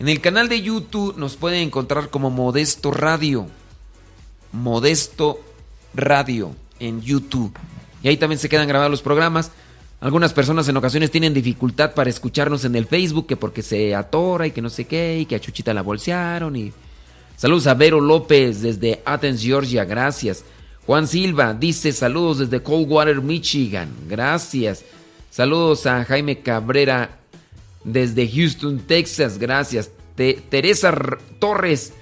En 0.00 0.08
el 0.08 0.20
canal 0.20 0.48
de 0.48 0.60
YouTube 0.62 1.16
nos 1.16 1.36
pueden 1.36 1.62
encontrar 1.62 2.10
como 2.10 2.30
Modesto 2.30 2.90
Radio. 2.90 3.46
Modesto 4.50 5.40
Radio 5.94 6.56
en 6.80 7.02
YouTube. 7.02 7.56
Y 8.02 8.08
ahí 8.08 8.16
también 8.16 8.40
se 8.40 8.48
quedan 8.48 8.66
grabados 8.66 8.90
los 8.90 9.02
programas. 9.02 9.52
Algunas 10.00 10.32
personas 10.32 10.66
en 10.68 10.76
ocasiones 10.76 11.12
tienen 11.12 11.32
dificultad 11.32 11.94
para 11.94 12.10
escucharnos 12.10 12.64
en 12.64 12.74
el 12.74 12.86
Facebook, 12.86 13.28
que 13.28 13.36
porque 13.36 13.62
se 13.62 13.94
atora 13.94 14.48
y 14.48 14.50
que 14.50 14.60
no 14.60 14.70
sé 14.70 14.86
qué, 14.86 15.20
y 15.20 15.26
que 15.26 15.36
a 15.36 15.40
Chuchita 15.40 15.72
la 15.72 15.82
bolsearon. 15.82 16.56
Y... 16.56 16.72
Saludos 17.36 17.66
a 17.66 17.74
Vero 17.74 18.00
López 18.00 18.62
desde 18.62 19.02
Athens, 19.04 19.42
Georgia, 19.42 19.84
gracias. 19.84 20.44
Juan 20.86 21.06
Silva 21.06 21.52
dice 21.52 21.92
saludos 21.92 22.38
desde 22.38 22.62
Coldwater, 22.62 23.20
Michigan, 23.20 23.90
gracias. 24.08 24.84
Saludos 25.30 25.84
a 25.86 26.04
Jaime 26.04 26.40
Cabrera 26.40 27.18
desde 27.84 28.26
Houston, 28.26 28.78
Texas, 28.78 29.38
gracias. 29.38 29.90
Teresa 30.14 30.96
Torres 31.38 31.92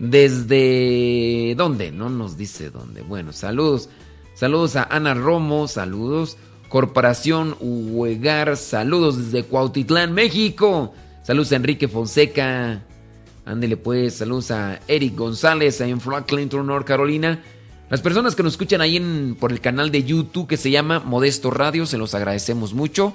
desde... 0.00 1.54
¿Dónde? 1.56 1.92
No 1.92 2.08
nos 2.08 2.36
dice 2.36 2.70
dónde. 2.70 3.02
Bueno, 3.02 3.32
saludos. 3.32 3.88
Saludos 4.34 4.74
a 4.74 4.84
Ana 4.84 5.14
Romo, 5.14 5.68
saludos. 5.68 6.36
Corporación 6.68 7.56
Huegar, 7.60 8.56
saludos 8.56 9.18
desde 9.18 9.46
Cuautitlán, 9.46 10.12
México. 10.14 10.92
Saludos 11.22 11.52
a 11.52 11.56
Enrique 11.56 11.86
Fonseca. 11.86 12.82
Ándele 13.44 13.76
pues, 13.76 14.14
saludos 14.14 14.50
a 14.50 14.80
Eric 14.86 15.16
González 15.16 15.80
en 15.80 15.98
Clinton, 16.26 16.66
North 16.66 16.86
Carolina. 16.86 17.42
Las 17.88 18.00
personas 18.00 18.36
que 18.36 18.42
nos 18.42 18.52
escuchan 18.52 18.80
ahí 18.80 18.96
en, 18.96 19.36
por 19.38 19.50
el 19.50 19.60
canal 19.60 19.90
de 19.90 20.04
YouTube 20.04 20.46
que 20.46 20.56
se 20.56 20.70
llama 20.70 21.00
Modesto 21.00 21.50
Radio, 21.50 21.86
se 21.86 21.98
los 21.98 22.14
agradecemos 22.14 22.74
mucho. 22.74 23.14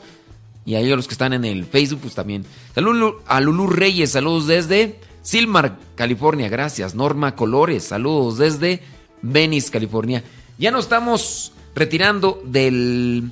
Y 0.65 0.75
a 0.75 0.79
ellos 0.79 0.97
los 0.97 1.07
que 1.07 1.13
están 1.13 1.33
en 1.33 1.45
el 1.45 1.65
Facebook, 1.65 2.01
pues 2.01 2.15
también. 2.15 2.45
Saludos 2.73 3.15
a 3.27 3.39
Lulú 3.39 3.67
Reyes, 3.67 4.11
saludos 4.11 4.47
desde 4.47 4.99
Silmar, 5.21 5.77
California, 5.95 6.49
gracias. 6.49 6.95
Norma 6.95 7.35
Colores, 7.35 7.85
saludos 7.85 8.37
desde 8.37 8.81
Venice, 9.21 9.71
California. 9.71 10.23
Ya 10.57 10.71
nos 10.71 10.85
estamos 10.85 11.53
retirando 11.75 12.41
del 12.45 13.31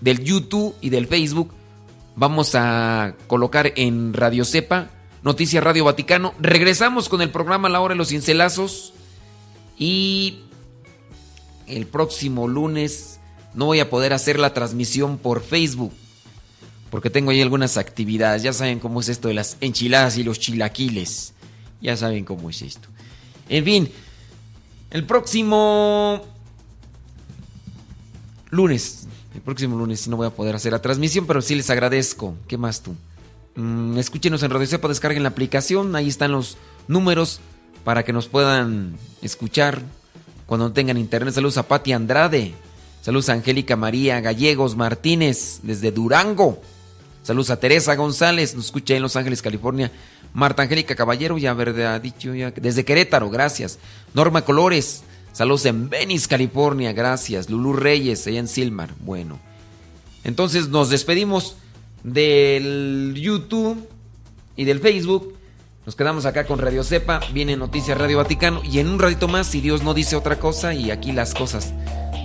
del 0.00 0.24
YouTube 0.24 0.74
y 0.80 0.90
del 0.90 1.06
Facebook. 1.06 1.52
Vamos 2.16 2.54
a 2.54 3.14
colocar 3.26 3.72
en 3.76 4.12
Radio 4.12 4.44
Cepa, 4.44 4.90
Noticias 5.22 5.62
Radio 5.62 5.84
Vaticano. 5.84 6.34
Regresamos 6.40 7.08
con 7.08 7.20
el 7.22 7.30
programa 7.30 7.68
La 7.68 7.80
Hora 7.80 7.94
de 7.94 7.98
los 7.98 8.08
Cincelazos. 8.08 8.92
Y 9.78 10.40
el 11.66 11.86
próximo 11.86 12.48
lunes 12.48 13.20
no 13.54 13.66
voy 13.66 13.80
a 13.80 13.90
poder 13.90 14.12
hacer 14.12 14.38
la 14.38 14.54
transmisión 14.54 15.18
por 15.18 15.42
Facebook. 15.42 15.92
Porque 16.90 17.10
tengo 17.10 17.30
ahí 17.30 17.40
algunas 17.40 17.76
actividades. 17.76 18.42
Ya 18.42 18.52
saben 18.52 18.80
cómo 18.80 19.00
es 19.00 19.08
esto 19.08 19.28
de 19.28 19.34
las 19.34 19.56
enchiladas 19.60 20.16
y 20.16 20.24
los 20.24 20.38
chilaquiles. 20.38 21.34
Ya 21.80 21.96
saben 21.96 22.24
cómo 22.24 22.50
es 22.50 22.62
esto. 22.62 22.88
En 23.48 23.64
fin, 23.64 23.90
el 24.90 25.04
próximo 25.04 26.20
lunes 28.50 29.06
el 29.34 29.40
próximo 29.42 29.78
lunes 29.78 30.08
no 30.08 30.16
voy 30.16 30.26
a 30.26 30.30
poder 30.30 30.56
hacer 30.56 30.72
la 30.72 30.82
transmisión, 30.82 31.26
pero 31.26 31.40
sí 31.40 31.54
les 31.54 31.70
agradezco. 31.70 32.34
¿Qué 32.48 32.58
más 32.58 32.82
tú? 32.82 32.96
Mm, 33.60 33.98
escúchenos 33.98 34.42
en 34.42 34.50
Radio 34.50 34.66
Cepa, 34.66 34.88
descarguen 34.88 35.22
la 35.22 35.28
aplicación, 35.28 35.94
ahí 35.94 36.08
están 36.08 36.32
los 36.32 36.56
números 36.88 37.40
para 37.84 38.04
que 38.04 38.12
nos 38.12 38.26
puedan 38.26 38.96
escuchar 39.20 39.82
cuando 40.46 40.72
tengan 40.72 40.96
internet. 40.96 41.34
Saludos 41.34 41.58
a 41.58 41.68
Pati 41.68 41.92
Andrade, 41.92 42.54
saludos 43.02 43.28
a 43.28 43.34
Angélica 43.34 43.76
María 43.76 44.20
Gallegos 44.22 44.76
Martínez 44.76 45.60
desde 45.62 45.92
Durango. 45.92 46.62
Saludos 47.22 47.50
a 47.50 47.60
Teresa 47.60 47.96
González, 47.96 48.54
nos 48.54 48.66
escucha 48.66 48.94
en 48.94 49.02
Los 49.02 49.16
Ángeles, 49.16 49.42
California. 49.42 49.92
Marta 50.32 50.62
Angélica 50.62 50.96
Caballero, 50.96 51.36
ya 51.36 51.50
ha 51.50 51.98
dicho 51.98 52.34
ya, 52.34 52.52
desde 52.52 52.86
Querétaro, 52.86 53.28
gracias. 53.28 53.78
Norma 54.14 54.42
Colores, 54.42 55.02
Saludos 55.32 55.64
en 55.66 55.88
Venice, 55.88 56.26
California. 56.26 56.92
Gracias. 56.92 57.48
Lulu 57.48 57.74
Reyes, 57.74 58.26
allá 58.26 58.40
en 58.40 58.48
Silmar. 58.48 58.90
Bueno. 58.98 59.38
Entonces 60.24 60.68
nos 60.68 60.90
despedimos 60.90 61.56
del 62.02 63.14
YouTube 63.16 63.88
y 64.56 64.64
del 64.64 64.80
Facebook. 64.80 65.34
Nos 65.86 65.96
quedamos 65.96 66.26
acá 66.26 66.44
con 66.44 66.58
Radio 66.58 66.84
Cepa. 66.84 67.20
Viene 67.32 67.56
Noticias 67.56 67.96
Radio 67.96 68.18
Vaticano. 68.18 68.62
Y 68.64 68.78
en 68.78 68.88
un 68.88 68.98
ratito 68.98 69.28
más, 69.28 69.46
si 69.46 69.60
Dios 69.60 69.82
no 69.82 69.94
dice 69.94 70.16
otra 70.16 70.38
cosa 70.38 70.74
y 70.74 70.90
aquí 70.90 71.12
las 71.12 71.34
cosas 71.34 71.72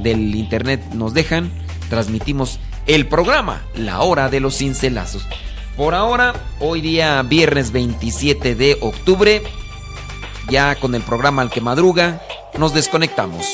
del 0.03 0.35
internet 0.35 0.81
nos 0.93 1.13
dejan, 1.13 1.51
transmitimos 1.89 2.59
el 2.85 3.07
programa 3.07 3.63
La 3.75 4.01
Hora 4.01 4.29
de 4.29 4.39
los 4.39 4.57
Cincelazos. 4.57 5.25
Por 5.77 5.93
ahora, 5.93 6.33
hoy 6.59 6.81
día 6.81 7.21
viernes 7.23 7.71
27 7.71 8.55
de 8.55 8.77
octubre, 8.81 9.41
ya 10.49 10.75
con 10.75 10.95
el 10.95 11.01
programa 11.01 11.41
Al 11.41 11.49
que 11.49 11.61
Madruga, 11.61 12.21
nos 12.57 12.73
desconectamos. 12.73 13.45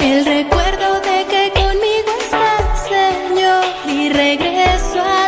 El 0.00 0.24
recuerdo 0.24 0.67
regreso 4.08 5.00
atrás, 5.00 5.27